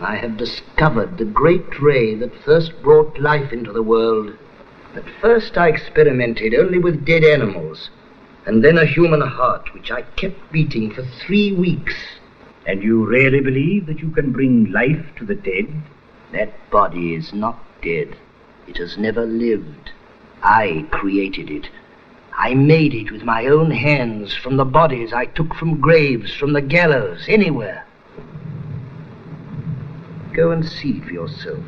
I 0.00 0.14
have 0.16 0.36
discovered 0.36 1.18
the 1.18 1.24
great 1.24 1.80
ray 1.80 2.14
that 2.14 2.44
first 2.44 2.82
brought 2.82 3.18
life 3.18 3.52
into 3.52 3.72
the 3.72 3.82
world. 3.82 4.32
At 4.94 5.04
first 5.20 5.58
I 5.58 5.68
experimented 5.68 6.54
only 6.54 6.78
with 6.78 7.04
dead 7.04 7.24
animals, 7.24 7.90
and 8.46 8.64
then 8.64 8.78
a 8.78 8.86
human 8.86 9.20
heart 9.20 9.74
which 9.74 9.90
I 9.90 10.02
kept 10.02 10.52
beating 10.52 10.92
for 10.92 11.02
three 11.02 11.52
weeks. 11.52 11.96
And 12.64 12.80
you 12.80 13.04
really 13.04 13.40
believe 13.40 13.86
that 13.86 13.98
you 13.98 14.10
can 14.10 14.30
bring 14.30 14.70
life 14.70 15.04
to 15.16 15.26
the 15.26 15.34
dead? 15.34 15.66
That 16.32 16.52
body 16.70 17.14
is 17.14 17.32
not 17.32 17.58
dead. 17.82 18.16
It 18.68 18.76
has 18.76 18.98
never 18.98 19.26
lived. 19.26 19.90
I 20.44 20.86
created 20.92 21.50
it. 21.50 21.68
I 22.36 22.54
made 22.54 22.94
it 22.94 23.10
with 23.10 23.24
my 23.24 23.46
own 23.46 23.72
hands 23.72 24.36
from 24.36 24.58
the 24.58 24.64
bodies 24.64 25.12
I 25.12 25.24
took 25.26 25.54
from 25.56 25.80
graves, 25.80 26.32
from 26.32 26.52
the 26.52 26.60
gallows, 26.60 27.24
anywhere. 27.26 27.84
Go 30.38 30.52
and 30.52 30.64
see 30.64 31.00
for 31.00 31.10
yourself. 31.10 31.58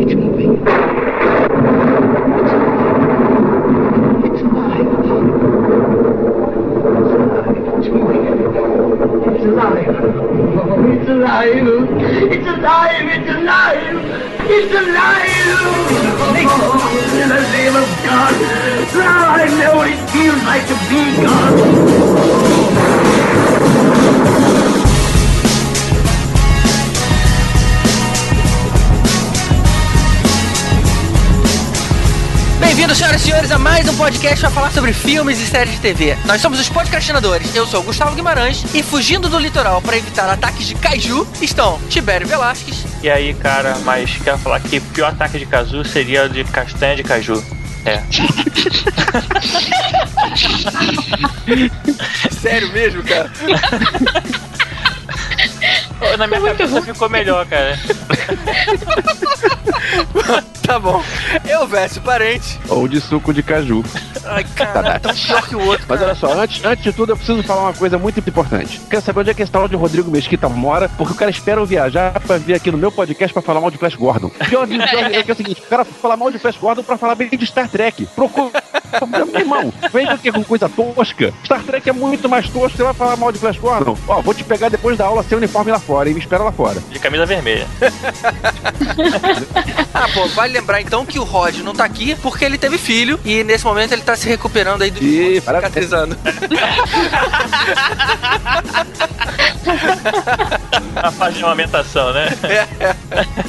It's 0.00 0.14
alive. 4.42 4.88
It's 10.90 11.08
alive. 11.08 11.66
Oh, 11.66 11.86
it's 12.32 12.46
alive. 12.48 13.06
It's 13.10 13.30
alive. 13.30 13.97
It's 14.50 14.74
alive. 14.74 15.28
Oh, 15.60 17.20
in 17.20 17.28
the 17.28 17.40
name 17.52 17.76
of 17.76 17.84
God. 18.02 18.32
Now 18.96 19.34
I 19.34 19.44
know 19.60 19.76
what 19.76 19.90
it 19.90 20.00
feels 20.08 20.42
like 20.42 20.66
to 20.66 20.74
be 20.88 21.04
God. 21.20 22.18
Bem-vindos, 32.58 32.96
senhoras 32.96 33.20
e 33.20 33.24
senhores, 33.24 33.52
a 33.52 33.58
mais 33.58 33.86
um 33.86 33.96
podcast 33.96 34.40
para 34.40 34.50
falar 34.50 34.70
sobre 34.72 34.94
filmes 34.94 35.38
e 35.40 35.46
séries 35.46 35.74
de 35.74 35.80
TV. 35.80 36.16
Nós 36.24 36.40
somos 36.40 36.58
os 36.58 36.70
podcastinadores. 36.70 37.54
Eu 37.54 37.66
sou 37.66 37.80
o 37.80 37.82
Gustavo 37.82 38.16
Guimarães 38.16 38.64
e 38.74 38.82
fugindo 38.82 39.28
do 39.28 39.38
litoral 39.38 39.82
para 39.82 39.98
evitar 39.98 40.30
ataques 40.30 40.66
de 40.66 40.74
kaiju 40.74 41.26
estão 41.42 41.78
Tibério 41.90 42.26
Velasquez. 42.26 42.77
E 43.02 43.10
aí, 43.10 43.34
cara, 43.34 43.76
mas 43.84 44.16
quero 44.16 44.38
falar 44.38 44.60
que 44.60 44.78
o 44.78 44.82
pior 44.82 45.10
ataque 45.10 45.38
de 45.38 45.46
caju 45.46 45.84
seria 45.84 46.24
o 46.24 46.28
de 46.28 46.42
castanha 46.44 46.96
de 46.96 47.04
caju. 47.04 47.42
É. 47.84 48.02
Sério 52.30 52.72
mesmo, 52.72 53.02
cara? 53.04 53.30
Na 56.18 56.26
minha 56.26 56.40
cabeça 56.40 56.82
ficou 56.82 57.08
melhor, 57.08 57.46
cara. 57.46 57.78
tá 60.62 60.78
bom. 60.78 61.02
Eu 61.48 61.66
verso 61.66 62.00
parente. 62.00 62.58
Ou 62.68 62.86
de 62.88 63.00
suco 63.00 63.32
de 63.32 63.42
caju. 63.42 63.82
Ai, 64.28 64.44
cara, 64.54 64.98
tão 65.00 65.14
pior 65.14 65.48
que 65.48 65.56
o 65.56 65.66
outro. 65.66 65.86
Mas 65.88 66.02
olha 66.02 66.14
só, 66.14 66.32
antes, 66.32 66.64
antes 66.64 66.84
de 66.84 66.92
tudo, 66.92 67.12
eu 67.12 67.16
preciso 67.16 67.42
falar 67.42 67.62
uma 67.62 67.72
coisa 67.72 67.98
muito 67.98 68.18
importante. 68.20 68.80
Quero 68.90 69.02
saber 69.02 69.20
onde 69.20 69.30
é 69.30 69.34
que 69.34 69.42
esse 69.42 69.50
tal 69.50 69.68
de 69.68 69.76
Rodrigo 69.76 70.10
Mesquita 70.10 70.48
mora, 70.48 70.88
porque 70.88 71.12
o 71.12 71.16
cara 71.16 71.30
espera 71.30 71.60
eu 71.60 71.66
viajar 71.66 72.18
pra 72.20 72.38
vir 72.38 72.54
aqui 72.54 72.70
no 72.70 72.78
meu 72.78 72.92
podcast 72.92 73.32
pra 73.32 73.42
falar 73.42 73.60
mal 73.60 73.70
de 73.70 73.78
Flash 73.78 73.94
Gordon. 73.94 74.28
Pior, 74.28 74.66
pior 74.66 74.80
é 74.80 75.22
que 75.22 75.30
é 75.30 75.34
o 75.34 75.36
seguinte, 75.36 75.60
o 75.60 75.68
cara 75.68 75.84
fala 75.84 76.16
mal 76.16 76.30
de 76.30 76.38
Flash 76.38 76.56
Gordon 76.56 76.82
pra 76.82 76.96
falar 76.96 77.14
bem 77.14 77.28
de 77.28 77.46
Star 77.46 77.68
Trek. 77.68 78.06
Procura. 78.14 78.62
Meu 79.06 79.40
irmão, 79.40 79.72
vem 79.92 80.08
aqui 80.08 80.32
com 80.32 80.42
coisa 80.42 80.68
tosca. 80.68 81.32
Star 81.44 81.62
Trek 81.62 81.88
é 81.88 81.92
muito 81.92 82.28
mais 82.28 82.48
tosco, 82.48 82.76
você 82.76 82.82
vai 82.82 82.94
falar 82.94 83.16
mal 83.16 83.32
de 83.32 83.38
Flash 83.38 83.58
Gordon? 83.58 83.96
Ó, 84.06 84.20
vou 84.22 84.34
te 84.34 84.44
pegar 84.44 84.68
depois 84.68 84.96
da 84.96 85.06
aula 85.06 85.22
sem 85.22 85.36
uniforme 85.36 85.70
lá 85.70 85.78
fora 85.78 86.08
e 86.08 86.14
me 86.14 86.20
espera 86.20 86.42
lá 86.42 86.52
fora. 86.52 86.80
De 86.90 86.98
camisa 86.98 87.26
vermelha. 87.26 87.66
Ah, 89.94 90.06
pô, 90.14 90.26
vale 90.28 90.52
lembrar 90.52 90.80
então 90.80 91.04
que 91.04 91.18
o 91.18 91.24
Rod 91.24 91.56
não 91.58 91.74
tá 91.74 91.84
aqui 91.84 92.14
porque 92.16 92.44
ele 92.44 92.58
teve 92.58 92.78
filho 92.78 93.18
e 93.24 93.42
nesse 93.42 93.64
momento 93.64 93.92
ele 93.92 94.02
tá 94.02 94.14
se 94.18 94.28
recuperando 94.28 94.82
aí 94.82 94.90
do 94.90 95.02
Ih, 95.02 95.40
parabéns. 95.40 95.72
cicatrizando. 95.72 96.16
A 100.96 101.10
fase 101.12 101.38
de 101.38 101.44
amamentação, 101.44 102.12
né? 102.12 102.28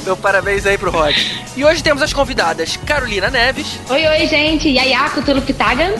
Então 0.00 0.16
parabéns 0.16 0.66
aí 0.66 0.78
pro 0.78 0.90
Rod. 0.90 1.16
E 1.56 1.64
hoje 1.64 1.82
temos 1.82 2.02
as 2.02 2.12
convidadas 2.12 2.76
Carolina 2.86 3.28
Neves. 3.30 3.78
Oi, 3.88 4.06
oi, 4.06 4.26
gente. 4.26 4.68
Yaya, 4.68 5.08
Cthulhu 5.10 5.42
Pitagan. 5.42 5.94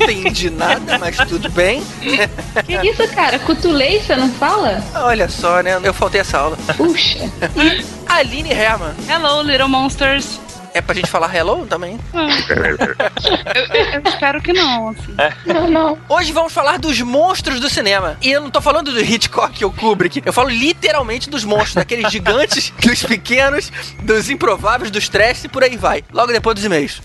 Entendi 0.00 0.50
nada, 0.50 0.98
mas 0.98 1.16
tudo 1.28 1.48
bem. 1.50 1.82
Que 2.00 2.88
isso, 2.88 3.06
cara? 3.14 3.38
Cutulei, 3.38 4.00
você 4.00 4.16
não 4.16 4.28
fala? 4.32 4.82
Olha 4.94 5.28
só, 5.28 5.62
né? 5.62 5.78
Eu 5.82 5.94
faltei 5.94 6.20
essa 6.20 6.38
aula. 6.38 6.56
Puxa. 6.76 7.18
E 7.56 7.84
Aline 8.06 8.50
Herman. 8.52 8.92
Hello, 9.08 9.42
Little 9.42 9.68
Monsters. 9.68 10.40
É 10.74 10.80
pra 10.80 10.94
gente 10.94 11.08
falar 11.10 11.34
hello 11.34 11.66
também? 11.66 11.98
Eu, 12.14 13.64
eu- 13.76 13.84
eu 13.92 14.02
espero 14.06 14.40
que 14.40 14.52
não, 14.52 14.88
assim. 14.88 15.14
Não, 15.46 15.68
não. 15.70 15.98
Hoje 16.08 16.32
vamos 16.32 16.52
falar 16.52 16.78
dos 16.78 17.00
monstros 17.00 17.60
do 17.60 17.68
cinema. 17.68 18.16
E 18.22 18.30
eu 18.30 18.40
não 18.40 18.50
tô 18.50 18.60
falando 18.60 18.90
do 18.92 19.00
Hitchcock 19.00 19.64
ou 19.64 19.72
Kubrick. 19.72 20.22
Eu 20.24 20.32
falo 20.32 20.48
literalmente 20.48 21.28
dos 21.28 21.44
monstros, 21.44 21.74
daqueles 21.74 22.10
gigantes, 22.10 22.72
dos 22.82 23.02
pequenos, 23.02 23.70
dos 24.02 24.30
improváveis, 24.30 24.90
dos 24.90 25.08
trash 25.08 25.44
e 25.44 25.48
por 25.48 25.62
aí 25.62 25.76
vai. 25.76 26.02
Logo 26.12 26.32
depois 26.32 26.54
dos 26.54 26.64
e-mails. 26.64 27.02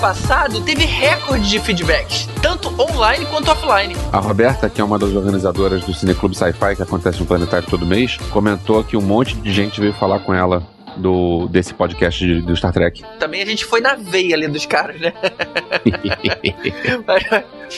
Passado 0.00 0.60
teve 0.62 0.84
recorde 0.86 1.48
de 1.48 1.58
feedbacks, 1.60 2.26
tanto 2.42 2.68
online 2.80 3.26
quanto 3.26 3.50
offline. 3.50 3.94
A 4.12 4.18
Roberta, 4.18 4.68
que 4.70 4.80
é 4.80 4.84
uma 4.84 4.98
das 4.98 5.12
organizadoras 5.14 5.84
do 5.84 5.92
Cineclube 5.92 6.34
Sci-Fi, 6.34 6.76
que 6.76 6.82
acontece 6.82 7.20
no 7.20 7.26
Planetário 7.26 7.68
todo 7.68 7.84
mês, 7.86 8.16
comentou 8.30 8.82
que 8.82 8.96
um 8.96 9.02
monte 9.02 9.34
de 9.36 9.52
gente 9.52 9.78
veio 9.80 9.92
falar 9.92 10.20
com 10.20 10.32
ela 10.32 10.66
do, 10.96 11.46
desse 11.48 11.72
podcast 11.74 12.24
de- 12.24 12.40
do 12.40 12.56
Star 12.56 12.72
Trek. 12.72 13.04
Também 13.18 13.42
a 13.42 13.46
gente 13.46 13.64
foi 13.64 13.80
na 13.80 13.94
veia 13.94 14.34
ali 14.34 14.48
dos 14.48 14.64
caras, 14.66 14.98
né? 15.00 15.12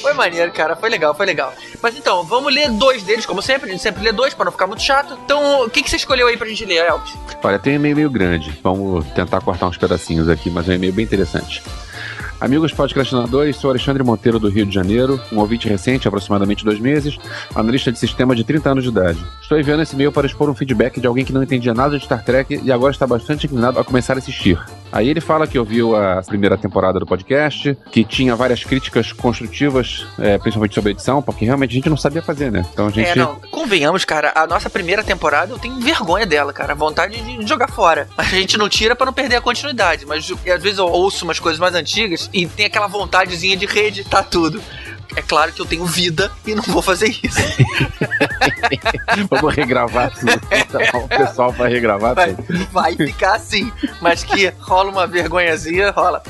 Foi 0.01 0.15
maneiro, 0.15 0.51
cara. 0.53 0.75
Foi 0.75 0.89
legal, 0.89 1.15
foi 1.15 1.27
legal. 1.27 1.53
Mas 1.83 1.95
então, 1.97 2.25
vamos 2.25 2.53
ler 2.55 2.71
dois 2.71 3.03
deles, 3.03 3.27
como 3.27 3.43
sempre. 3.43 3.69
A 3.69 3.73
gente 3.73 3.83
sempre 3.83 4.03
lê 4.03 4.11
dois 4.13 4.33
pra 4.33 4.45
não 4.47 4.53
ficar 4.53 4.67
muito 4.67 4.83
chato. 4.83 5.19
Então, 5.25 5.65
o 5.67 5.71
que, 5.71 5.83
que 5.83 5.91
você 5.91 5.97
escolheu 5.97 6.27
aí 6.29 6.37
pra 6.39 6.49
gente 6.49 6.65
ler, 6.65 6.87
Elvis? 6.87 7.13
Olha, 7.43 7.59
tem 7.59 7.75
um 7.75 7.77
e-mail 7.77 7.97
meio 7.97 8.11
grande. 8.11 8.59
Vamos 8.63 9.05
tentar 9.09 9.41
cortar 9.43 9.67
uns 9.67 9.77
pedacinhos 9.77 10.29
aqui, 10.31 10.49
mas 10.51 10.67
é 10.69 10.73
um 10.73 10.77
e-mail 10.77 10.93
bem 10.95 11.05
interessante. 11.05 11.63
Amigos 12.43 12.73
podcastinadores, 12.73 13.55
sou 13.55 13.71
Alexandre 13.71 14.03
Monteiro 14.03 14.37
do 14.37 14.49
Rio 14.49 14.67
de 14.67 14.75
Janeiro, 14.75 15.21
um 15.33 15.39
ouvinte 15.39 15.69
recente, 15.69 16.09
aproximadamente 16.09 16.65
dois 16.65 16.81
meses, 16.81 17.17
analista 17.55 17.93
de 17.93 18.01
sistema 18.01 18.35
de 18.35 18.43
30 18.43 18.69
anos 18.69 18.83
de 18.83 18.91
idade. 18.91 19.25
Estou 19.41 19.57
enviando 19.61 19.81
esse 19.81 19.95
e-mail 19.95 20.11
para 20.11 20.27
expor 20.27 20.51
um 20.51 20.55
feedback 20.55 21.01
de 21.01 21.07
alguém 21.07 21.25
que 21.25 21.33
não 21.33 21.45
entendia 21.45 21.73
nada 21.73 21.97
de 21.97 22.05
Star 22.05 22.25
Trek 22.25 22.61
e 22.61 22.73
agora 22.73 22.91
está 22.91 23.07
bastante 23.07 23.47
inclinado 23.47 23.79
a 23.79 23.85
começar 23.85 24.15
a 24.15 24.19
assistir. 24.19 24.59
Aí 24.93 25.09
ele 25.09 25.21
fala 25.21 25.47
que 25.47 25.59
ouviu 25.59 25.97
a 25.97 26.23
primeira 26.23 26.57
temporada 26.57 26.99
do 26.99 27.07
podcast, 27.07 27.77
que 27.91 28.05
tinha 28.05 28.37
várias 28.37 28.63
críticas 28.63 29.13
construtivas, 29.13 30.07
é, 30.19 30.39
principalmente 30.39 30.75
sobre 30.75 30.91
a 30.91 30.93
edição, 30.93 31.23
porque 31.23 31.45
realmente 31.45 31.71
a 31.71 31.75
gente 31.75 31.89
não 31.89 31.97
sabia 31.97 32.23
fazer, 32.23 32.53
né? 32.53 32.65
Então 32.73 32.87
a 32.87 32.91
gente. 32.91 33.09
É, 33.09 33.15
não, 33.15 33.37
convenhamos, 33.51 34.05
cara, 34.05 34.33
a 34.35 34.47
nossa 34.47 34.69
primeira 34.69 35.03
temporada 35.03 35.53
eu 35.53 35.59
tenho 35.59 35.81
vergonha 35.81 36.27
dela, 36.27 36.53
cara. 36.53 36.75
Vontade 36.75 37.21
de 37.21 37.47
jogar 37.47 37.69
fora. 37.69 38.09
A 38.17 38.25
gente 38.25 38.57
não 38.57 38.69
tira 38.69 38.95
pra 38.95 39.07
não 39.07 39.13
perder 39.13 39.37
a 39.37 39.41
continuidade. 39.41 40.05
Mas 40.07 40.31
às 40.31 40.63
vezes 40.63 40.79
eu 40.79 40.87
ouço 40.87 41.25
umas 41.25 41.39
coisas 41.39 41.59
mais 41.59 41.75
antigas 41.75 42.29
e 42.33 42.47
tem 42.47 42.67
aquela 42.67 42.87
vontadezinha 42.87 43.57
de 43.57 43.67
reeditar 43.67 44.25
tudo. 44.29 44.61
É 45.17 45.23
claro 45.23 45.53
que 45.53 45.61
eu 45.61 45.67
tenho 45.67 45.85
vida 45.85 46.31
e 46.47 46.55
não 46.55 46.63
vou 46.63 46.81
fazer 46.83 47.09
isso. 47.23 47.39
Vamos 49.31 49.55
regravar 49.55 50.11
tudo. 50.13 50.33
Então, 50.51 51.01
o 51.05 51.09
pessoal 51.09 51.53
vai 51.53 51.71
regravar 51.71 52.15
Vai, 52.15 52.35
tudo. 52.35 52.67
vai 52.73 52.97
ficar 52.97 53.35
assim. 53.35 53.71
Mas 54.01 54.25
que 54.25 54.53
rola 54.61 54.91
uma 54.91 55.07
vergonhazinha, 55.07 55.91
rola. 55.91 56.23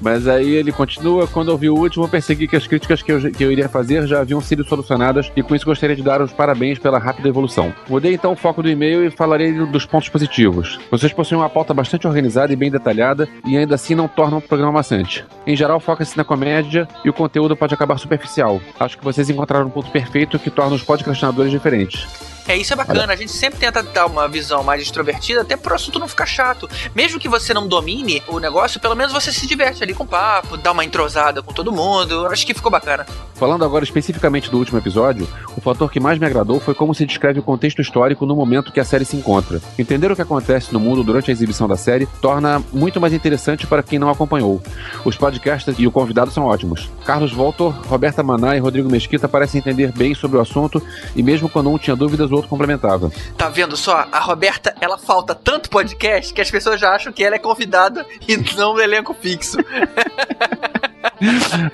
Mas 0.00 0.28
aí 0.28 0.54
ele 0.54 0.72
continua, 0.72 1.26
quando 1.26 1.50
eu 1.50 1.56
vi 1.56 1.70
o 1.70 1.74
último, 1.74 2.06
persegui 2.08 2.46
que 2.46 2.56
as 2.56 2.66
críticas 2.66 3.00
que 3.02 3.10
eu, 3.10 3.32
que 3.32 3.42
eu 3.42 3.50
iria 3.50 3.68
fazer 3.68 4.06
já 4.06 4.20
haviam 4.20 4.40
sido 4.40 4.62
solucionadas 4.64 5.32
e 5.34 5.42
com 5.42 5.54
isso 5.54 5.64
gostaria 5.64 5.96
de 5.96 6.02
dar 6.02 6.20
os 6.20 6.32
parabéns 6.32 6.78
pela 6.78 6.98
rápida 6.98 7.28
evolução. 7.28 7.72
Mudei 7.88 8.12
então 8.12 8.32
o 8.32 8.36
foco 8.36 8.62
do 8.62 8.68
e-mail 8.68 9.06
e 9.06 9.10
falarei 9.10 9.52
dos 9.52 9.86
pontos 9.86 10.08
positivos. 10.10 10.78
Vocês 10.90 11.12
possuem 11.12 11.40
uma 11.40 11.48
pauta 11.48 11.72
bastante 11.72 12.06
organizada 12.06 12.52
e 12.52 12.56
bem 12.56 12.70
detalhada 12.70 13.26
e 13.46 13.56
ainda 13.56 13.74
assim 13.74 13.94
não 13.94 14.06
tornam 14.06 14.38
o 14.38 14.42
programa 14.42 14.72
maçante. 14.72 15.24
Em 15.46 15.56
geral, 15.56 15.80
foca-se 15.80 16.16
na 16.16 16.24
comédia 16.24 16.86
e 17.04 17.08
o 17.08 17.12
conteúdo 17.14 17.56
pode 17.56 17.72
acabar 17.72 17.85
superficial. 17.98 18.60
Acho 18.80 18.98
que 18.98 19.04
vocês 19.04 19.28
encontraram 19.30 19.66
um 19.66 19.70
ponto 19.70 19.90
perfeito 19.90 20.38
que 20.38 20.50
torna 20.50 20.74
os 20.74 20.82
podcastinadores 20.82 21.50
diferentes. 21.50 22.35
É, 22.48 22.56
isso 22.56 22.72
é 22.72 22.76
bacana. 22.76 23.12
A 23.12 23.16
gente 23.16 23.32
sempre 23.32 23.58
tenta 23.58 23.82
dar 23.82 24.06
uma 24.06 24.28
visão 24.28 24.62
mais 24.62 24.80
extrovertida, 24.82 25.42
até 25.42 25.56
pro 25.56 25.74
assunto 25.74 25.98
não 25.98 26.06
ficar 26.06 26.26
chato. 26.26 26.68
Mesmo 26.94 27.18
que 27.18 27.28
você 27.28 27.52
não 27.52 27.66
domine 27.66 28.22
o 28.28 28.38
negócio, 28.38 28.80
pelo 28.80 28.94
menos 28.94 29.12
você 29.12 29.32
se 29.32 29.46
diverte 29.46 29.82
ali 29.82 29.94
com 29.94 30.04
o 30.04 30.06
papo, 30.06 30.56
dá 30.56 30.72
uma 30.72 30.84
entrosada 30.84 31.42
com 31.42 31.52
todo 31.52 31.72
mundo. 31.72 32.26
Acho 32.26 32.46
que 32.46 32.54
ficou 32.54 32.70
bacana. 32.70 33.04
Falando 33.34 33.64
agora 33.64 33.84
especificamente 33.84 34.50
do 34.50 34.58
último 34.58 34.78
episódio, 34.78 35.28
o 35.56 35.60
fator 35.60 35.90
que 35.90 36.00
mais 36.00 36.18
me 36.18 36.24
agradou 36.24 36.58
foi 36.58 36.74
como 36.74 36.94
se 36.94 37.04
descreve 37.04 37.40
o 37.40 37.42
contexto 37.42 37.82
histórico 37.82 38.24
no 38.24 38.34
momento 38.34 38.72
que 38.72 38.80
a 38.80 38.84
série 38.84 39.04
se 39.04 39.16
encontra. 39.16 39.60
Entender 39.78 40.10
o 40.10 40.16
que 40.16 40.22
acontece 40.22 40.72
no 40.72 40.80
mundo 40.80 41.02
durante 41.02 41.30
a 41.30 41.32
exibição 41.32 41.68
da 41.68 41.76
série 41.76 42.06
torna 42.22 42.62
muito 42.72 43.00
mais 43.00 43.12
interessante 43.12 43.66
para 43.66 43.82
quem 43.82 43.98
não 43.98 44.08
acompanhou. 44.08 44.62
Os 45.04 45.16
podcasts 45.16 45.74
e 45.78 45.86
o 45.86 45.90
convidado 45.90 46.30
são 46.30 46.44
ótimos. 46.44 46.88
Carlos 47.04 47.32
Voltor, 47.32 47.74
Roberta 47.86 48.22
Maná 48.22 48.56
e 48.56 48.60
Rodrigo 48.60 48.90
Mesquita 48.90 49.28
parecem 49.28 49.58
entender 49.58 49.92
bem 49.92 50.14
sobre 50.14 50.38
o 50.38 50.40
assunto 50.40 50.82
e 51.14 51.22
mesmo 51.22 51.48
quando 51.48 51.70
um 51.70 51.76
tinha 51.76 51.96
dúvidas, 51.96 52.30
o 52.30 52.35
outro 52.36 52.48
complementava. 52.48 53.10
Tá 53.36 53.48
vendo 53.48 53.76
só? 53.76 54.06
A 54.12 54.20
Roberta, 54.20 54.74
ela 54.80 54.98
falta 54.98 55.34
tanto 55.34 55.70
podcast 55.70 56.32
que 56.32 56.40
as 56.40 56.50
pessoas 56.50 56.80
já 56.80 56.94
acham 56.94 57.12
que 57.12 57.24
ela 57.24 57.36
é 57.36 57.38
convidada 57.38 58.06
e 58.26 58.36
não 58.56 58.74
um 58.74 58.80
elenco 58.80 59.14
fixo. 59.14 59.58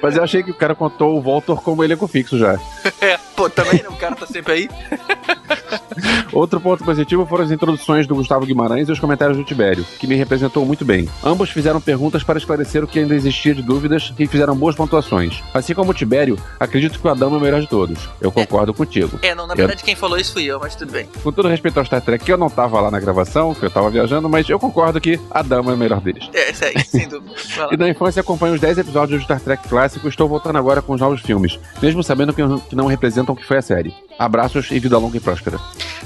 Mas 0.01 0.17
eu 0.17 0.23
achei 0.23 0.43
que 0.43 0.51
o 0.51 0.55
cara 0.55 0.75
contou 0.75 1.17
o 1.17 1.21
Voltor 1.21 1.63
como 1.63 1.83
elenco 1.83 2.07
fixo 2.07 2.39
já. 2.39 2.59
É, 3.01 3.19
pô, 3.35 3.51
também 3.51 3.83
né? 3.83 3.89
o 3.89 3.97
cara 3.97 4.15
tá 4.15 4.27
sempre 4.27 4.53
aí. 4.53 4.69
Outro 6.33 6.61
ponto 6.61 6.85
positivo 6.85 7.27
foram 7.27 7.45
as 7.45 7.51
introduções 7.51 8.07
do 8.07 8.15
Gustavo 8.15 8.47
Guimarães 8.47 8.89
e 8.89 8.93
os 8.93 9.01
comentários 9.01 9.37
do 9.37 9.45
Tibério, 9.45 9.85
que 9.99 10.07
me 10.07 10.15
representou 10.15 10.65
muito 10.65 10.85
bem. 10.85 11.09
Ambos 11.23 11.51
fizeram 11.51 11.81
perguntas 11.81 12.23
para 12.23 12.39
esclarecer 12.39 12.83
o 12.83 12.87
que 12.87 13.01
ainda 13.01 13.15
existia 13.15 13.55
de 13.55 13.63
dúvidas 13.63 14.13
e 14.19 14.27
fizeram 14.27 14.57
boas 14.57 14.77
pontuações. 14.77 15.43
Assim 15.53 15.75
como 15.75 15.91
o 15.91 15.95
Tibério, 15.95 16.39
acredito 16.59 16.99
que 16.99 17.07
o 17.07 17.11
Adão 17.11 17.35
é 17.35 17.37
o 17.37 17.41
melhor 17.41 17.61
de 17.61 17.67
todos. 17.67 18.09
Eu 18.21 18.31
concordo 18.31 18.73
contigo. 18.73 19.19
É, 19.23 19.35
não, 19.35 19.47
na 19.47 19.55
verdade 19.55 19.83
quem 19.83 19.97
falou 19.97 20.17
isso 20.17 20.33
fui 20.33 20.45
eu, 20.45 20.61
mas 20.61 20.75
tudo 20.75 20.93
bem. 20.93 21.09
Com 21.23 21.33
todo 21.33 21.49
respeito 21.49 21.79
ao 21.79 21.85
Star 21.85 22.01
Trek, 22.01 22.29
eu 22.31 22.39
não 22.39 22.49
tava 22.49 22.81
lá 22.81 22.91
na 22.91 23.01
gravação, 23.01 23.55
que 23.55 23.65
eu 23.65 23.71
tava 23.71 23.91
viajando, 23.91 24.29
mas 24.29 24.49
eu 24.49 24.59
concordo 24.59 25.01
que 25.01 25.21
a 25.31 25.43
Dama 25.43 25.73
é 25.73 25.75
o 25.75 25.79
melhor 25.79 26.01
deles. 26.01 26.29
É, 26.33 26.51
isso 26.51 26.65
aí, 26.65 26.85
sem 26.85 27.09
dúvida. 27.09 27.33
E 27.71 27.77
da 27.77 27.89
infância 27.89 28.21
acompanho 28.21 28.55
os 28.55 28.61
10 28.61 28.79
episódios 28.79 29.23
do 29.23 29.32
Star 29.39 29.57
Trek 29.57 29.69
clássico 29.69 30.09
estou 30.09 30.29
voltando 30.29 30.59
agora 30.59 30.83
com 30.83 30.93
os 30.93 31.01
novos 31.01 31.21
filmes, 31.21 31.59
mesmo 31.81 32.03
sabendo 32.03 32.33
que 32.33 32.43
que 32.69 32.77
não 32.77 32.87
representam 32.87 33.35
o 33.35 33.37
que 33.37 33.47
foi 33.47 33.59
a 33.59 33.63
série. 33.63 33.95
Abraços 34.19 34.71
e 34.71 34.79
vida 34.79 34.99
longa 34.99 35.17
e 35.17 35.21
próspera. 35.21 35.59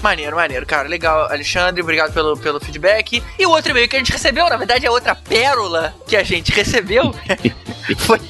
Maneiro, 0.02 0.36
maneiro, 0.36 0.66
cara. 0.66 0.88
Legal, 0.88 1.30
Alexandre, 1.30 1.82
obrigado 1.82 2.12
pelo, 2.12 2.36
pelo 2.36 2.60
feedback. 2.60 3.22
E 3.38 3.46
o 3.46 3.50
outro 3.50 3.70
e-mail 3.70 3.88
que 3.88 3.96
a 3.96 3.98
gente 3.98 4.12
recebeu, 4.12 4.48
na 4.48 4.56
verdade, 4.56 4.86
é 4.86 4.90
outra 4.90 5.14
pérola 5.14 5.94
que 6.06 6.16
a 6.16 6.22
gente 6.22 6.52
recebeu. 6.52 7.14
Foi 7.98 8.20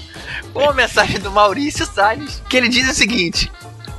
uma 0.54 0.72
mensagem 0.72 1.20
do 1.20 1.30
Maurício 1.30 1.86
Salles, 1.86 2.42
que 2.48 2.56
ele 2.56 2.68
diz 2.68 2.88
o 2.90 2.94
seguinte. 2.94 3.50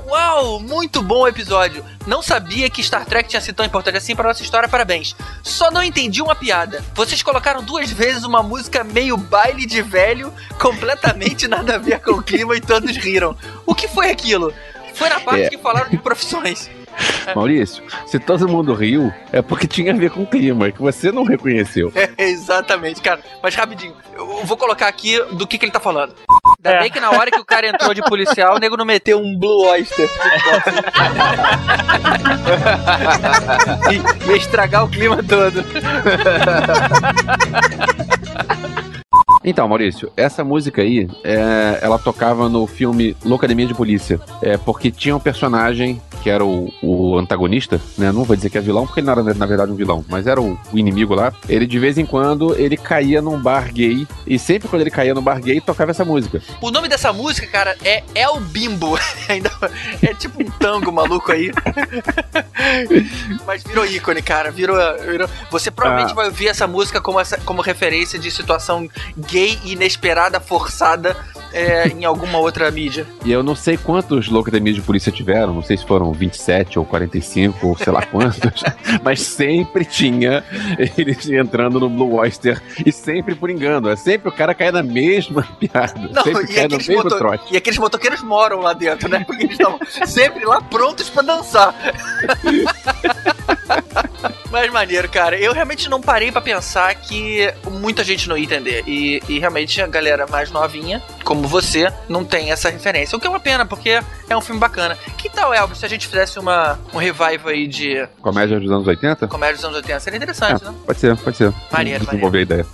Uau, 0.07 0.59
muito 0.61 1.01
bom 1.03 1.21
o 1.23 1.27
episódio. 1.27 1.83
Não 2.05 2.21
sabia 2.21 2.69
que 2.69 2.81
Star 2.81 3.05
Trek 3.05 3.27
tinha 3.27 3.41
sido 3.41 3.55
tão 3.55 3.65
importante 3.65 3.97
assim 3.97 4.15
para 4.15 4.29
nossa 4.29 4.41
história, 4.41 4.69
parabéns. 4.69 5.13
Só 5.43 5.69
não 5.69 5.83
entendi 5.83 6.21
uma 6.21 6.33
piada. 6.33 6.81
Vocês 6.95 7.21
colocaram 7.21 7.61
duas 7.61 7.91
vezes 7.91 8.23
uma 8.23 8.41
música 8.41 8.85
meio 8.85 9.17
baile 9.17 9.65
de 9.65 9.81
velho, 9.81 10.33
completamente 10.61 11.45
nada 11.49 11.75
a 11.75 11.77
ver 11.77 11.99
com 11.99 12.11
o 12.11 12.23
clima 12.23 12.55
e 12.55 12.61
todos 12.61 12.95
riram. 12.95 13.35
O 13.65 13.75
que 13.75 13.89
foi 13.89 14.09
aquilo? 14.09 14.53
Foi 14.93 15.09
na 15.09 15.19
parte 15.19 15.43
É. 15.43 15.49
que 15.49 15.57
falaram 15.57 15.89
de 15.89 15.97
profissões. 15.97 16.69
Maurício, 17.35 17.83
se 18.05 18.19
todo 18.19 18.47
mundo 18.47 18.73
riu, 18.73 19.11
é 19.31 19.41
porque 19.41 19.67
tinha 19.67 19.93
a 19.93 19.95
ver 19.95 20.09
com 20.11 20.23
o 20.23 20.27
clima, 20.27 20.71
que 20.71 20.81
você 20.81 21.11
não 21.11 21.23
reconheceu. 21.23 21.91
É, 21.95 22.09
exatamente, 22.23 23.01
cara. 23.01 23.19
Mas 23.43 23.53
rapidinho, 23.55 23.93
eu 24.15 24.45
vou 24.45 24.57
colocar 24.57 24.87
aqui 24.87 25.19
do 25.33 25.45
que, 25.45 25.57
que 25.57 25.65
ele 25.65 25.71
tá 25.71 25.79
falando. 25.79 26.13
Ainda 26.57 26.77
É. 26.77 26.79
bem 26.81 26.91
que 26.91 26.99
na 26.99 27.11
hora 27.11 27.29
que 27.31 27.39
o 27.39 27.45
cara 27.45 27.67
entrou 27.67 27.93
de 27.93 28.01
policial, 28.01 28.55
o 28.55 28.59
nego 28.59 28.77
não 28.77 28.85
meteu 28.85 29.19
um 29.19 29.37
Blue 29.37 29.65
Oyster. 29.67 30.09
I- 33.91 34.29
Ia 34.29 34.35
estragar 34.37 34.85
o 34.85 34.89
clima 34.89 35.21
todo. 35.23 35.63
Então, 39.49 39.65
Maurício, 39.65 40.11
essa 40.17 40.43
música 40.43 40.81
aí, 40.81 41.07
é, 41.23 41.79
ela 41.81 41.97
tocava 41.97 42.49
no 42.49 42.67
filme 42.67 43.15
Loucademia 43.23 43.65
de 43.65 43.73
Polícia. 43.73 44.19
É 44.41 44.57
porque 44.57 44.91
tinha 44.91 45.15
um 45.15 45.19
personagem 45.21 46.01
que 46.21 46.29
era 46.29 46.43
o, 46.43 46.73
o 46.83 47.17
antagonista, 47.17 47.79
né? 47.97 48.11
Não 48.11 48.25
vou 48.25 48.35
dizer 48.35 48.49
que 48.49 48.57
é 48.57 48.61
vilão, 48.61 48.85
porque 48.85 48.99
ele 48.99 49.05
não 49.07 49.13
era 49.13 49.23
na 49.33 49.45
verdade 49.45 49.71
um 49.71 49.75
vilão, 49.75 50.03
mas 50.09 50.27
era 50.27 50.41
o, 50.41 50.59
o 50.73 50.77
inimigo 50.77 51.15
lá. 51.15 51.31
Ele 51.47 51.65
de 51.65 51.79
vez 51.79 51.97
em 51.97 52.05
quando 52.05 52.55
ele 52.59 52.75
caía 52.75 53.21
num 53.21 53.39
bar 53.39 53.71
gay 53.71 54.05
e 54.25 54.37
sempre 54.37 54.67
quando 54.67 54.81
ele 54.81 54.91
caía 54.91 55.13
no 55.13 55.21
bar 55.21 55.39
gay 55.39 55.61
tocava 55.61 55.91
essa 55.91 56.03
música. 56.03 56.41
O 56.59 56.69
nome 56.69 56.89
dessa 56.89 57.13
música, 57.13 57.47
cara, 57.47 57.77
é 57.85 58.03
El 58.13 58.41
Bimbo. 58.41 58.99
Ainda 59.29 59.49
é 60.01 60.13
tipo 60.13 60.41
um 60.43 60.49
tango 60.59 60.91
maluco 60.91 61.31
aí. 61.31 61.51
Mas 63.45 63.63
virou 63.63 63.85
ícone, 63.85 64.21
cara. 64.21 64.51
Virou. 64.51 64.75
virou- 64.99 65.29
Você 65.51 65.71
provavelmente 65.71 66.11
Ah. 66.11 66.15
vai 66.15 66.25
ouvir 66.25 66.47
essa 66.47 66.67
música 66.67 66.99
como, 66.99 67.19
essa, 67.19 67.37
como 67.37 67.61
referência 67.61 68.17
de 68.19 68.29
situação 68.31 68.89
gay, 69.17 69.36
inesperada, 69.63 70.39
forçada 70.39 71.15
é, 71.53 71.87
em 71.87 72.03
alguma 72.05 72.37
outra 72.39 72.69
mídia. 72.69 73.07
E 73.23 73.31
eu 73.31 73.41
não 73.41 73.55
sei 73.55 73.77
quantos 73.77 74.27
Loucademias 74.27 74.75
de 74.75 74.81
Polícia 74.81 75.11
tiveram, 75.11 75.53
não 75.53 75.61
sei 75.63 75.77
se 75.77 75.85
foram 75.85 76.11
27 76.11 76.77
ou 76.77 76.85
45 76.85 77.67
ou 77.67 77.77
sei 77.77 77.91
lá 77.93 78.01
quantos, 78.05 78.63
mas 79.03 79.21
sempre 79.21 79.85
tinha 79.85 80.43
eles 80.97 81.27
entrando 81.29 81.79
no 81.79 81.89
Blue 81.89 82.15
Oyster 82.15 82.61
e 82.85 82.91
sempre 82.91 83.33
por 83.35 83.49
engano. 83.49 83.89
É 83.89 83.95
sempre 83.95 84.29
o 84.29 84.31
cara 84.31 84.53
cair 84.53 84.73
na 84.73 84.83
mesma 84.83 85.43
piada, 85.59 86.09
Não, 86.13 86.23
sempre 86.23 86.47
cai 86.53 86.67
no 86.67 86.77
mesmo 86.77 86.95
moto- 86.95 87.17
trote. 87.17 87.53
e 87.53 87.57
aqueles 87.57 87.79
motoqueiros 87.79 88.21
moram 88.21 88.59
lá 88.59 88.73
dentro, 88.73 89.09
né? 89.09 89.23
Porque 89.25 89.43
eles 89.43 89.53
estão 89.53 89.79
sempre 90.05 90.45
lá 90.45 90.61
prontos 90.61 91.09
pra 91.09 91.23
dançar. 91.23 91.73
Mas 94.51 94.71
maneiro, 94.71 95.09
cara. 95.09 95.37
Eu 95.37 95.53
realmente 95.53 95.89
não 95.89 96.01
parei 96.01 96.31
pra 96.31 96.41
pensar 96.41 96.93
que 96.95 97.53
muita 97.69 98.03
gente 98.03 98.29
não 98.29 98.37
ia 98.37 98.43
entender. 98.43 98.83
E, 98.87 99.21
e 99.27 99.39
realmente 99.39 99.81
a 99.81 99.87
galera 99.87 100.25
mais 100.27 100.51
novinha, 100.51 101.01
como 101.23 101.47
você, 101.47 101.91
não 102.07 102.23
tem 102.23 102.51
essa 102.51 102.69
referência. 102.69 103.15
O 103.17 103.19
que 103.19 103.27
é 103.27 103.29
uma 103.29 103.39
pena, 103.39 103.65
porque 103.65 103.99
é 104.29 104.37
um 104.37 104.41
filme 104.41 104.59
bacana. 104.59 104.97
Que 105.17 105.29
tal, 105.29 105.53
Elvis, 105.53 105.79
se 105.79 105.85
a 105.85 105.89
gente 105.89 106.07
fizesse 106.07 106.39
uma, 106.39 106.79
um 106.93 106.97
revival 106.97 107.47
aí 107.47 107.67
de 107.67 108.07
Comédia 108.21 108.59
dos 108.59 108.71
anos 108.71 108.87
80? 108.87 109.27
comédia 109.27 109.55
dos 109.55 109.65
anos 109.65 109.77
80? 109.77 109.99
Seria 109.99 110.17
interessante, 110.17 110.63
né? 110.63 110.73
Pode 110.85 110.99
ser, 110.99 111.17
pode 111.17 111.37
ser. 111.37 111.53
Maneiro, 111.71 112.05
Desenvolver 112.05 112.39
a 112.39 112.41
ideia. 112.41 112.65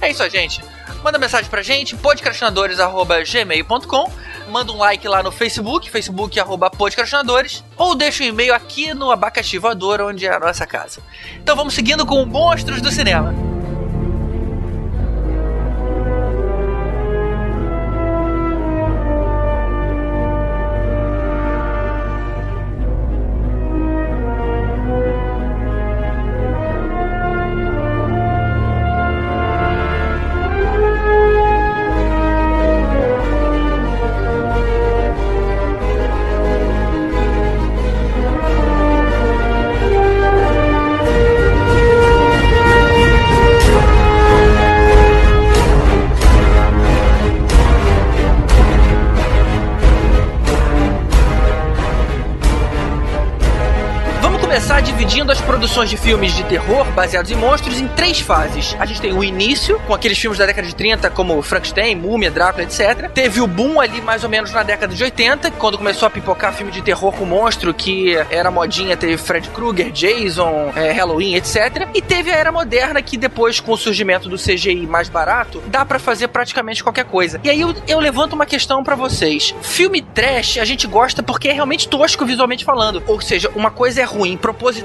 É 0.00 0.10
isso 0.10 0.28
gente. 0.30 0.62
Manda 1.02 1.18
mensagem 1.18 1.50
pra 1.50 1.62
gente, 1.62 1.96
podcastinadores.gmail.com 1.96 4.12
Manda 4.48 4.72
um 4.72 4.78
like 4.78 5.06
lá 5.08 5.22
no 5.22 5.32
Facebook, 5.32 5.90
facebook 5.90 6.38
Ou 7.76 7.94
deixa 7.94 8.22
um 8.22 8.26
e-mail 8.26 8.54
aqui 8.54 8.94
no 8.94 9.10
Abacaxi 9.10 9.58
Voador, 9.58 10.00
onde 10.00 10.26
é 10.26 10.34
a 10.34 10.40
nossa 10.40 10.66
casa. 10.66 11.00
Então 11.36 11.56
vamos 11.56 11.74
seguindo 11.74 12.06
com 12.06 12.24
Monstros 12.24 12.80
do 12.80 12.90
Cinema 12.90 13.55
filmes 56.06 56.36
de 56.36 56.44
terror 56.44 56.84
baseados 56.92 57.32
em 57.32 57.34
monstros 57.34 57.80
em 57.80 57.88
três 57.88 58.20
fases. 58.20 58.76
A 58.78 58.86
gente 58.86 59.00
tem 59.00 59.12
o 59.12 59.24
início, 59.24 59.76
com 59.88 59.92
aqueles 59.92 60.16
filmes 60.16 60.38
da 60.38 60.46
década 60.46 60.68
de 60.68 60.72
30, 60.72 61.10
como 61.10 61.42
Frankenstein, 61.42 61.96
Múmia, 61.96 62.30
Drácula, 62.30 62.62
etc. 62.62 63.10
Teve 63.12 63.40
o 63.40 63.46
boom 63.48 63.80
ali 63.80 64.00
mais 64.00 64.22
ou 64.22 64.30
menos 64.30 64.52
na 64.52 64.62
década 64.62 64.94
de 64.94 65.02
80, 65.02 65.50
quando 65.50 65.76
começou 65.76 66.06
a 66.06 66.10
pipocar 66.10 66.52
filme 66.52 66.70
de 66.70 66.80
terror 66.80 67.12
com 67.12 67.24
monstro, 67.24 67.74
que 67.74 68.14
era 68.30 68.52
modinha, 68.52 68.96
teve 68.96 69.16
Fred 69.16 69.48
Krueger, 69.48 69.90
Jason, 69.90 70.70
é, 70.76 70.92
Halloween, 70.92 71.34
etc. 71.34 71.88
E 71.92 72.00
teve 72.00 72.30
a 72.30 72.36
era 72.36 72.52
moderna, 72.52 73.02
que 73.02 73.16
depois, 73.16 73.58
com 73.58 73.72
o 73.72 73.76
surgimento 73.76 74.28
do 74.28 74.36
CGI 74.36 74.86
mais 74.86 75.08
barato, 75.08 75.60
dá 75.66 75.84
pra 75.84 75.98
fazer 75.98 76.28
praticamente 76.28 76.84
qualquer 76.84 77.06
coisa. 77.06 77.40
E 77.42 77.50
aí 77.50 77.60
eu, 77.60 77.74
eu 77.88 77.98
levanto 77.98 78.34
uma 78.34 78.46
questão 78.46 78.84
pra 78.84 78.94
vocês. 78.94 79.52
Filme 79.60 80.02
trash 80.02 80.58
a 80.58 80.64
gente 80.64 80.86
gosta 80.86 81.20
porque 81.20 81.48
é 81.48 81.52
realmente 81.52 81.88
tosco 81.88 82.24
visualmente 82.24 82.64
falando. 82.64 83.02
Ou 83.08 83.20
seja, 83.20 83.50
uma 83.56 83.72
coisa 83.72 84.02
é 84.02 84.04
ruim 84.04 84.38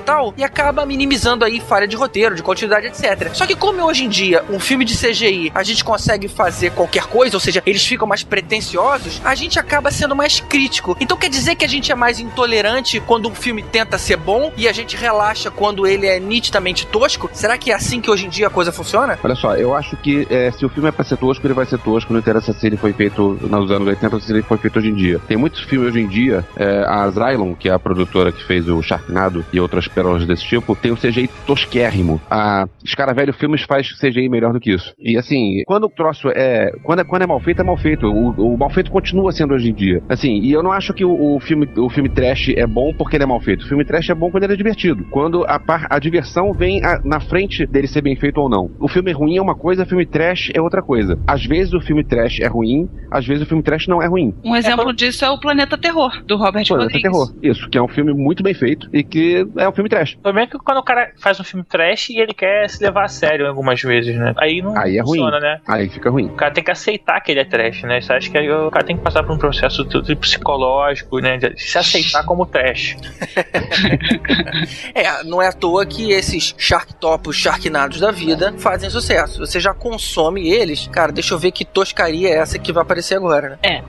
tal, 0.03 0.33
e 0.35 0.43
acaba 0.43 0.83
minimizando 0.83 1.10
aí 1.43 1.59
falha 1.59 1.87
de 1.87 1.95
roteiro, 1.95 2.35
de 2.35 2.43
continuidade, 2.43 2.87
etc. 2.87 3.33
Só 3.33 3.45
que 3.45 3.55
como 3.55 3.83
hoje 3.83 4.05
em 4.05 4.09
dia 4.09 4.43
um 4.49 4.59
filme 4.59 4.85
de 4.85 4.95
CGI 4.95 5.51
a 5.53 5.63
gente 5.63 5.83
consegue 5.83 6.27
fazer 6.27 6.71
qualquer 6.71 7.03
coisa, 7.03 7.35
ou 7.35 7.39
seja, 7.39 7.61
eles 7.65 7.85
ficam 7.85 8.07
mais 8.07 8.23
pretensiosos, 8.23 9.21
a 9.23 9.35
gente 9.35 9.59
acaba 9.59 9.91
sendo 9.91 10.15
mais 10.15 10.39
crítico. 10.39 10.95
Então 10.99 11.17
quer 11.17 11.29
dizer 11.29 11.55
que 11.55 11.65
a 11.65 11.67
gente 11.67 11.91
é 11.91 11.95
mais 11.95 12.19
intolerante 12.19 12.99
quando 13.01 13.29
um 13.29 13.35
filme 13.35 13.61
tenta 13.61 13.97
ser 13.97 14.17
bom 14.17 14.51
e 14.55 14.67
a 14.67 14.71
gente 14.71 14.95
relaxa 14.95 15.51
quando 15.51 15.85
ele 15.85 16.07
é 16.07 16.19
nitidamente 16.19 16.85
tosco? 16.87 17.29
Será 17.33 17.57
que 17.57 17.71
é 17.71 17.75
assim 17.75 17.99
que 17.99 18.09
hoje 18.09 18.25
em 18.25 18.29
dia 18.29 18.47
a 18.47 18.49
coisa 18.49 18.71
funciona? 18.71 19.19
Olha 19.23 19.35
só, 19.35 19.55
eu 19.55 19.75
acho 19.75 19.97
que 19.97 20.27
é, 20.29 20.51
se 20.51 20.65
o 20.65 20.69
filme 20.69 20.89
é 20.89 20.91
pra 20.91 21.03
ser 21.03 21.17
tosco, 21.17 21.45
ele 21.45 21.53
vai 21.53 21.65
ser 21.65 21.79
tosco. 21.79 22.13
Não 22.13 22.19
interessa 22.19 22.53
se 22.53 22.65
ele 22.65 22.77
foi 22.77 22.93
feito 22.93 23.37
nos 23.41 23.71
anos 23.71 23.87
80 23.87 24.15
ou 24.15 24.21
se 24.21 24.31
ele 24.31 24.41
foi 24.41 24.57
feito 24.57 24.79
hoje 24.79 24.89
em 24.89 24.95
dia. 24.95 25.19
Tem 25.27 25.37
muitos 25.37 25.61
filmes 25.61 25.89
hoje 25.89 25.99
em 25.99 26.07
dia, 26.07 26.45
é, 26.55 26.83
a 26.87 27.09
Zylon, 27.09 27.53
que 27.53 27.69
é 27.69 27.73
a 27.73 27.79
produtora 27.79 28.31
que 28.31 28.43
fez 28.43 28.67
o 28.67 28.81
Sharknado 28.81 29.45
e 29.51 29.59
outras 29.59 29.87
pérolas 29.87 30.25
desse 30.25 30.43
tipo, 30.43 30.75
tem 30.75 30.91
um 30.91 30.97
CGI 31.01 31.29
tosquérrimo. 31.45 32.21
A 32.29 32.65
Escaravelho 32.83 33.33
Filmes 33.33 33.63
faz 33.63 33.91
CGI 33.99 34.29
melhor 34.29 34.53
do 34.53 34.59
que 34.59 34.71
isso. 34.73 34.93
E 34.99 35.17
assim, 35.17 35.63
quando 35.65 35.85
o 35.85 35.89
troço 35.89 36.29
é. 36.29 36.71
Quando 36.83 36.99
é, 36.99 37.03
quando 37.03 37.21
é 37.23 37.27
mal 37.27 37.39
feito, 37.39 37.61
é 37.61 37.63
mal 37.63 37.77
feito. 37.77 38.07
O, 38.07 38.53
o 38.53 38.57
mal 38.57 38.69
feito 38.69 38.91
continua 38.91 39.31
sendo 39.31 39.53
hoje 39.53 39.69
em 39.69 39.73
dia. 39.73 40.01
Assim, 40.09 40.39
e 40.41 40.51
eu 40.51 40.63
não 40.63 40.71
acho 40.71 40.93
que 40.93 41.03
o, 41.05 41.35
o 41.35 41.39
filme, 41.39 41.67
o 41.77 41.89
filme 41.89 42.09
trash 42.09 42.49
é 42.55 42.65
bom 42.67 42.93
porque 42.97 43.15
ele 43.17 43.23
é 43.23 43.27
mal 43.27 43.39
feito. 43.39 43.63
O 43.63 43.67
filme 43.67 43.85
trash 43.85 44.09
é 44.09 44.15
bom 44.15 44.29
quando 44.31 44.43
ele 44.43 44.53
é 44.53 44.57
divertido. 44.57 45.03
Quando 45.11 45.43
a, 45.45 45.59
par, 45.59 45.87
a 45.89 45.99
diversão 45.99 46.53
vem 46.53 46.83
a- 46.83 46.99
na 47.03 47.19
frente 47.19 47.65
dele 47.65 47.87
ser 47.87 48.01
bem 48.01 48.15
feito 48.15 48.39
ou 48.39 48.49
não. 48.49 48.69
O 48.79 48.87
filme 48.87 49.11
ruim 49.11 49.37
é 49.37 49.41
uma 49.41 49.55
coisa, 49.55 49.83
o 49.83 49.85
filme 49.85 50.05
trash 50.05 50.51
é 50.53 50.61
outra 50.61 50.81
coisa. 50.81 51.17
Às 51.27 51.45
vezes 51.45 51.73
o 51.73 51.81
filme 51.81 52.03
trash 52.03 52.39
é 52.39 52.47
ruim, 52.47 52.89
às 53.09 53.25
vezes 53.25 53.43
o 53.43 53.45
filme 53.45 53.63
trash 53.63 53.87
não 53.87 54.01
é 54.01 54.07
ruim. 54.07 54.33
Um 54.43 54.55
exemplo 54.55 54.93
disso 54.93 55.25
é 55.25 55.29
o 55.29 55.39
Planeta 55.39 55.77
Terror, 55.77 56.23
do 56.25 56.35
Robert 56.37 56.65
Planeta 56.67 56.73
Rodrigues. 56.73 57.01
Terror. 57.01 57.33
Isso, 57.41 57.69
que 57.69 57.77
é 57.77 57.81
um 57.81 57.87
filme 57.87 58.13
muito 58.13 58.43
bem 58.43 58.53
feito 58.53 58.87
e 58.93 59.03
que 59.03 59.45
é 59.57 59.67
um 59.67 59.71
filme 59.71 59.89
trash. 59.89 60.15
Problema 60.21 60.47
é 60.47 60.49
que 60.49 60.57
quando 60.57 60.77
o 60.77 60.83
cara 60.93 61.11
faz 61.19 61.39
um 61.39 61.43
filme 61.43 61.63
trash 61.65 62.09
e 62.09 62.19
ele 62.19 62.33
quer 62.33 62.69
se 62.69 62.83
levar 62.83 63.05
a 63.05 63.07
sério 63.07 63.47
algumas 63.47 63.81
vezes, 63.81 64.15
né? 64.15 64.33
Aí 64.37 64.61
não 64.61 64.77
Aí 64.77 64.97
é 64.97 65.01
ruim. 65.01 65.19
funciona, 65.19 65.39
né? 65.39 65.59
Aí 65.67 65.89
fica 65.89 66.09
ruim. 66.09 66.25
O 66.25 66.33
cara 66.35 66.51
tem 66.53 66.63
que 66.63 66.71
aceitar 66.71 67.21
que 67.21 67.31
ele 67.31 67.39
é 67.39 67.45
trash, 67.45 67.83
né? 67.83 67.99
Isso 67.99 68.11
acho 68.11 68.29
que 68.29 68.37
aí 68.37 68.51
o 68.51 68.69
cara 68.69 68.85
tem 68.85 68.97
que 68.97 69.03
passar 69.03 69.23
por 69.23 69.33
um 69.33 69.37
processo 69.37 69.85
tudo 69.85 70.15
psicológico, 70.17 71.19
né? 71.19 71.37
De 71.37 71.53
se 71.61 71.77
aceitar 71.77 72.23
como 72.25 72.45
trash. 72.45 72.97
É, 74.93 75.23
não 75.23 75.41
é 75.41 75.47
à 75.47 75.53
toa 75.53 75.85
que 75.85 76.11
esses 76.11 76.53
Sharktopos, 76.57 77.35
Sharknados 77.35 77.99
da 77.99 78.11
vida 78.11 78.53
fazem 78.57 78.89
sucesso. 78.89 79.39
Você 79.39 79.59
já 79.59 79.73
consome 79.73 80.49
eles, 80.49 80.87
cara, 80.87 81.11
deixa 81.11 81.33
eu 81.33 81.39
ver 81.39 81.51
que 81.51 81.63
toscaria 81.65 82.29
é 82.29 82.37
essa 82.37 82.59
que 82.59 82.71
vai 82.71 82.83
aparecer 82.83 83.15
agora, 83.15 83.57
né? 83.61 83.81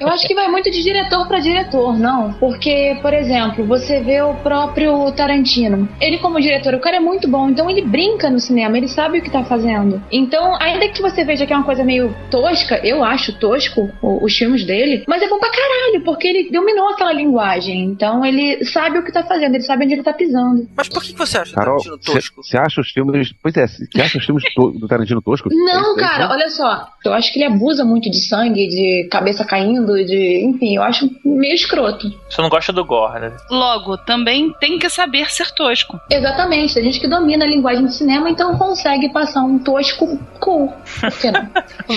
Eu 0.00 0.08
acho 0.08 0.26
que 0.26 0.34
vai 0.34 0.48
muito 0.48 0.70
de 0.70 0.82
diretor 0.82 1.26
pra 1.26 1.40
diretor, 1.40 1.98
não? 1.98 2.32
Porque, 2.34 2.98
por 3.02 3.12
exemplo, 3.12 3.64
você 3.66 4.00
vê 4.00 4.22
o 4.22 4.34
próprio 4.34 5.10
Tarantino. 5.12 5.88
Ele, 6.00 6.18
como 6.20 6.40
diretor, 6.40 6.74
o 6.74 6.80
cara 6.80 6.96
é 6.96 7.00
muito 7.00 7.28
bom, 7.28 7.48
então 7.50 7.68
ele 7.70 7.82
brinca 7.82 8.30
no 8.30 8.38
cinema, 8.40 8.76
ele 8.76 8.88
sabe 8.88 9.18
o 9.18 9.22
que 9.22 9.30
tá 9.30 9.44
fazendo. 9.44 10.02
Então, 10.10 10.56
ainda 10.60 10.88
que 10.88 11.00
você 11.02 11.24
veja 11.24 11.46
que 11.46 11.52
é 11.52 11.56
uma 11.56 11.64
coisa 11.64 11.82
meio 11.84 12.14
tosca, 12.30 12.80
eu 12.84 13.02
acho 13.04 13.32
tosco 13.38 13.90
o- 14.02 14.24
os 14.24 14.36
filmes 14.36 14.64
dele, 14.64 15.04
mas 15.08 15.22
é 15.22 15.28
bom 15.28 15.38
pra 15.38 15.50
caralho, 15.50 16.04
porque 16.04 16.28
ele 16.28 16.50
dominou 16.50 16.88
aquela 16.88 17.12
linguagem. 17.12 17.84
Então, 17.84 18.24
ele 18.24 18.64
sabe 18.66 18.98
o 18.98 19.04
que 19.04 19.12
tá 19.12 19.22
fazendo, 19.22 19.54
ele 19.54 19.64
sabe 19.64 19.84
onde 19.84 19.94
ele 19.94 20.02
tá 20.02 20.12
pisando. 20.12 20.68
Mas 20.76 20.88
por 20.88 21.02
que 21.02 21.12
você 21.16 21.38
acha 21.38 21.54
Carol, 21.54 21.78
Tarantino 21.78 21.98
tosco? 21.98 22.42
você 22.42 22.56
acha 22.58 22.80
os 22.80 22.90
filmes. 22.90 23.32
Pois 23.42 23.56
é, 23.56 23.66
você 23.66 23.86
acha 24.00 24.18
os 24.18 24.24
filmes 24.24 24.44
do 24.56 24.86
Tarantino 24.88 25.22
tosco? 25.22 25.48
Não, 25.50 25.96
É 25.96 26.00
cara, 26.00 26.30
olha 26.30 26.48
só. 26.50 26.86
Eu 27.04 27.12
acho 27.14 27.32
que 27.32 27.38
ele 27.38 27.46
abusa 27.52 27.84
muito 27.84 28.10
de 28.10 28.20
sangue, 28.20 28.68
de 28.68 29.08
cabeça 29.10 29.44
caindo, 29.44 29.94
de. 30.04 30.44
Enfim, 30.44 30.76
eu 30.76 30.82
acho 30.82 31.08
meio 31.24 31.54
escroto. 31.54 32.10
Você 32.28 32.42
não 32.42 32.48
gosta 32.48 32.72
do 32.72 32.84
gore, 32.84 33.20
né? 33.20 33.32
Logo, 33.50 33.96
também 33.98 34.52
tem 34.60 34.78
que 34.78 34.88
saber 34.88 35.30
ser 35.30 35.50
tosco. 35.52 35.98
Exatamente, 36.10 36.74
tem 36.74 36.84
gente 36.84 37.00
que 37.00 37.06
domina 37.08 37.44
a 37.44 37.48
linguagem 37.48 37.84
do 37.84 37.92
cinema, 37.92 38.28
então 38.28 38.56
consegue 38.58 39.08
passar 39.10 39.42
um 39.42 39.58
tosco 39.58 40.18
cool. 40.40 40.72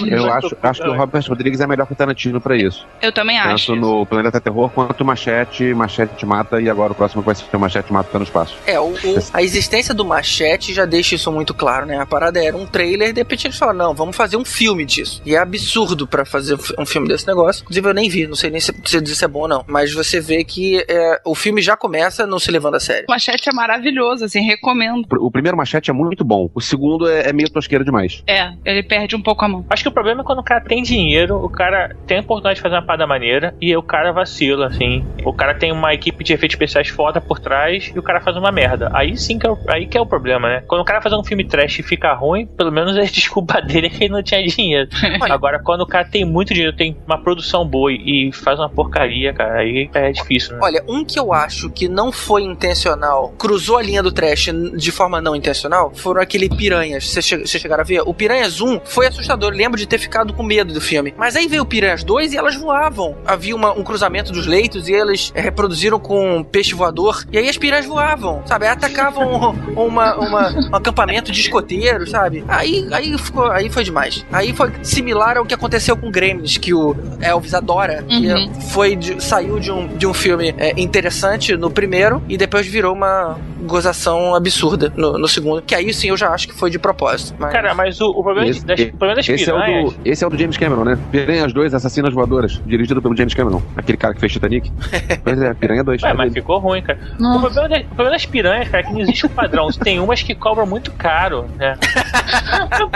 Eu 0.09 0.31
acho, 0.31 0.55
acho 0.61 0.81
que 0.81 0.87
o 0.89 0.95
Robert 0.95 1.23
Rodrigues 1.27 1.59
é 1.59 1.67
melhor 1.67 1.85
que 1.87 1.93
o 1.93 1.95
Tarantino 1.95 2.39
pra 2.39 2.55
isso. 2.55 2.85
Eu 3.01 3.11
também 3.11 3.37
acho. 3.39 3.67
Tanto 3.73 3.79
no 3.79 4.05
Planeta 4.05 4.39
Terror 4.39 4.69
quanto 4.69 5.01
o 5.01 5.05
Machete, 5.05 5.73
Machete 5.73 6.15
te 6.15 6.25
mata 6.25 6.61
e 6.61 6.69
agora 6.69 6.91
o 6.91 6.95
próximo 6.95 7.21
vai 7.21 7.35
ser 7.35 7.43
o 7.53 7.59
Machete 7.59 7.91
mata 7.91 8.17
no 8.17 8.23
espaço. 8.23 8.55
É, 8.65 8.79
o, 8.79 8.89
o- 8.89 8.97
a 9.33 9.41
existência 9.41 9.93
do 9.93 10.05
machete 10.05 10.73
já 10.73 10.85
deixa 10.85 11.15
isso 11.15 11.31
muito 11.31 11.53
claro, 11.53 11.85
né? 11.85 11.97
A 11.99 12.05
parada 12.05 12.43
era 12.43 12.55
um 12.55 12.65
trailer 12.65 13.13
de 13.13 13.19
repente 13.21 13.47
eles 13.47 13.57
falaram, 13.57 13.77
não, 13.79 13.93
vamos 13.93 14.15
fazer 14.15 14.37
um 14.37 14.45
filme 14.45 14.85
disso. 14.85 15.21
E 15.25 15.35
é 15.35 15.39
absurdo 15.39 16.05
pra 16.07 16.25
fazer 16.25 16.57
um 16.77 16.85
filme 16.85 17.07
desse 17.07 17.25
negócio. 17.27 17.63
Inclusive 17.63 17.87
eu 17.89 17.93
nem 17.93 18.09
vi, 18.09 18.27
não 18.27 18.35
sei 18.35 18.49
nem 18.49 18.59
se, 18.61 18.73
se 18.85 19.01
dizer 19.01 19.15
se 19.15 19.25
é 19.25 19.27
bom 19.27 19.41
ou 19.41 19.47
não. 19.47 19.63
Mas 19.67 19.93
você 19.93 20.19
vê 20.19 20.43
que 20.43 20.83
é, 20.87 21.19
o 21.25 21.33
filme 21.35 21.61
já 21.61 21.75
começa 21.77 22.25
não 22.27 22.39
se 22.39 22.51
levando 22.51 22.75
a 22.75 22.79
sério. 22.79 23.05
O 23.07 23.11
Machete 23.11 23.49
é 23.49 23.53
maravilhoso, 23.53 23.92
assim, 24.21 24.41
recomendo. 24.41 25.05
O 25.19 25.31
primeiro 25.31 25.57
Machete 25.57 25.89
é 25.89 25.93
muito 25.93 26.23
bom, 26.23 26.49
o 26.53 26.61
segundo 26.61 27.07
é, 27.07 27.29
é 27.29 27.33
meio 27.33 27.49
tosqueiro 27.49 27.83
demais. 27.83 28.23
É, 28.27 28.53
ele 28.65 28.83
perde 28.83 29.15
um 29.15 29.21
pouco 29.21 29.43
a 29.45 29.47
mão. 29.47 29.65
Acho 29.69 29.83
que 29.83 29.89
o 29.89 29.91
problema 29.91 30.21
é 30.21 30.23
quando 30.23 30.39
o 30.39 30.43
cara 30.43 30.61
tem 30.61 30.81
dinheiro, 30.81 31.35
o 31.35 31.49
cara 31.49 31.95
tem 32.07 32.17
a 32.17 32.21
oportunidade 32.21 32.55
de 32.55 32.61
fazer 32.61 32.75
uma 32.75 32.81
parada 32.81 33.07
maneira 33.07 33.55
e 33.61 33.75
o 33.75 33.83
cara 33.83 34.11
vacila, 34.11 34.67
assim. 34.67 35.05
O 35.25 35.33
cara 35.33 35.53
tem 35.53 35.71
uma 35.71 35.93
equipe 35.93 36.23
de 36.23 36.33
efeitos 36.33 36.55
especiais 36.55 36.89
foda 36.89 37.19
por 37.19 37.39
trás 37.39 37.91
e 37.93 37.99
o 37.99 38.03
cara 38.03 38.21
faz 38.21 38.37
uma 38.37 38.51
merda. 38.51 38.89
Aí 38.93 39.17
sim 39.17 39.37
que 39.37 39.47
é 39.47 39.51
o, 39.51 39.57
aí 39.67 39.85
que 39.85 39.97
é 39.97 40.01
o 40.01 40.05
problema, 40.05 40.47
né? 40.47 40.63
Quando 40.67 40.81
o 40.81 40.85
cara 40.85 41.01
faz 41.01 41.13
um 41.13 41.23
filme 41.23 41.43
trash 41.43 41.79
e 41.79 41.83
fica 41.83 42.13
ruim, 42.13 42.45
pelo 42.45 42.71
menos 42.71 42.95
a 42.97 43.03
desculpa 43.03 43.59
dele 43.61 43.87
é 43.87 43.89
que 43.89 44.03
ele 44.05 44.13
não 44.13 44.23
tinha 44.23 44.45
dinheiro. 44.45 44.89
Agora, 45.29 45.59
quando 45.59 45.81
o 45.81 45.87
cara 45.87 46.05
tem 46.05 46.25
muito 46.25 46.53
dinheiro, 46.53 46.75
tem 46.75 46.95
uma 47.05 47.17
produção 47.17 47.65
boa 47.67 47.91
e 47.91 48.31
faz 48.33 48.59
uma 48.59 48.69
porcaria, 48.69 49.33
cara, 49.33 49.59
aí 49.59 49.89
é 49.93 50.11
difícil, 50.11 50.53
né? 50.53 50.59
Olha, 50.61 50.83
um 50.87 51.03
que 51.03 51.19
eu 51.19 51.33
acho 51.33 51.69
que 51.69 51.87
não 51.87 52.11
foi 52.11 52.43
intencional, 52.43 53.33
cruzou 53.37 53.77
a 53.77 53.82
linha 53.83 54.01
do 54.01 54.11
trash 54.11 54.49
de 54.75 54.91
forma 54.91 55.21
não 55.21 55.35
intencional, 55.35 55.91
foram 55.95 56.21
aquele 56.21 56.49
Piranhas. 56.49 57.09
Vocês 57.09 57.25
che- 57.25 57.45
chegaram 57.47 57.81
a 57.81 57.85
ver? 57.85 58.01
O 58.05 58.13
Piranhas 58.13 58.61
1 58.61 58.79
foi 58.85 59.07
assustador. 59.07 59.51
Eu 59.53 59.57
lembro 59.57 59.77
de 59.77 59.85
ter 59.87 59.97
ficado 59.97 60.33
com 60.33 60.41
medo 60.43 60.73
do 60.73 60.81
filme. 60.81 61.13
Mas 61.17 61.35
aí 61.35 61.47
veio 61.47 61.63
o 61.63 61.65
Piranhas 61.65 62.03
2 62.03 62.33
e 62.33 62.37
elas 62.37 62.55
voavam. 62.55 63.15
Havia 63.25 63.55
uma- 63.55 63.73
um 63.73 63.83
cruzamento 63.83 64.31
dos 64.31 64.47
leitos 64.47 64.87
e 64.87 64.93
eles 64.93 65.31
eh, 65.35 65.41
reproduziram 65.41 65.99
com 65.99 66.37
um 66.37 66.43
peixe 66.43 66.73
voador. 66.73 67.23
E 67.31 67.37
aí 67.37 67.49
as 67.49 67.57
piranhas 67.57 67.85
voavam, 67.85 68.41
sabe? 68.45 68.65
Atacavam 68.67 69.55
uma, 69.75 70.15
uma- 70.15 70.49
um 70.71 70.75
acampamento 70.75 71.31
de 71.31 71.39
escoteiros, 71.41 72.09
sabe? 72.11 72.43
Aí, 72.47 72.87
aí, 72.91 73.17
ficou, 73.17 73.45
aí 73.51 73.69
foi 73.69 73.83
demais. 73.83 74.25
Aí 74.31 74.53
foi 74.53 74.71
similar 74.83 75.37
ao 75.37 75.45
que 75.45 75.53
aconteceu 75.53 75.97
com 75.97 76.09
Gremlins, 76.11 76.57
que 76.57 76.73
o 76.73 76.95
Elvis 77.21 77.53
adora. 77.53 78.03
Que 78.03 78.27
Uhum. 78.31 78.53
foi 78.61 78.95
de- 78.95 79.23
saiu 79.23 79.59
de 79.59 79.71
um, 79.71 79.87
de 79.87 80.05
um 80.07 80.13
filme 80.13 80.53
é, 80.57 80.73
interessante 80.79 81.55
no 81.57 81.69
primeiro 81.69 82.21
e 82.29 82.37
depois 82.37 82.65
virou 82.67 82.93
uma 82.93 83.37
gozação 83.63 84.35
absurda 84.35 84.91
no, 84.95 85.17
no 85.17 85.27
segundo. 85.27 85.61
Que 85.61 85.75
aí 85.75 85.93
sim 85.93 86.09
eu 86.09 86.17
já 86.17 86.29
acho 86.29 86.47
que 86.47 86.53
foi 86.53 86.69
de 86.69 86.77
propósito. 86.79 87.35
Mas... 87.39 87.51
Cara, 87.51 87.73
mas 87.73 87.99
o, 88.01 88.09
o 88.09 88.23
problema, 88.23 88.49
Esse- 88.49 88.65
das, 88.65 88.79
o 88.79 88.87
problema 88.89 89.15
das 89.15 89.29
Esse 89.29 89.49
é, 89.49 89.53
o 89.53 89.57
piranhas. 89.57 89.93
do, 89.93 89.99
esse 90.05 90.23
é 90.23 90.27
o 90.27 90.29
do 90.29 90.37
James 90.37 90.57
Cameron, 90.57 90.83
né? 90.83 90.99
Piranhas 91.11 91.53
2, 91.53 91.73
Assassinas 91.73 92.13
Voadoras, 92.13 92.61
dirigido 92.65 93.01
pelo 93.01 93.15
James 93.15 93.33
Cameron, 93.33 93.61
aquele 93.75 93.97
cara 93.97 94.13
que 94.13 94.19
fez 94.19 94.31
Titanic. 94.31 94.71
pois 95.23 95.41
é, 95.41 95.53
Piranha 95.53 95.83
2. 95.83 96.03
Ué, 96.03 96.13
mas 96.13 96.33
ficou 96.33 96.59
ruim, 96.59 96.81
cara. 96.81 96.99
O 97.19 97.39
problema, 97.39 97.69
das, 97.69 97.81
o 97.81 97.85
problema 97.95 98.11
das 98.11 98.25
piranhas, 98.25 98.69
cara, 98.69 98.83
é 98.83 98.87
que 98.87 98.93
não 98.93 99.01
existe 99.01 99.25
um 99.25 99.29
padrão. 99.29 99.69
Tem 99.83 99.99
umas 99.99 100.21
que 100.21 100.35
cobram 100.35 100.65
muito 100.65 100.91
caro, 100.91 101.45
né? 101.57 101.77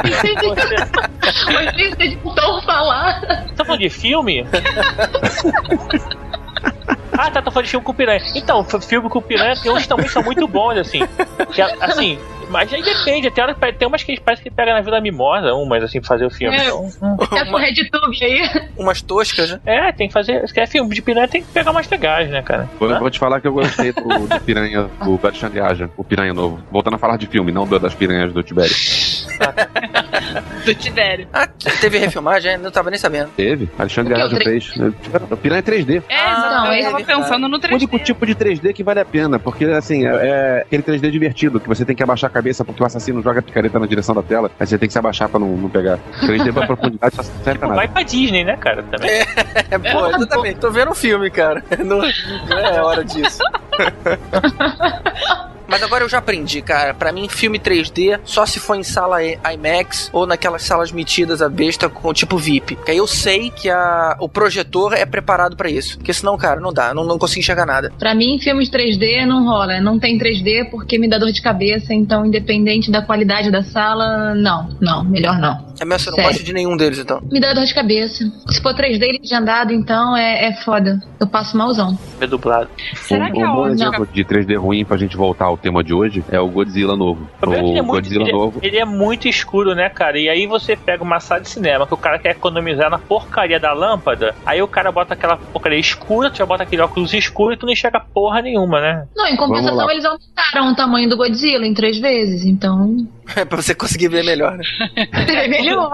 Você, 0.03 0.33
Mas 1.53 1.77
isso 1.77 1.95
é 1.99 2.07
de 2.07 2.17
tão 2.35 2.61
falar. 2.61 3.21
tá 3.55 3.65
falando 3.65 3.81
de 3.81 3.89
filme? 3.89 4.45
Ah, 7.17 7.31
tá, 7.31 7.41
tô 7.41 7.51
falando 7.51 7.65
de 7.65 7.71
filme 7.71 7.83
com 7.85 7.93
piranha. 7.93 8.21
Então, 8.35 8.63
filme 8.63 9.09
com 9.09 9.21
piranha 9.21 9.55
tem 9.61 9.71
uns 9.71 9.87
também 9.87 10.07
são 10.07 10.21
muito 10.23 10.47
bons, 10.47 10.77
assim. 10.77 10.99
Que, 11.51 11.61
assim, 11.61 12.19
mas 12.49 12.71
aí 12.73 12.81
depende. 12.81 13.29
Tem, 13.31 13.43
hora 13.43 13.53
tem 13.55 13.87
umas 13.87 14.03
que 14.03 14.19
parece 14.19 14.41
que 14.43 14.49
pega 14.51 14.73
na 14.73 14.81
Vila 14.81 14.99
Mimosa, 15.01 15.53
umas, 15.53 15.83
assim, 15.83 15.99
pra 15.99 16.07
fazer 16.07 16.25
o 16.25 16.29
filme. 16.29 16.55
É. 16.57 16.73
Hum. 16.73 16.89
Essa 17.31 17.57
RedTube 17.57 18.23
aí. 18.23 18.67
Umas 18.77 19.01
toscas, 19.01 19.51
né? 19.51 19.59
é, 19.65 19.91
tem 19.91 20.07
que 20.07 20.13
fazer. 20.13 20.47
Se 20.47 20.53
quer 20.53 20.67
filme 20.67 20.93
de 20.93 21.01
piranha, 21.01 21.27
tem 21.27 21.41
que 21.41 21.47
pegar 21.51 21.71
umas 21.71 21.89
legais, 21.89 22.29
né, 22.29 22.41
cara? 22.41 22.69
Vou, 22.79 22.87
vou 22.99 23.09
te 23.09 23.19
falar 23.19 23.41
que 23.41 23.47
eu 23.47 23.53
gostei 23.53 23.91
do, 23.91 24.01
do 24.27 24.39
Piranha, 24.41 24.89
do 25.03 25.19
Alexandre 25.23 25.59
Aja, 25.59 25.89
o 25.97 26.03
Piranha 26.03 26.33
novo. 26.33 26.59
Voltando 26.71 26.95
a 26.95 26.99
falar 26.99 27.17
de 27.17 27.27
filme, 27.27 27.51
não 27.51 27.65
do- 27.67 27.79
das 27.79 27.93
piranhas 27.93 28.31
do 28.33 28.41
Tibério. 28.43 28.73
Do 30.65 30.75
Tibério. 30.75 31.27
Ah, 31.31 31.47
teve 31.79 31.97
refilmagem? 31.97 32.53
Eu 32.53 32.59
não 32.59 32.71
tava 32.71 32.89
nem 32.89 32.99
sabendo. 32.99 33.29
Teve, 33.37 33.69
Alexandre 33.77 34.13
o 34.13 34.17
Aja 34.17 34.35
fez. 34.37 34.69
O 35.31 35.37
Piranha 35.37 35.63
3D. 35.63 36.03
É, 36.09 36.15
Ah, 36.17 36.63
não, 36.65 36.73
eu 36.73 36.73
é 36.73 36.83
tava 36.91 37.03
pensando 37.03 37.47
no 37.47 37.57
O 37.57 37.73
único 37.75 37.97
3D. 37.97 38.03
tipo 38.03 38.25
de 38.25 38.35
3D 38.35 38.73
que 38.73 38.83
vale 38.83 38.99
a 38.99 39.05
pena, 39.05 39.39
porque 39.39 39.65
assim, 39.65 40.05
é, 40.05 40.09
é 40.11 40.61
aquele 40.65 40.83
3D 40.83 41.09
divertido, 41.11 41.59
que 41.59 41.67
você 41.67 41.85
tem 41.85 41.95
que 41.95 42.03
abaixar 42.03 42.29
a 42.29 42.33
cabeça 42.37 42.63
porque 42.63 42.81
o 42.81 42.85
assassino 42.85 43.21
joga 43.21 43.39
a 43.39 43.41
picareta 43.43 43.79
na 43.79 43.85
direção 43.87 44.13
da 44.13 44.21
tela, 44.21 44.51
aí 44.59 44.67
você 44.67 44.77
tem 44.77 44.87
que 44.87 44.93
se 44.93 44.99
abaixar 44.99 45.27
pra 45.29 45.39
não, 45.39 45.47
não 45.57 45.69
pegar. 45.69 45.97
3D 46.21 46.53
pra 46.53 46.65
profundidade 46.67 47.15
só 47.15 47.23
serve 47.23 47.43
pra 47.43 47.53
Tipo, 47.53 47.65
nada. 47.67 47.75
vai 47.75 47.87
pra 47.87 48.03
Disney, 48.03 48.43
né, 48.43 48.55
cara? 48.57 48.83
Também. 48.83 49.09
É, 49.71 49.77
pô, 49.91 50.07
exatamente. 50.15 50.59
Tô 50.59 50.69
vendo 50.71 50.91
um 50.91 50.95
filme, 50.95 51.29
cara. 51.31 51.63
Não, 51.83 51.97
não 52.49 52.57
é 52.59 52.81
hora 52.81 53.03
disso. 53.03 53.39
Mas 55.67 55.83
agora 55.83 56.03
eu 56.03 56.09
já 56.09 56.19
aprendi, 56.19 56.61
cara. 56.61 56.93
Pra 56.93 57.11
mim, 57.11 57.27
filme 57.27 57.59
3D 57.59 58.19
só 58.23 58.45
se 58.45 58.59
for 58.59 58.75
em 58.75 58.83
sala 58.83 59.19
IMAX 59.23 60.09
ou 60.13 60.25
naquelas 60.25 60.63
salas 60.63 60.91
metidas 60.91 61.41
a 61.41 61.49
besta 61.49 61.89
com 61.89 62.13
tipo 62.13 62.37
VIP. 62.37 62.75
Que 62.77 62.91
aí 62.91 62.97
eu 62.97 63.07
sei 63.07 63.51
que 63.51 63.69
a, 63.69 64.15
o 64.19 64.29
projetor 64.29 64.93
é 64.93 65.05
preparado 65.05 65.55
pra 65.55 65.69
isso. 65.69 65.97
Porque 65.97 66.13
senão, 66.13 66.37
cara, 66.37 66.59
não 66.59 66.71
dá. 66.71 66.93
Não, 66.93 67.03
não 67.03 67.17
consigo 67.17 67.39
enxergar 67.39 67.65
nada. 67.65 67.91
Pra 67.97 68.15
mim, 68.15 68.39
filmes 68.39 68.69
3D 68.69 69.25
não 69.25 69.45
rola. 69.45 69.79
Não 69.81 69.99
tem 69.99 70.17
3D 70.17 70.69
porque 70.69 70.97
me 70.97 71.09
dá 71.09 71.17
dor 71.17 71.31
de 71.31 71.41
cabeça. 71.41 71.93
Então, 71.93 72.25
independente 72.25 72.89
da 72.91 73.01
qualidade 73.01 73.51
da 73.51 73.63
sala, 73.63 74.33
não. 74.35 74.69
Não, 74.79 75.03
melhor 75.03 75.37
não. 75.37 75.67
É 75.79 75.85
mesmo, 75.85 75.99
você 75.99 76.09
não 76.09 76.15
Sério. 76.15 76.31
gosta 76.31 76.43
de 76.43 76.53
nenhum 76.53 76.75
deles, 76.77 76.99
então. 76.99 77.21
Me 77.31 77.39
dá 77.39 77.53
dor 77.53 77.65
de 77.65 77.73
cabeça. 77.73 78.23
Se 78.49 78.61
for 78.61 78.73
3D 78.73 79.19
legendado, 79.21 79.71
então 79.73 80.15
é, 80.15 80.47
é 80.47 80.53
foda. 80.63 80.99
Eu 81.19 81.27
passo 81.27 81.57
malzão. 81.57 81.97
É 82.19 82.27
dublado. 82.27 82.69
Será 82.95 83.27
um, 83.27 83.31
que 83.31 83.39
um 83.39 83.45
a 83.45 83.53
bom 83.53 83.67
exemplo 83.67 84.07
de 84.07 84.23
3D 84.23 84.59
ruim 84.59 84.83
pra 84.85 84.97
gente 84.97 85.15
voltar 85.15 85.45
ao 85.45 85.57
tema 85.57 85.83
de 85.83 85.93
hoje 85.93 86.23
é 86.31 86.39
o 86.39 86.47
Godzilla 86.47 86.95
novo. 86.95 87.27
O 87.45 87.53
é 87.53 87.57
é 87.57 87.61
O 87.61 87.65
muito, 87.65 87.85
Godzilla 87.85 88.23
ele, 88.23 88.31
novo. 88.31 88.59
ele 88.61 88.77
é 88.77 88.85
muito 88.85 89.27
escuro, 89.27 89.75
né, 89.75 89.89
cara? 89.89 90.19
E 90.19 90.29
aí 90.29 90.47
você 90.47 90.75
pega 90.75 91.03
uma 91.03 91.19
sala 91.19 91.41
de 91.41 91.49
cinema 91.49 91.85
que 91.85 91.93
o 91.93 91.97
cara 91.97 92.19
quer 92.19 92.31
economizar 92.31 92.89
na 92.89 92.97
porcaria 92.97 93.59
da 93.59 93.73
lâmpada, 93.73 94.35
aí 94.45 94.61
o 94.61 94.67
cara 94.67 94.91
bota 94.91 95.13
aquela 95.13 95.37
porcaria 95.37 95.79
escura, 95.79 96.29
tu 96.29 96.37
já 96.37 96.45
bota 96.45 96.63
aquele 96.63 96.81
óculos 96.81 97.13
escuro 97.13 97.53
e 97.53 97.57
tu 97.57 97.65
não 97.65 97.73
enxerga 97.73 97.99
porra 97.99 98.41
nenhuma, 98.41 98.81
né? 98.81 99.05
Não, 99.15 99.27
em 99.27 99.35
compensação, 99.35 99.89
eles 99.89 100.05
aumentaram 100.05 100.71
o 100.71 100.75
tamanho 100.75 101.09
do 101.09 101.17
Godzilla 101.17 101.65
em 101.65 101.73
três 101.73 101.99
vezes. 101.99 102.45
Então, 102.45 102.95
É 103.35 103.45
pra 103.45 103.61
você 103.61 103.75
conseguir 103.75 104.07
ver 104.07 104.23
melhor, 104.23 104.57
né? 104.57 104.63
é 104.95 105.47
melhor. 105.47 105.91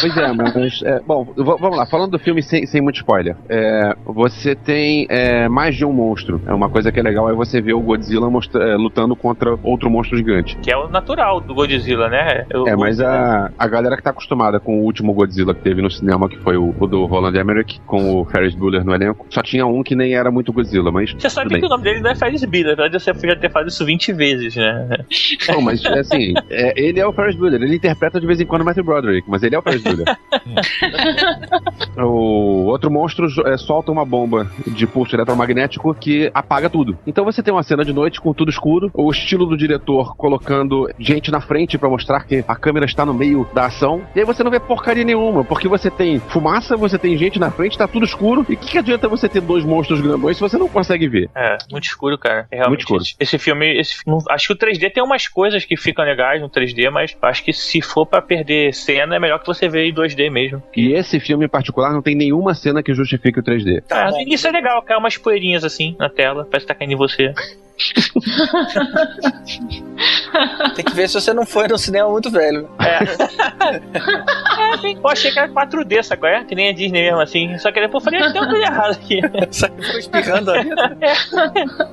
Pois 0.00 0.16
é, 0.16 0.32
mas. 0.32 0.82
é, 0.82 1.00
bom, 1.00 1.24
vamos 1.36 1.76
lá, 1.76 1.86
falando 1.86 2.12
do 2.12 2.18
filme 2.18 2.42
sem, 2.42 2.66
sem 2.66 2.80
muito 2.80 2.96
spoiler. 2.96 3.36
É, 3.48 3.94
você 4.04 4.54
tem 4.54 5.06
é, 5.08 5.48
mais 5.48 5.74
de 5.76 5.84
um 5.84 5.92
monstro. 5.92 6.40
É 6.46 6.52
uma 6.52 6.68
coisa 6.68 6.92
que 6.92 7.00
é 7.00 7.02
legal 7.02 7.28
é 7.30 7.34
você 7.34 7.60
ver 7.60 7.72
o 7.74 7.80
Godzilla 7.80 8.28
mostra- 8.30 8.62
é, 8.64 8.76
lutando 8.76 9.16
contra 9.16 9.58
outro 9.62 9.90
monstro 9.90 10.16
gigante. 10.16 10.56
Que 10.58 10.70
é 10.70 10.76
o 10.76 10.88
natural 10.88 11.40
do 11.40 11.54
Godzilla, 11.54 12.08
né? 12.08 12.46
O- 12.54 12.68
É, 12.68 12.76
mas 12.76 13.00
a, 13.00 13.50
a 13.58 13.66
galera 13.68 13.96
que 13.96 14.02
tá 14.02 14.10
acostumada 14.10 14.60
com 14.60 14.80
o 14.80 14.84
último 14.84 15.12
Godzilla 15.12 15.54
que 15.54 15.62
teve 15.62 15.80
no 15.82 15.90
cinema, 15.90 16.28
que 16.28 16.36
foi 16.38 16.56
o, 16.56 16.74
o 16.78 16.86
do 16.86 17.04
Roland 17.06 17.36
Emmerich, 17.38 17.80
com 17.86 18.20
o 18.20 18.24
Ferris 18.26 18.54
Bueller 18.54 18.84
no 18.84 18.94
elenco, 18.94 19.26
só 19.30 19.42
tinha 19.42 19.66
um 19.66 19.82
que 19.82 19.94
nem 19.94 20.14
era 20.14 20.30
muito 20.30 20.52
Godzilla, 20.52 20.90
mas. 20.92 21.12
Você 21.12 21.30
sabe 21.30 21.50
bem. 21.50 21.60
que 21.60 21.66
o 21.66 21.68
nome 21.68 21.84
dele 21.84 22.00
não 22.00 22.10
é 22.10 22.14
Ferris 22.14 22.44
Bueller, 22.44 22.76
na 22.76 22.82
verdade 22.84 23.02
você 23.02 23.12
podia 23.14 23.36
ter 23.36 23.50
falado 23.50 23.68
isso 23.68 23.84
20 23.84 24.12
vezes, 24.12 24.56
né? 24.56 24.88
Não, 25.48 25.60
mas 25.60 25.84
assim, 25.86 26.34
é, 26.50 26.65
ele 26.76 27.00
é 27.00 27.06
o 27.06 27.12
Ferris 27.12 27.36
Bueller, 27.36 27.62
ele 27.62 27.76
interpreta 27.76 28.20
de 28.20 28.26
vez 28.26 28.40
em 28.40 28.46
quando 28.46 28.62
o 28.62 28.64
Matthew 28.64 28.84
Broderick, 28.84 29.28
mas 29.28 29.42
ele 29.42 29.54
é 29.54 29.58
o 29.58 29.62
Ferris 29.62 29.82
Bueller. 29.82 30.06
o 31.98 32.64
outro 32.66 32.90
monstro 32.90 33.26
é, 33.46 33.56
solta 33.56 33.90
uma 33.92 34.04
bomba 34.04 34.50
de 34.66 34.86
pulso 34.86 35.14
eletromagnético 35.16 35.94
que 35.94 36.30
apaga 36.34 36.68
tudo. 36.68 36.98
Então 37.06 37.24
você 37.24 37.42
tem 37.42 37.52
uma 37.52 37.62
cena 37.62 37.84
de 37.84 37.92
noite 37.92 38.20
com 38.20 38.32
tudo 38.32 38.50
escuro, 38.50 38.90
o 38.94 39.10
estilo 39.10 39.46
do 39.46 39.56
diretor 39.56 40.16
colocando 40.16 40.88
gente 40.98 41.30
na 41.30 41.40
frente 41.40 41.78
pra 41.78 41.88
mostrar 41.88 42.24
que 42.24 42.44
a 42.46 42.56
câmera 42.56 42.86
está 42.86 43.04
no 43.04 43.14
meio 43.14 43.48
da 43.54 43.66
ação, 43.66 44.02
e 44.14 44.20
aí 44.20 44.24
você 44.24 44.42
não 44.42 44.50
vê 44.50 44.60
porcaria 44.60 45.04
nenhuma, 45.04 45.44
porque 45.44 45.68
você 45.68 45.90
tem 45.90 46.18
fumaça, 46.18 46.76
você 46.76 46.98
tem 46.98 47.16
gente 47.16 47.38
na 47.38 47.50
frente, 47.50 47.78
tá 47.78 47.86
tudo 47.88 48.04
escuro, 48.04 48.44
e 48.48 48.54
o 48.54 48.56
que, 48.56 48.70
que 48.72 48.78
adianta 48.78 49.08
você 49.08 49.28
ter 49.28 49.40
dois 49.40 49.64
monstros 49.64 50.00
grandões 50.00 50.36
se 50.36 50.42
você 50.42 50.58
não 50.58 50.68
consegue 50.68 51.08
ver? 51.08 51.30
É, 51.34 51.56
muito 51.70 51.84
escuro, 51.84 52.18
cara. 52.18 52.46
É 52.50 52.56
realmente 52.56 52.76
Muito 52.76 52.80
escuro. 52.82 53.02
Esse, 53.02 53.14
esse 53.20 53.38
filme, 53.38 53.78
esse, 53.78 53.96
não- 54.06 54.18
acho 54.30 54.48
que 54.48 54.52
o 54.52 54.56
3D 54.56 54.92
tem 54.92 55.02
umas 55.02 55.28
coisas 55.28 55.64
que 55.64 55.76
ficam 55.76 56.04
legais 56.04 56.40
no 56.40 56.48
3D, 56.56 56.90
mas 56.90 57.16
acho 57.20 57.44
que 57.44 57.52
se 57.52 57.82
for 57.82 58.06
pra 58.06 58.22
perder 58.22 58.72
cena, 58.72 59.16
é 59.16 59.18
melhor 59.18 59.38
que 59.38 59.46
você 59.46 59.68
ver 59.68 59.86
em 59.86 59.94
2D 59.94 60.30
mesmo. 60.30 60.62
E 60.76 60.92
esse 60.92 61.20
filme 61.20 61.44
em 61.44 61.48
particular 61.48 61.92
não 61.92 62.02
tem 62.02 62.14
nenhuma 62.14 62.54
cena 62.54 62.82
que 62.82 62.94
justifique 62.94 63.40
o 63.40 63.42
3D. 63.42 63.82
Tá 63.82 64.00
é, 64.00 64.04
bom. 64.10 64.16
no 64.16 64.22
início 64.22 64.48
é 64.48 64.50
legal, 64.50 64.82
cai 64.82 64.96
umas 64.96 65.16
poeirinhas 65.16 65.64
assim 65.64 65.96
na 65.98 66.08
tela, 66.08 66.46
parece 66.50 66.66
que 66.66 66.72
tá 66.72 66.74
caindo 66.74 66.92
em 66.92 66.96
você. 66.96 67.32
Tem 70.74 70.84
que 70.84 70.94
ver 70.94 71.08
se 71.08 71.14
você 71.20 71.32
não 71.32 71.46
foi 71.46 71.68
no 71.68 71.78
cinema 71.78 72.08
muito 72.10 72.30
velho. 72.30 72.68
É, 72.78 72.98
tem- 74.78 74.96
eu 75.02 75.08
achei 75.08 75.30
que 75.30 75.38
era 75.38 75.48
4D, 75.48 76.02
sabe? 76.02 76.26
É? 76.28 76.44
Que 76.44 76.54
nem 76.54 76.68
a 76.68 76.72
Disney 76.72 77.02
mesmo, 77.02 77.20
assim. 77.20 77.56
Só 77.58 77.70
que 77.70 77.80
depois 77.80 78.04
eu 78.04 78.10
falei, 78.10 78.32
tem 78.32 78.40
uma 78.40 78.50
coisa 78.50 78.64
errada 78.64 78.92
aqui. 78.92 79.20
Só 79.50 79.68
que 79.68 79.82
foi 79.82 79.98
espirrando 80.00 80.50
a 80.50 80.62
vida. 80.62 80.96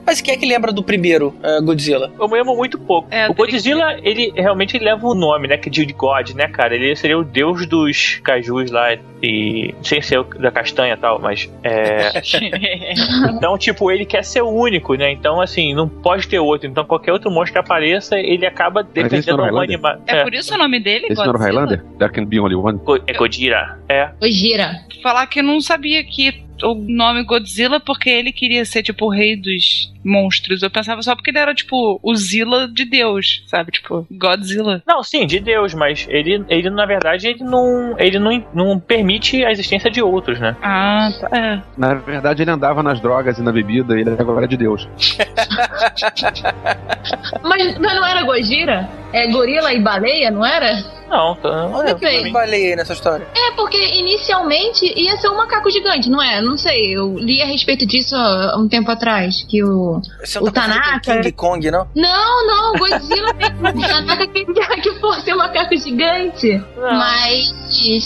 Mas 0.06 0.22
quem 0.22 0.34
é 0.34 0.38
que 0.38 0.46
lembra 0.46 0.72
do 0.72 0.84
primeiro 0.84 1.36
eh, 1.44 1.62
Godzilla? 1.62 2.12
Eu 2.20 2.28
me 2.28 2.38
lembro 2.38 2.56
muito 2.56 2.78
pouco. 2.80 3.08
É, 3.12 3.30
o 3.30 3.34
Godzilla, 3.34 3.98
ele 4.02 4.32
realmente 4.36 4.78
leva 4.80 5.06
o 5.06 5.14
nome, 5.14 5.48
né? 5.48 5.58
Que 5.58 5.70
de 5.70 5.86
God, 5.94 6.32
né, 6.32 6.48
cara? 6.48 6.76
Ele 6.76 6.96
seria 6.96 7.18
o 7.18 7.24
deus 7.24 7.66
dos 7.68 8.20
cajus 8.24 8.72
lá. 8.72 8.98
E. 9.22 9.74
Sem 9.82 10.02
ser 10.02 10.20
o 10.20 10.24
da 10.24 10.52
castanha 10.52 10.96
e 10.96 10.98
tal, 10.98 11.20
mas. 11.20 11.50
É. 11.64 12.12
então, 13.30 13.58
tipo, 13.58 13.90
ele 13.92 14.06
quer 14.06 14.24
ser 14.24 14.42
o 14.42 14.50
único, 14.50 14.96
né? 14.96 15.12
Então, 15.12 15.40
assim, 15.40 15.73
não 15.76 15.88
pode 15.88 16.28
ter 16.28 16.40
outro. 16.40 16.68
Então, 16.68 16.84
qualquer 16.86 17.12
outro 17.14 17.30
monstro 17.32 17.54
que 17.54 17.60
apareça, 17.60 18.18
ele 18.20 18.46
acaba 18.46 18.84
defendendo 18.84 19.46
é 19.46 19.52
o 19.52 19.60
animal. 19.60 20.02
É, 20.08 20.24
por 20.24 20.34
isso 20.34 20.54
o 20.54 20.58
nome 20.58 20.80
dele, 20.80 21.08
Esse 21.10 21.16
não 21.24 21.32
Godzilla? 21.32 21.62
Highlander? 21.62 21.84
There 22.00 22.12
can 22.12 22.26
be 22.26 22.40
only 22.40 22.56
one? 22.56 22.80
Go- 22.80 23.00
É 23.08 23.14
Godira. 23.14 23.80
É. 23.88 24.10
Gira. 24.24 24.80
Falar 25.02 25.28
que 25.28 25.40
eu 25.40 25.44
não 25.44 25.62
sabia 25.62 26.04
que 26.04 26.44
o 26.64 26.74
nome 26.76 27.24
Godzilla 27.24 27.80
porque 27.80 28.10
ele 28.10 28.32
queria 28.32 28.66
ser, 28.66 28.84
tipo, 28.84 29.06
o 29.06 29.10
rei 29.10 29.36
dos 29.36 29.93
monstros. 30.04 30.62
Eu 30.62 30.70
pensava 30.70 31.02
só 31.02 31.16
porque 31.16 31.32
ele 31.32 31.40
era, 31.40 31.54
tipo, 31.54 32.00
o 32.02 32.16
Zilla 32.16 32.68
de 32.68 32.86
Deus, 32.86 33.44
sabe? 33.48 33.72
Tipo, 33.72 34.06
Godzilla. 34.12 34.82
Não, 34.88 35.04
sim, 35.04 35.26
de 35.26 35.40
Deus, 35.40 35.74
mas 35.74 36.06
ele, 36.10 36.44
ele 36.50 36.70
na 36.70 36.86
verdade, 36.86 37.28
ele 37.28 37.44
não, 37.44 37.96
ele 37.98 38.20
não, 38.20 38.46
não 38.54 38.80
permite 38.80 39.44
a 39.44 39.52
existência 39.52 39.90
de 39.90 40.02
outros, 40.02 40.40
né? 40.40 40.56
Ah, 40.62 41.10
tá. 41.20 41.30
É. 41.38 41.62
Na 41.78 41.94
verdade, 41.96 42.42
ele 42.44 42.52
andava 42.52 42.82
nas 42.84 43.00
drogas 43.00 43.38
e 43.38 43.42
na 43.42 43.52
bebida, 43.52 43.96
e 43.98 44.02
ele 44.02 44.10
agora 44.12 44.46
é 44.46 44.48
de 44.48 44.58
Deus. 44.58 44.88
Mas, 47.44 47.78
mas 47.78 47.96
não 47.96 48.06
era 48.06 48.24
Gojira? 48.24 48.90
É 49.12 49.28
gorila 49.28 49.74
e 49.74 49.80
baleia, 49.80 50.32
não 50.32 50.46
era? 50.46 50.74
Não, 51.10 51.36
tá- 51.36 51.68
Onde 51.68 51.94
tem 51.96 52.32
baleia 52.32 52.70
aí 52.70 52.76
nessa 52.76 52.94
história? 52.94 53.28
É, 53.36 53.52
porque 53.56 53.78
inicialmente 54.00 54.86
ia 55.00 55.16
ser 55.18 55.30
um 55.30 55.36
macaco 55.38 55.70
gigante, 55.70 56.10
não 56.10 56.22
é? 56.22 56.42
Não 56.42 56.58
sei, 56.58 56.96
eu 56.98 57.16
li 57.20 57.42
a 57.42 57.46
respeito 57.46 57.86
disso 57.86 58.16
há 58.16 58.58
um 58.58 58.68
tempo 58.68 58.90
atrás, 58.90 59.46
que 59.48 59.64
o... 59.64 59.93
Você 60.24 60.40
não 60.40 60.48
O 60.48 60.52
tá 60.52 60.62
Tanaka- 60.62 61.00
King 61.00 61.32
Kong, 61.34 61.72
não? 61.72 61.88
Não, 61.96 62.48
não, 62.48 62.74
Godzilla 62.74 63.34
mesmo. 63.34 63.82
Tanaka 63.88 64.28
queria 64.28 64.82
que 64.82 64.92
fosse 65.00 65.34
um 65.34 65.38
macaco 65.38 65.78
gigante. 65.78 66.62
Não. 66.78 66.94
Mas 66.96 67.54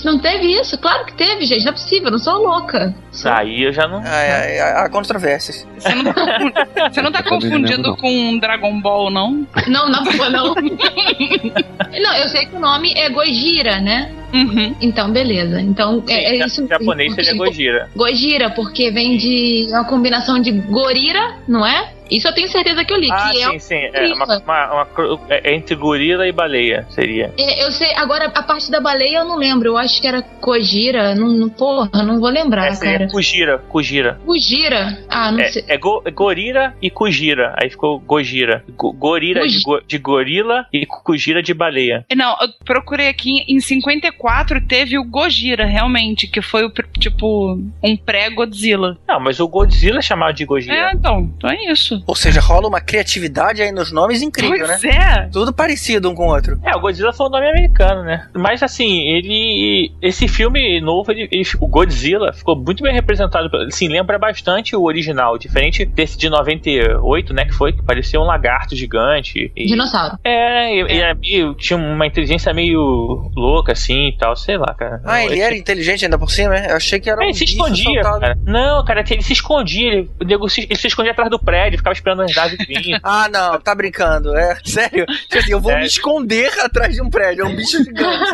não 0.04 0.20
teve 0.20 0.54
isso. 0.60 0.78
Claro 0.78 1.06
que 1.06 1.14
teve, 1.14 1.46
gente. 1.46 1.64
Não 1.64 1.70
é 1.70 1.74
possível, 1.74 2.08
eu 2.08 2.12
não 2.12 2.20
sou 2.20 2.38
louca. 2.42 2.94
Aí 3.26 3.64
eu 3.64 3.74
já 3.74 3.88
não. 3.88 4.04
É, 4.06 4.58
é, 4.58 4.62
há 4.62 4.90
controvérsias. 4.90 5.68
Você 5.78 5.96
não 5.96 6.14
tá, 6.14 6.26
você 6.92 7.02
não 7.02 7.12
tá 7.12 7.22
não 7.22 7.30
confundindo 7.30 7.90
não. 7.90 7.96
com 7.96 8.38
Dragon 8.40 8.80
Ball, 8.80 9.10
não? 9.10 9.48
Não, 9.68 10.04
boa, 10.04 10.30
não. 10.30 10.56
não, 12.02 12.14
eu 12.16 12.30
sei 12.30 12.46
que 12.46 12.56
o 12.56 12.60
nome 12.60 12.94
é 12.96 13.10
Gojira, 13.10 13.80
né? 13.80 14.12
Uhum. 14.34 14.76
Então, 14.82 15.12
beleza. 15.12 15.62
Então, 15.62 16.04
é, 16.08 16.36
é 16.36 16.40
Sim, 16.40 16.46
isso 16.46 16.62
em 16.64 16.68
japonês 16.68 17.16
seria 17.16 17.36
Gojira. 17.36 17.90
Gojira, 17.96 18.50
porque 18.52 18.92
vem 18.92 19.18
de 19.18 19.68
uma 19.70 19.86
combinação 19.86 20.40
de 20.40 20.52
gorira, 20.52 21.36
não 21.48 21.66
é? 21.66 21.77
ya. 21.78 21.97
Isso 22.10 22.28
eu 22.28 22.34
tenho 22.34 22.48
certeza 22.48 22.84
que 22.86 22.94
eu 22.94 22.98
li. 23.00 23.10
Ah, 23.12 23.30
que 23.32 23.44
é 23.44 23.50
sim, 23.52 23.60
sim. 23.60 23.76
É, 23.94 24.14
uma, 24.14 24.26
uma- 24.40 24.74
uma 24.74 24.86
cro- 24.86 25.20
é 25.30 25.54
entre 25.54 25.76
gorila 25.76 26.28
e 26.28 26.32
baleia, 26.32 26.86
seria. 26.90 27.34
É, 27.38 27.66
eu 27.66 27.72
sei, 27.72 27.94
agora 27.96 28.26
a 28.34 28.44
parte 28.44 28.70
da 28.72 28.80
baleia 28.80 29.18
eu 29.20 29.26
não 29.26 29.38
lembro. 29.38 29.70
Eu 29.70 29.78
acho 29.78 30.00
que 30.02 30.08
era 30.08 30.22
Kojira. 30.22 31.16
Não, 31.16 31.30
não, 31.30 31.50
porra, 31.50 31.90
não 32.04 32.20
vou 32.20 32.30
lembrar, 32.30 32.68
É, 32.68 32.72
seria 32.74 33.00
cara. 33.00 33.12
Kujira, 33.12 33.58
Kujira. 33.70 34.20
Kujira? 34.26 34.98
Ah, 35.10 35.32
não 35.32 35.40
É, 35.40 35.46
sei. 35.48 35.64
é 35.68 35.78
go, 35.78 36.02
gorira 36.14 36.74
e 36.82 36.90
Kujira. 36.90 37.54
Aí 37.62 37.70
ficou 37.70 38.00
Gojira. 38.00 38.64
Go, 38.76 38.92
gorira 38.94 39.48
de, 39.48 39.62
go- 39.62 39.82
de 39.86 39.98
gorila 39.98 40.66
e 40.72 40.86
Kujira 40.86 41.42
de 41.44 41.54
baleia. 41.54 42.06
Não, 42.16 42.36
eu 42.42 42.48
procurei 42.66 43.08
aqui, 43.08 43.44
em 43.48 43.60
54 43.60 44.62
teve 44.68 44.98
o 44.98 45.04
Gojira, 45.04 45.66
realmente, 45.66 46.28
que 46.28 46.42
foi 46.42 46.66
o, 46.66 46.72
tipo, 47.00 47.60
um 47.84 47.98
pré-Godzilla. 47.98 48.98
Não, 49.08 49.20
mas 49.20 49.40
o 49.40 49.48
Godzilla 49.48 50.00
é 50.00 50.02
chamado 50.02 50.36
de 50.36 50.46
Gojira. 50.46 50.76
É, 50.76 50.92
então, 50.94 51.32
então 51.38 51.50
é 51.50 51.72
isso. 51.72 51.97
Ou 52.06 52.16
seja, 52.16 52.40
rola 52.42 52.68
uma 52.68 52.82
criatividade 52.82 53.62
aí 53.62 53.72
nos 53.72 53.92
nomes 53.92 54.22
incrível, 54.22 54.68
né? 54.68 54.78
pois 54.82 54.96
é. 54.96 55.30
Tudo 55.32 55.54
parecido 55.54 56.10
um 56.10 56.16
com 56.16 56.28
o 56.28 56.34
outro. 56.34 56.60
É, 56.64 56.76
o 56.76 56.80
Godzilla 56.80 57.14
foi 57.14 57.28
um 57.28 57.30
nome 57.30 57.50
americano, 57.50 58.04
né? 58.04 58.28
Mas 58.36 58.62
assim, 58.64 59.00
ele. 59.10 59.92
Esse 60.02 60.28
filme 60.28 60.80
novo, 60.82 61.12
ele, 61.12 61.28
ele- 61.32 61.44
o 61.60 61.68
Godzilla 61.68 62.32
ficou 62.34 62.56
muito 62.56 62.84
bem 62.84 62.94
representado. 62.94 63.50
Assim, 63.68 63.88
lembra 63.88 64.18
bastante 64.20 64.76
o 64.76 64.84
original, 64.84 65.38
diferente 65.38 65.86
desse 65.86 66.18
de 66.18 66.30
98, 66.30 67.34
né? 67.34 67.46
Que 67.46 67.54
foi, 67.54 67.74
que 67.74 67.82
parecia 67.84 68.20
um 68.20 68.24
lagarto 68.26 68.76
gigante. 68.76 69.52
E, 69.56 69.66
Dinossauro. 69.66 70.18
é, 70.24 70.74
e, 70.76 70.96
e 70.96 71.00
era 71.02 71.16
meio- 71.16 71.54
tinha 71.56 71.78
uma 71.78 72.06
inteligência 72.06 72.54
meio 72.54 73.32
louca, 73.36 73.72
assim 73.72 74.08
e 74.10 74.18
tal, 74.18 74.36
sei 74.36 74.58
lá, 74.58 74.74
cara. 74.74 75.02
Ah, 75.06 75.24
ele 75.24 75.40
era 75.40 75.56
inteligente 75.56 76.06
ainda 76.06 76.18
por 76.18 76.30
cima, 76.32 76.50
né? 76.50 76.68
Eu 76.72 76.76
achei 76.78 77.00
que 77.00 77.10
era 77.10 77.20
um 77.20 77.24
ele 77.24 77.34
se 77.34 77.44
escondia, 77.46 78.02
cara. 78.02 78.38
Não, 78.46 78.84
cara, 78.86 79.04
ele 79.10 79.22
se 79.22 79.34
escondia. 79.34 79.88
Ele, 79.88 80.10
o 80.22 80.26
nego 80.26 80.50
se, 80.50 80.62
ele 80.62 80.76
se 80.76 80.88
escondia 80.88 81.12
atrás 81.12 81.30
do 81.30 81.40
prédio, 81.40 81.78
ficava 81.88 81.94
esperando 81.94 82.22
as 82.24 82.36
naves 82.36 82.68
virem. 82.68 83.00
Ah, 83.04 83.28
não, 83.30 83.60
tá 83.60 83.74
brincando. 83.76 84.36
É 84.38 84.56
sério? 84.64 85.06
Tipo 85.06 85.38
assim, 85.38 85.52
eu 85.52 85.60
vou 85.62 85.72
É. 85.72 85.80
me 85.80 85.86
esconder 85.86 86.52
atrás 86.60 86.94
de 86.94 87.02
um 87.02 87.10
prédio. 87.10 87.44
É 87.46 87.48
um 87.48 87.56
bicho 87.56 87.78
gigante. 87.84 88.32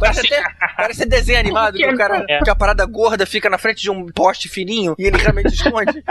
Parece 0.00 0.20
até 0.26 0.42
parece 0.76 1.06
desenho 1.06 1.38
animado 1.40 1.74
que 1.76 1.86
o 1.86 1.96
cara, 1.96 2.24
É. 2.28 2.38
que 2.42 2.50
a 2.50 2.54
parada 2.54 2.84
gorda 2.86 3.26
fica 3.26 3.48
na 3.50 3.58
frente 3.58 3.82
de 3.82 3.90
um 3.90 4.06
poste 4.06 4.48
fininho 4.48 4.94
e 4.98 5.04
ele 5.04 5.16
realmente 5.18 5.48
esconde. 5.54 6.02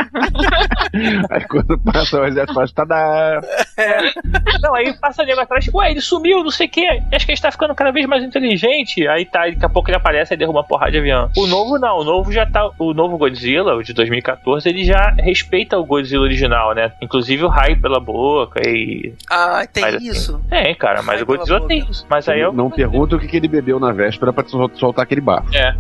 Aí 1.30 1.46
quando 1.48 1.78
passa 1.80 2.20
o 2.22 2.26
exército 2.26 2.54
fala, 2.54 2.68
tá 2.74 2.86
da. 2.86 3.42
Não, 4.62 4.74
aí 4.76 4.94
passa 5.00 5.24
nego 5.24 5.42
atrás, 5.42 5.68
ué, 5.74 5.92
ele 5.92 6.02
sumiu, 6.02 6.44
não 6.44 6.52
sei 6.52 6.68
o 6.68 6.70
quê. 6.70 6.88
Acho 7.14 7.26
que 7.26 7.32
ele 7.32 7.38
está 7.38 7.52
ficando 7.52 7.76
cada 7.76 7.92
vez 7.92 8.06
mais 8.06 8.24
inteligente. 8.24 9.08
Aí 9.08 9.26
tá, 9.26 9.42
daqui 9.46 9.66
a 9.66 9.70
pouco 9.70 9.90
ele 9.90 9.98
aparece 9.98 10.34
e 10.34 10.38
derruba 10.38 10.60
uma 10.60 10.68
porrada 10.68 10.92
de 10.92 11.00
avião. 11.00 11.30
O 11.38 11.48
novo 11.48 11.78
não, 11.80 12.00
o 12.00 12.04
novo 12.04 12.32
já 12.32 12.46
tá. 12.46 12.70
O 12.80 12.94
novo 12.94 13.18
Godzilla, 13.18 13.76
o 13.76 13.84
de 13.84 13.94
2014, 13.94 14.68
ele 14.70 14.84
já 14.86 15.12
respeita 15.20 15.78
o 15.78 15.86
Godzilla 15.86 16.05
original, 16.14 16.74
né? 16.74 16.92
Inclusive 17.02 17.44
o 17.44 17.48
raio 17.48 17.80
pela 17.80 18.00
boca 18.00 18.62
e. 18.68 19.14
Ah, 19.30 19.66
tem 19.72 19.84
Mas 19.84 19.96
assim, 19.96 20.10
isso. 20.10 20.42
É, 20.52 20.74
cara, 20.76 20.98
mas 21.02 21.16
Raio 21.16 21.24
o 21.24 21.26
Godzilla 21.26 21.68
tem 21.68 21.80
isso. 21.90 22.06
Mas 22.10 22.28
aí 22.30 22.42
eu. 22.42 22.54
Não 22.54 22.70
pergunta 22.70 23.16
o 23.16 23.20
que, 23.20 23.28
que 23.28 23.38
ele 23.38 23.48
bebeu 23.48 23.80
na 23.80 23.92
véspera 23.92 24.32
pra 24.34 24.46
sol- 24.46 24.72
soltar 24.76 25.04
aquele 25.04 25.22
bafo. 25.22 25.50
É. 25.56 25.74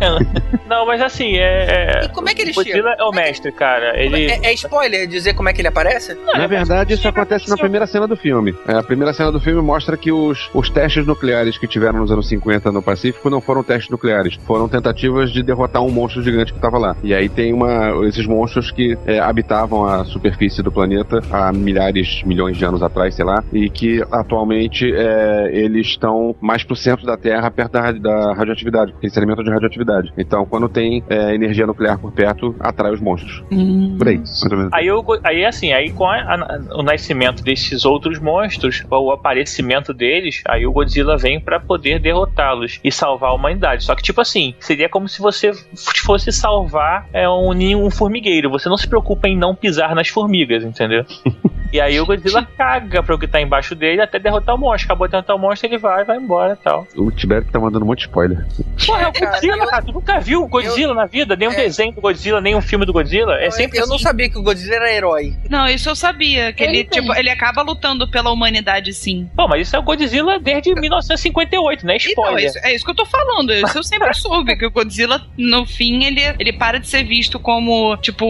não, 0.68 0.86
mas 0.86 1.00
assim, 1.00 1.36
é. 1.36 2.02
E 2.04 2.08
como 2.08 2.28
é 2.28 2.34
que 2.34 2.42
ele 2.42 2.52
o 2.52 2.54
Godzilla 2.54 2.90
chega? 2.90 3.02
é 3.02 3.04
o 3.04 3.10
mestre, 3.12 3.52
cara. 3.52 4.00
Ele. 4.00 4.26
É, 4.26 4.46
é 4.46 4.52
spoiler 4.54 5.06
dizer 5.06 5.34
como 5.34 5.48
é 5.48 5.52
que 5.52 5.60
ele 5.60 5.68
aparece? 5.68 6.14
Na 6.14 6.46
verdade, 6.46 6.94
isso 6.94 7.06
acontece 7.06 7.48
na 7.48 7.56
primeira 7.56 7.86
cena 7.86 8.06
do 8.06 8.16
filme. 8.16 8.54
É, 8.66 8.74
a 8.74 8.82
primeira 8.82 9.12
cena 9.12 9.30
do 9.30 9.40
filme 9.40 9.60
mostra 9.62 9.96
que 9.96 10.10
os, 10.12 10.50
os 10.54 10.70
testes 10.70 11.06
nucleares 11.06 11.58
que 11.58 11.66
tiveram 11.66 12.00
nos 12.00 12.10
anos 12.10 12.28
50 12.28 12.72
no 12.72 12.82
Pacífico 12.82 13.28
não 13.30 13.40
foram 13.40 13.62
testes 13.62 13.90
nucleares, 13.90 14.38
foram 14.46 14.68
tentativas 14.68 15.32
de 15.32 15.42
derrotar 15.42 15.82
um 15.82 15.90
monstro 15.90 16.22
gigante 16.22 16.52
que 16.52 16.58
estava 16.58 16.78
lá. 16.78 16.96
E 17.02 17.14
aí 17.14 17.28
tem 17.28 17.52
uma, 17.52 18.06
esses 18.06 18.26
monstros 18.26 18.70
que 18.70 18.96
é, 19.06 19.18
habitavam 19.20 19.84
a 19.84 20.04
superfície 20.04 20.62
do 20.62 20.72
planeta 20.72 21.20
há 21.30 21.52
milhares, 21.52 22.22
milhões 22.24 22.56
de 22.56 22.64
anos 22.64 22.82
atrás, 22.82 23.14
sei 23.14 23.24
lá, 23.24 23.42
e 23.52 23.68
que 23.70 24.02
atualmente 24.10 24.90
é, 24.94 25.50
eles 25.52 25.88
estão 25.88 26.34
mais 26.40 26.64
pro 26.64 26.74
centro 26.76 27.06
da 27.06 27.16
Terra, 27.16 27.50
perto 27.50 27.72
da, 27.72 27.92
da 27.92 28.34
radioatividade, 28.34 28.92
porque 28.92 29.06
eles 29.06 29.12
se 29.14 29.18
alimentam 29.18 29.44
de 29.44 29.50
radioatividade. 29.50 30.12
Então, 30.16 30.44
quando 30.46 30.68
tem 30.68 31.02
é, 31.08 31.34
energia 31.34 31.66
nuclear 31.66 31.98
por 31.98 32.12
perto, 32.12 32.54
atrai 32.60 32.92
os 32.92 33.00
monstros. 33.00 33.42
Por 33.98 34.08
aí. 34.08 34.20
Aí, 34.72 34.86
eu, 34.86 35.04
aí 35.24 35.44
assim, 35.44 35.72
aí 35.72 35.90
com 35.90 36.06
a- 36.06 36.16
a- 36.34 36.60
o 36.78 36.82
nascimento 36.82 37.42
desses 37.42 37.84
outros 37.84 38.18
monstros, 38.18 38.84
o 38.90 39.10
aparecimento 39.12 39.92
deles, 39.92 40.42
aí 40.46 40.66
o 40.66 40.72
Godzilla 40.72 41.16
vem 41.16 41.40
pra 41.40 41.58
poder 41.60 42.00
derrotá-los 42.00 42.80
e 42.82 42.90
salvar 42.92 43.30
a 43.30 43.34
humanidade. 43.34 43.84
Só 43.84 43.94
que, 43.94 44.02
tipo 44.02 44.20
assim, 44.20 44.54
seria 44.60 44.88
como 44.88 45.08
se 45.08 45.20
você 45.20 45.52
fosse 46.04 46.32
salvar 46.32 47.06
é, 47.12 47.28
um 47.28 47.52
ninho, 47.52 47.78
um 47.84 47.90
formigueiro. 47.90 48.50
Você 48.50 48.68
não 48.68 48.76
se 48.76 48.88
preocupa 48.88 49.09
em 49.28 49.36
não 49.36 49.54
pisar 49.54 49.94
nas 49.94 50.08
formigas, 50.08 50.64
entendeu? 50.64 51.04
E 51.72 51.80
aí 51.80 52.00
o 52.00 52.04
Godzilla 52.04 52.42
caga 52.58 53.00
pro 53.00 53.16
que 53.16 53.28
tá 53.28 53.40
embaixo 53.40 53.76
dele 53.76 54.02
até 54.02 54.18
derrotar 54.18 54.56
o 54.56 54.58
monstro. 54.58 54.86
Acabou 54.86 55.06
de 55.06 55.12
derrotar 55.12 55.36
o 55.36 55.38
monstro, 55.38 55.68
ele 55.68 55.78
vai, 55.78 56.04
vai 56.04 56.16
embora 56.16 56.54
e 56.54 56.56
tal. 56.64 56.84
O 56.96 57.12
Tibério 57.12 57.46
tá 57.48 57.60
mandando 57.60 57.84
um 57.84 57.86
monte 57.86 57.98
de 58.00 58.04
spoiler. 58.06 58.44
Porra, 58.84 59.02
é 59.02 59.06
o 59.06 59.12
Cara, 59.12 59.30
Godzilla, 59.30 59.56
eu- 59.56 59.66
cara. 59.68 59.82
Tu 59.84 59.92
nunca 59.92 60.18
viu 60.18 60.42
o 60.42 60.48
Godzilla 60.48 60.92
na 60.94 61.06
vida? 61.06 61.36
Nem 61.36 61.46
um 61.46 61.52
É. 61.52 61.54
desenho 61.54 61.92
do 61.92 62.00
Godzilla, 62.00 62.40
nem 62.40 62.56
um 62.56 62.60
filme 62.60 62.84
do 62.84 62.92
Godzilla? 62.92 63.36
É 63.38 63.46
Eu- 63.46 63.52
sempre 63.52 63.78
eu 63.78 63.86
não 63.86 63.94
assim. 63.94 64.02
sabia 64.02 64.28
que 64.28 64.36
o 64.36 64.42
Godzilla 64.42 64.74
era 64.74 64.92
herói. 64.92 65.32
Não, 65.48 65.68
isso 65.68 65.88
eu 65.88 65.94
sabia. 65.94 66.52
Que 66.52 66.64
ele, 66.64 66.78
Ele 66.78 66.84
tem. 66.88 67.02
tipo, 67.02 67.14
ele 67.14 67.30
acaba 67.30 67.62
lutando 67.62 68.10
pela 68.10 68.32
humanidade, 68.32 68.92
sim. 68.92 69.30
Pô, 69.36 69.46
mas 69.46 69.68
isso 69.68 69.76
é 69.76 69.78
o 69.78 69.82
Godzilla 69.84 70.40
desde 70.40 70.74
1958, 70.74 71.86
né? 71.86 71.98
Então, 72.00 72.10
Spoiler. 72.24 72.42
é 72.42 72.46
isso, 72.48 72.58
é 72.64 72.74
isso 72.74 72.84
que 72.84 72.90
eu 72.90 72.96
tô 72.96 73.06
falando. 73.06 73.52
Isso 73.52 73.78
eu 73.78 73.84
sempre 73.84 74.12
soube. 74.14 74.56
Que 74.56 74.66
o 74.66 74.72
Godzilla, 74.72 75.20
no 75.38 75.64
fim, 75.64 76.02
ele, 76.02 76.20
ele 76.36 76.52
para 76.52 76.78
de 76.80 76.88
ser 76.88 77.04
visto 77.04 77.38
como, 77.38 77.96
tipo, 77.98 78.26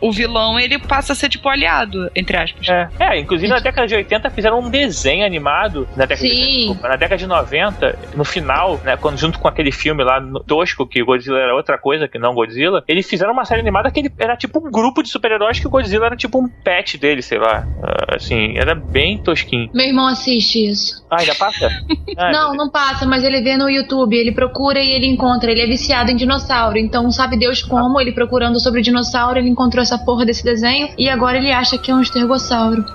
o 0.00 0.09
vilão, 0.12 0.58
ele 0.58 0.78
passa 0.78 1.12
a 1.12 1.16
ser, 1.16 1.28
tipo, 1.28 1.48
aliado, 1.48 2.10
entre 2.14 2.36
aspas. 2.36 2.68
É, 2.68 2.88
é, 2.98 3.18
inclusive 3.20 3.48
na 3.52 3.58
década 3.60 3.86
de 3.86 3.94
80 3.94 4.30
fizeram 4.30 4.60
um 4.60 4.70
desenho 4.70 5.24
animado, 5.24 5.88
na 5.96 6.04
década, 6.06 6.28
de, 6.28 6.34
Sim. 6.34 6.56
desculpa, 6.58 6.88
na 6.88 6.96
década 6.96 7.16
de 7.18 7.26
90, 7.26 7.98
no 8.14 8.24
final, 8.24 8.80
né, 8.84 8.96
quando 8.96 9.18
junto 9.18 9.38
com 9.38 9.48
aquele 9.48 9.72
filme 9.72 10.02
lá, 10.04 10.20
no- 10.20 10.40
tosco, 10.40 10.86
que 10.86 11.02
o 11.02 11.06
Godzilla 11.06 11.38
era 11.38 11.54
outra 11.54 11.78
coisa 11.78 12.08
que 12.08 12.18
não 12.18 12.34
Godzilla, 12.34 12.82
eles 12.88 13.08
fizeram 13.08 13.32
uma 13.32 13.44
série 13.44 13.60
animada 13.60 13.90
que 13.90 14.00
ele 14.00 14.12
era 14.18 14.36
tipo 14.36 14.58
um 14.66 14.70
grupo 14.70 15.02
de 15.02 15.08
super-heróis 15.08 15.58
que 15.58 15.66
o 15.66 15.70
Godzilla 15.70 16.06
era 16.06 16.16
tipo 16.16 16.38
um 16.38 16.48
pet 16.48 16.96
dele, 16.98 17.22
sei 17.22 17.38
lá. 17.38 17.66
Ah, 17.82 18.16
assim, 18.16 18.56
era 18.56 18.74
bem 18.74 19.18
tosquinho. 19.18 19.68
Meu 19.74 19.86
irmão 19.86 20.06
assiste 20.06 20.66
isso. 20.68 21.04
Ah, 21.10 21.16
ainda 21.20 21.34
passa? 21.34 21.68
Ah, 22.16 22.32
não, 22.32 22.54
não 22.54 22.70
passa, 22.70 23.06
mas 23.06 23.22
ele 23.24 23.40
vê 23.40 23.56
no 23.56 23.70
YouTube, 23.70 24.14
ele 24.16 24.32
procura 24.32 24.78
e 24.80 24.90
ele 24.90 25.06
encontra. 25.06 25.50
Ele 25.50 25.62
é 25.62 25.66
viciado 25.66 26.10
em 26.10 26.16
dinossauro, 26.16 26.76
então 26.76 27.10
sabe 27.10 27.38
Deus 27.38 27.62
como, 27.62 28.00
ele 28.00 28.12
procurando 28.12 28.58
sobre 28.60 28.82
dinossauro, 28.82 29.38
ele 29.38 29.48
encontrou 29.48 29.80
essa 29.82 29.96
porra 30.04 30.24
desse 30.24 30.44
desenho 30.44 30.88
e 30.98 31.08
agora 31.08 31.36
ele 31.38 31.52
acha 31.52 31.76
que 31.78 31.90
é 31.90 31.94
um 31.94 32.00
estergossauro. 32.00 32.84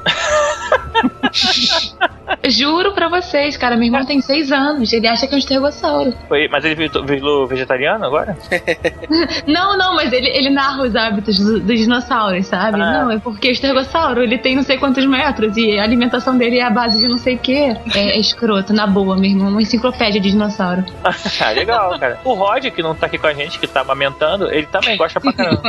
Juro 2.47 2.93
pra 2.93 3.07
vocês, 3.09 3.55
cara, 3.57 3.75
meu 3.75 3.85
irmão 3.85 4.05
tem 4.05 4.21
seis 4.21 4.51
anos, 4.51 4.91
ele 4.93 5.07
acha 5.07 5.27
que 5.27 5.33
é 5.33 5.35
um 5.35 5.39
estergossauro. 5.39 6.13
Foi- 6.27 6.47
mas 6.47 6.63
ele 6.65 6.75
virou- 7.05 7.45
vegetariano 7.47 8.05
agora? 8.05 8.37
Não, 9.47 9.77
não, 9.77 9.95
mas 9.95 10.11
ele, 10.11 10.27
ele 10.29 10.49
narra 10.49 10.83
os 10.83 10.95
hábitos 10.95 11.37
do- 11.39 11.59
dos 11.59 11.79
dinossauros, 11.79 12.47
sabe? 12.47 12.81
Ah. 12.81 13.03
Não, 13.03 13.11
é 13.11 13.19
porque 13.19 13.49
o 13.49 13.51
estergossauro, 13.51 14.21
ele 14.23 14.37
tem 14.37 14.55
não 14.55 14.63
sei 14.63 14.77
quantos 14.77 15.05
metros 15.05 15.55
e 15.57 15.77
a 15.77 15.83
alimentação 15.83 16.37
dele 16.37 16.57
é 16.59 16.63
a 16.63 16.69
base 16.69 16.99
de 16.99 17.07
não 17.07 17.17
sei 17.17 17.35
o 17.35 17.39
quê. 17.39 17.75
É, 17.93 17.99
é 18.15 18.19
escroto, 18.19 18.73
na 18.73 18.87
boa, 18.87 19.15
meu 19.15 19.29
irmão, 19.29 19.49
uma 19.49 19.61
enciclopédia 19.61 20.19
de 20.19 20.31
dinossauro. 20.31 20.83
ah, 21.03 21.49
legal, 21.53 21.97
cara. 21.99 22.19
O 22.23 22.33
Rod, 22.33 22.65
que 22.71 22.81
não 22.83 22.95
tá 22.95 23.05
aqui 23.07 23.17
com 23.17 23.27
a 23.27 23.33
gente, 23.33 23.59
que 23.59 23.67
tá 23.67 23.81
amamentando, 23.81 24.51
ele 24.51 24.65
também 24.67 24.97
gosta 24.97 25.19
pra 25.19 25.31
caramba. 25.33 25.61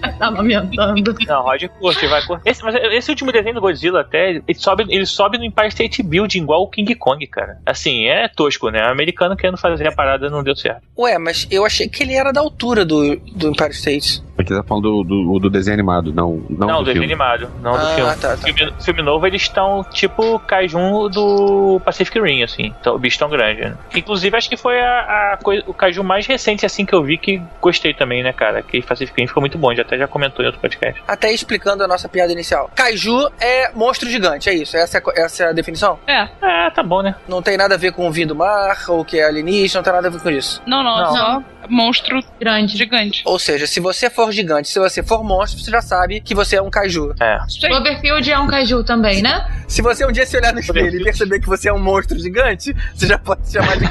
Tá 0.20 0.26
amamentando. 0.26 1.14
Não, 1.26 1.42
Rod 1.42 1.62
curte, 1.78 2.06
vai 2.06 2.22
curtir. 2.26 2.48
Esse, 2.48 2.62
mas 2.62 2.74
esse 2.74 3.10
último 3.10 3.32
desenho 3.32 3.54
do 3.54 3.60
Godzilla 3.60 4.00
até, 4.00 4.42
ele 4.46 4.54
sobe, 4.54 4.84
ele 4.88 5.06
sobe 5.06 5.38
no 5.38 5.44
Empire 5.44 5.68
State 5.68 6.02
Building 6.02 6.42
igual 6.42 6.62
o 6.62 6.68
King 6.68 6.94
Kong, 6.94 7.26
cara. 7.26 7.58
Assim, 7.64 8.06
é 8.06 8.28
tosco, 8.28 8.68
né? 8.68 8.82
O 8.86 8.90
americano 8.90 9.36
querendo 9.36 9.56
fazer 9.56 9.86
a 9.86 9.92
parada 9.92 10.28
não 10.28 10.42
deu 10.42 10.54
certo. 10.54 10.82
Ué, 10.98 11.16
mas 11.18 11.46
eu 11.50 11.64
achei 11.64 11.88
que 11.88 12.02
ele 12.02 12.14
era 12.14 12.32
da 12.32 12.40
altura 12.40 12.84
do, 12.84 13.16
do 13.16 13.48
Empire 13.48 13.70
State. 13.70 14.22
Aqui 14.40 14.54
tá 14.54 14.62
falando 14.62 15.02
do, 15.02 15.04
do, 15.04 15.38
do 15.38 15.50
desenho 15.50 15.74
animado, 15.74 16.12
não, 16.12 16.42
não, 16.48 16.66
Não, 16.68 16.76
do 16.78 16.78
do 16.78 16.84
desenho 16.86 17.06
filme. 17.06 17.06
animado, 17.06 17.50
não 17.62 17.72
do 17.72 17.78
Ah, 17.86 17.94
filme. 17.94 18.16
tá, 18.16 18.36
tá. 18.36 18.36
filme. 18.38 18.72
Filme 18.80 19.02
novo, 19.02 19.26
eles 19.26 19.42
estão 19.42 19.84
tipo 19.90 20.38
Kaijun 20.40 21.08
do 21.10 21.80
Pacific 21.84 22.18
Rim, 22.20 22.42
assim. 22.42 22.74
Então, 22.80 22.94
o 22.94 22.98
bicho 22.98 23.18
tão 23.18 23.28
grande, 23.28 23.60
né? 23.62 23.76
Inclusive, 23.94 24.36
acho 24.36 24.48
que 24.48 24.56
foi 24.56 24.80
a, 24.80 25.32
a 25.34 25.38
coi- 25.42 25.62
o 25.66 25.74
Kaiju 25.74 26.02
mais 26.02 26.26
recente, 26.26 26.64
assim, 26.64 26.84
que 26.86 26.94
eu 26.94 27.02
vi 27.02 27.18
que 27.18 27.40
gostei 27.60 27.92
também, 27.94 28.22
né, 28.22 28.32
cara? 28.32 28.62
Que 28.62 28.80
Pacific 28.82 29.20
Rim 29.20 29.26
ficou 29.26 29.40
muito 29.40 29.58
bom, 29.58 29.74
já 29.74 29.82
até 29.82 29.98
já 29.98 30.08
comentou 30.08 30.42
em 30.42 30.46
outro 30.46 30.60
podcast. 30.60 31.02
Até 31.06 31.32
explicando 31.32 31.84
a 31.84 31.88
nossa 31.88 32.08
piada 32.08 32.32
inicial. 32.32 32.70
Kaiju 32.74 33.28
é 33.40 33.70
monstro 33.72 34.08
gigante, 34.08 34.48
é 34.48 34.54
isso? 34.54 34.76
Essa 34.76 34.98
é, 34.98 35.02
essa 35.22 35.44
é 35.44 35.48
a 35.48 35.52
definição? 35.52 35.98
É. 36.06 36.28
É, 36.42 36.70
tá 36.70 36.82
bom, 36.82 37.02
né? 37.02 37.14
Não 37.28 37.42
tem 37.42 37.56
nada 37.56 37.74
a 37.74 37.78
ver 37.78 37.92
com 37.92 38.08
o 38.08 38.12
vinho 38.12 38.28
do 38.28 38.34
mar, 38.36 38.76
ou 38.88 39.04
que 39.04 39.18
é 39.18 39.24
alienígena, 39.24 39.78
não 39.80 39.84
tem 39.84 39.92
nada 39.92 40.08
a 40.08 40.10
ver 40.10 40.20
com 40.20 40.30
isso. 40.30 40.62
Não, 40.66 40.82
não, 40.82 40.96
Não. 40.96 41.12
só 41.14 41.42
monstro 41.68 42.20
Grande. 42.40 42.76
gigante. 42.76 43.22
Ou 43.24 43.38
seja, 43.38 43.66
se 43.66 43.80
você 43.80 44.08
for 44.10 44.29
gigante, 44.32 44.68
se 44.68 44.78
você 44.78 45.02
for 45.02 45.22
monstro, 45.24 45.60
você 45.62 45.70
já 45.70 45.80
sabe 45.80 46.20
que 46.20 46.34
você 46.34 46.56
é 46.56 46.62
um 46.62 46.70
kaiju. 46.70 47.14
É. 47.20 47.38
Cloverfield 47.66 48.30
é 48.30 48.38
um 48.38 48.46
caju 48.46 48.84
também, 48.84 49.22
né? 49.22 49.46
Se 49.68 49.82
você 49.82 50.04
um 50.06 50.12
dia 50.12 50.26
se 50.26 50.36
olhar 50.36 50.52
no 50.52 50.60
espelho 50.60 51.00
e 51.00 51.04
perceber 51.04 51.40
que 51.40 51.46
você 51.46 51.68
é 51.68 51.72
um 51.72 51.78
monstro 51.78 52.18
gigante, 52.18 52.74
você 52.94 53.06
já 53.06 53.18
pode 53.18 53.46
se 53.46 53.52
chamar 53.54 53.76
de 53.76 53.86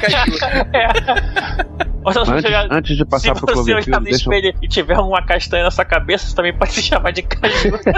você 2.14 2.30
Antes, 2.30 2.44
olhar- 2.44 2.68
antes 2.70 2.96
de 2.96 3.04
passar 3.04 3.34
se 3.34 3.40
pro 3.44 3.54
você 3.54 3.74
olhar 3.74 3.84
Cloverfield, 3.84 4.04
no 4.04 4.08
eu... 4.08 4.16
espelho 4.16 4.54
e 4.62 4.68
tiver 4.68 4.98
uma 4.98 5.22
castanha 5.24 5.64
na 5.64 5.70
sua 5.70 5.84
cabeça, 5.84 6.26
você 6.26 6.34
também 6.34 6.56
pode 6.56 6.72
se 6.72 6.82
chamar 6.82 7.12
de 7.12 7.22
Kaiju. 7.22 7.78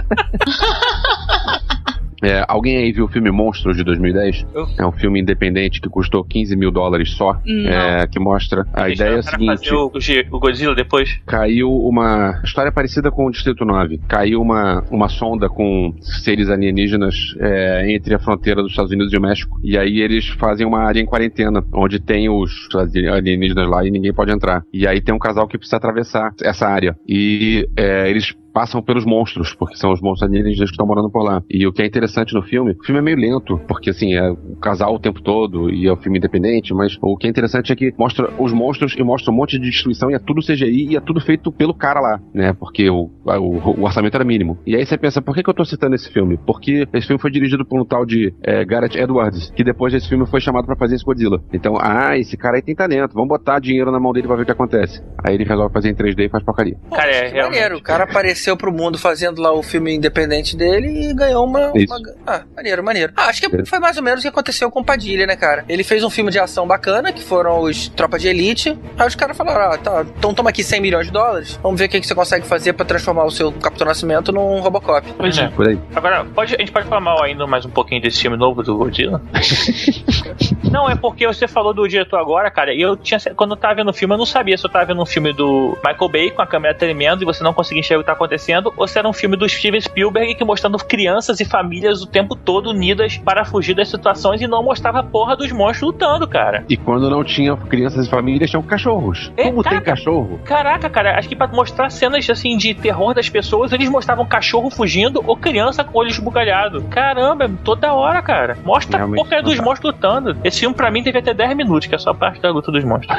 É, 2.22 2.44
alguém 2.46 2.76
aí 2.76 2.92
viu 2.92 3.04
o 3.04 3.08
filme 3.08 3.30
Monstros 3.30 3.76
de 3.76 3.84
2010? 3.84 4.46
Eu. 4.54 4.66
É 4.78 4.86
um 4.86 4.92
filme 4.92 5.20
independente 5.20 5.80
que 5.80 5.88
custou 5.88 6.24
15 6.24 6.54
mil 6.56 6.70
dólares 6.70 7.10
só. 7.12 7.40
É, 7.46 8.06
que 8.06 8.20
mostra 8.20 8.66
a 8.72 8.86
Deixa 8.86 9.04
ideia 9.04 9.16
é 9.16 9.18
a 9.18 9.22
seguinte: 9.22 9.68
fazer 9.68 9.74
o, 9.74 10.36
o 10.36 10.40
Godzilla 10.40 10.74
depois. 10.74 11.20
caiu 11.26 11.70
uma 11.70 12.40
história 12.44 12.70
parecida 12.70 13.10
com 13.10 13.26
o 13.26 13.30
Distrito 13.30 13.64
9. 13.64 14.00
Caiu 14.08 14.40
uma, 14.40 14.84
uma 14.90 15.08
sonda 15.08 15.48
com 15.48 15.94
seres 16.00 16.48
alienígenas 16.48 17.34
é, 17.40 17.92
entre 17.92 18.14
a 18.14 18.18
fronteira 18.18 18.62
dos 18.62 18.70
Estados 18.70 18.92
Unidos 18.92 19.12
e 19.12 19.16
o 19.16 19.20
México. 19.20 19.58
E 19.62 19.76
aí 19.76 20.00
eles 20.00 20.28
fazem 20.28 20.66
uma 20.66 20.80
área 20.80 21.00
em 21.00 21.06
quarentena, 21.06 21.64
onde 21.72 21.98
tem 21.98 22.28
os 22.28 22.68
alienígenas 23.12 23.68
lá 23.68 23.84
e 23.84 23.90
ninguém 23.90 24.12
pode 24.12 24.32
entrar. 24.32 24.62
E 24.72 24.86
aí 24.86 25.00
tem 25.00 25.14
um 25.14 25.18
casal 25.18 25.48
que 25.48 25.58
precisa 25.58 25.76
atravessar 25.76 26.32
essa 26.42 26.66
área. 26.66 26.96
E 27.08 27.68
é, 27.76 28.08
eles 28.08 28.34
passam 28.52 28.82
pelos 28.82 29.04
monstros, 29.04 29.54
porque 29.54 29.76
são 29.76 29.92
os 29.92 30.00
monstros 30.00 30.30
alienígenas 30.30 30.70
que 30.70 30.74
estão 30.74 30.86
morando 30.86 31.10
por 31.10 31.22
lá. 31.22 31.42
E 31.48 31.66
o 31.66 31.72
que 31.72 31.82
é 31.82 31.86
interessante 31.86 32.34
no 32.34 32.42
filme, 32.42 32.72
o 32.72 32.84
filme 32.84 33.00
é 33.00 33.02
meio 33.02 33.16
lento, 33.16 33.58
porque 33.66 33.90
assim, 33.90 34.14
é 34.14 34.30
o 34.30 34.56
casal 34.56 34.94
o 34.94 34.98
tempo 34.98 35.22
todo 35.22 35.70
e 35.70 35.86
é 35.86 35.92
um 35.92 35.96
filme 35.96 36.18
independente, 36.18 36.74
mas 36.74 36.96
o 37.00 37.16
que 37.16 37.26
é 37.26 37.30
interessante 37.30 37.72
é 37.72 37.76
que 37.76 37.92
mostra 37.98 38.30
os 38.38 38.52
monstros 38.52 38.94
e 38.96 39.02
mostra 39.02 39.32
um 39.32 39.36
monte 39.36 39.58
de 39.58 39.70
destruição 39.70 40.10
e 40.10 40.14
é 40.14 40.18
tudo 40.18 40.40
CGI 40.40 40.88
e 40.90 40.96
é 40.96 41.00
tudo 41.00 41.20
feito 41.20 41.50
pelo 41.50 41.74
cara 41.74 42.00
lá, 42.00 42.20
né? 42.34 42.52
Porque 42.52 42.88
o, 42.90 43.10
o, 43.24 43.80
o 43.80 43.84
orçamento 43.84 44.14
era 44.14 44.24
mínimo. 44.24 44.58
E 44.66 44.76
aí 44.76 44.84
você 44.84 44.98
pensa, 44.98 45.22
por 45.22 45.34
que, 45.34 45.42
que 45.42 45.50
eu 45.50 45.54
tô 45.54 45.64
citando 45.64 45.94
esse 45.94 46.12
filme? 46.12 46.38
Porque 46.46 46.86
esse 46.92 47.06
filme 47.06 47.20
foi 47.20 47.30
dirigido 47.30 47.64
por 47.64 47.80
um 47.80 47.84
tal 47.84 48.04
de 48.04 48.34
é, 48.42 48.64
Gareth 48.64 48.96
Edwards, 48.96 49.50
que 49.54 49.64
depois 49.64 49.92
desse 49.92 50.08
filme 50.08 50.26
foi 50.26 50.40
chamado 50.40 50.66
pra 50.66 50.76
fazer 50.76 50.96
esse 50.96 51.04
Godzilla. 51.04 51.42
Então, 51.52 51.74
ah, 51.80 52.16
esse 52.18 52.36
cara 52.36 52.56
aí 52.56 52.62
tem 52.62 52.74
talento, 52.74 53.14
vamos 53.14 53.28
botar 53.28 53.58
dinheiro 53.58 53.90
na 53.90 54.00
mão 54.00 54.12
dele 54.12 54.26
pra 54.26 54.36
ver 54.36 54.42
o 54.42 54.46
que 54.46 54.52
acontece. 54.52 55.02
Aí 55.24 55.34
ele 55.34 55.44
resolve 55.44 55.72
fazer 55.72 55.90
em 55.90 55.94
3D 55.94 56.26
e 56.26 56.28
faz 56.28 56.44
porcaria. 56.44 56.76
Cara, 56.90 57.10
é, 57.10 57.30
que 57.30 57.42
maneiro, 57.42 57.76
o 57.76 57.82
cara 57.82 58.04
apareceu 58.04 58.41
apareceu 58.42 58.56
pro 58.56 58.72
mundo 58.72 58.98
fazendo 58.98 59.40
lá 59.40 59.52
o 59.52 59.62
filme 59.62 59.94
independente 59.94 60.56
dele 60.56 61.10
e 61.10 61.14
ganhou 61.14 61.46
uma. 61.46 61.70
Isso. 61.74 61.94
uma- 61.94 62.12
Ah, 62.26 62.42
maneiro, 62.56 62.82
maneiro. 62.82 63.12
Ah, 63.16 63.26
acho 63.26 63.40
que 63.40 63.64
foi 63.64 63.78
mais 63.78 63.96
ou 63.96 64.02
menos 64.02 64.20
o 64.20 64.22
que 64.22 64.28
aconteceu 64.28 64.70
com 64.70 64.80
o 64.80 64.84
Padilha, 64.84 65.26
né, 65.26 65.36
cara? 65.36 65.64
Ele 65.68 65.84
fez 65.84 66.02
um 66.02 66.10
filme 66.10 66.30
de 66.30 66.38
ação 66.38 66.66
bacana, 66.66 67.12
que 67.12 67.22
foram 67.22 67.60
os 67.60 67.88
Tropa 67.88 68.18
de 68.18 68.28
Elite. 68.28 68.76
Aí 68.98 69.06
os 69.06 69.14
caras 69.14 69.36
falaram: 69.36 69.72
ah, 69.72 69.78
tá, 69.78 70.04
então 70.18 70.34
toma 70.34 70.50
aqui 70.50 70.64
100 70.64 70.80
milhões 70.80 71.06
de 71.06 71.12
dólares. 71.12 71.58
Vamos 71.62 71.78
ver 71.78 71.86
o 71.86 71.88
que, 71.88 72.00
que 72.00 72.06
você 72.06 72.14
consegue 72.14 72.46
fazer 72.46 72.72
pra 72.72 72.84
transformar 72.84 73.24
o 73.24 73.30
seu 73.30 73.52
Capitão 73.52 73.86
Nascimento 73.86 74.32
num 74.32 74.60
Robocop. 74.60 75.06
Pois 75.16 75.38
é. 75.38 75.48
Por 75.48 75.68
aí. 75.68 75.78
Agora, 75.94 76.24
pode, 76.24 76.54
a 76.54 76.58
gente 76.58 76.72
pode 76.72 76.88
falar 76.88 77.00
mal 77.00 77.22
ainda 77.22 77.46
mais 77.46 77.64
um 77.64 77.70
pouquinho 77.70 78.00
desse 78.02 78.20
filme 78.20 78.36
novo 78.36 78.62
do 78.62 78.76
Godzilla? 78.76 79.20
não, 80.70 80.88
é 80.88 80.96
porque 80.96 81.26
você 81.26 81.46
falou 81.46 81.72
do 81.72 81.86
diretor 81.86 82.18
agora, 82.18 82.50
cara, 82.50 82.74
e 82.74 82.80
eu 82.80 82.96
tinha. 82.96 83.20
Quando 83.36 83.52
eu 83.52 83.56
tava 83.56 83.74
vendo 83.76 83.90
o 83.90 83.94
filme, 83.94 84.14
eu 84.14 84.18
não 84.18 84.26
sabia 84.26 84.56
se 84.56 84.64
eu 84.66 84.70
tava 84.70 84.86
vendo 84.86 85.00
um 85.02 85.06
filme 85.06 85.32
do 85.32 85.76
Michael 85.84 86.08
Bay 86.08 86.30
com 86.30 86.42
a 86.42 86.46
câmera 86.46 86.74
tremendo 86.74 87.22
e 87.22 87.24
você 87.24 87.44
não 87.44 87.52
conseguia 87.54 87.80
enxergar 87.80 88.00
o 88.00 88.02
que 88.02 88.06
tá 88.06 88.12
acontecendo, 88.12 88.31
ou 88.76 88.86
se 88.86 88.98
era 88.98 89.08
um 89.08 89.12
filme 89.12 89.36
do 89.36 89.48
Steven 89.48 89.80
Spielberg 89.80 90.34
que 90.34 90.44
mostrando 90.44 90.78
crianças 90.78 91.40
e 91.40 91.44
famílias 91.44 92.02
o 92.02 92.06
tempo 92.06 92.34
todo 92.36 92.70
unidas 92.70 93.16
para 93.18 93.44
fugir 93.44 93.74
das 93.74 93.88
situações 93.88 94.40
e 94.40 94.46
não 94.46 94.62
mostrava 94.62 95.00
a 95.00 95.02
porra 95.02 95.36
dos 95.36 95.50
monstros 95.52 95.92
lutando, 95.92 96.26
cara. 96.28 96.64
E 96.68 96.76
quando 96.76 97.08
não 97.10 97.24
tinha 97.24 97.56
crianças 97.56 98.06
e 98.06 98.10
famílias, 98.10 98.50
tinham 98.50 98.62
cachorros. 98.62 99.32
É, 99.36 99.44
Como 99.44 99.62
tem 99.62 99.72
caraca. 99.72 99.90
cachorro? 99.92 100.40
Caraca, 100.44 100.90
cara, 100.90 101.18
acho 101.18 101.28
que 101.28 101.36
pra 101.36 101.46
mostrar 101.46 101.90
cenas 101.90 102.28
assim 102.28 102.56
de 102.56 102.74
terror 102.74 103.14
das 103.14 103.28
pessoas, 103.28 103.72
eles 103.72 103.88
mostravam 103.88 104.24
cachorro 104.26 104.70
fugindo 104.70 105.22
ou 105.26 105.36
criança 105.36 105.82
com 105.84 105.98
olhos 105.98 106.14
esbugalhados. 106.14 106.82
Caramba, 106.90 107.50
toda 107.64 107.92
hora, 107.92 108.22
cara. 108.22 108.56
Mostra 108.64 108.96
a 108.96 108.98
Realmente 108.98 109.18
porcaria 109.20 109.42
dos 109.42 109.56
fantástico. 109.56 109.86
monstros 109.88 109.94
lutando. 109.94 110.36
Esse 110.44 110.60
filme 110.60 110.74
pra 110.74 110.90
mim 110.90 111.02
teve 111.02 111.18
até 111.18 111.34
10 111.34 111.56
minutos, 111.56 111.86
que 111.88 111.94
é 111.94 111.98
só 111.98 112.10
a 112.10 112.14
parte 112.14 112.40
da 112.40 112.50
luta 112.50 112.70
dos 112.72 112.84
monstros. 112.84 113.16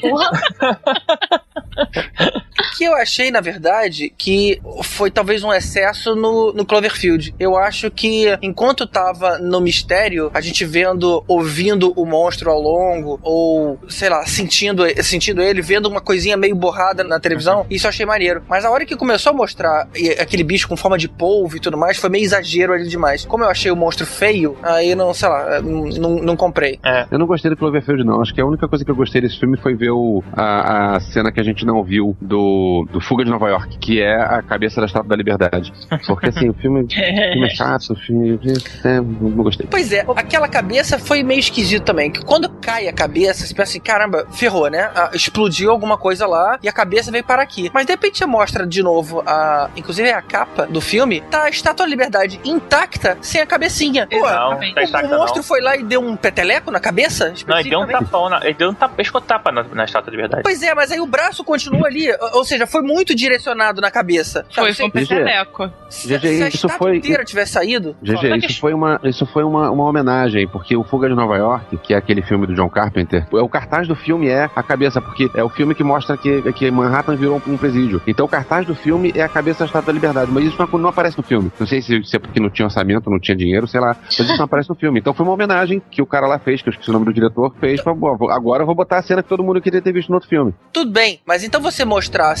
Porra, 0.00 0.30
que 2.76 2.84
eu 2.84 2.94
achei, 2.94 3.30
na 3.30 3.40
verdade, 3.40 4.12
que 4.16 4.60
foi 4.82 5.10
talvez 5.10 5.42
um 5.44 5.52
excesso 5.52 6.14
no, 6.16 6.52
no 6.52 6.64
Cloverfield. 6.66 7.34
Eu 7.38 7.56
acho 7.56 7.90
que 7.90 8.26
enquanto 8.42 8.86
tava 8.86 9.38
no 9.38 9.60
mistério, 9.60 10.30
a 10.34 10.40
gente 10.40 10.64
vendo, 10.64 11.22
ouvindo 11.28 11.92
o 11.96 12.04
monstro 12.04 12.50
ao 12.50 12.60
longo, 12.60 13.18
ou, 13.22 13.78
sei 13.88 14.08
lá, 14.08 14.24
sentindo, 14.26 14.82
sentindo 15.02 15.40
ele, 15.42 15.62
vendo 15.62 15.86
uma 15.86 16.00
coisinha 16.00 16.36
meio 16.36 16.54
borrada 16.56 17.04
na 17.04 17.20
televisão, 17.20 17.64
isso 17.70 17.86
eu 17.86 17.90
achei 17.90 18.04
maneiro. 18.06 18.42
Mas 18.48 18.64
a 18.64 18.70
hora 18.70 18.84
que 18.84 18.96
começou 18.96 19.30
a 19.30 19.34
mostrar 19.34 19.88
aquele 20.18 20.42
bicho 20.44 20.68
com 20.68 20.76
forma 20.76 20.98
de 20.98 21.08
polvo 21.08 21.56
e 21.56 21.60
tudo 21.60 21.76
mais, 21.78 21.96
foi 21.96 22.10
meio 22.10 22.24
exagero 22.24 22.72
ali 22.72 22.88
demais. 22.88 23.24
Como 23.24 23.44
eu 23.44 23.48
achei 23.48 23.70
o 23.70 23.76
monstro 23.76 24.06
feio, 24.06 24.56
aí 24.62 24.94
não, 24.94 25.14
sei 25.14 25.28
lá, 25.28 25.60
não, 25.62 25.84
não- 25.84 26.14
não 26.24 26.36
comprei. 26.36 26.78
É. 26.84 27.06
Eu 27.10 27.18
não 27.18 27.26
gostei 27.26 27.50
do 27.50 27.56
Cloverfield, 27.56 28.04
não. 28.04 28.20
Acho 28.20 28.34
que 28.34 28.40
a 28.40 28.46
única 28.46 28.66
coisa 28.68 28.84
que 28.84 28.90
eu 28.90 28.96
gostei 28.96 29.20
desse 29.20 29.38
filme 29.38 29.56
foi 29.56 29.74
ver 29.74 29.90
o, 29.90 30.22
a, 30.32 30.96
a 30.96 31.00
cena 31.00 31.30
que 31.30 31.40
a 31.40 31.44
gente 31.44 31.64
não 31.64 31.82
viu 31.84 32.16
do, 32.20 32.63
do 32.90 33.00
Fuga 33.00 33.24
de 33.24 33.30
Nova 33.30 33.48
York, 33.48 33.78
que 33.78 34.00
é 34.00 34.14
a 34.16 34.42
cabeça 34.42 34.80
da 34.80 34.86
Estátua 34.86 35.08
da 35.08 35.16
Liberdade. 35.16 35.72
Porque, 36.06 36.28
assim, 36.28 36.48
o 36.48 36.54
filme, 36.54 36.82
o 36.82 36.88
filme 36.88 37.46
é 37.46 37.50
chato, 37.50 37.92
o 37.92 37.96
filme... 37.96 38.38
É, 38.84 39.00
não 39.00 39.30
gostei. 39.42 39.66
Pois 39.70 39.92
é, 39.92 40.04
aquela 40.16 40.48
cabeça 40.48 40.98
foi 40.98 41.22
meio 41.22 41.40
esquisito 41.40 41.84
também. 41.84 42.10
Que 42.10 42.24
quando 42.24 42.48
cai 42.48 42.88
a 42.88 42.92
cabeça, 42.92 43.46
você 43.46 43.54
pensa 43.54 43.70
assim, 43.70 43.80
caramba, 43.80 44.26
ferrou, 44.32 44.68
né? 44.68 44.90
Ah, 44.94 45.10
explodiu 45.12 45.70
alguma 45.70 45.96
coisa 45.96 46.26
lá 46.26 46.58
e 46.62 46.68
a 46.68 46.72
cabeça 46.72 47.10
veio 47.10 47.24
para 47.24 47.42
aqui. 47.42 47.70
Mas 47.72 47.86
de 47.86 47.92
repente 47.92 48.18
você 48.18 48.26
mostra 48.26 48.66
de 48.66 48.82
novo 48.82 49.22
a. 49.26 49.70
Inclusive 49.76 50.10
a 50.10 50.22
capa 50.22 50.66
do 50.66 50.80
filme, 50.80 51.20
tá 51.22 51.44
a 51.44 51.50
Estátua 51.50 51.84
da 51.86 51.90
Liberdade 51.90 52.40
intacta 52.44 53.18
sem 53.20 53.40
a 53.40 53.46
cabecinha. 53.46 54.06
Pô, 54.06 54.16
Não, 54.16 54.26
tá 54.26 54.56
o, 54.58 54.64
intacta 54.64 55.06
o 55.06 55.08
monstro 55.08 55.36
não. 55.38 55.42
foi 55.42 55.60
lá 55.60 55.76
e 55.76 55.82
deu 55.82 56.00
um 56.00 56.16
peteleco 56.16 56.70
na 56.70 56.80
cabeça? 56.80 57.34
Não, 57.46 57.58
ele 57.58 57.70
deu 57.70 57.80
um 57.80 57.86
tapão, 57.86 58.28
na, 58.28 58.44
ele 58.44 58.54
deu 58.54 58.70
um 58.70 58.74
tapa, 58.74 58.94
pescotapa 58.94 59.50
na, 59.50 59.62
na 59.62 59.84
estátua 59.84 60.10
de 60.10 60.16
verdade. 60.16 60.42
Pois 60.42 60.62
é, 60.62 60.74
mas 60.74 60.90
aí 60.92 61.00
o 61.00 61.06
braço 61.06 61.42
continua 61.42 61.86
ali. 61.86 62.08
Ou 62.32 62.44
ou 62.44 62.53
seja, 62.54 62.66
foi 62.66 62.82
muito 62.82 63.14
direcionado 63.14 63.80
na 63.80 63.90
cabeça. 63.90 64.44
Foi, 64.54 64.72
foi 64.72 64.86
um 64.86 64.88
GG. 64.88 64.92
peteleco. 65.08 65.70
se, 65.88 66.08
GG, 66.08 66.20
se 66.36 66.42
a 66.42 66.48
isso 66.48 66.68
foi- 66.68 66.96
inteira 66.96 67.24
tivesse 67.24 67.52
saído. 67.52 67.96
GG, 68.02 68.46
isso 68.46 68.60
foi, 68.60 68.72
uma, 68.72 69.00
isso 69.04 69.26
foi 69.26 69.44
uma, 69.44 69.70
uma 69.70 69.84
homenagem, 69.84 70.46
porque 70.48 70.76
o 70.76 70.84
Fuga 70.84 71.08
de 71.08 71.14
Nova 71.14 71.36
York, 71.36 71.76
que 71.78 71.94
é 71.94 71.96
aquele 71.96 72.22
filme 72.22 72.46
do 72.46 72.54
John 72.54 72.68
Carpenter, 72.68 73.26
é, 73.32 73.36
o 73.36 73.48
cartaz 73.48 73.88
do 73.88 73.94
filme 73.94 74.28
é 74.28 74.44
a 74.54 74.62
cabeça, 74.62 75.00
porque 75.00 75.30
é 75.34 75.42
o 75.42 75.48
filme 75.48 75.74
que 75.74 75.82
mostra 75.84 76.16
que, 76.16 76.52
que 76.52 76.70
Manhattan 76.70 77.16
virou 77.16 77.40
um 77.46 77.56
presídio. 77.56 78.00
Então 78.06 78.26
o 78.26 78.28
cartaz 78.28 78.66
do 78.66 78.74
filme 78.74 79.12
é 79.14 79.22
a 79.22 79.28
cabeça 79.28 79.60
da 79.60 79.66
Estátua 79.66 79.86
da 79.86 79.92
Liberdade, 79.92 80.30
mas 80.30 80.44
isso 80.44 80.56
não, 80.58 80.78
não 80.78 80.88
aparece 80.88 81.16
no 81.16 81.22
filme. 81.24 81.50
Não 81.58 81.66
sei 81.66 81.82
se, 81.82 82.02
se 82.04 82.16
é 82.16 82.18
porque 82.18 82.40
não 82.40 82.50
tinha 82.50 82.66
orçamento, 82.66 83.10
não 83.10 83.18
tinha 83.20 83.36
dinheiro, 83.36 83.66
sei 83.66 83.80
lá, 83.80 83.96
mas 84.02 84.18
isso 84.18 84.36
não 84.36 84.44
aparece 84.44 84.68
no 84.68 84.74
filme. 84.74 85.00
Então 85.00 85.12
foi 85.14 85.24
uma 85.24 85.32
homenagem 85.32 85.82
que 85.90 86.00
o 86.02 86.06
cara 86.06 86.26
lá 86.26 86.38
fez, 86.38 86.62
que 86.62 86.68
eu 86.68 86.72
esqueci 86.72 86.90
o 86.90 86.92
nome 86.92 87.04
do 87.06 87.12
diretor, 87.12 87.54
fez 87.60 87.80
pra, 87.80 87.92
agora 88.30 88.62
eu 88.62 88.66
vou 88.66 88.74
botar 88.74 88.98
a 88.98 89.02
cena 89.02 89.22
que 89.22 89.28
todo 89.28 89.42
mundo 89.42 89.60
queria 89.60 89.80
ter 89.82 89.92
visto 89.92 90.08
no 90.08 90.16
outro 90.16 90.28
filme. 90.28 90.54
Tudo 90.72 90.90
bem, 90.90 91.20
mas 91.26 91.42
então 91.44 91.60
você 91.60 91.84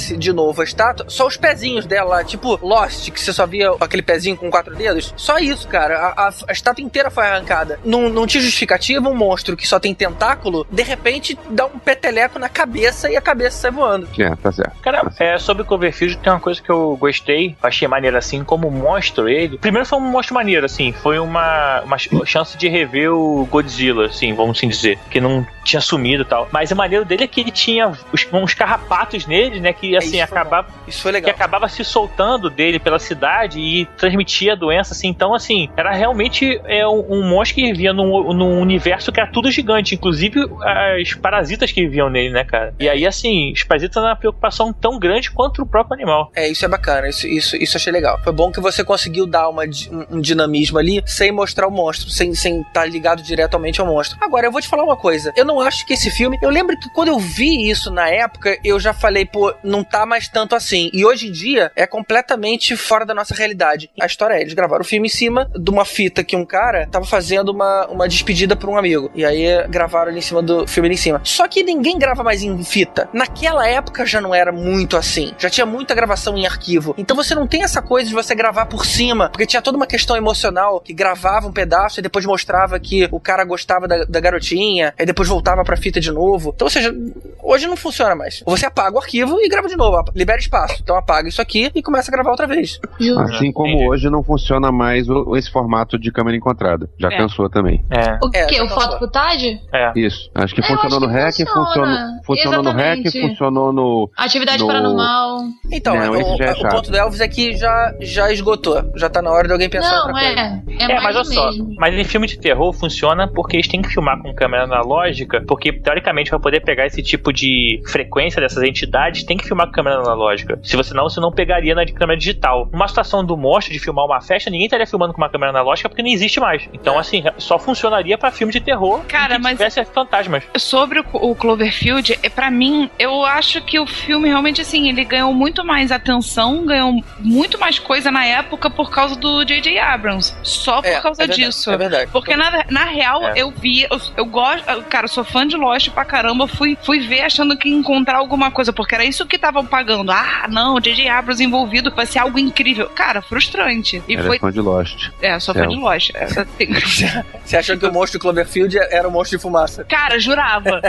mostrasse 0.04 0.16
de 0.16 0.32
novo 0.32 0.60
a 0.60 0.64
estátua, 0.64 1.06
só 1.08 1.26
os 1.26 1.36
pezinhos 1.36 1.86
dela, 1.86 2.22
tipo 2.24 2.58
Lost, 2.62 3.10
que 3.10 3.20
você 3.20 3.32
só 3.32 3.46
via 3.46 3.70
aquele 3.80 4.02
pezinho 4.02 4.36
com 4.36 4.50
quatro 4.50 4.74
dedos. 4.74 5.12
Só 5.16 5.38
isso, 5.38 5.66
cara. 5.68 5.98
A, 5.98 6.28
a- 6.28 6.34
a 6.48 6.52
estátua 6.52 6.84
inteira 6.84 7.10
foi 7.10 7.24
arrancada. 7.24 7.78
Não, 7.84 8.08
não 8.08 8.26
tinha 8.26 8.42
justificativa 8.42 9.08
um 9.08 9.14
monstro 9.14 9.56
que 9.56 9.66
só 9.66 9.78
tem 9.80 9.94
tentáculo, 9.94 10.66
de 10.70 10.82
repente 10.82 11.38
dá 11.50 11.66
um 11.66 11.78
peteleco 11.78 12.38
na 12.38 12.48
cabeça 12.48 13.10
e 13.10 13.16
a 13.16 13.20
cabeça 13.20 13.58
sai 13.58 13.70
voando. 13.70 14.08
É, 14.18 14.34
tá 14.36 14.52
certo. 14.52 14.72
Cara, 14.82 15.10
é, 15.18 15.38
sobre 15.38 15.62
o 15.62 15.66
Cloverfield 15.66 16.18
tem 16.18 16.32
uma 16.32 16.40
coisa 16.40 16.60
que 16.60 16.70
eu 16.70 16.96
gostei, 17.00 17.56
achei 17.62 17.86
maneiro 17.88 18.16
assim, 18.16 18.42
como 18.44 18.70
monstro 18.70 19.28
ele. 19.28 19.58
Primeiro 19.58 19.86
foi 19.86 19.98
um 19.98 20.02
monstro 20.02 20.34
maneiro, 20.34 20.66
assim, 20.66 20.92
foi 20.92 21.18
uma, 21.18 21.80
uma 21.82 21.98
ch- 21.98 22.08
chance 22.26 22.56
de 22.56 22.68
rever 22.68 23.12
o 23.12 23.46
Godzilla, 23.50 24.06
assim, 24.06 24.34
vamos 24.34 24.58
assim 24.58 24.68
dizer, 24.68 24.98
que 25.10 25.20
não 25.20 25.46
tinha 25.64 25.80
sumido 25.80 26.22
e 26.22 26.26
tal. 26.26 26.48
Mas 26.52 26.70
o 26.70 26.76
maneiro 26.76 27.04
dele 27.04 27.24
é 27.24 27.26
que 27.26 27.40
ele 27.40 27.50
tinha 27.50 27.88
os, 28.12 28.26
uns 28.32 28.54
carrapatos 28.54 29.26
nele, 29.26 29.60
né, 29.60 29.72
que 29.72 29.93
assim, 29.96 30.22
isso 30.22 30.24
acabava, 30.24 30.68
Isso 30.86 31.02
foi 31.02 31.12
que 31.12 31.18
legal. 31.18 31.30
acabava 31.34 31.68
se 31.68 31.84
soltando 31.84 32.50
dele 32.50 32.78
pela 32.78 32.98
cidade 32.98 33.58
e 33.60 33.86
transmitia 33.96 34.52
a 34.52 34.56
doença, 34.56 34.92
assim. 34.94 35.08
Então, 35.08 35.34
assim, 35.34 35.68
era 35.76 35.92
realmente 35.92 36.60
é, 36.64 36.86
um, 36.86 37.04
um 37.08 37.28
monstro 37.28 37.56
que 37.56 37.72
vivia 37.72 37.92
num, 37.92 38.32
num 38.32 38.60
universo 38.60 39.12
que 39.12 39.20
era 39.20 39.30
tudo 39.30 39.50
gigante, 39.50 39.94
inclusive 39.94 40.40
as 40.62 41.14
parasitas 41.14 41.70
que 41.70 41.82
viviam 41.82 42.08
nele, 42.10 42.30
né, 42.30 42.44
cara? 42.44 42.74
E 42.78 42.88
aí, 42.88 43.06
assim, 43.06 43.52
os 43.52 43.62
parasitas 43.62 43.96
eram 43.96 44.08
uma 44.08 44.16
preocupação 44.16 44.72
tão 44.72 44.98
grande 44.98 45.30
quanto 45.30 45.62
o 45.62 45.66
próprio 45.66 45.94
animal. 45.94 46.30
É, 46.34 46.48
isso 46.48 46.64
é 46.64 46.68
bacana, 46.68 47.08
isso, 47.08 47.26
isso, 47.26 47.56
isso 47.56 47.76
achei 47.76 47.92
legal. 47.92 48.20
Foi 48.22 48.32
bom 48.32 48.50
que 48.50 48.60
você 48.60 48.82
conseguiu 48.84 49.26
dar 49.26 49.48
uma, 49.48 49.64
um, 49.64 50.16
um 50.16 50.20
dinamismo 50.20 50.78
ali 50.78 51.02
sem 51.06 51.30
mostrar 51.30 51.66
o 51.66 51.70
monstro, 51.70 52.08
sem 52.10 52.30
estar 52.30 52.86
ligado 52.86 53.22
diretamente 53.22 53.80
ao 53.80 53.86
monstro. 53.86 54.18
Agora, 54.20 54.46
eu 54.46 54.52
vou 54.52 54.60
te 54.60 54.68
falar 54.68 54.84
uma 54.84 54.96
coisa. 54.96 55.32
Eu 55.36 55.44
não 55.44 55.60
acho 55.60 55.86
que 55.86 55.92
esse 55.94 56.10
filme. 56.10 56.38
Eu 56.42 56.50
lembro 56.50 56.76
que 56.78 56.88
quando 56.90 57.08
eu 57.08 57.18
vi 57.18 57.68
isso 57.68 57.90
na 57.90 58.08
época, 58.08 58.58
eu 58.64 58.78
já 58.80 58.92
falei, 58.92 59.24
pô, 59.24 59.54
não 59.62 59.83
tá 59.84 60.06
mais 60.06 60.28
tanto 60.28 60.54
assim. 60.54 60.90
E 60.92 61.04
hoje 61.04 61.28
em 61.28 61.32
dia 61.32 61.70
é 61.76 61.86
completamente 61.86 62.76
fora 62.76 63.04
da 63.04 63.14
nossa 63.14 63.34
realidade. 63.34 63.90
A 64.00 64.06
história 64.06 64.34
é: 64.34 64.40
eles 64.40 64.54
gravaram 64.54 64.82
o 64.82 64.86
filme 64.86 65.08
em 65.08 65.10
cima 65.10 65.50
de 65.54 65.70
uma 65.70 65.84
fita 65.84 66.24
que 66.24 66.36
um 66.36 66.44
cara 66.44 66.86
tava 66.90 67.04
fazendo 67.04 67.50
uma, 67.50 67.86
uma 67.86 68.08
despedida 68.08 68.56
pra 68.56 68.70
um 68.70 68.76
amigo. 68.76 69.10
E 69.14 69.24
aí 69.24 69.66
gravaram 69.68 70.10
ali 70.10 70.18
em 70.18 70.22
cima 70.22 70.42
do 70.42 70.66
filme 70.66 70.88
ali 70.88 70.94
em 70.94 70.98
cima. 70.98 71.20
Só 71.24 71.46
que 71.48 71.62
ninguém 71.62 71.98
grava 71.98 72.22
mais 72.22 72.42
em 72.42 72.62
fita. 72.64 73.08
Naquela 73.12 73.66
época 73.68 74.06
já 74.06 74.20
não 74.20 74.34
era 74.34 74.52
muito 74.52 74.96
assim. 74.96 75.32
Já 75.38 75.50
tinha 75.50 75.66
muita 75.66 75.94
gravação 75.94 76.36
em 76.36 76.46
arquivo. 76.46 76.94
Então 76.98 77.16
você 77.16 77.34
não 77.34 77.46
tem 77.46 77.62
essa 77.62 77.82
coisa 77.82 78.08
de 78.08 78.14
você 78.14 78.34
gravar 78.34 78.66
por 78.66 78.84
cima. 78.84 79.28
Porque 79.30 79.46
tinha 79.46 79.62
toda 79.62 79.76
uma 79.76 79.86
questão 79.86 80.16
emocional 80.16 80.80
que 80.80 80.92
gravava 80.92 81.46
um 81.46 81.52
pedaço 81.52 82.00
e 82.00 82.02
depois 82.02 82.24
mostrava 82.24 82.78
que 82.78 83.08
o 83.10 83.20
cara 83.20 83.44
gostava 83.44 83.86
da, 83.86 84.04
da 84.04 84.20
garotinha. 84.20 84.94
Aí 84.98 85.06
depois 85.06 85.28
voltava 85.28 85.64
pra 85.64 85.76
fita 85.76 86.00
de 86.00 86.10
novo. 86.10 86.52
Então, 86.54 86.66
ou 86.66 86.70
seja, 86.70 86.94
hoje 87.42 87.66
não 87.66 87.76
funciona 87.76 88.14
mais. 88.14 88.42
Você 88.46 88.66
apaga 88.66 88.96
o 88.96 88.98
arquivo 88.98 89.40
e 89.40 89.48
grava 89.48 89.68
de 89.68 89.73
novo. 89.76 90.04
Libera 90.14 90.38
espaço. 90.38 90.78
Então 90.82 90.96
apaga 90.96 91.28
isso 91.28 91.40
aqui 91.40 91.70
e 91.74 91.82
começa 91.82 92.10
a 92.10 92.12
gravar 92.14 92.30
outra 92.30 92.46
vez. 92.46 92.80
Assim 93.18 93.52
como 93.52 93.68
entendi. 93.68 93.88
hoje 93.88 94.10
não 94.10 94.22
funciona 94.22 94.70
mais 94.72 95.08
o- 95.08 95.36
esse 95.36 95.50
formato 95.50 95.98
de 95.98 96.10
câmera 96.12 96.36
encontrada. 96.36 96.88
Já 96.98 97.08
É. 97.08 97.16
cansou 97.16 97.48
também. 97.48 97.84
É, 97.90 98.18
O 98.24 98.30
É, 98.34 98.46
que? 98.46 98.60
O 98.62 98.68
foto 98.68 98.98
footage? 98.98 99.60
é. 99.72 99.92
Isso. 99.96 100.30
Acho 100.34 100.54
que 100.54 100.60
É, 100.60 100.64
eu 100.64 100.68
funcionou 100.68 100.98
acho 100.98 101.06
no 101.06 101.12
que 101.12 101.18
REC, 101.18 101.36
funciona. 101.46 101.64
funcionou, 101.64 102.24
funcionou 102.24 102.62
no 102.62 102.70
REC, 102.72 103.20
funcionou 103.20 103.72
no. 103.72 104.10
Atividade 104.16 104.58
No- 104.60 104.66
paranormal. 104.66 105.38
Então, 105.72 105.94
Não, 105.96 106.12
o, 106.12 106.16
é 106.42 106.52
o 106.52 106.68
ponto 106.68 106.90
do 106.90 106.96
Elvis 106.96 107.20
é 107.20 107.28
que 107.28 107.56
já, 107.56 107.94
já 108.00 108.32
esgotou. 108.32 108.82
Já 108.96 109.08
tá 109.08 109.20
na 109.22 109.30
hora 109.30 109.46
de 109.46 109.52
alguém 109.52 109.68
pensar 109.68 109.90
Não, 109.90 110.06
outra 110.06 110.12
coisa. 110.12 110.40
é. 110.40 110.62
É, 110.78 110.84
É, 110.84 110.94
mas 110.94 111.02
mais 111.02 111.16
olha 111.16 111.24
do 111.24 111.34
só, 111.34 111.50
mas 111.78 111.94
em 111.94 112.04
filme 112.04 112.26
de 112.26 112.38
terror 112.38 112.72
funciona 112.72 113.28
porque 113.28 113.56
eles 113.56 113.68
têm 113.68 113.82
que 113.82 113.88
filmar 113.88 114.20
com 114.20 114.34
câmera 114.34 114.64
analógica, 114.64 115.42
porque 115.46 115.72
teoricamente 115.72 116.30
para 116.30 116.38
poder 116.38 116.60
pegar 116.60 116.86
esse 116.86 117.02
tipo 117.02 117.32
de 117.32 117.80
frequência 117.86 118.40
dessas 118.40 118.62
entidades, 118.62 119.24
tem 119.24 119.36
que 119.36 119.44
filmar 119.46 119.63
com 119.66 119.72
câmera 119.72 119.98
analógica. 120.00 120.58
Se 120.62 120.76
você 120.76 120.94
não, 120.94 121.04
você 121.08 121.20
não 121.20 121.32
pegaria 121.32 121.74
na 121.74 121.84
de 121.84 121.92
câmera 121.92 122.18
digital. 122.18 122.68
Uma 122.72 122.88
situação 122.88 123.24
do 123.24 123.36
monstro 123.36 123.72
de 123.72 123.78
filmar 123.78 124.04
uma 124.04 124.20
festa, 124.20 124.50
ninguém 124.50 124.66
estaria 124.66 124.86
filmando 124.86 125.12
com 125.12 125.20
uma 125.20 125.28
câmera 125.28 125.50
analógica 125.50 125.88
porque 125.88 126.02
não 126.02 126.10
existe 126.10 126.40
mais. 126.40 126.68
Então, 126.72 126.98
assim, 126.98 127.22
só 127.38 127.58
funcionaria 127.58 128.16
para 128.18 128.30
filme 128.30 128.52
de 128.52 128.60
terror 128.60 129.00
Cara, 129.06 129.36
que 129.36 129.42
mas- 129.42 129.52
tivesse 129.58 129.84
fantasmas. 129.86 130.44
Sobre 130.56 131.00
o, 131.00 131.04
o 131.12 131.34
Cloverfield, 131.34 132.18
é 132.22 132.28
para 132.28 132.50
mim, 132.50 132.90
eu 132.98 133.24
acho 133.24 133.60
que 133.62 133.78
o 133.78 133.86
filme 133.86 134.28
realmente 134.28 134.60
assim 134.60 134.88
ele 134.88 135.04
ganhou 135.04 135.32
muito 135.32 135.64
mais 135.64 135.90
atenção, 135.92 136.64
ganhou 136.64 136.92
muito 137.20 137.58
mais 137.58 137.78
coisa 137.78 138.10
na 138.10 138.24
época 138.24 138.70
por 138.70 138.90
causa 138.90 139.16
do 139.16 139.44
J.J. 139.44 139.78
Abrams. 139.78 140.34
Só 140.42 140.80
por 140.82 140.88
É, 140.88 141.00
causa 141.00 141.22
é 141.22 141.26
verdade, 141.26 141.46
disso. 141.48 141.70
É 141.70 141.76
verdade. 141.76 142.10
Porque 142.12 142.36
na, 142.36 142.64
na 142.70 142.84
real, 142.84 143.22
É. 143.28 143.32
eu 143.36 143.50
vi, 143.50 143.82
eu, 143.90 143.98
eu 144.16 144.26
gosto, 144.26 144.64
cara, 144.88 145.04
eu 145.04 145.08
sou 145.08 145.24
fã 145.24 145.46
de 145.46 145.56
Lost 145.56 145.90
pra 145.90 146.04
caramba, 146.04 146.46
fui, 146.46 146.76
fui 146.82 147.00
ver 147.00 147.22
achando 147.22 147.56
que 147.56 147.68
ia 147.68 147.74
encontrar 147.76 148.18
alguma 148.18 148.50
coisa, 148.50 148.72
porque 148.72 148.94
era 148.94 149.04
isso 149.04 149.26
que 149.26 149.38
estavam 149.54 149.66
pagando. 149.66 150.10
Ah, 150.10 150.46
não, 150.50 150.80
J.J. 150.80 151.08
Abrams 151.08 151.42
envolvido, 151.42 151.90
vai 151.94 152.06
ser 152.06 152.18
algo 152.18 152.38
incrível. 152.38 152.88
Cara, 152.90 153.22
frustrante. 153.22 154.02
E 154.08 154.14
Era 154.14 154.24
foi. 154.24 154.38
fã 154.38 154.50
de 154.50 154.60
Lost. 154.60 155.10
É, 155.22 155.38
sou 155.38 155.54
fã 155.54 155.60
Céu. 155.60 155.70
de 155.70 155.76
Lost. 155.76 156.10
É, 156.14 156.26
tem- 156.58 156.74
Você 157.44 157.56
achou 157.56 157.76
que 157.76 157.86
o 157.86 157.92
monstro 157.92 158.18
Cloverfield 158.18 158.76
era 158.78 159.06
um 159.06 159.10
monstro 159.10 159.38
de 159.38 159.42
fumaça? 159.42 159.84
Cara, 159.84 160.18
jurava. 160.18 160.80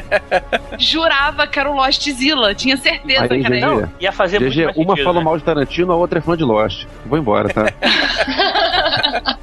jurava 0.80 1.45
que 1.47 1.60
era 1.60 1.69
o 1.69 1.75
Lost 1.75 2.10
Zilla. 2.10 2.56
Tinha 2.56 2.78
certeza 2.78 3.23
Aí, 3.23 3.28
que 3.30 3.45
era 3.45 3.56
GG. 3.60 3.65
ele. 3.82 3.88
Ia 3.99 4.12
fazer 4.12 4.39
muito 4.39 4.54
GG, 4.54 4.65
mais 4.65 4.78
uma 4.78 4.86
sentido, 4.88 5.04
fala 5.06 5.19
né? 5.19 5.23
mal 5.25 5.38
de 5.38 5.43
Tarantino, 5.43 5.91
a 5.91 5.95
outra 5.95 6.19
é 6.19 6.21
fã 6.21 6.36
de 6.36 6.43
Lost. 6.43 6.86
Vou 7.06 7.17
embora, 7.19 7.49
tá? 7.49 7.65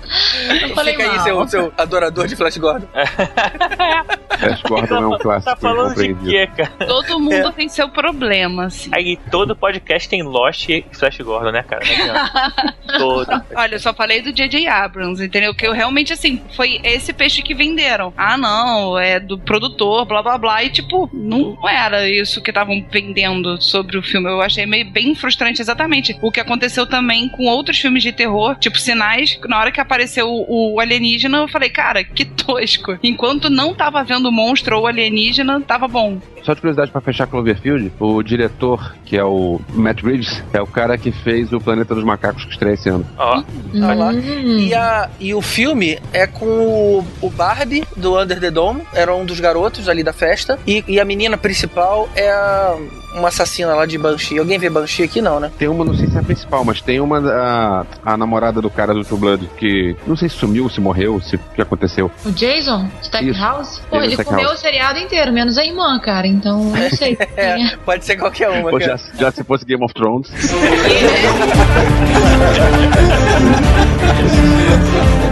Falei 0.74 0.94
Fica 0.94 1.04
aí, 1.10 1.16
mal. 1.16 1.24
seu, 1.24 1.48
seu 1.48 1.72
adorador 1.76 2.26
de 2.26 2.36
Flash 2.36 2.56
Gordon. 2.58 2.86
Flash 4.38 4.62
Gordon 4.62 4.96
é 4.96 5.06
um 5.06 5.18
clássico 5.18 5.50
Tá 5.50 5.56
falando 5.56 5.94
de 5.94 6.06
incompreendido. 6.10 6.30
quê, 6.30 6.46
cara? 6.68 6.86
Todo 6.86 7.20
mundo 7.20 7.52
tem 7.52 7.68
seu 7.68 7.88
problema, 7.88 8.66
assim. 8.66 8.90
Aí 8.92 9.01
todo 9.30 9.56
podcast 9.56 10.08
tem 10.08 10.22
Lost 10.22 10.68
e 10.68 10.84
Flash 10.92 11.18
Gordon, 11.18 11.50
né, 11.52 11.62
cara? 11.62 11.82
Todo. 12.98 13.44
Olha, 13.54 13.74
eu 13.74 13.80
só 13.80 13.94
falei 13.94 14.20
do 14.20 14.32
J.J. 14.32 14.66
Abrams, 14.66 15.24
entendeu? 15.24 15.54
Que 15.54 15.66
eu 15.66 15.72
realmente, 15.72 16.12
assim, 16.12 16.40
foi 16.54 16.80
esse 16.84 17.12
peixe 17.12 17.42
que 17.42 17.54
venderam. 17.54 18.12
Ah, 18.16 18.36
não, 18.36 18.98
é 18.98 19.18
do 19.18 19.38
produtor, 19.38 20.04
blá 20.04 20.22
blá 20.22 20.38
blá. 20.38 20.62
E, 20.62 20.70
tipo, 20.70 21.08
não 21.12 21.56
era 21.68 22.08
isso 22.08 22.42
que 22.42 22.50
estavam 22.50 22.84
vendendo 22.90 23.60
sobre 23.60 23.96
o 23.96 24.02
filme. 24.02 24.28
Eu 24.28 24.40
achei 24.40 24.66
meio 24.66 24.90
bem 24.90 25.14
frustrante 25.14 25.60
exatamente 25.60 26.16
o 26.20 26.30
que 26.30 26.40
aconteceu 26.40 26.86
também 26.86 27.28
com 27.28 27.46
outros 27.46 27.78
filmes 27.78 28.02
de 28.02 28.12
terror, 28.12 28.56
tipo 28.58 28.78
Sinais. 28.78 29.38
Na 29.48 29.58
hora 29.58 29.72
que 29.72 29.80
apareceu 29.80 30.28
o, 30.28 30.74
o 30.74 30.80
alienígena, 30.80 31.38
eu 31.38 31.48
falei, 31.48 31.70
cara, 31.70 32.04
que 32.04 32.24
tosco. 32.24 32.98
Enquanto 33.02 33.48
não 33.48 33.74
tava 33.74 34.02
vendo 34.04 34.28
o 34.28 34.32
monstro 34.32 34.76
ou 34.76 34.84
o 34.84 34.86
alienígena, 34.86 35.60
tava 35.60 35.88
bom. 35.88 36.20
Só 36.42 36.54
de 36.54 36.60
curiosidade 36.60 36.90
pra 36.90 37.00
fechar 37.00 37.26
Cloverfield, 37.26 37.92
o 38.00 38.22
diretor, 38.22 38.94
que 39.04 39.16
é 39.16 39.24
o 39.24 39.60
Matt 39.70 40.02
Reeves, 40.02 40.42
é 40.52 40.60
o 40.60 40.66
cara 40.66 40.98
que 40.98 41.12
fez 41.12 41.52
o 41.52 41.60
Planeta 41.60 41.94
dos 41.94 42.04
Macacos 42.04 42.44
que 42.44 42.50
estreia 42.50 42.74
esse 42.74 42.88
ano. 42.88 43.06
Ó, 43.16 43.42
Vai 43.74 43.96
lá. 43.96 44.10
Hum. 44.10 44.58
E, 44.58 44.74
a, 44.74 45.10
e 45.20 45.34
o 45.34 45.40
filme 45.40 45.98
é 46.12 46.26
com 46.26 46.46
o, 46.46 47.06
o 47.20 47.30
Barbie 47.30 47.84
do 47.96 48.20
Under 48.20 48.40
the 48.40 48.50
Dome, 48.50 48.82
era 48.92 49.14
um 49.14 49.24
dos 49.24 49.40
garotos 49.40 49.88
ali 49.88 50.02
da 50.02 50.12
festa. 50.12 50.58
E, 50.66 50.84
e 50.88 51.00
a 51.00 51.04
menina 51.04 51.36
principal 51.36 52.08
é 52.14 52.30
a, 52.30 52.76
uma 53.14 53.28
assassina 53.28 53.74
lá 53.74 53.86
de 53.86 53.98
Banshee. 53.98 54.38
Alguém 54.38 54.58
vê 54.58 54.70
Banshee 54.70 55.04
aqui? 55.04 55.20
Não, 55.20 55.38
né? 55.38 55.50
Tem 55.58 55.68
uma, 55.68 55.84
não 55.84 55.94
sei 55.94 56.08
se 56.08 56.16
é 56.16 56.20
a 56.20 56.22
principal, 56.22 56.64
mas 56.64 56.80
tem 56.80 57.00
uma, 57.00 57.18
a, 57.18 57.86
a 58.04 58.16
namorada 58.16 58.60
do 58.60 58.70
cara 58.70 58.94
do 58.94 59.04
True 59.04 59.20
Blood, 59.20 59.50
que 59.56 59.96
não 60.06 60.16
sei 60.16 60.28
se 60.28 60.36
sumiu, 60.36 60.68
se 60.68 60.80
morreu, 60.80 61.20
se 61.20 61.36
o 61.36 61.40
que 61.54 61.62
aconteceu. 61.62 62.10
O 62.24 62.30
Jason, 62.30 62.88
Stackhouse? 63.02 63.80
Pô, 63.82 63.96
Jason 63.96 64.04
ele 64.04 64.12
Stackhouse. 64.12 64.42
comeu 64.42 64.54
o 64.54 64.56
seriado 64.56 64.98
inteiro, 64.98 65.32
menos 65.32 65.58
a 65.58 65.64
irmã, 65.64 65.98
cara. 66.00 66.26
Então, 66.26 66.64
não 66.64 66.90
sei. 66.90 67.16
é. 67.36 67.62
É, 67.62 67.76
pode 67.84 68.04
ser 68.04 68.16
qualquer 68.16 68.48
uma. 68.48 68.70
Cara. 68.78 68.96
já, 68.96 69.18
já 69.18 69.30
se 69.30 69.44
fosse 69.44 69.64
Game 69.64 69.84
of 69.84 69.94
Thrones. 69.94 70.30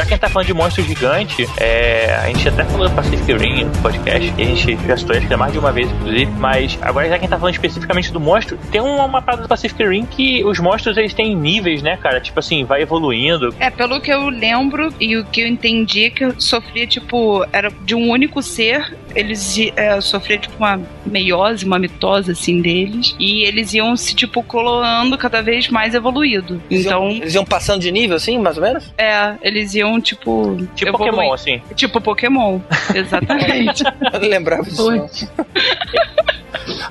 tá 0.21 0.29
falando 0.29 0.47
de 0.47 0.53
monstro 0.53 0.83
gigante, 0.83 1.47
é, 1.57 2.15
a 2.21 2.27
gente 2.27 2.47
até 2.47 2.63
falou 2.63 2.87
do 2.87 2.95
Pacific 2.95 3.33
Rim 3.33 3.65
no 3.65 3.81
podcast, 3.81 4.33
e 4.37 4.41
a 4.41 4.45
gente 4.45 4.77
já 4.87 4.97
citou 4.97 5.15
acho 5.17 5.27
que 5.27 5.33
é 5.33 5.37
mais 5.37 5.51
de 5.51 5.59
uma 5.59 5.71
vez, 5.71 5.89
inclusive, 5.91 6.31
mas 6.37 6.77
agora 6.81 7.09
já 7.09 7.17
quem 7.19 7.27
tá 7.27 7.37
falando 7.37 7.53
especificamente 7.55 8.11
do 8.11 8.19
monstro, 8.19 8.57
tem 8.71 8.79
uma, 8.81 9.03
uma 9.05 9.21
parada 9.21 9.43
do 9.43 9.47
Pacific 9.49 9.83
Rim 9.83 10.05
que 10.05 10.43
os 10.43 10.59
monstros 10.59 10.95
eles 10.97 11.13
têm 11.13 11.35
níveis, 11.35 11.81
né, 11.81 11.97
cara? 11.97 12.19
Tipo 12.21 12.39
assim, 12.39 12.63
vai 12.63 12.81
evoluindo. 12.81 13.53
É, 13.59 13.69
pelo 13.69 13.99
que 13.99 14.11
eu 14.11 14.29
lembro 14.29 14.93
e 14.99 15.17
o 15.17 15.25
que 15.25 15.41
eu 15.41 15.47
entendi 15.47 16.05
é 16.05 16.09
que 16.09 16.23
eu 16.23 16.39
sofria, 16.39 16.85
tipo, 16.87 17.45
era 17.51 17.69
de 17.83 17.95
um 17.95 18.09
único 18.09 18.41
ser, 18.41 18.95
eles 19.15 19.57
é, 19.75 19.99
sofria, 20.01 20.37
tipo, 20.37 20.55
uma 20.57 20.79
meiose, 21.05 21.65
uma 21.65 21.79
mitose, 21.79 22.31
assim, 22.31 22.61
deles, 22.61 23.15
e 23.19 23.43
eles 23.43 23.73
iam 23.73 23.95
se, 23.97 24.13
tipo, 24.15 24.41
clonando 24.43 25.17
cada 25.17 25.41
vez 25.41 25.67
mais 25.69 25.93
evoluído. 25.95 26.61
Eles 26.69 26.85
iam- 26.85 26.91
Então, 26.91 27.09
Eles 27.21 27.35
iam 27.35 27.45
passando 27.45 27.81
de 27.81 27.91
nível, 27.91 28.15
assim, 28.17 28.37
mais 28.37 28.57
ou 28.57 28.63
menos? 28.63 28.93
é, 28.97 29.33
eles 29.41 29.73
iam, 29.73 29.99
tipo. 29.99 30.10
Tipo 30.15 30.89
evoluir. 30.89 31.11
Pokémon, 31.11 31.33
assim. 31.33 31.61
Tipo 31.75 32.01
Pokémon, 32.01 32.59
exatamente. 32.93 33.83
Lembrava 34.21 34.63
disso. 34.63 34.89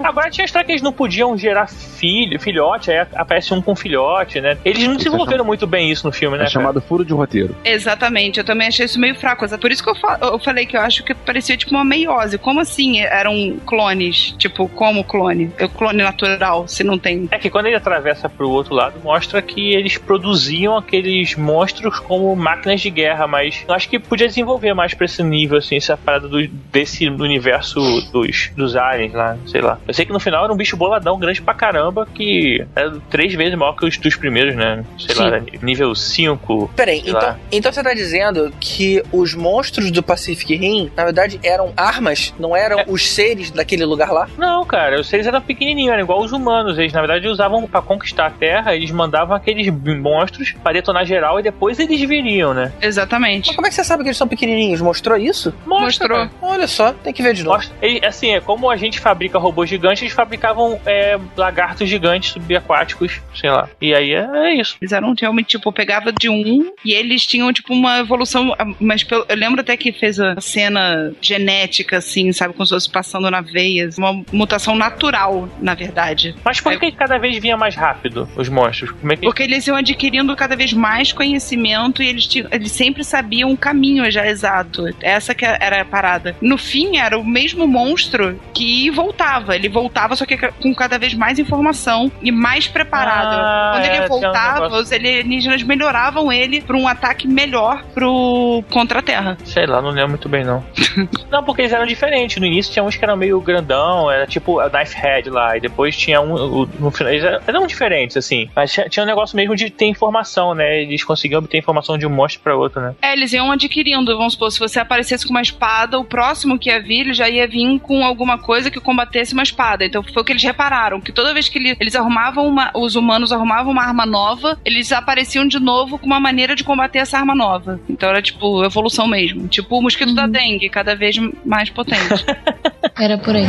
Agora 0.02 0.30
tinha 0.30 0.44
história 0.44 0.64
que 0.66 0.72
eles 0.72 0.82
não 0.82 0.92
podiam 0.92 1.36
gerar 1.38 1.68
filho, 1.68 2.40
filhote, 2.40 2.90
aí 2.90 3.06
aparece 3.14 3.52
um 3.54 3.60
com 3.62 3.76
filhote, 3.76 4.40
né? 4.40 4.56
Eles 4.64 4.84
não 4.84 4.94
é 4.94 4.96
desenvolveram 4.96 5.44
muito 5.44 5.66
bem 5.66 5.90
isso 5.90 6.06
no 6.06 6.12
filme, 6.12 6.36
né? 6.38 6.44
É 6.44 6.48
chamado 6.48 6.80
furo 6.80 7.04
de 7.04 7.12
roteiro. 7.12 7.54
Exatamente, 7.64 8.38
eu 8.38 8.44
também 8.44 8.68
achei 8.68 8.86
isso 8.86 8.98
meio 8.98 9.14
fraco. 9.14 9.46
Por 9.58 9.70
isso 9.70 9.82
que 9.84 9.90
eu, 9.90 9.94
fa- 9.94 10.18
eu 10.22 10.38
falei 10.38 10.66
que 10.66 10.76
eu 10.76 10.80
acho 10.80 11.04
que 11.04 11.14
parecia 11.14 11.56
tipo 11.56 11.72
uma 11.74 11.84
meiose. 11.84 12.36
Como 12.38 12.58
assim 12.60 13.00
eram 13.00 13.56
clones? 13.66 14.34
Tipo, 14.38 14.68
como 14.68 15.04
clone? 15.04 15.52
É 15.58 15.66
o 15.66 15.68
clone 15.68 16.02
natural, 16.02 16.66
se 16.66 16.82
não 16.82 16.98
tem. 16.98 17.28
É 17.30 17.38
que 17.38 17.50
quando 17.50 17.66
ele 17.66 17.76
atravessa 17.76 18.28
pro 18.28 18.48
outro 18.50 18.74
lado, 18.74 18.94
mostra 19.04 19.40
que 19.42 19.72
eles 19.74 19.98
produziam 19.98 20.76
aqueles 20.76 21.36
monstros 21.36 21.98
como 22.00 22.34
máquinas 22.34 22.80
de 22.80 22.90
guerra, 22.90 23.09
mas 23.28 23.64
eu 23.68 23.74
acho 23.74 23.88
que 23.88 23.98
podia 23.98 24.26
desenvolver 24.26 24.74
mais 24.74 24.94
pra 24.94 25.04
esse 25.04 25.22
nível, 25.22 25.58
assim, 25.58 25.76
essa 25.76 25.96
parada 25.96 26.28
do- 26.28 26.46
desse 26.72 27.08
universo 27.08 27.80
dos, 28.12 28.50
dos 28.56 28.76
aliens 28.76 29.12
lá, 29.12 29.36
sei 29.46 29.60
lá. 29.60 29.78
Eu 29.86 29.94
sei 29.94 30.04
que 30.04 30.12
no 30.12 30.20
final 30.20 30.44
era 30.44 30.52
um 30.52 30.56
bicho 30.56 30.76
boladão 30.76 31.18
grande 31.18 31.40
pra 31.42 31.54
caramba, 31.54 32.06
que 32.14 32.64
era 32.74 32.92
três 33.10 33.34
vezes 33.34 33.54
maior 33.56 33.72
que 33.74 33.84
os 33.86 33.96
dos 33.96 34.16
primeiros, 34.16 34.54
né? 34.56 34.84
Sei 34.98 35.14
lá, 35.14 35.22
Sim. 35.22 35.26
era 35.28 35.44
nível 35.62 35.94
5. 35.94 36.70
Peraí, 36.76 37.00
então, 37.00 37.14
lá. 37.20 37.38
então 37.52 37.72
você 37.72 37.82
tá 37.82 37.94
dizendo 37.94 38.52
que 38.60 39.02
os 39.12 39.34
monstros 39.34 39.90
do 39.90 40.02
Pacific 40.02 40.54
Rim, 40.56 40.90
na 40.96 41.04
verdade, 41.04 41.38
eram 41.42 41.72
armas, 41.76 42.34
não 42.38 42.56
eram 42.56 42.80
É. 42.80 42.84
os 42.88 43.08
seres 43.08 43.50
daquele 43.50 43.84
lugar 43.84 44.10
lá? 44.12 44.28
Não, 44.38 44.64
cara, 44.64 45.00
os 45.00 45.08
seres 45.08 45.26
eram 45.26 45.40
pequenininhos, 45.40 45.92
eram 45.92 46.02
igual 46.02 46.20
os 46.20 46.32
humanos. 46.32 46.78
Eles, 46.78 46.92
na 46.92 47.00
verdade, 47.00 47.28
usavam 47.28 47.66
pra 47.66 47.82
conquistar 47.82 48.26
a 48.26 48.30
Terra, 48.30 48.74
eles 48.74 48.90
mandavam 48.90 49.36
aqueles 49.36 49.68
monstros 49.68 50.52
pra 50.62 50.72
detonar 50.72 51.04
geral 51.04 51.38
e 51.40 51.42
depois 51.42 51.78
eles 51.78 52.00
viriam, 52.00 52.54
né? 52.54 52.72
Exatamente. 52.90 53.46
Mas 53.48 53.56
como 53.56 53.66
é 53.66 53.70
que 53.70 53.76
você 53.76 53.84
sabe 53.84 54.02
que 54.02 54.08
eles 54.08 54.16
são 54.16 54.26
pequenininhos? 54.28 54.80
Mostrou 54.80 55.16
isso? 55.16 55.54
Mostrou. 55.64 56.28
Olha 56.42 56.66
só, 56.66 56.92
tem 56.92 57.12
que 57.12 57.22
ver 57.22 57.34
de 57.34 57.42
novo. 57.44 57.56
Mostra- 57.56 57.76
ele- 57.80 58.04
assim, 58.04 58.32
é 58.32 58.40
como 58.40 58.68
a 58.68 58.76
gente 58.76 58.98
fabrica 58.98 59.38
robôs 59.38 59.70
gigantes, 59.70 60.02
eles 60.02 60.12
fabricavam 60.14 60.80
é, 60.84 61.18
lagartos 61.36 61.88
gigantes 61.88 62.30
subaquáticos, 62.32 63.20
sei 63.34 63.50
lá. 63.50 63.68
E 63.80 63.94
aí 63.94 64.12
é, 64.12 64.26
é 64.34 64.54
isso. 64.54 64.76
Eles 64.80 64.92
eram 64.92 65.14
realmente, 65.18 65.48
tipo, 65.48 65.72
pegava 65.72 66.12
de 66.12 66.28
um 66.28 66.72
e 66.84 66.92
eles 66.92 67.24
tinham, 67.26 67.52
tipo, 67.52 67.72
uma 67.72 67.98
evolução. 68.00 68.54
Mas 68.80 69.04
pelo- 69.04 69.24
eu 69.28 69.36
lembro 69.36 69.60
até 69.60 69.76
que 69.76 69.92
fez 69.92 70.18
a 70.18 70.40
cena 70.40 71.12
genética, 71.20 71.98
assim, 71.98 72.32
sabe? 72.32 72.54
Como 72.54 72.66
se 72.66 72.74
fosse 72.74 72.90
passando 72.90 73.30
na 73.30 73.40
veia. 73.40 73.88
Uma 73.96 74.22
mutação 74.32 74.74
natural, 74.74 75.48
na 75.60 75.74
verdade. 75.74 76.34
Mas 76.44 76.60
por 76.60 76.72
É. 76.72 76.76
que 76.78 76.92
cada 76.92 77.18
vez 77.18 77.38
vinha 77.38 77.56
mais 77.56 77.74
rápido 77.76 78.28
os 78.36 78.48
monstros? 78.48 78.90
Como 78.90 79.12
é 79.12 79.16
que. 79.16 79.22
Porque 79.22 79.42
eles 79.42 79.66
iam 79.66 79.76
adquirindo 79.76 80.34
cada 80.36 80.56
vez 80.56 80.72
mais 80.72 81.12
conhecimento 81.12 82.02
e 82.02 82.08
eles, 82.08 82.26
tinham- 82.26 82.48
eles 82.50 82.72
sempre 82.80 83.04
sabiam 83.04 83.52
o 83.52 83.56
caminho 83.58 84.10
já 84.10 84.26
exato. 84.26 84.84
Essa 85.02 85.34
que 85.34 85.44
era 85.44 85.82
a 85.82 85.84
parada. 85.84 86.34
No 86.40 86.56
fim, 86.56 86.96
era 86.96 87.18
o 87.18 87.24
mesmo 87.24 87.66
monstro 87.68 88.40
que 88.54 88.88
voltava. 88.90 89.54
Ele 89.54 89.68
voltava, 89.68 90.16
só 90.16 90.24
que 90.24 90.36
com 90.38 90.74
cada 90.74 90.98
vez 90.98 91.12
mais 91.12 91.38
informação 91.38 92.10
e 92.22 92.32
mais 92.32 92.66
preparado. 92.66 93.34
Ah, 93.38 93.70
Quando 93.74 93.84
é, 93.84 93.96
ele 93.96 94.04
um 94.06 94.08
voltava, 94.08 94.60
negócio- 94.62 94.82
os 94.82 94.92
alienígenas 94.92 95.62
melhoravam 95.62 96.32
ele 96.32 96.62
para 96.62 96.76
um 96.76 96.88
ataque 96.88 97.28
melhor 97.28 97.84
pro 97.92 98.64
contra 98.70 99.00
a 99.00 99.02
Terra. 99.02 99.36
Sei 99.44 99.66
lá, 99.66 99.82
não 99.82 99.90
lembro 99.90 100.10
muito 100.10 100.28
bem, 100.28 100.42
não. 100.42 100.64
não, 101.30 101.44
porque 101.44 101.62
eles 101.62 101.72
eram 101.72 101.84
diferentes. 101.86 102.38
No 102.38 102.46
início 102.46 102.72
tinha 102.72 102.82
uns 102.82 102.96
que 102.96 103.04
eram 103.04 103.16
meio 103.16 103.38
grandão, 103.42 104.10
era 104.10 104.26
tipo 104.26 104.58
a 104.58 104.70
Knife 104.70 104.96
Head 104.96 105.28
lá, 105.28 105.56
e 105.56 105.60
depois 105.60 105.94
tinha 105.96 106.20
um. 106.20 106.32
o- 106.62 106.68
No 106.78 106.90
final, 106.90 107.12
eles 107.12 107.24
eram, 107.46 107.66
diferentes, 107.66 108.16
assim. 108.16 108.48
Mas 108.56 108.72
tinha, 108.72 108.88
tinha 108.88 109.02
um 109.04 109.06
negócio 109.06 109.36
mesmo 109.36 109.54
de 109.54 109.68
ter 109.70 109.84
informação, 109.86 110.54
né? 110.54 110.80
Eles 110.82 111.04
conseguiam 111.04 111.40
obter 111.40 111.58
informação 111.58 111.98
de 111.98 112.06
um 112.06 112.10
monstro 112.10 112.40
pra 112.42 112.56
outro, 112.56 112.69
né? 112.78 112.94
É, 113.00 113.12
eles 113.14 113.32
iam 113.32 113.50
adquirindo. 113.50 114.16
Vamos 114.16 114.34
supor, 114.34 114.52
se 114.52 114.58
você 114.58 114.78
aparecesse 114.78 115.24
com 115.26 115.30
uma 115.32 115.40
espada, 115.42 115.98
o 115.98 116.04
próximo 116.04 116.58
que 116.58 116.68
ia 116.70 116.80
vir, 116.80 117.00
ele 117.00 117.14
já 117.14 117.28
ia 117.28 117.48
vir 117.48 117.78
com 117.80 118.04
alguma 118.04 118.36
coisa 118.38 118.70
que 118.70 118.78
combatesse 118.78 119.32
uma 119.32 119.42
espada. 119.42 119.84
Então 119.84 120.02
foi 120.02 120.22
o 120.22 120.24
que 120.24 120.32
eles 120.32 120.42
repararam, 120.42 121.00
que 121.00 121.10
toda 121.12 121.32
vez 121.34 121.48
que 121.48 121.58
ele- 121.58 121.76
eles 121.80 121.96
arrumavam 121.96 122.46
uma, 122.46 122.70
os 122.74 122.94
humanos 122.94 123.32
arrumavam 123.32 123.72
uma 123.72 123.82
arma 123.84 124.04
nova, 124.04 124.58
eles 124.64 124.92
apareciam 124.92 125.46
de 125.48 125.58
novo 125.58 125.98
com 125.98 126.06
uma 126.06 126.20
maneira 126.20 126.54
de 126.54 126.62
combater 126.62 126.98
essa 126.98 127.18
arma 127.18 127.34
nova. 127.34 127.80
Então 127.88 128.08
era 128.08 128.20
tipo 128.20 128.62
evolução 128.64 129.06
mesmo. 129.06 129.48
Tipo 129.48 129.78
o 129.78 129.82
mosquito 129.82 130.14
da 130.14 130.26
dengue, 130.26 130.68
cada 130.68 130.94
vez 130.94 131.16
mais 131.44 131.70
potente. 131.70 132.24
Era 132.98 133.16
por 133.16 133.34
aí. 133.34 133.44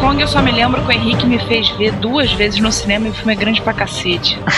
Kong 0.00 0.18
eu 0.20 0.26
só 0.26 0.40
me 0.40 0.50
lembro 0.50 0.80
que 0.82 0.88
o 0.88 0.92
Henrique 0.92 1.26
me 1.26 1.38
fez 1.38 1.68
ver 1.70 1.92
duas 1.92 2.32
vezes 2.32 2.58
no 2.58 2.72
cinema 2.72 3.06
e 3.06 3.10
o 3.10 3.12
filme 3.12 3.34
é 3.34 3.36
grande 3.36 3.60
pra 3.60 3.74
cacete. 3.74 4.38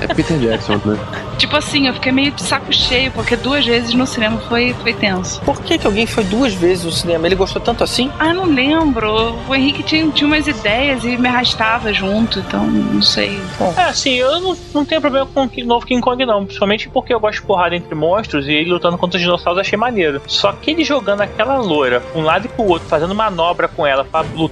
É 0.00 0.14
Peter 0.14 0.38
Jackson, 0.38 0.80
né? 0.84 0.98
Tipo 1.36 1.56
assim, 1.56 1.86
eu 1.86 1.92
fiquei 1.92 2.10
meio 2.10 2.30
de 2.32 2.42
saco 2.42 2.72
cheio, 2.72 3.10
porque 3.12 3.36
duas 3.36 3.66
vezes 3.66 3.92
no 3.92 4.06
cinema 4.06 4.38
foi, 4.48 4.74
foi 4.82 4.94
tenso. 4.94 5.40
Por 5.42 5.60
que, 5.60 5.76
que 5.76 5.86
alguém 5.86 6.06
foi 6.06 6.24
duas 6.24 6.54
vezes 6.54 6.84
no 6.84 6.92
cinema? 6.92 7.26
Ele 7.26 7.34
gostou 7.34 7.60
tanto 7.60 7.84
assim? 7.84 8.10
Ah, 8.18 8.32
não 8.32 8.46
lembro. 8.46 9.36
O 9.46 9.54
Henrique 9.54 9.82
tinha, 9.82 10.10
tinha 10.10 10.26
umas 10.26 10.46
ideias 10.46 11.04
e 11.04 11.18
me 11.18 11.28
arrastava 11.28 11.92
junto, 11.92 12.38
então 12.38 12.66
não 12.66 13.02
sei. 13.02 13.38
É, 13.76 13.82
assim, 13.82 14.14
eu 14.14 14.40
não, 14.40 14.56
não 14.72 14.84
tenho 14.86 15.00
problema 15.00 15.26
com 15.26 15.42
o 15.42 15.64
novo 15.64 15.84
King 15.84 16.00
Kong, 16.00 16.24
não. 16.24 16.46
Principalmente 16.46 16.88
porque 16.88 17.12
eu 17.12 17.20
gosto 17.20 17.40
de 17.40 17.46
porrada 17.46 17.76
entre 17.76 17.94
monstros 17.94 18.46
e 18.46 18.52
ele 18.52 18.70
lutando 18.70 18.96
contra 18.96 19.18
os 19.18 19.22
dinossauros 19.22 19.58
eu 19.58 19.60
achei 19.60 19.78
maneiro. 19.78 20.22
Só 20.26 20.52
que 20.52 20.70
ele 20.70 20.84
jogando 20.84 21.20
aquela 21.20 21.58
loira 21.58 22.02
um 22.14 22.22
lado 22.22 22.46
e 22.46 22.48
pro 22.48 22.64
outro, 22.64 22.88
fazendo 22.88 23.14
manobra 23.14 23.68
com 23.68 23.86
ela 23.86 24.04
pra 24.04 24.24
lutar 24.34 24.45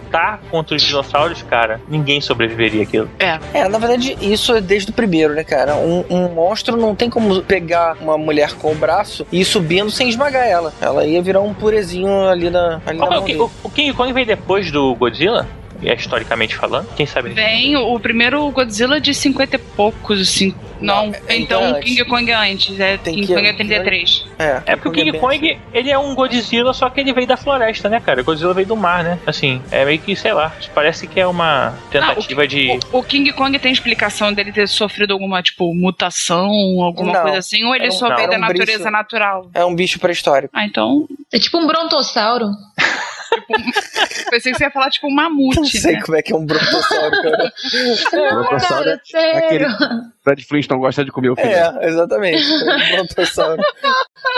contra 0.50 0.76
os 0.76 0.82
dinossauros, 0.82 1.42
cara, 1.42 1.80
ninguém 1.88 2.20
sobreviveria 2.20 2.82
aquilo. 2.82 3.08
É, 3.18 3.68
na 3.68 3.78
verdade, 3.78 4.16
isso 4.20 4.54
é 4.54 4.60
desde 4.60 4.90
o 4.90 4.94
primeiro, 4.94 5.34
né, 5.34 5.44
cara? 5.44 5.76
Um, 5.76 6.04
um 6.10 6.28
monstro 6.28 6.76
não 6.76 6.94
tem 6.94 7.10
como 7.10 7.42
pegar 7.42 7.96
uma 8.00 8.16
mulher 8.16 8.54
com 8.54 8.72
o 8.72 8.74
braço 8.74 9.26
e 9.30 9.40
ir 9.40 9.44
subindo 9.44 9.90
sem 9.90 10.08
esmagar 10.08 10.46
ela. 10.46 10.72
Ela 10.80 11.04
ia 11.04 11.22
virar 11.22 11.40
um 11.40 11.54
purezinho 11.54 12.28
ali 12.28 12.50
na, 12.50 12.80
ali 12.86 12.98
na 12.98 13.06
é 13.06 13.18
o, 13.18 13.20
dele. 13.20 13.38
o, 13.40 13.50
o 13.62 13.70
King 13.70 13.92
Kong 13.92 14.12
veio 14.12 14.26
depois 14.26 14.70
do 14.70 14.94
Godzilla? 14.94 15.46
É, 15.82 15.94
historicamente 15.94 16.56
falando? 16.56 16.86
Quem 16.94 17.06
sabe? 17.06 17.30
Vem 17.30 17.76
o, 17.76 17.94
o 17.94 18.00
primeiro 18.00 18.48
Godzilla 18.50 19.00
de 19.00 19.12
50 19.14 19.56
e 19.56 19.58
poucos, 19.58 20.20
assim. 20.20 20.54
Não, 20.80 21.06
Não, 21.06 21.14
é- 21.28 21.36
então 21.36 21.62
é 21.62 21.78
o. 21.78 21.80
King 21.80 22.04
Kong 22.04 22.30
é 22.30 22.34
antes. 22.34 22.78
É, 22.78 22.96
Tem 22.96 23.14
King 23.14 23.26
que- 23.26 23.34
Kong 23.34 23.46
é 23.48 23.52
33. 23.52 24.24
É, 24.38 24.62
É 24.66 24.76
porque 24.76 24.88
o 24.88 24.92
King 24.92 25.18
Kong, 25.18 25.58
ele 25.72 25.90
é 25.90 25.98
um 25.98 26.14
Godzilla, 26.14 26.72
só 26.74 26.90
que 26.90 27.00
ele 27.00 27.12
veio 27.12 27.26
da 27.26 27.36
floresta, 27.36 27.88
né, 27.88 28.00
cara? 28.00 28.20
O 28.20 28.24
Godzilla 28.24 28.52
veio 28.52 28.66
do 28.66 28.76
mar, 28.76 29.02
né? 29.04 29.18
Assim, 29.26 29.62
é 29.70 29.84
meio 29.84 29.98
que, 29.98 30.14
sei 30.16 30.32
lá, 30.32 30.52
parece 30.74 31.06
que 31.06 31.18
é 31.20 31.26
uma 31.26 31.74
tentativa 31.90 32.46
de... 32.46 32.78
O, 32.92 32.98
o 32.98 33.02
King 33.02 33.32
Kong 33.32 33.56
tem 33.58 33.72
explicação 33.72 34.32
dele 34.32 34.52
ter 34.52 34.68
sofrido 34.68 35.12
alguma, 35.12 35.42
tipo, 35.42 35.72
mutação, 35.74 36.50
alguma 36.82 37.12
Não. 37.12 37.22
coisa 37.22 37.38
assim, 37.38 37.64
ou 37.64 37.74
ele 37.74 37.84
Era 37.84 37.94
um- 37.94 37.96
só 37.96 38.08
não, 38.08 38.16
veio 38.16 38.30
da 38.30 38.36
um 38.36 38.40
natureza 38.40 38.78
bicho- 38.78 38.90
natural? 38.90 39.50
É 39.54 39.64
um 39.64 39.74
bicho 39.74 39.98
pré-histórico. 40.00 40.52
Ah, 40.54 40.64
então. 40.66 41.06
É 41.32 41.38
tipo 41.38 41.56
um 41.58 41.66
brontossauro. 41.66 42.46
Pensei 44.30 44.52
que 44.52 44.58
você 44.58 44.64
ia 44.64 44.70
falar, 44.70 44.90
tipo, 44.90 45.06
um 45.06 45.10
Não 45.10 45.16
mamute, 45.24 45.78
sei 45.78 45.94
né? 45.94 46.02
como 46.02 46.16
é 46.16 46.22
que 46.22 46.32
é 46.32 46.36
um 46.36 46.44
brontossauro, 46.46 47.22
cara. 47.22 47.52
Brontossauro 48.12 48.84
Cara, 48.84 49.00
sério. 49.04 49.66
aquele- 49.68 50.13
Fred 50.24 50.42
Flintstone 50.44 50.80
gosta 50.80 51.04
de 51.04 51.10
comer 51.12 51.30
o 51.30 51.36
filho. 51.36 51.48
É, 51.48 51.86
exatamente. 51.86 52.42
É 52.64 52.94
um 53.02 53.04
brontossauro. 53.06 53.62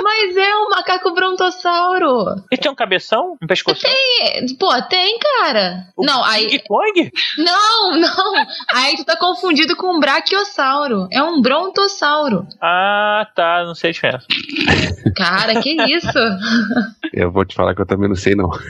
Mas 0.02 0.36
é 0.36 0.56
um 0.56 0.68
macaco 0.70 1.14
brontossauro. 1.14 2.42
Ele 2.50 2.60
tem 2.60 2.70
um 2.70 2.74
cabeção? 2.74 3.36
Um 3.40 3.46
pescoço? 3.46 3.86
É, 3.86 4.40
Pô, 4.58 4.70
tem, 4.88 5.16
cara. 5.18 5.84
O 5.96 6.04
Não, 6.04 6.22
King 6.24 6.54
aí. 6.54 6.62
Kong? 6.66 7.12
Não, 7.38 7.96
não. 8.00 8.32
Aí 8.74 8.96
tu 8.96 9.04
tá 9.04 9.16
confundido 9.16 9.76
com 9.76 9.96
um 9.96 10.00
brachiosauro. 10.00 11.06
É 11.12 11.22
um 11.22 11.40
brontossauro. 11.40 12.46
Ah, 12.60 13.26
tá, 13.34 13.64
não 13.64 13.74
sei 13.74 13.90
a 13.90 13.92
diferença. 13.92 14.26
Cara, 15.16 15.60
que 15.62 15.70
isso? 15.70 16.18
Eu 17.12 17.30
vou 17.30 17.44
te 17.44 17.54
falar 17.54 17.74
que 17.74 17.80
eu 17.82 17.86
também 17.86 18.08
não 18.08 18.16
sei, 18.16 18.34
não. 18.34 18.50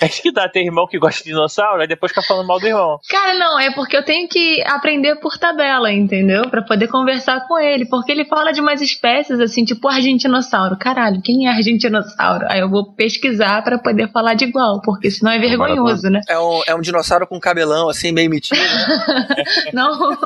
É 0.00 0.06
isso 0.06 0.20
que 0.20 0.32
dá, 0.32 0.48
tem 0.48 0.66
irmão 0.66 0.84
que 0.88 0.98
gosta 0.98 1.22
de 1.22 1.30
dinossauro, 1.30 1.80
aí 1.80 1.86
depois 1.86 2.10
fica 2.10 2.26
falando 2.26 2.44
mal 2.48 2.58
do 2.58 2.66
irmão. 2.66 2.98
Cara, 3.08 3.34
não, 3.38 3.56
é 3.60 3.70
porque 3.72 3.96
eu 3.96 4.04
tenho 4.04 4.28
que 4.28 4.60
aprender 4.66 5.14
por 5.20 5.38
tabela, 5.38 5.51
entendeu? 5.92 6.48
Pra 6.48 6.62
poder 6.62 6.88
conversar 6.88 7.46
com 7.46 7.58
ele. 7.58 7.86
Porque 7.86 8.12
ele 8.12 8.24
fala 8.24 8.52
de 8.52 8.60
umas 8.60 8.80
espécies 8.80 9.40
assim, 9.40 9.64
tipo 9.64 9.88
argentinossauro. 9.88 10.76
Caralho, 10.76 11.20
quem 11.22 11.46
é 11.46 11.50
argentinossauro? 11.50 12.46
Aí 12.48 12.60
eu 12.60 12.68
vou 12.68 12.92
pesquisar 12.92 13.62
pra 13.62 13.78
poder 13.78 14.10
falar 14.10 14.34
de 14.34 14.44
igual, 14.44 14.80
porque 14.82 15.10
senão 15.10 15.32
é 15.32 15.38
vergonhoso, 15.38 16.08
né? 16.08 16.20
É 16.28 16.38
um, 16.38 16.60
é 16.66 16.74
um 16.74 16.80
dinossauro 16.80 17.26
com 17.26 17.38
cabelão, 17.40 17.88
assim, 17.88 18.12
meio 18.12 18.30
metido. 18.30 18.60
Não. 19.72 20.16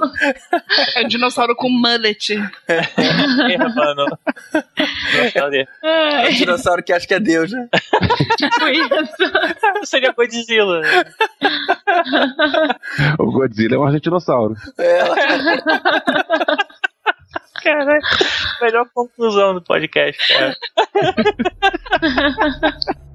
É 0.96 1.04
um 1.04 1.08
dinossauro 1.08 1.54
com 1.56 1.68
mullet. 1.68 2.34
É, 2.68 3.58
mano. 3.58 4.06
É 5.82 6.28
um 6.28 6.32
dinossauro 6.32 6.82
que 6.82 6.92
acha 6.92 7.06
que 7.06 7.14
é 7.14 7.20
Deus, 7.20 7.50
né? 7.50 7.68
Tipo 8.36 8.68
isso. 8.68 9.32
Seria 9.84 10.12
Godzilla. 10.12 10.80
né? 10.80 11.04
O 13.18 13.30
Godzilla 13.30 13.76
é 13.76 13.78
um 13.78 13.84
argentinossauro. 13.84 14.54
É, 14.78 15.00
Cara, 17.62 17.98
melhor 18.60 18.86
conclusão 18.94 19.54
do 19.54 19.62
podcast, 19.62 20.32
cara. 20.32 20.56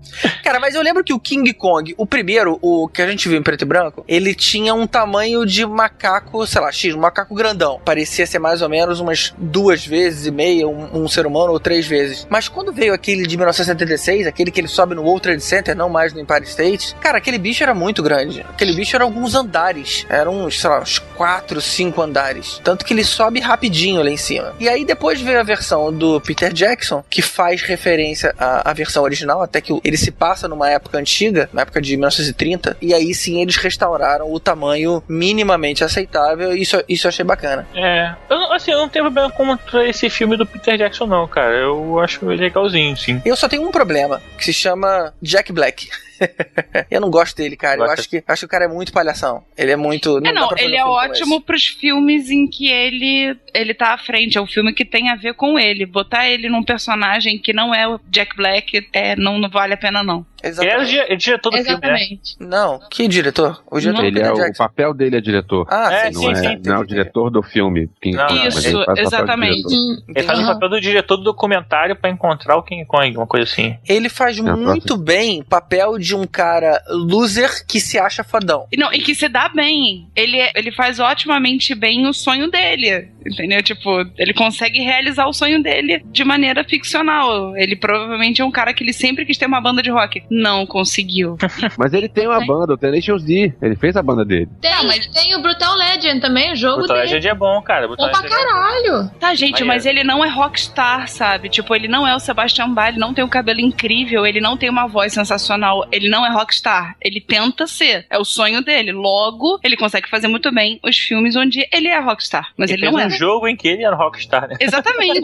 Cara, 0.43 0.59
mas 0.59 0.75
eu 0.75 0.81
lembro 0.81 1.03
que 1.03 1.13
o 1.13 1.19
King 1.19 1.53
Kong, 1.53 1.93
o 1.97 2.05
primeiro, 2.05 2.57
o 2.61 2.87
que 2.87 3.01
a 3.01 3.07
gente 3.07 3.27
viu 3.29 3.37
em 3.37 3.43
preto 3.43 3.63
e 3.63 3.65
branco, 3.65 4.03
ele 4.07 4.33
tinha 4.33 4.73
um 4.73 4.85
tamanho 4.85 5.45
de 5.45 5.65
macaco, 5.65 6.45
sei 6.45 6.61
lá, 6.61 6.71
X, 6.71 6.93
um 6.93 6.99
macaco 6.99 7.33
grandão. 7.33 7.79
Parecia 7.83 8.25
ser 8.25 8.39
mais 8.39 8.61
ou 8.61 8.69
menos 8.69 8.99
umas 8.99 9.33
duas 9.37 9.85
vezes 9.85 10.25
e 10.25 10.31
meia 10.31 10.67
um, 10.67 11.03
um 11.03 11.07
ser 11.07 11.25
humano 11.25 11.53
ou 11.53 11.59
três 11.59 11.87
vezes. 11.87 12.27
Mas 12.29 12.47
quando 12.47 12.73
veio 12.73 12.93
aquele 12.93 13.25
de 13.25 13.37
1976, 13.37 14.27
aquele 14.27 14.51
que 14.51 14.59
ele 14.59 14.67
sobe 14.67 14.95
no 14.95 15.03
World 15.03 15.21
Trade 15.21 15.43
Center, 15.43 15.75
não 15.75 15.89
mais 15.89 16.13
no 16.13 16.19
Empire 16.19 16.43
State, 16.43 16.95
cara, 16.95 17.17
aquele 17.17 17.37
bicho 17.37 17.63
era 17.63 17.73
muito 17.73 18.03
grande. 18.03 18.41
Aquele 18.41 18.73
bicho 18.73 18.95
era 18.95 19.03
alguns 19.03 19.35
andares. 19.35 20.05
Eram 20.09 20.45
uns, 20.45 20.59
sei 20.59 20.69
lá, 20.69 20.81
uns 20.81 20.99
quatro, 20.99 21.61
cinco 21.61 22.01
andares. 22.01 22.59
Tanto 22.63 22.85
que 22.85 22.93
ele 22.93 23.03
sobe 23.03 23.39
rapidinho 23.39 24.01
lá 24.03 24.09
em 24.09 24.17
cima. 24.17 24.53
E 24.59 24.67
aí 24.67 24.83
depois 24.85 25.21
veio 25.21 25.39
a 25.39 25.43
versão 25.43 25.93
do 25.93 26.19
Peter 26.21 26.51
Jackson, 26.51 27.03
que 27.09 27.21
faz 27.21 27.61
referência 27.61 28.33
à, 28.37 28.69
à 28.69 28.73
versão 28.73 29.03
original, 29.03 29.41
até 29.41 29.61
que 29.61 29.79
ele 29.83 29.90
se 29.97 30.11
passa 30.11 30.47
numa 30.47 30.69
época 30.69 30.97
antiga, 30.97 31.49
na 31.53 31.61
época 31.63 31.81
de 31.81 31.95
1930, 31.97 32.77
e 32.81 32.93
aí 32.93 33.13
sim 33.13 33.41
eles 33.41 33.55
restauraram 33.57 34.31
o 34.31 34.39
tamanho 34.39 35.03
minimamente 35.07 35.83
aceitável, 35.83 36.55
e 36.55 36.61
isso, 36.61 36.81
isso 36.87 37.07
eu 37.07 37.09
achei 37.09 37.25
bacana. 37.25 37.67
É. 37.75 38.13
Eu, 38.29 38.37
não- 38.39 38.53
assim, 38.53 38.71
eu 38.71 38.77
não 38.79 38.89
tenho 38.89 39.05
problema 39.05 39.29
contra 39.31 39.87
esse 39.87 40.09
filme 40.09 40.35
do 40.37 40.45
Peter 40.45 40.77
Jackson, 40.77 41.05
não, 41.05 41.27
cara. 41.27 41.53
Eu 41.55 41.99
acho 41.99 42.29
ele 42.31 42.41
legalzinho, 42.41 42.95
sim. 42.97 43.21
Eu 43.25 43.35
só 43.35 43.47
tenho 43.47 43.63
um 43.67 43.71
problema, 43.71 44.21
que 44.37 44.43
se 44.45 44.53
chama 44.53 45.13
Jack 45.21 45.51
Black. 45.51 45.89
eu 46.89 47.01
não 47.01 47.09
gosto 47.09 47.35
dele, 47.35 47.55
cara. 47.55 47.75
Eu 47.75 47.85
Gosta? 47.85 48.01
acho 48.01 48.09
que, 48.09 48.23
acho 48.27 48.39
que 48.41 48.45
o 48.45 48.49
cara 48.49 48.65
é 48.65 48.67
muito 48.67 48.91
palhação. 48.91 49.43
Ele 49.57 49.71
é 49.71 49.75
muito. 49.75 50.17
É, 50.19 50.31
não, 50.31 50.47
pra 50.47 50.57
fazer 50.57 50.69
ele 50.69 50.77
um 50.77 50.79
é 50.79 50.85
ótimo 50.85 51.41
pros 51.41 51.67
filmes 51.67 52.29
em 52.29 52.47
que 52.47 52.69
ele 52.69 53.37
ele 53.53 53.73
tá 53.73 53.93
à 53.93 53.97
frente. 53.97 54.37
É 54.37 54.41
um 54.41 54.47
filme 54.47 54.73
que 54.73 54.85
tem 54.85 55.09
a 55.09 55.15
ver 55.15 55.33
com 55.33 55.57
ele. 55.57 55.85
Botar 55.85 56.27
ele 56.27 56.49
num 56.49 56.63
personagem 56.63 57.37
que 57.37 57.53
não 57.53 57.73
é 57.73 57.87
o 57.87 57.99
Jack 58.09 58.35
Black 58.35 58.87
é, 58.93 59.15
não, 59.15 59.37
não 59.37 59.49
vale 59.49 59.73
a 59.73 59.77
pena, 59.77 60.03
não. 60.03 60.25
Esse. 60.43 60.61
Ele 60.61 60.69
era 60.69 60.79
o 60.79 60.83
Exatamente. 60.83 61.13
é 61.13 61.15
diretor 61.15 61.49
do 61.51 61.57
filme, 61.57 61.71
né? 61.71 61.71
Exatamente. 61.71 62.35
Não, 62.39 62.79
que 62.89 63.07
diretor? 63.07 63.63
O 63.69 63.79
diretor 63.79 64.05
Ele 64.05 64.19
é 64.21 64.31
o, 64.31 64.53
papel 64.57 64.93
dele 64.93 65.17
é 65.17 65.21
diretor. 65.21 65.67
Ah, 65.69 65.91
É, 65.91 66.11
sim, 66.11 66.13
não, 66.13 66.21
sim, 66.21 66.31
é, 66.31 66.35
sim, 66.35 66.61
não 66.65 66.75
é 66.75 66.79
o 66.79 66.85
diretor 66.85 67.29
do 67.29 67.41
filme. 67.43 67.89
King 68.01 68.15
Não, 68.17 68.27
Kong, 68.27 68.47
Isso, 68.47 68.67
ele 68.67 69.01
exatamente. 69.01 69.73
Ele 70.15 70.23
faz 70.25 70.39
o 70.39 70.45
papel 70.45 70.69
do 70.69 70.81
diretor 70.81 71.17
do 71.17 71.23
documentário 71.23 71.95
pra 71.95 72.09
encontrar 72.09 72.55
o 72.57 72.63
King 72.63 72.85
Kong, 72.85 73.15
uma 73.17 73.27
coisa 73.27 73.51
assim. 73.51 73.77
Ele 73.87 74.09
faz 74.09 74.39
muito 74.39 74.97
bem 74.97 75.43
papel 75.43 75.97
de 75.97 76.15
um 76.15 76.25
cara 76.25 76.81
loser 76.89 77.65
que 77.65 77.79
se 77.79 77.97
acha 77.97 78.23
fodão. 78.23 78.67
E 78.71 78.77
Não, 78.77 78.91
e 78.93 78.99
que 78.99 79.13
se 79.15 79.27
dá 79.27 79.49
bem. 79.49 80.07
Ele, 80.15 80.37
é- 80.37 80.51
ele 80.55 80.71
faz 80.71 80.99
otimamente 80.99 81.75
bem 81.75 82.07
o 82.07 82.13
sonho 82.13 82.49
dele. 82.49 83.09
Entendeu? 83.25 83.61
Tipo, 83.61 84.03
ele 84.17 84.33
consegue 84.33 84.79
realizar 84.79 85.27
o 85.27 85.33
sonho 85.33 85.61
dele 85.61 86.03
de 86.11 86.23
maneira 86.23 86.63
ficcional. 86.63 87.55
Ele 87.55 87.75
provavelmente 87.75 88.41
é 88.41 88.45
um 88.45 88.51
cara 88.51 88.73
que 88.73 88.83
ele 88.83 88.93
sempre 88.93 89.25
quis 89.25 89.37
ter 89.37 89.45
uma 89.45 89.61
banda 89.61 89.81
de 89.81 89.91
rock. 89.91 90.23
Não 90.31 90.65
conseguiu. 90.65 91.37
Mas 91.77 91.93
ele 91.93 92.09
tem 92.09 92.27
uma 92.27 92.45
banda, 92.45 92.73
o 92.73 92.77
Tenacious 92.77 93.23
D. 93.23 93.53
Ele 93.61 93.75
fez 93.75 93.95
a 93.95 94.03
banda 94.03 94.25
dele. 94.25 94.49
Tem, 94.59 94.71
tem 95.13 95.35
o 95.35 95.41
Brutal 95.41 95.75
Legend 95.75 96.19
também, 96.19 96.51
o 96.51 96.55
jogo 96.55 96.79
Brutal 96.79 96.97
dele. 96.97 97.07
Legend 97.13 97.27
é 97.27 97.33
bom, 97.33 97.61
cara. 97.61 97.87
Brutal 97.87 98.07
Bom 98.07 98.11
pra 98.11 98.21
Legend 98.21 98.41
é 98.41 98.45
bom. 98.45 98.51
caralho. 98.51 99.11
Tá, 99.19 99.33
gente, 99.33 99.63
mas 99.63 99.85
ele 99.85 100.03
não 100.03 100.23
é 100.23 100.27
rockstar, 100.27 101.07
sabe? 101.07 101.47
Tipo, 101.47 101.73
ele 101.73 101.87
não 101.87 102.05
é 102.05 102.15
o 102.15 102.19
Sebastian 102.19 102.69
Bach, 102.69 102.89
ele 102.89 102.99
não 102.99 103.13
tem 103.13 103.23
um 103.23 103.29
cabelo 103.29 103.61
incrível, 103.61 104.25
ele 104.25 104.41
não 104.41 104.57
tem 104.57 104.69
uma 104.69 104.87
voz 104.87 105.13
sensacional. 105.13 105.87
Ele 105.91 106.01
ele 106.01 106.09
não 106.09 106.25
é 106.25 106.31
rockstar. 106.31 106.95
Ele 106.99 107.21
tenta 107.21 107.67
ser. 107.67 108.05
É 108.09 108.17
o 108.17 108.25
sonho 108.25 108.63
dele. 108.63 108.91
Logo, 108.91 109.59
ele 109.63 109.77
consegue 109.77 110.09
fazer 110.09 110.27
muito 110.27 110.51
bem 110.51 110.79
os 110.83 110.97
filmes 110.97 111.35
onde 111.35 111.65
ele 111.71 111.87
é 111.87 111.99
rockstar. 111.99 112.49
Mas 112.57 112.71
ele, 112.71 112.81
fez 112.81 112.91
não 112.91 112.99
é. 112.99 113.05
um 113.05 113.11
jogo 113.11 113.47
em 113.47 113.55
que 113.55 113.67
ele 113.67 113.83
era 113.83 113.95
rockstar, 113.95 114.49
né? 114.49 114.55
Exatamente. 114.59 115.21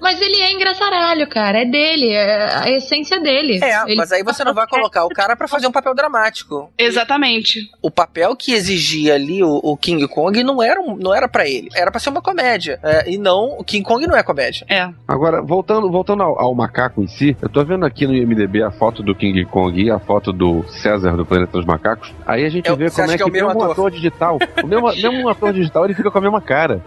Mas 0.00 0.20
ele 0.20 0.40
é 0.40 0.52
engraçaralho, 0.52 1.26
cara. 1.28 1.60
É 1.60 1.64
dele, 1.64 2.10
é 2.10 2.56
a 2.56 2.70
essência 2.70 3.20
dele. 3.20 3.60
É, 3.62 3.82
Ele- 3.86 3.96
mas 4.04 4.12
aí 4.12 4.22
você 4.22 4.44
não 4.44 4.52
vai 4.52 4.66
colocar 4.66 5.06
o 5.06 5.08
cara 5.08 5.34
pra 5.34 5.48
fazer 5.48 5.66
um 5.66 5.72
papel 5.72 5.94
dramático. 5.94 6.70
Exatamente. 6.76 7.70
O 7.80 7.90
papel 7.90 8.36
que 8.36 8.52
exigia 8.52 9.14
ali 9.14 9.42
o, 9.42 9.60
o 9.62 9.78
King 9.78 10.06
Kong 10.06 10.44
não 10.44 10.62
era, 10.62 10.78
um, 10.78 10.94
não 10.94 11.14
era 11.14 11.26
para 11.26 11.48
ele. 11.48 11.70
Era 11.74 11.90
pra 11.90 11.98
ser 11.98 12.10
uma 12.10 12.20
comédia. 12.20 12.78
É, 12.82 13.10
e 13.10 13.16
não, 13.16 13.56
o 13.58 13.64
King 13.64 13.82
Kong 13.82 14.06
não 14.06 14.14
é 14.14 14.22
comédia. 14.22 14.66
É. 14.68 14.90
Agora, 15.08 15.40
voltando, 15.40 15.90
voltando 15.90 16.22
ao, 16.22 16.38
ao 16.38 16.54
macaco 16.54 17.02
em 17.02 17.06
si, 17.06 17.34
eu 17.40 17.48
tô 17.48 17.64
vendo 17.64 17.86
aqui 17.86 18.06
no 18.06 18.12
IMDB 18.14 18.62
a 18.62 18.70
foto 18.70 19.02
do 19.02 19.14
King 19.14 19.42
Kong 19.46 19.82
e 19.82 19.90
a 19.90 19.98
foto 19.98 20.34
do 20.34 20.62
César 20.68 21.16
do 21.16 21.24
Planeta 21.24 21.52
dos 21.52 21.64
Macacos. 21.64 22.12
Aí 22.26 22.44
a 22.44 22.50
gente 22.50 22.68
Eu- 22.68 22.76
vê 22.76 22.90
você 22.90 23.00
como 23.00 23.12
é 23.12 23.16
que 23.16 23.22
é 23.22 23.24
que, 23.24 23.30
o 23.30 23.32
mesmo 23.32 23.48
um 23.48 23.52
ator? 23.52 23.70
ator 23.72 23.90
digital, 23.90 24.38
o 24.62 24.66
mesmo, 24.66 24.86
mesmo 24.92 25.12
um 25.26 25.28
ator 25.30 25.50
digital, 25.54 25.86
ele 25.86 25.94
fica 25.94 26.10
com 26.10 26.18
a 26.18 26.20
mesma 26.20 26.42
cara. 26.42 26.82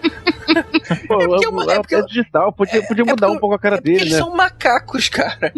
Pô, 1.08 1.18
É 1.22 1.28
porque 1.28 1.46
é 1.46 1.50
uma- 1.50 1.64
é 1.72 1.76
é, 1.76 1.80
porque- 1.80 1.96
é 1.96 2.02
digital, 2.04 2.54
podia, 2.54 2.84
podia 2.84 3.04
é 3.04 3.06
mudar 3.10 3.26
porque- 3.26 3.38
um 3.38 3.40
pouco 3.40 3.56
a 3.56 3.60
cara 3.60 3.78
É 3.78 3.82
dele, 3.82 4.02
eles 4.02 4.14
né? 4.14 4.20
são 4.20 4.36
macacos, 4.36 5.10
cara. 5.10 5.52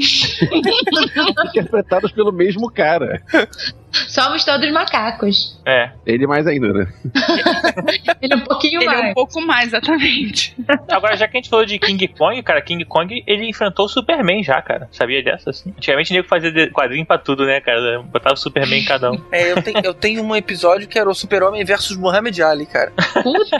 Interpretados 1.49 2.11
pelo 2.11 2.31
mesmo 2.31 2.71
cara. 2.71 3.21
Somos 3.91 4.43
todos 4.45 4.71
macacos. 4.71 5.59
É. 5.65 5.91
Ele 6.05 6.27
mais 6.27 6.45
ainda, 6.47 6.71
né? 6.73 6.87
Ele 8.21 8.33
é 8.33 8.35
um 8.35 8.41
pouquinho 8.41 8.81
Ele 8.81 8.89
é 8.89 8.97
um 8.97 9.01
mais. 9.01 9.13
pouco 9.13 9.41
mais, 9.41 9.67
exatamente. 9.67 10.55
Agora, 10.89 11.15
já 11.15 11.27
que 11.27 11.37
a 11.37 11.39
gente 11.39 11.49
falou 11.49 11.65
de 11.65 11.77
King 11.79 12.07
Kong, 12.09 12.41
cara, 12.43 12.61
King 12.61 12.83
Kong, 12.85 13.23
ele 13.25 13.47
enfrentou 13.49 13.85
o 13.85 13.89
Superman 13.89 14.43
já, 14.43 14.61
cara. 14.61 14.87
Sabia 14.91 15.23
dessa, 15.23 15.49
assim? 15.49 15.73
Antigamente 15.77 16.13
nego 16.13 16.27
fazia 16.27 16.69
quadrinho 16.71 17.05
pra 17.05 17.17
tudo, 17.17 17.45
né, 17.45 17.59
cara? 17.61 18.01
Botava 18.03 18.33
o 18.33 18.37
Superman 18.37 18.81
em 18.81 18.85
cada 18.85 19.11
um. 19.11 19.21
É, 19.31 19.51
eu, 19.51 19.61
tenho, 19.61 19.79
eu 19.83 19.93
tenho 19.93 20.23
um 20.23 20.35
episódio 20.35 20.87
que 20.87 20.97
era 20.97 21.09
o 21.09 21.13
Super-Homem 21.13 21.63
versus 21.63 21.95
Muhammad 21.97 22.37
Ali, 22.39 22.65
cara. 22.65 22.91
Puta. 23.23 23.57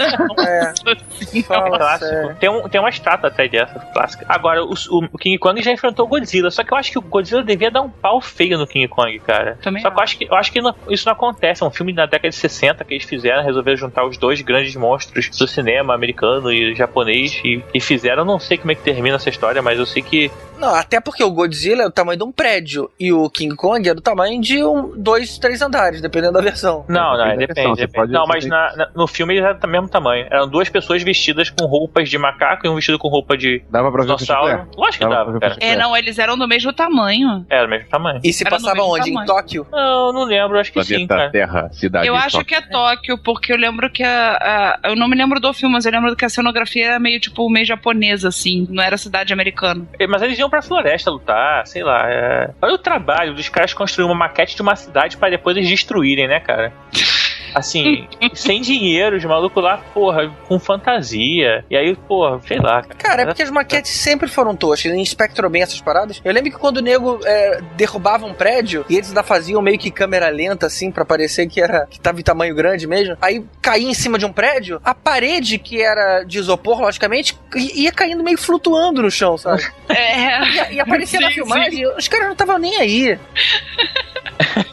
É, 0.48 0.74
É 1.40 1.42
fala 1.44 1.78
clássico. 1.78 2.10
sério. 2.10 2.36
Tem, 2.40 2.50
um, 2.50 2.68
tem 2.70 2.80
uma 2.82 2.90
estátua 2.90 3.30
até 3.30 3.48
dessa, 3.48 3.80
clássica. 3.94 4.26
Agora, 4.28 4.64
o, 4.64 4.74
o 5.12 5.18
King 5.18 5.38
Kong 5.38 5.62
já 5.62 5.72
enfrentou 5.72 6.06
o 6.06 6.10
Godzilla, 6.10 6.50
só 6.52 6.64
que 6.64 6.74
eu 6.74 6.78
acho 6.78 6.92
que 6.92 6.98
o 6.98 7.02
Godzilla 7.02 7.44
devia 7.44 7.70
dar 7.72 7.82
um 7.82 7.90
pau 7.90 8.20
feio 8.22 8.58
no 8.58 8.68
King 8.68 8.88
Kong, 8.88 9.18
cara. 9.20 9.58
Também 9.62 9.82
Só 9.82 9.90
que 9.92 9.98
eu 10.00 10.04
acho 10.04 10.18
que, 10.20 10.26
eu 10.26 10.36
acho 10.36 10.52
que 10.52 10.62
não- 10.62 10.76
isso 10.90 11.06
não 11.06 11.14
acontece. 11.14 11.64
É 11.64 11.66
um 11.66 11.72
filme 11.72 11.94
da 11.94 12.06
década 12.06 12.30
de 12.30 12.36
60 12.36 12.84
que 12.84 12.94
eles 12.94 13.06
fizeram, 13.06 13.44
resolveram 13.44 13.78
juntar 13.78 14.06
os 14.06 14.18
dois 14.18 14.42
grandes 14.42 14.76
monstros 14.76 15.30
do 15.30 15.48
cinema 15.48 15.94
americano 15.96 16.52
e 16.52 16.76
japonês 16.76 17.42
e, 17.44 17.64
e 17.74 17.80
fizeram. 17.82 18.20
Eu 18.24 18.26
não 18.26 18.40
sei 18.40 18.58
como 18.58 18.72
é 18.72 18.76
que 18.76 18.82
termina 18.84 19.16
essa 19.16 19.30
história, 19.30 19.62
mas 19.62 19.80
eu 19.80 19.86
sei 19.86 20.02
que. 20.04 20.30
Não, 20.58 20.76
até 20.76 21.00
porque 21.00 21.24
o 21.24 21.32
Godzilla 21.32 21.84
é 21.84 21.86
do 21.86 21.92
tamanho 21.92 22.18
de 22.18 22.24
um 22.26 22.32
prédio 22.34 22.92
e 23.00 23.14
o 23.14 23.30
King 23.30 23.56
Kong 23.56 23.88
é 23.88 23.94
do 23.94 24.02
tamanho 24.02 24.42
de 24.42 24.62
um, 24.64 24.92
dois, 24.98 25.38
três 25.38 25.62
andares, 25.62 26.02
dependendo 26.02 26.34
da 26.34 26.42
versão. 26.42 26.84
Não, 26.90 27.18
não, 27.18 27.38
Depende 27.38 27.48
da 27.48 27.54
depende. 27.54 27.76
depende. 27.78 27.94
pode- 27.94 28.12
não, 28.12 28.28
mas 28.28 28.46
na- 28.46 28.76
na- 28.76 28.90
no 28.94 29.08
filme 29.08 29.36
eles 29.36 29.46
eram 29.46 29.58
do 29.58 29.68
mesmo 29.70 29.88
tamanho. 29.88 30.28
Eram 30.30 30.50
duas 30.50 30.68
pessoas 30.68 31.02
vestidas 31.02 31.50
com 31.50 31.66
roupas 31.66 32.10
de 32.10 32.18
macaco 32.18 32.68
e 32.68 32.70
um 32.70 32.76
vestido 32.76 33.00
com 33.00 33.08
roupa 33.08 33.38
de 33.38 33.64
Dava 33.70 33.90
pra 33.90 34.02
o 34.02 34.04
dinossauro. 34.06 34.68
Lógico 34.76 35.06
que 35.06 35.10
Dava 35.10 35.40
dava. 35.40 35.56
É, 35.62 35.78
não, 35.78 35.96
eles 35.96 36.20
eram 36.20 36.38
do 36.38 36.46
mesmo 36.48 36.74
tamanho. 36.74 37.46
Era 37.50 37.66
o 37.66 37.70
mesmo 37.70 37.88
tamanho. 37.88 38.20
E 38.22 38.34
se 38.34 38.44
Era 38.46 38.52
passava 38.58 38.82
onde? 38.84 39.10
Em 39.10 39.14
tamanho. 39.14 39.28
Tóquio? 39.28 39.68
Não, 39.72 40.09
não 40.14 40.24
lembro, 40.24 40.60
acho 40.60 40.72
que 40.72 40.84
sim, 40.84 41.06
Planeta 41.08 41.16
cara. 41.16 41.30
Terra, 41.32 41.70
cidade. 41.72 42.08
Eu 42.08 42.16
acho 42.16 42.44
que 42.46 42.56
é 42.56 42.62
Tóquio, 42.62 43.18
porque 43.18 43.52
eu 43.54 43.58
lembro 43.58 43.90
que 43.90 44.04
a, 44.04 44.78
a- 44.84 44.90
Eu 44.90 44.96
não 44.96 45.08
me 45.08 45.16
lembro 45.16 45.40
do 45.40 45.54
filme, 45.54 45.74
mas 45.76 45.86
eu 45.86 45.92
lembro 45.92 46.16
que 46.16 46.26
a 46.26 46.30
cenografia 46.30 46.86
era 46.88 47.00
meio, 47.00 47.20
tipo, 47.20 47.50
meio 47.50 47.66
japonesa, 47.66 48.28
assim. 48.30 48.68
Não 48.70 48.82
era 48.84 48.98
cidade 48.98 49.32
americana. 49.34 49.86
É, 50.00 50.08
Mas 50.08 50.22
eles 50.22 50.38
iam 50.40 50.50
pra 50.50 50.62
floresta 50.62 51.10
lutar, 51.12 51.66
sei 51.68 51.84
lá. 51.84 52.10
é. 52.10 52.50
Olha 52.62 52.74
o 52.74 52.78
trabalho 52.78 53.34
dos 53.34 53.50
caras 53.50 53.74
construir 53.74 54.06
uma 54.06 54.16
maquete 54.16 54.56
de 54.56 54.62
uma 54.62 54.76
cidade 54.76 55.18
pra 55.18 55.30
depois 55.30 55.56
eles 55.58 55.70
destruírem, 55.70 56.28
né, 56.28 56.40
cara? 56.40 56.72
Assim, 57.54 58.08
sem 58.34 58.62
dinheiro, 58.62 59.18
os 59.18 59.26
malucos 59.26 59.64
lá, 59.64 59.78
porra, 59.94 60.32
com 60.48 60.60
fantasia. 60.60 61.66
E 61.70 61.76
aí, 61.76 61.96
porra, 61.96 62.40
sei 62.48 62.58
lá, 62.60 62.82
cara. 62.82 62.96
Cara, 62.96 63.22
é 63.22 63.26
porque 63.26 63.44
as 63.44 63.52
maquetes 63.52 63.92
sempre 63.92 64.28
foram 64.28 64.56
toscas. 64.56 64.92
Em 64.92 65.06
Spectrum 65.06 65.50
bem 65.50 65.62
essas 65.62 65.82
paradas. 65.82 66.22
Eu 66.24 66.34
lembro 66.34 66.52
que 66.52 66.58
quando 66.58 66.78
o 66.78 66.82
nego 66.82 67.20
é, 67.26 67.62
derrubava 67.76 68.26
um 68.26 68.34
prédio 68.34 68.86
e 68.90 68.96
eles 68.96 69.10
ainda 69.10 69.24
faziam 69.24 69.62
meio 69.62 69.78
que 69.78 69.92
câmera 69.92 70.30
lenta, 70.30 70.68
assim, 70.68 70.92
pra 70.92 71.04
parecer 71.06 71.48
que 71.48 71.62
era 71.62 71.86
que 71.88 72.00
tava 72.00 72.20
em 72.20 72.24
tamanho 72.24 72.54
grande 72.56 72.88
mesmo. 72.88 73.18
Aí 73.22 73.44
caía 73.62 73.90
em 73.90 73.94
cima 73.94 74.18
de 74.18 74.26
um 74.26 74.32
prédio, 74.32 74.80
a 74.84 74.94
parede, 74.94 75.58
que 75.58 75.82
era 75.82 76.24
de 76.24 76.38
isopor, 76.38 76.82
logicamente, 76.82 77.38
ia 77.56 77.92
caindo 77.92 78.24
meio 78.24 78.38
flutuando 78.38 79.02
no 79.02 79.12
chão, 79.12 79.38
sabe? 79.38 79.64
É. 79.90 80.72
E, 80.72 80.76
e 80.76 80.80
aparecia 80.80 81.20
na 81.20 81.30
Sim, 81.30 81.34
filmagem, 81.34 81.88
os 81.98 82.08
caras 82.08 82.28
não 82.28 82.34
estavam 82.34 82.58
nem 82.58 82.78
aí. 82.78 83.20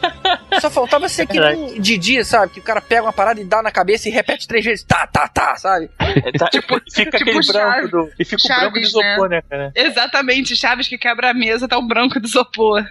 Só 0.60 0.70
faltava 0.70 1.08
ser 1.08 1.26
que 1.26 1.38
nem 1.38 1.80
Didi, 1.80 2.24
sabe? 2.24 2.52
Que 2.52 2.60
o 2.60 2.62
cara 2.62 2.80
pega 2.80 3.02
uma 3.02 3.12
parada 3.12 3.40
e 3.40 3.44
dá 3.44 3.62
na 3.62 3.70
cabeça 3.70 4.08
e 4.08 4.12
repete 4.12 4.46
três 4.48 4.64
vezes, 4.64 4.84
tá, 4.84 5.06
tá, 5.06 5.28
tá, 5.28 5.56
sabe? 5.56 5.90
É, 5.98 6.32
tá- 6.32 6.48
fica 6.92 7.18
tipo 7.18 7.30
aquele 7.30 7.32
branco 7.32 7.52
Chaves- 7.52 7.90
do. 7.90 8.10
E 8.18 8.24
fica 8.24 8.42
o 8.44 8.48
branco 8.48 8.72
de 8.80 8.86
Chaves, 8.86 8.88
isopor, 8.88 9.28
né, 9.28 9.42
cara? 9.48 9.72
Exatamente, 9.74 10.56
Chaves 10.56 10.88
que 10.88 10.96
quebra 10.98 11.30
a 11.30 11.34
mesa, 11.34 11.68
tá 11.68 11.78
um 11.78 11.86
branco 11.86 12.18
de 12.20 12.26
isopor. 12.26 12.84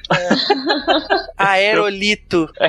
Aerolito. 1.38 2.50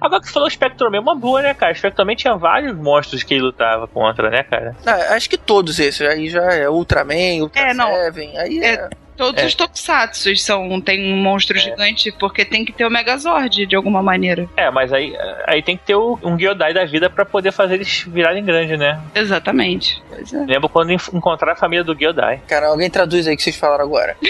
Agora 0.00 0.20
que 0.20 0.26
você 0.26 0.32
falou 0.32 0.50
Spectrum 0.50 0.92
é 0.94 0.98
uma 1.00 1.14
boa, 1.14 1.42
né, 1.42 1.54
cara? 1.54 1.72
Spectrum 1.74 2.14
tinha 2.16 2.34
vários 2.36 2.76
monstros 2.76 3.22
que 3.22 3.34
ele 3.34 3.44
lutava 3.44 3.86
contra, 3.86 4.28
né, 4.30 4.42
cara? 4.42 4.74
Ah, 4.84 5.14
acho 5.14 5.30
que 5.30 5.38
todos 5.38 5.78
esses. 5.78 6.00
Aí 6.00 6.28
já 6.28 6.42
é 6.52 6.68
Ultraman, 6.68 7.42
Ultra 7.42 7.70
É, 7.70 7.74
não. 7.74 7.94
Seven. 7.94 8.36
Aí 8.36 8.58
é. 8.58 8.74
É. 8.74 8.90
Todos 9.16 9.42
É. 9.42 9.46
os 9.46 9.54
tokusatsu 9.54 10.34
são, 10.36 10.80
tem 10.80 11.12
um 11.12 11.16
monstro 11.16 11.58
gigante, 11.58 12.12
porque 12.18 12.44
tem 12.44 12.64
que 12.64 12.72
ter 12.72 12.84
o 12.86 12.90
Megazord, 12.90 13.66
de 13.66 13.76
alguma 13.76 14.02
maneira. 14.02 14.48
É, 14.56 14.70
mas 14.70 14.92
aí, 14.92 15.14
aí 15.46 15.62
tem 15.62 15.76
que 15.76 15.84
ter 15.84 15.94
o- 15.94 16.18
um 16.22 16.36
Gyodai 16.36 16.72
da 16.74 16.84
vida 16.84 17.08
pra 17.10 17.24
poder 17.24 17.52
fazer 17.52 17.74
eles 17.74 18.04
virarem 18.06 18.44
grandes, 18.44 18.78
né? 18.78 19.00
Exatamente. 19.14 20.02
Pois 20.08 20.32
é. 20.32 20.44
Lembro 20.46 20.68
quando 20.68 20.92
encontrar 20.92 21.52
a 21.52 21.56
família 21.56 21.84
do 21.84 21.94
Gyodai. 21.94 22.40
Cara, 22.48 22.68
alguém 22.68 22.88
traduz 22.90 23.26
aí 23.26 23.34
o 23.34 23.36
que 23.36 23.42
vocês 23.42 23.56
falaram 23.56 23.84
agora. 23.84 24.16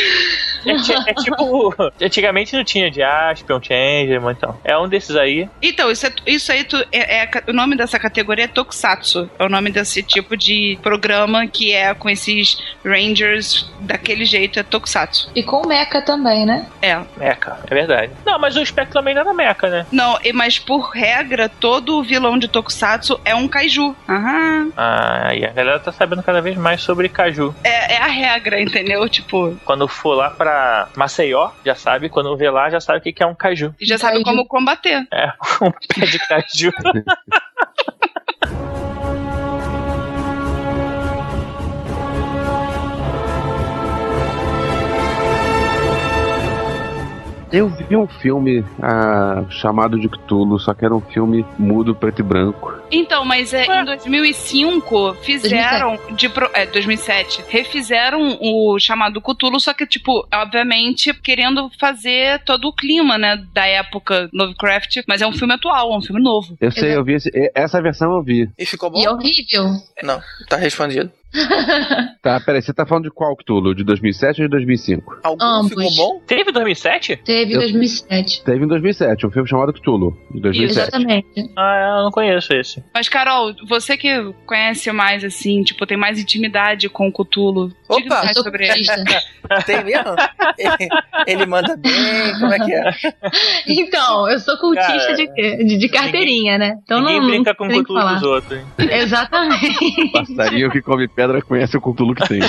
É, 0.65 1.11
é 1.11 1.15
tipo. 1.15 1.75
Antigamente 2.01 2.55
não 2.55 2.63
tinha 2.63 2.89
Jaspion, 2.93 3.61
Changeman, 3.61 4.31
então. 4.31 4.57
É 4.63 4.79
um 4.79 4.89
desses 4.89 5.17
aí. 5.17 5.49
Então, 5.61 5.91
isso, 5.91 6.07
é, 6.07 6.13
isso 6.25 6.53
aí, 6.53 6.63
tu- 6.63 6.87
é, 6.93 7.25
é 7.25 7.31
o 7.49 7.53
nome 7.53 7.75
dessa 7.77 7.99
categoria 7.99 8.45
é 8.45 8.47
Tokusatsu. 8.49 9.29
É 9.41 9.45
o 9.45 9.49
nome 9.49 9.73
desse 9.73 10.05
tipo 10.05 10.37
de 10.37 10.79
programa 10.81 11.49
que 11.49 11.73
é 11.73 11.93
com 11.95 12.09
esses 12.09 12.59
Rangers 12.85 13.69
daquele 13.81 14.25
jeito, 14.25 14.61
é 14.61 14.63
Tokusatsu. 14.73 15.31
E 15.35 15.43
com 15.43 15.67
Mecha 15.67 16.03
também, 16.03 16.45
né? 16.45 16.67
É. 16.83 16.97
Mecha, 17.17 17.59
é 17.71 17.75
verdade. 17.75 18.13
Não, 18.27 18.39
mas 18.39 18.57
o 18.57 18.65
Spectrum 18.67 19.01
também 19.01 19.15
não 19.15 19.21
era 19.23 19.33
Mecha, 19.35 19.69
né? 19.69 19.87
Não, 19.93 20.19
e- 20.25 20.33
mas 20.33 20.59
por 20.59 20.91
regra, 20.91 21.49
todo 21.49 22.03
vilão 22.03 22.37
de 22.39 22.49
Tokusatsu 22.49 23.21
é 23.25 23.35
um 23.35 23.47
kaiju. 23.47 23.95
Aham. 24.09 24.73
Ah, 24.77 25.35
e 25.35 25.45
a 25.45 25.51
galera 25.53 25.79
tá 25.79 25.93
sabendo 25.93 26.23
cada 26.23 26.41
vez 26.41 26.57
mais 26.57 26.83
sobre 26.83 27.09
Caju. 27.09 27.55
É, 27.63 27.95
é 27.95 27.97
a 27.99 28.07
regra, 28.07 28.61
entendeu? 28.61 29.09
Tipo, 29.09 29.57
Quando 29.65 29.87
for 29.87 30.15
lá 30.15 30.31
pra 30.31 30.89
Maceió, 30.97 31.51
já 31.65 31.75
sabe. 31.75 32.09
Quando 32.09 32.37
vê 32.37 32.51
lá, 32.51 32.71
já 32.71 32.81
sabe 32.81 32.99
o 32.99 33.03
que 33.03 33.13
que 33.13 33.23
é 33.23 33.27
um 33.27 33.35
Caju. 33.35 33.75
já 33.81 33.99
sabe 33.99 34.15
Kaiju. 34.15 34.25
como 34.25 34.47
combater. 34.47 35.07
É, 35.13 35.33
um 35.63 35.71
pé 35.71 36.07
de 36.07 36.19
Caju. 36.27 36.73
Eu 47.53 47.69
vi 47.69 47.95
um 47.97 48.07
filme 48.09 48.65
ah, 48.83 49.45
chamado 49.51 49.99
de 50.01 50.09
Cthulhu, 50.09 50.59
só 50.59 50.73
que 50.73 50.85
era 50.85 50.95
um 50.95 51.01
filme 51.03 51.45
mudo, 51.59 51.95
preto 51.95 52.21
e 52.21 52.23
branco. 52.23 52.73
Então, 52.91 53.25
mas 53.25 53.53
é, 53.53 53.65
em 53.67 53.85
2005 53.85 55.15
fizeram 55.23 55.99
de 56.15 56.29
pro- 56.29 56.51
é, 56.55 56.65
2007 56.67 57.45
refizeram 57.49 58.39
o 58.41 58.79
chamado 58.79 59.21
Cthulhu, 59.21 59.61
só 59.61 59.75
que 59.75 59.87
tipo, 59.87 60.27
obviamente 60.33 61.13
querendo 61.15 61.71
fazer 61.79 62.43
todo 62.45 62.69
o 62.69 62.73
clima, 62.73 63.19
né, 63.19 63.37
da 63.53 63.67
época 63.67 64.29
Lovecraft, 64.33 65.03
mas 65.07 65.21
é 65.21 65.27
um 65.27 65.33
filme 65.33 65.55
atual, 65.55 65.93
é 65.93 65.97
um 65.97 66.03
filme 66.03 66.23
novo. 66.23 66.57
Eu 66.61 66.71
sei, 66.73 66.85
Exato. 66.85 66.99
eu 67.01 67.05
vi 67.05 67.15
esse- 67.15 67.53
essa 67.55 67.81
versão 67.83 68.13
eu 68.15 68.23
vi. 68.23 68.49
E 68.59 68.65
ficou 68.65 68.91
bom? 68.91 68.99
E 69.01 69.05
é 69.05 69.11
horrível. 69.11 69.65
Não, 70.03 70.21
tá 70.49 70.57
respondido. 70.57 71.11
Tá, 72.23 72.39
peraí, 72.39 72.63
você 72.63 72.73
tá 72.73 72.87
falando 72.87 73.05
de 73.05 73.11
qual 73.11 73.35
Cthulhu? 73.37 73.75
De 73.75 73.83
2007 73.83 74.43
ou 74.43 74.47
de 74.47 74.51
2005? 74.53 75.19
Algum 75.25 75.45
Ambos. 75.45 75.71
ficou 75.71 75.91
bom? 75.97 76.21
Teve 76.25 76.53
2007? 76.53 77.17
Teve 77.17 77.51
em 77.53 77.55
Eu- 77.55 77.61
2007. 77.63 78.45
Teve 78.45 78.65
em 78.65 78.69
2007, 78.69 79.27
um 79.27 79.31
filme 79.31 79.49
chamado 79.49 79.73
Cthulhu, 79.73 80.17
de 80.31 80.41
2007. 80.41 80.81
Exatamente. 80.89 81.27
Ah, 81.57 81.97
eu 81.99 82.05
não 82.05 82.11
conheço 82.13 82.53
esse. 82.55 82.85
Mas 82.95 83.09
Carol, 83.09 83.53
você 83.69 83.97
que 83.97 84.09
conhece 84.47 84.93
mais 84.93 85.25
assim, 85.25 85.63
tipo, 85.65 85.85
tem 85.85 85.97
mais 85.97 86.19
intimidade 86.21 86.89
com 86.89 87.09
o 87.09 87.13
Cthulhu. 87.13 87.73
Opa! 87.97 88.23
Eu 88.27 88.35
sou 88.35 88.45
sobre. 88.45 88.69
Tem 89.67 89.85
mesmo? 89.85 90.15
ele, 90.59 90.89
ele 91.27 91.47
manda 91.47 91.77
bem, 91.77 91.93
como 92.41 92.53
é 92.53 92.59
que 92.59 92.73
é? 92.73 92.91
Então, 93.67 94.29
eu 94.31 94.39
sou 94.39 94.57
cultista 94.59 94.93
Cara, 94.99 95.15
de, 95.17 95.27
quê? 95.33 95.57
de, 95.65 95.77
de 95.79 95.89
carteirinha, 95.89 96.57
né? 96.59 96.79
Então 96.85 97.01
Ninguém 97.01 97.21
não, 97.21 97.27
brinca 97.27 97.55
com 97.55 97.65
o 97.65 97.69
tem 97.69 97.81
o 97.81 97.81
que 97.81 97.85
Cthulhu 97.87 98.01
falar. 98.01 98.15
dos 98.15 98.23
outros. 98.23 98.59
hein? 98.59 98.65
Exatamente. 98.79 100.13
Passarinho 100.13 100.71
que 100.71 100.81
come 100.81 101.09
pedra 101.09 101.43
conhece 101.43 101.77
o 101.77 101.81
Cthulhu 101.81 102.15
que 102.15 102.29
tem. 102.29 102.41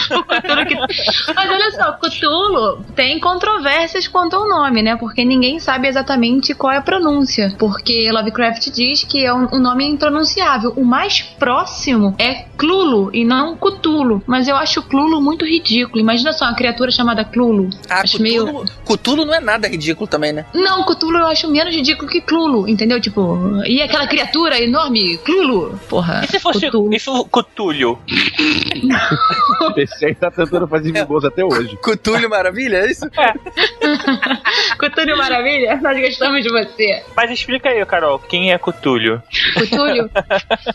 Mas 1.35 1.49
olha 1.49 1.71
só, 1.71 1.91
Cthulhu 1.93 2.83
tem 2.95 3.19
controvérsias 3.19 4.07
quanto 4.07 4.35
ao 4.35 4.47
nome, 4.47 4.81
né? 4.81 4.95
Porque 4.95 5.25
ninguém 5.25 5.59
sabe 5.59 5.87
exatamente 5.87 6.53
qual 6.53 6.71
é 6.73 6.77
a 6.77 6.81
pronúncia. 6.81 7.53
Porque 7.57 8.11
Lovecraft 8.11 8.69
diz 8.71 9.03
que 9.03 9.25
é 9.25 9.33
um, 9.33 9.47
um 9.53 9.59
nome 9.59 9.85
impronunciável. 9.87 10.73
O 10.75 10.83
mais 10.85 11.21
próximo 11.21 12.15
é 12.19 12.45
Clulo 12.57 13.09
e 13.13 13.25
não 13.25 13.55
Cthulhu. 13.57 14.21
Mas 14.27 14.47
eu 14.47 14.55
acho 14.55 14.81
Clulo 14.83 15.21
muito 15.21 15.32
ridículo. 15.45 15.99
Imagina 15.99 16.33
só 16.33 16.45
uma 16.45 16.55
criatura 16.55 16.91
chamada 16.91 17.23
Clulo. 17.23 17.69
Ah, 17.89 18.01
acho 18.01 18.17
Cthulhu, 18.17 18.23
meio. 18.23 18.65
Cthulhu 18.85 19.25
não 19.25 19.33
é 19.33 19.39
nada 19.39 19.67
ridículo 19.67 20.07
também, 20.07 20.33
né? 20.33 20.45
Não, 20.53 20.83
Cthulhu 20.83 21.17
eu 21.17 21.27
acho 21.27 21.49
menos 21.49 21.73
ridículo 21.73 22.09
que 22.09 22.21
Clulo, 22.21 22.67
entendeu? 22.67 22.99
Tipo, 22.99 23.61
e 23.65 23.81
aquela 23.81 24.07
criatura 24.07 24.61
enorme, 24.61 25.17
Clulo? 25.19 25.79
Porra. 25.89 26.21
E 26.23 26.27
se 26.27 26.39
fosse 26.39 26.67
Cthulhu. 26.67 26.93
e 26.93 26.99
se 26.99 27.09
o 27.09 27.25
Cthulhu? 27.25 27.99
Esse 29.77 30.05
aí 30.05 30.15
tá 30.15 30.29
tentando 30.29 30.67
fazer 30.67 30.91
vingoso 30.91 31.27
até 31.27 31.43
hoje. 31.43 31.77
Cthulhu 31.81 32.29
Maravilha, 32.29 32.77
é 32.77 32.91
isso? 32.91 33.05
Cthulhu 34.77 35.17
Maravilha? 35.17 35.79
Nós 35.81 35.99
gostamos 35.99 36.43
de 36.43 36.49
você. 36.49 37.03
Mas 37.15 37.31
explica 37.31 37.69
aí, 37.69 37.85
Carol, 37.85 38.19
quem 38.19 38.51
é 38.51 38.57
Cthulhu? 38.57 39.21
Cthulhu? 39.55 40.09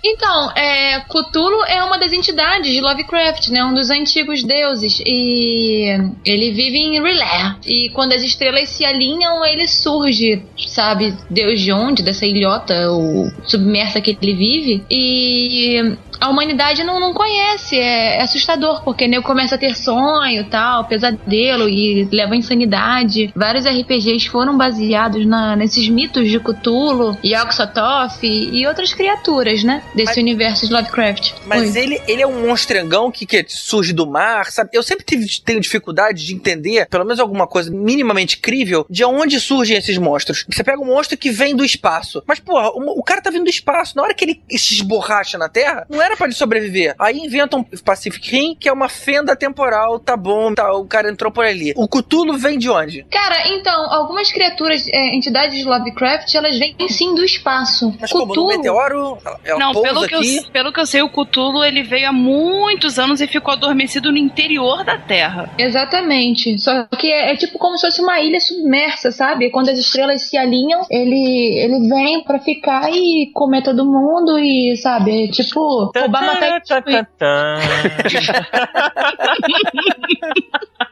Então, 0.04 0.50
é, 0.56 1.00
Cthulhu 1.00 1.64
é 1.66 1.82
uma 1.82 1.98
das 1.98 2.12
entidades 2.12 2.72
de 2.72 2.80
Lovecraft, 2.80 3.48
né? 3.48 3.64
Um 3.64 3.74
dos 3.74 3.90
antigos 3.90 4.42
deuses. 4.48 5.00
E 5.04 5.86
ele 6.24 6.52
vive 6.52 6.78
em 6.78 7.00
Rilé. 7.00 7.56
E 7.66 7.90
quando 7.90 8.12
as 8.12 8.22
estrelas 8.22 8.70
se 8.70 8.84
alinham, 8.84 9.44
ele 9.44 9.68
surge, 9.68 10.42
sabe? 10.66 11.14
Deus 11.30 11.60
de 11.60 11.70
onde? 11.70 12.02
Dessa 12.02 12.26
ilhota 12.26 12.90
ou 12.90 13.30
submersa 13.44 14.00
que 14.00 14.16
ele 14.20 14.34
vive. 14.34 14.82
E 14.90 15.96
a 16.20 16.28
humanidade 16.28 16.82
não, 16.84 16.98
não 17.00 17.12
conhece. 17.14 17.76
É, 17.76 18.16
é 18.16 18.22
assustador, 18.22 18.82
porque 18.82 19.06
né, 19.06 19.20
começa 19.22 19.54
a 19.54 19.58
ter 19.58 19.74
sonho 19.76 20.44
tal, 20.50 20.84
pesadelo 20.86 21.68
e 21.68 22.08
leva 22.12 22.34
à 22.34 22.36
insanidade. 22.36 23.32
Vários 23.34 23.64
RPGs 23.66 24.28
foram 24.28 24.56
baseados 24.56 25.24
na- 25.26 25.56
nesses 25.56 25.88
mitos 25.88 26.28
de 26.28 26.38
Cthulhu, 26.40 27.16
Yog-Sothoth 27.24 28.22
e, 28.22 28.60
e 28.60 28.66
outras 28.66 28.92
criaturas, 28.92 29.62
né? 29.62 29.82
Desse 29.94 30.10
Mas- 30.12 30.16
universo 30.16 30.66
de 30.66 30.72
Lovecraft. 30.72 31.32
Mas 31.46 31.74
Oi. 31.74 31.82
ele, 31.82 32.02
ele 32.06 32.22
é 32.22 32.26
um 32.26 32.46
monstrangão 32.46 33.10
que, 33.10 33.26
que 33.26 33.44
surge 33.48 33.92
do 33.92 34.06
mar, 34.06 34.46
sabe? 34.50 34.70
Eu 34.72 34.82
sempre 34.82 35.04
tive, 35.04 35.26
tenho 35.44 35.60
dificuldade 35.60 36.24
de 36.26 36.34
entender, 36.34 36.86
pelo 36.88 37.04
menos 37.04 37.20
alguma 37.20 37.46
coisa 37.46 37.70
minimamente 37.70 38.38
crível, 38.38 38.86
de 38.88 39.04
onde 39.04 39.40
surgem 39.40 39.76
esses 39.76 39.96
monstros. 39.98 40.44
Você 40.50 40.62
pega 40.64 40.80
um 40.80 40.86
monstro 40.86 41.16
que 41.16 41.30
vem 41.30 41.54
do 41.56 41.64
espaço. 41.64 42.22
Mas, 42.26 42.38
porra, 42.40 42.70
o, 42.70 43.00
o 43.00 43.02
cara 43.02 43.20
tá 43.22 43.30
vindo 43.30 43.44
do 43.44 43.50
espaço. 43.50 43.96
Na 43.96 44.02
hora 44.02 44.14
que 44.14 44.24
ele 44.24 44.40
se 44.50 44.74
esborracha 44.74 45.38
na 45.38 45.48
Terra, 45.48 45.86
não 45.88 46.00
era 46.08 46.16
pra 46.16 46.26
ele 46.26 46.34
sobreviver. 46.34 46.94
Aí 46.98 47.18
inventam 47.18 47.64
Pacific 47.84 48.30
Rim, 48.30 48.54
que 48.54 48.68
é 48.68 48.72
uma 48.72 48.88
fenda 48.88 49.36
temporal, 49.36 49.98
tá 49.98 50.16
bom, 50.16 50.54
tá, 50.54 50.72
o 50.74 50.84
cara 50.84 51.10
entrou 51.10 51.30
por 51.30 51.44
ali. 51.44 51.72
O 51.76 51.88
Cthulhu 51.88 52.36
vem 52.36 52.58
de 52.58 52.68
onde? 52.68 53.04
Cara, 53.10 53.48
então, 53.48 53.92
algumas 53.92 54.32
criaturas, 54.32 54.86
é, 54.88 55.14
entidades 55.14 55.56
de 55.56 55.64
Lovecraft, 55.64 56.34
elas 56.34 56.58
vêm 56.58 56.76
sim 56.88 57.14
do 57.14 57.24
espaço. 57.24 57.94
Mas 58.00 58.10
como, 58.10 58.34
no 58.34 58.48
meteoro, 58.48 59.18
ela 59.44 59.58
Não, 59.58 59.72
pousa 59.72 59.88
pelo 59.88 60.06
que, 60.06 60.14
aqui... 60.14 60.36
eu, 60.36 60.50
pelo 60.50 60.72
que 60.72 60.80
eu 60.80 60.86
sei, 60.86 61.02
o 61.02 61.08
Cthulhu 61.08 61.64
ele 61.64 61.82
veio 61.82 62.08
há 62.08 62.12
muitos 62.12 62.98
anos 62.98 63.20
e 63.20 63.26
ficou 63.26 63.52
adormecido 63.52 64.10
no 64.10 64.18
interior 64.18 64.84
da 64.84 64.98
Terra. 64.98 65.50
Exatamente. 65.58 66.58
Só 66.58 66.84
que 66.98 67.10
é, 67.12 67.32
é 67.32 67.36
tipo 67.36 67.58
como 67.58 67.76
se 67.76 67.86
fosse 67.86 68.00
uma 68.00 68.20
ilha 68.20 68.40
submersa, 68.40 69.10
sabe? 69.12 69.50
Quando 69.50 69.68
as 69.68 69.78
estrelas 69.78 70.22
se 70.22 70.36
alinham, 70.36 70.86
ele, 70.90 71.58
ele 71.62 71.88
vem 71.88 72.22
pra 72.24 72.38
ficar 72.38 72.90
e 72.90 73.30
comer 73.34 73.62
todo 73.62 73.84
mundo 73.84 74.38
e, 74.38 74.76
sabe? 74.76 75.24
É 75.24 75.28
tipo, 75.28 75.90
tan, 76.82 77.04
tan. 77.18 77.58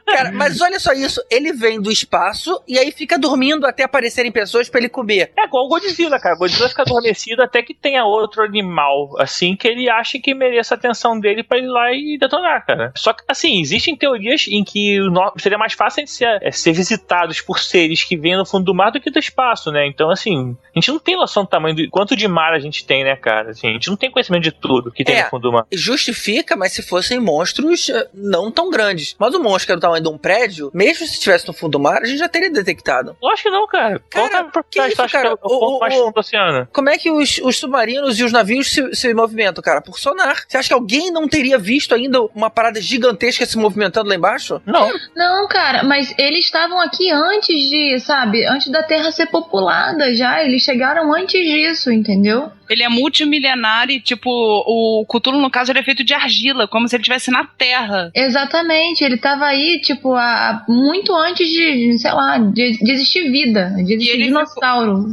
Cara, 0.05 0.31
mas 0.31 0.61
olha 0.61 0.79
só 0.79 0.93
isso, 0.93 1.21
ele 1.29 1.51
vem 1.51 1.81
do 1.81 1.91
espaço 1.91 2.61
e 2.67 2.79
aí 2.79 2.91
fica 2.91 3.19
dormindo 3.19 3.65
até 3.67 3.83
aparecerem 3.83 4.31
pessoas 4.31 4.69
pra 4.69 4.79
ele 4.79 4.89
comer. 4.89 5.31
É 5.37 5.43
igual 5.43 5.65
o 5.65 5.67
Godzilla, 5.67 6.17
cara. 6.19 6.35
O 6.35 6.39
Godzilla 6.39 6.69
fica 6.69 6.83
adormecido 6.83 7.43
até 7.43 7.61
que 7.61 7.73
tenha 7.73 8.05
outro 8.05 8.41
animal, 8.41 9.15
assim, 9.19 9.55
que 9.55 9.67
ele 9.67 9.89
acha 9.89 10.17
que 10.17 10.33
mereça 10.33 10.75
a 10.75 10.77
atenção 10.77 11.19
dele 11.19 11.43
pra 11.43 11.57
ir 11.57 11.67
lá 11.67 11.91
e 11.91 12.17
detonar, 12.17 12.65
cara. 12.65 12.91
Só 12.95 13.11
que, 13.11 13.23
assim, 13.27 13.59
existem 13.59 13.95
teorias 13.95 14.47
em 14.47 14.63
que 14.63 14.97
seria 15.37 15.57
mais 15.57 15.73
fácil 15.73 16.03
de 16.03 16.09
ser, 16.09 16.39
é, 16.41 16.51
ser 16.51 16.71
visitados 16.71 17.41
por 17.41 17.59
seres 17.59 18.03
que 18.03 18.15
vêm 18.15 18.37
no 18.37 18.45
fundo 18.45 18.65
do 18.65 18.73
mar 18.73 18.91
do 18.91 19.01
que 19.01 19.11
do 19.11 19.19
espaço, 19.19 19.71
né? 19.71 19.85
Então, 19.85 20.09
assim, 20.09 20.55
a 20.73 20.79
gente 20.79 20.91
não 20.91 20.99
tem 20.99 21.17
noção 21.17 21.43
do 21.43 21.49
tamanho 21.49 21.75
do 21.75 21.89
quanto 21.89 22.15
de 22.15 22.27
mar 22.27 22.53
a 22.53 22.59
gente 22.59 22.85
tem, 22.85 23.03
né, 23.03 23.15
cara? 23.15 23.51
Assim, 23.51 23.67
a 23.67 23.73
gente 23.73 23.89
não 23.89 23.97
tem 23.97 24.09
conhecimento 24.09 24.43
de 24.43 24.51
tudo 24.51 24.91
que 24.97 25.03
tem 25.05 25.15
É. 25.15 25.23
no 25.23 25.29
fundo 25.29 25.43
do 25.43 25.51
mar. 25.53 25.65
Justifica, 25.71 26.55
mas 26.55 26.73
se 26.73 26.81
fossem 26.81 27.19
monstros 27.19 27.87
eh, 27.89 28.07
não 28.13 28.51
tão 28.51 28.69
grandes. 28.69 29.15
Mas 29.17 29.33
o 29.33 29.41
monstro 29.41 29.67
que 29.67 29.71
é 29.73 29.75
do 29.75 29.81
tamanho 29.81 30.03
de 30.03 30.09
um 30.09 30.17
prédio, 30.17 30.69
mesmo 30.73 31.05
se 31.07 31.13
estivesse 31.13 31.47
no 31.47 31.53
fundo 31.53 31.71
do 31.73 31.79
mar, 31.79 32.01
a 32.01 32.05
gente 32.05 32.17
já 32.19 32.27
teria 32.27 32.49
detectado. 32.51 33.15
Lógico 33.21 33.49
que 33.49 33.55
não, 33.55 33.67
cara. 33.67 34.01
Qual 34.13 34.29
Cara, 34.29 34.29
que 34.29 34.35
é 34.35 34.39
a 34.39 34.43
que 34.43 34.51
porcentagem 34.51 34.89
isso, 35.05 35.11
cara? 35.11 35.23
que 35.23 35.27
é 35.27 35.31
o 35.31 35.33
O- 35.55 35.59
ponto 35.59 35.77
o- 35.77 35.79
mais 35.79 35.93
fundo 35.93 36.11
do 36.13 36.19
oceano? 36.19 36.67
Como 36.73 36.89
é 36.89 36.97
que 36.97 37.11
os, 37.11 37.37
os 37.43 37.57
submarinos 37.57 38.19
e 38.19 38.23
os 38.23 38.31
navios 38.31 38.71
se, 38.71 38.95
se 38.95 39.13
movimentam, 39.13 39.63
cara? 39.63 39.81
Por 39.81 39.99
sonar. 39.99 40.43
Você 40.47 40.57
acha 40.57 40.67
que 40.69 40.73
alguém 40.73 41.11
não 41.11 41.27
teria 41.27 41.57
visto 41.57 41.93
ainda 41.95 42.21
uma 42.35 42.49
parada 42.49 42.81
gigantesca 42.81 43.45
se 43.45 43.57
movimentando 43.57 44.09
lá 44.09 44.15
embaixo? 44.15 44.61
Não. 44.65 44.91
Não, 45.15 45.47
cara, 45.47 45.83
mas 45.83 46.13
eles 46.17 46.45
estavam 46.45 46.79
aqui 46.81 47.11
antes 47.11 47.55
de, 47.69 47.99
sabe, 47.99 48.45
antes 48.45 48.69
da 48.71 48.83
Terra 48.83 49.11
ser 49.11 49.27
populada 49.27 50.13
já. 50.15 50.43
Eles 50.43 50.61
chegaram 50.63 51.13
antes 51.13 51.39
disso, 51.39 51.91
entendeu? 51.91 52.51
Ele 52.69 52.83
é 52.83 52.89
multimilionário 52.89 53.93
e, 53.93 53.99
tipo, 54.01 54.29
o 54.29 54.86
Cthulhu, 55.05 55.39
no 55.41 55.49
caso, 55.49 55.71
ele 55.71 55.79
é 55.79 55.83
feito 55.83 56.03
de 56.03 56.13
argila, 56.13 56.67
como 56.67 56.87
se 56.87 56.95
ele 56.95 57.01
estivesse 57.01 57.31
na 57.31 57.45
Terra. 57.45 58.11
Exatamente, 58.13 59.03
ele 59.03 59.17
tava 59.17 59.45
aí, 59.45 59.79
tipo, 59.81 60.13
há, 60.15 60.63
muito 60.67 61.15
antes 61.15 61.47
de, 61.49 61.97
sei 61.97 62.11
lá, 62.11 62.37
de, 62.37 62.77
de 62.77 62.91
existir 62.91 63.31
vida, 63.31 63.73
de 63.77 63.93
existir 63.93 64.17
dinossauro, 64.17 65.05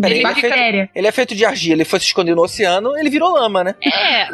Peraí, 0.00 0.18
ele 0.18 0.26
é 0.26 0.28
bactéria. 0.34 0.90
Ele 0.94 1.06
é 1.06 1.12
feito 1.12 1.34
de 1.34 1.44
argila, 1.44 1.74
ele 1.76 1.84
foi 1.84 2.00
se 2.00 2.06
esconder 2.06 2.34
no 2.34 2.42
oceano, 2.42 2.96
ele 2.96 3.10
virou 3.10 3.32
lama, 3.32 3.62
né? 3.64 3.74
É, 3.84 4.26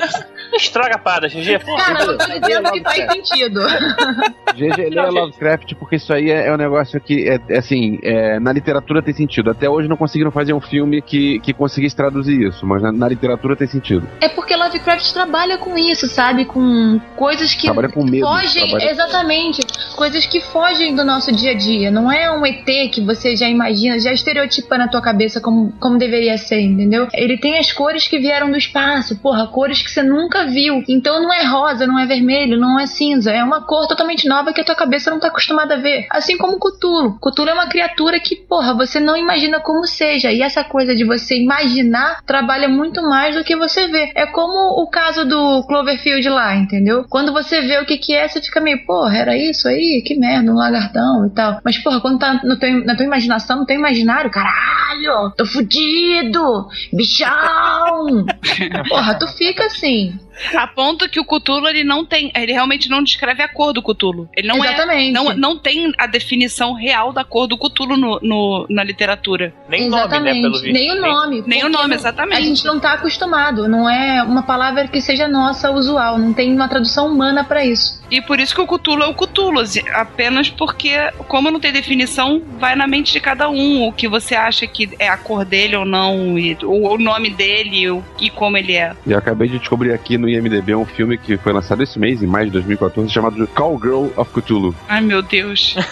estraga 0.56 0.96
a 0.96 0.98
parada, 0.98 1.28
GG. 1.28 1.58
Cara, 1.58 2.02
eu 2.04 2.18
tô 2.18 2.26
dizendo 2.40 2.72
que 2.72 2.82
faz 2.82 3.12
sentido. 3.12 3.60
GG 4.54 4.90
lê 4.90 5.10
Lovecraft 5.10 5.74
porque 5.74 5.96
isso 5.96 6.12
aí 6.12 6.30
é, 6.30 6.48
é 6.48 6.52
um 6.52 6.56
negócio 6.56 7.00
que, 7.00 7.28
é, 7.28 7.38
é 7.48 7.58
assim, 7.58 7.98
é, 8.02 8.38
na 8.40 8.52
literatura 8.52 9.02
tem 9.02 9.14
sentido. 9.14 9.50
Até 9.50 9.68
hoje 9.68 9.88
não 9.88 9.96
conseguiram 9.96 10.30
fazer 10.30 10.52
um 10.52 10.60
filme 10.60 11.00
que, 11.02 11.38
que 11.40 11.52
conseguisse 11.52 11.94
traduzir 11.96 12.40
isso, 12.48 12.66
mas 12.66 12.82
na, 12.82 12.92
na 12.92 13.08
literatura 13.08 13.56
tem 13.56 13.66
sentido. 13.66 14.08
É 14.20 14.28
porque 14.28 14.54
Lovecraft 14.56 15.12
trabalha 15.12 15.58
com 15.58 15.76
isso, 15.78 16.06
sabe? 16.08 16.44
Com 16.44 17.00
coisas 17.16 17.54
que 17.54 17.64
Trabalha 17.66 17.88
com 17.88 18.04
medo, 18.04 18.26
fogem, 18.26 18.68
trabalha- 18.68 18.90
exatamente, 18.90 19.60
coisas 19.96 20.26
que 20.26 20.40
fogem 20.40 20.94
do 20.94 21.04
nosso 21.04 21.32
dia 21.32 21.52
a 21.52 21.54
dia. 21.54 21.90
Não 21.90 22.10
é 22.10 22.30
um 22.30 22.44
ET 22.44 22.64
que 22.92 23.00
você 23.04 23.36
já 23.36 23.48
imagina, 23.48 23.98
já 24.00 24.12
estereotipa 24.12 24.76
na 24.76 24.88
tua 24.88 24.99
cabeça 25.02 25.40
como, 25.40 25.72
como 25.80 25.98
deveria 25.98 26.36
ser, 26.36 26.60
entendeu? 26.60 27.08
Ele 27.12 27.38
tem 27.38 27.58
as 27.58 27.72
cores 27.72 28.06
que 28.06 28.18
vieram 28.18 28.50
do 28.50 28.56
espaço, 28.56 29.18
porra, 29.20 29.46
cores 29.46 29.82
que 29.82 29.90
você 29.90 30.02
nunca 30.02 30.46
viu. 30.46 30.82
Então 30.88 31.22
não 31.22 31.32
é 31.32 31.44
rosa, 31.44 31.86
não 31.86 31.98
é 31.98 32.06
vermelho, 32.06 32.58
não 32.58 32.78
é 32.78 32.86
cinza, 32.86 33.30
é 33.32 33.42
uma 33.42 33.62
cor 33.62 33.86
totalmente 33.86 34.28
nova 34.28 34.52
que 34.52 34.60
a 34.60 34.64
tua 34.64 34.74
cabeça 34.74 35.10
não 35.10 35.20
tá 35.20 35.28
acostumada 35.28 35.74
a 35.74 35.78
ver. 35.78 36.06
Assim 36.10 36.36
como 36.36 36.58
Cthulhu. 36.58 37.18
Cthulhu 37.20 37.50
é 37.50 37.54
uma 37.54 37.68
criatura 37.68 38.20
que, 38.20 38.36
porra, 38.36 38.74
você 38.74 39.00
não 39.00 39.16
imagina 39.16 39.60
como 39.60 39.86
seja. 39.86 40.30
E 40.32 40.42
essa 40.42 40.62
coisa 40.64 40.94
de 40.94 41.04
você 41.04 41.36
imaginar 41.36 42.22
trabalha 42.24 42.68
muito 42.68 43.02
mais 43.02 43.34
do 43.34 43.44
que 43.44 43.56
você 43.56 43.88
vê. 43.88 44.12
É 44.14 44.26
como 44.26 44.82
o 44.82 44.88
caso 44.88 45.24
do 45.24 45.64
Cloverfield 45.66 46.28
lá, 46.28 46.54
entendeu? 46.56 47.04
Quando 47.08 47.32
você 47.32 47.62
vê 47.62 47.78
o 47.78 47.86
que 47.86 47.98
que 47.98 48.14
é, 48.14 48.28
você 48.28 48.40
fica 48.40 48.60
meio, 48.60 48.84
porra, 48.84 49.16
era 49.16 49.36
isso 49.36 49.68
aí? 49.68 50.02
Que 50.04 50.16
merda, 50.16 50.52
um 50.52 50.56
lagartão 50.56 51.26
e 51.26 51.30
tal. 51.30 51.60
Mas, 51.64 51.78
porra, 51.78 52.00
quando 52.00 52.18
tá 52.18 52.40
teu, 52.60 52.84
na 52.84 52.94
tua 52.94 53.04
imaginação, 53.04 53.58
no 53.58 53.66
teu 53.66 53.76
imaginário, 53.76 54.30
caralho, 54.30 54.89
tô 55.36 55.46
fudido, 55.46 56.66
bichão. 56.92 58.24
porra, 58.88 59.18
tu 59.18 59.26
fica 59.28 59.66
assim. 59.66 60.18
a 60.56 60.66
ponto 60.66 61.08
que 61.08 61.20
o 61.20 61.24
Cthulhu, 61.24 61.68
ele 61.68 61.84
não 61.84 62.04
tem, 62.04 62.32
ele 62.34 62.52
realmente 62.52 62.88
não 62.88 63.02
descreve 63.02 63.42
a 63.42 63.48
cor 63.48 63.72
do 63.72 63.82
Cthulhu. 63.82 64.28
Ele 64.36 64.48
não 64.48 64.64
é, 64.64 64.68
Exatamente. 64.72 65.12
não, 65.12 65.34
não 65.36 65.58
tem 65.58 65.92
a 65.98 66.06
definição 66.06 66.72
real 66.72 67.12
da 67.12 67.24
cor 67.24 67.46
do 67.46 67.58
Cthulhu 67.58 67.96
no, 67.96 68.18
no- 68.22 68.66
na 68.70 68.82
literatura. 68.82 69.52
Nem 69.68 69.88
nome, 69.88 69.90
né, 69.96 70.00
Exatamente. 70.08 70.42
pelo 70.42 70.60
visto. 70.60 70.72
Nem 70.72 70.90
o 70.92 71.00
nome. 71.00 71.44
Nem 71.46 71.64
o 71.64 71.68
nome, 71.68 71.94
exatamente. 71.94 72.38
A 72.38 72.40
gente 72.40 72.64
não 72.64 72.80
tá 72.80 72.94
acostumado. 72.94 73.68
Não 73.68 73.88
é 73.88 74.22
uma 74.22 74.42
palavra 74.42 74.88
que 74.88 75.00
seja 75.00 75.28
nossa, 75.28 75.70
usual. 75.70 76.18
Não 76.18 76.32
tem 76.32 76.54
uma 76.54 76.68
tradução 76.68 77.08
humana 77.08 77.44
pra 77.44 77.64
isso. 77.64 78.00
E 78.10 78.20
por 78.20 78.40
isso 78.40 78.54
que 78.54 78.60
o 78.60 78.66
Cthulhu 78.66 79.02
é 79.02 79.06
o 79.08 79.60
assim, 79.60 79.82
apenas 79.94 80.48
porque, 80.50 80.96
como 81.28 81.50
não 81.50 81.60
tem 81.60 81.72
definição, 81.72 82.42
vai 82.58 82.74
na 82.74 82.86
mente 82.86 83.12
de 83.12 83.20
cada 83.20 83.48
um 83.48 83.86
o 83.86 83.92
que 83.92 84.08
você 84.08 84.34
acha 84.34 84.66
que 84.66 84.79
é 84.98 85.08
a 85.08 85.16
cor 85.16 85.44
dele 85.44 85.76
ou 85.76 85.84
não, 85.84 86.38
e, 86.38 86.56
o, 86.62 86.94
o 86.94 86.98
nome 86.98 87.30
dele 87.30 87.90
o, 87.90 88.02
e 88.20 88.30
como 88.30 88.56
ele 88.56 88.74
é. 88.74 88.92
E 89.06 89.12
eu 89.12 89.18
acabei 89.18 89.48
de 89.48 89.58
descobrir 89.58 89.92
aqui 89.92 90.16
no 90.16 90.28
IMDB 90.28 90.74
um 90.74 90.84
filme 90.84 91.16
que 91.18 91.36
foi 91.36 91.52
lançado 91.52 91.82
esse 91.82 91.98
mês, 91.98 92.22
em 92.22 92.26
maio 92.26 92.46
de 92.46 92.52
2014, 92.52 93.12
chamado 93.12 93.46
Cowgirl 93.48 94.08
of 94.16 94.30
Cthulhu. 94.32 94.74
Ai 94.88 95.00
meu 95.00 95.22
Deus. 95.22 95.74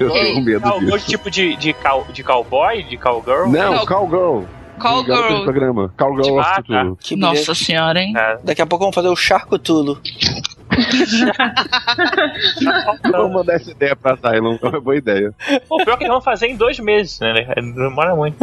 Eu 0.00 0.08
tô 0.08 0.34
com 0.34 0.40
medo 0.40 0.60
Cowgirl 0.60 0.96
disso. 0.96 1.10
tipo 1.10 1.30
de, 1.30 1.56
de, 1.56 1.72
cow, 1.72 2.06
de 2.12 2.22
cowboy, 2.22 2.82
de 2.82 2.96
cowgirl? 2.96 3.48
Não, 3.48 3.74
Não. 3.74 3.86
Cowgirl. 3.86 4.44
Garota 4.82 5.34
de 5.36 5.42
programa. 5.44 5.94
Cowgirl 5.96 6.38
Ah, 6.38 6.52
of 6.58 6.62
Cthulhu. 6.62 6.96
Que 7.00 7.16
beleza. 7.16 7.38
Nossa 7.40 7.54
senhora, 7.54 8.00
hein? 8.00 8.12
É. 8.16 8.38
Daqui 8.44 8.62
a 8.62 8.66
pouco 8.66 8.84
vamos 8.84 8.94
fazer 8.94 9.08
o 9.08 9.16
Charcutulo. 9.16 10.00
Vamos 13.10 13.32
mandar 13.32 13.54
essa 13.54 13.70
ideia 13.70 13.94
pra 13.94 14.14
Asylum, 14.14 14.58
é 14.62 14.66
uma 14.68 14.80
boa 14.80 14.96
ideia. 14.96 15.32
O 15.68 15.76
pior 15.78 15.94
é 15.94 15.96
que 15.96 16.04
eles 16.04 16.12
vão 16.12 16.20
fazer 16.20 16.46
em 16.46 16.56
dois 16.56 16.78
meses, 16.78 17.20
né? 17.20 17.32
Demora 17.56 18.14
muito. 18.16 18.36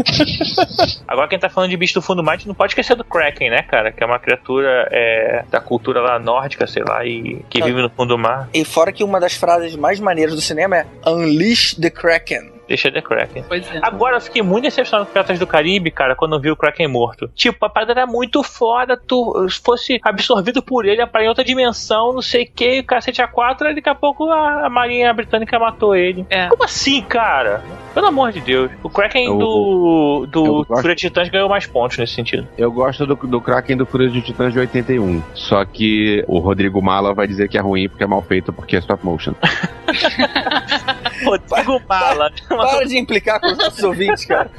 Agora, 1.08 1.28
quem 1.28 1.40
tá 1.40 1.50
falando 1.50 1.70
de 1.72 1.78
bicho 1.78 1.96
do 1.96 2.02
fundo 2.02 2.18
do 2.18 2.24
mar, 2.24 2.34
a 2.34 2.38
gente 2.38 2.48
não 2.48 2.56
pode 2.56 2.72
esquecer 2.72 2.96
do 2.96 3.04
Kraken, 3.04 3.50
né, 3.50 3.62
cara? 3.64 3.92
Que 3.92 4.04
é 4.04 4.06
uma 4.06 4.20
criatura 4.20 4.88
é, 4.92 5.44
da 5.50 5.60
cultura 5.60 6.02
lá 6.02 6.20
nórdica, 6.20 6.68
sei 6.68 6.84
lá, 6.84 7.04
e 7.06 7.44
que 7.50 7.62
Ah. 7.62 7.66
vive 7.66 7.82
no 7.82 7.90
fundo 7.90 8.10
do 8.10 8.18
mar. 8.18 8.50
E 8.54 8.64
fora 8.64 8.92
que 8.92 9.04
uma 9.04 9.20
das 9.20 9.34
frases 9.36 9.76
mais 9.76 10.00
maneiras 10.00 10.36
do 10.36 10.42
cinema 10.42 10.78
é 10.78 10.86
Unleash 11.08 11.76
the 11.76 11.90
Kraken. 11.90 12.59
Deixa 12.70 12.92
de 12.92 13.02
Kraken. 13.02 13.44
Pois 13.48 13.70
é. 13.74 13.80
Agora, 13.82 14.18
eu 14.18 14.22
fiquei 14.22 14.44
muito 14.44 14.64
decepcionado 14.66 15.08
com 15.08 15.12
Piratas 15.12 15.40
do 15.40 15.48
Caribe, 15.48 15.90
cara, 15.90 16.16
quando 16.16 16.36
eu 16.36 16.40
vi 16.40 16.52
o 16.52 16.56
Kraken 16.56 16.88
morto. 16.88 17.28
Tipo, 17.34 17.66
a 17.66 17.70
parada 17.70 17.92
era 17.94 18.06
muito 18.06 18.44
foda, 18.44 18.96
tu 18.96 19.48
se 19.50 19.60
fosse 19.60 20.00
absorvido 20.04 20.62
por 20.62 20.86
ele, 20.86 21.06
para 21.08 21.26
em 21.26 21.28
outra 21.28 21.44
dimensão, 21.44 22.14
não 22.14 22.22
sei 22.22 22.44
o 22.44 22.52
que, 22.54 22.80
o 22.80 22.84
cacete 22.84 23.22
A4, 23.24 23.64
aí 23.64 23.76
daqui 23.76 23.90
a 23.90 23.96
pouco 23.96 24.30
a, 24.30 24.68
a 24.68 24.70
Marinha 24.70 25.12
Britânica 25.14 25.58
matou 25.58 25.96
ele. 25.96 26.26
É. 26.30 26.48
Como 26.48 26.64
assim, 26.64 27.02
cara? 27.02 27.64
Pelo 27.94 28.06
amor 28.06 28.32
de 28.32 28.40
Deus. 28.40 28.70
O 28.84 28.90
Kraken 28.90 29.26
Eu- 29.26 29.38
do, 29.40 30.28
do 30.30 30.66
Fúria 30.76 30.96
de 30.96 31.02
Titãs 31.02 31.28
ganhou 31.28 31.50
mais 31.50 31.66
pontos 31.66 31.98
nesse 31.98 32.14
sentido. 32.14 32.48
Eu 32.56 32.72
gosto 32.72 33.04
do, 33.08 33.16
do 33.16 33.42
Kraken 33.42 33.78
do 33.78 33.86
Fúria 33.88 34.10
de 34.10 34.22
Titãs 34.22 34.54
de 34.54 34.60
81. 34.60 35.24
Só 35.34 35.66
que 35.66 36.24
o 36.28 36.38
Rodrigo 36.38 36.82
Mala 36.84 37.16
vai 37.16 37.26
dizer 37.28 37.50
que 37.50 37.58
é 37.58 37.62
ruim 37.62 37.90
porque 37.90 38.04
é 38.04 38.08
mal 38.08 38.22
feito 38.22 38.54
porque 38.54 38.76
é 38.76 38.80
stop 38.80 39.04
motion. 39.04 39.34
Rodrigo 41.24 41.82
Mala. 41.88 42.32
Para 42.48 42.86
de 42.86 42.98
implicar 42.98 43.40
com 43.40 43.48
os 43.48 43.58
nossos 43.58 43.84
ouvintes, 43.84 44.26
cara. 44.26 44.50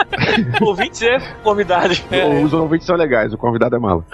Ouvintes 0.60 1.02
é 1.02 1.18
convidados. 1.42 2.02
Os 2.44 2.52
ouvintes 2.52 2.86
são 2.86 2.96
legais, 2.96 3.32
o 3.32 3.38
convidado 3.38 3.76
é 3.76 3.78
mala. 3.78 4.04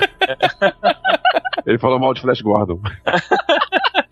Ele 1.66 1.78
falou 1.78 1.98
mal 1.98 2.14
de 2.14 2.20
Flash 2.20 2.40
Gordon. 2.40 2.80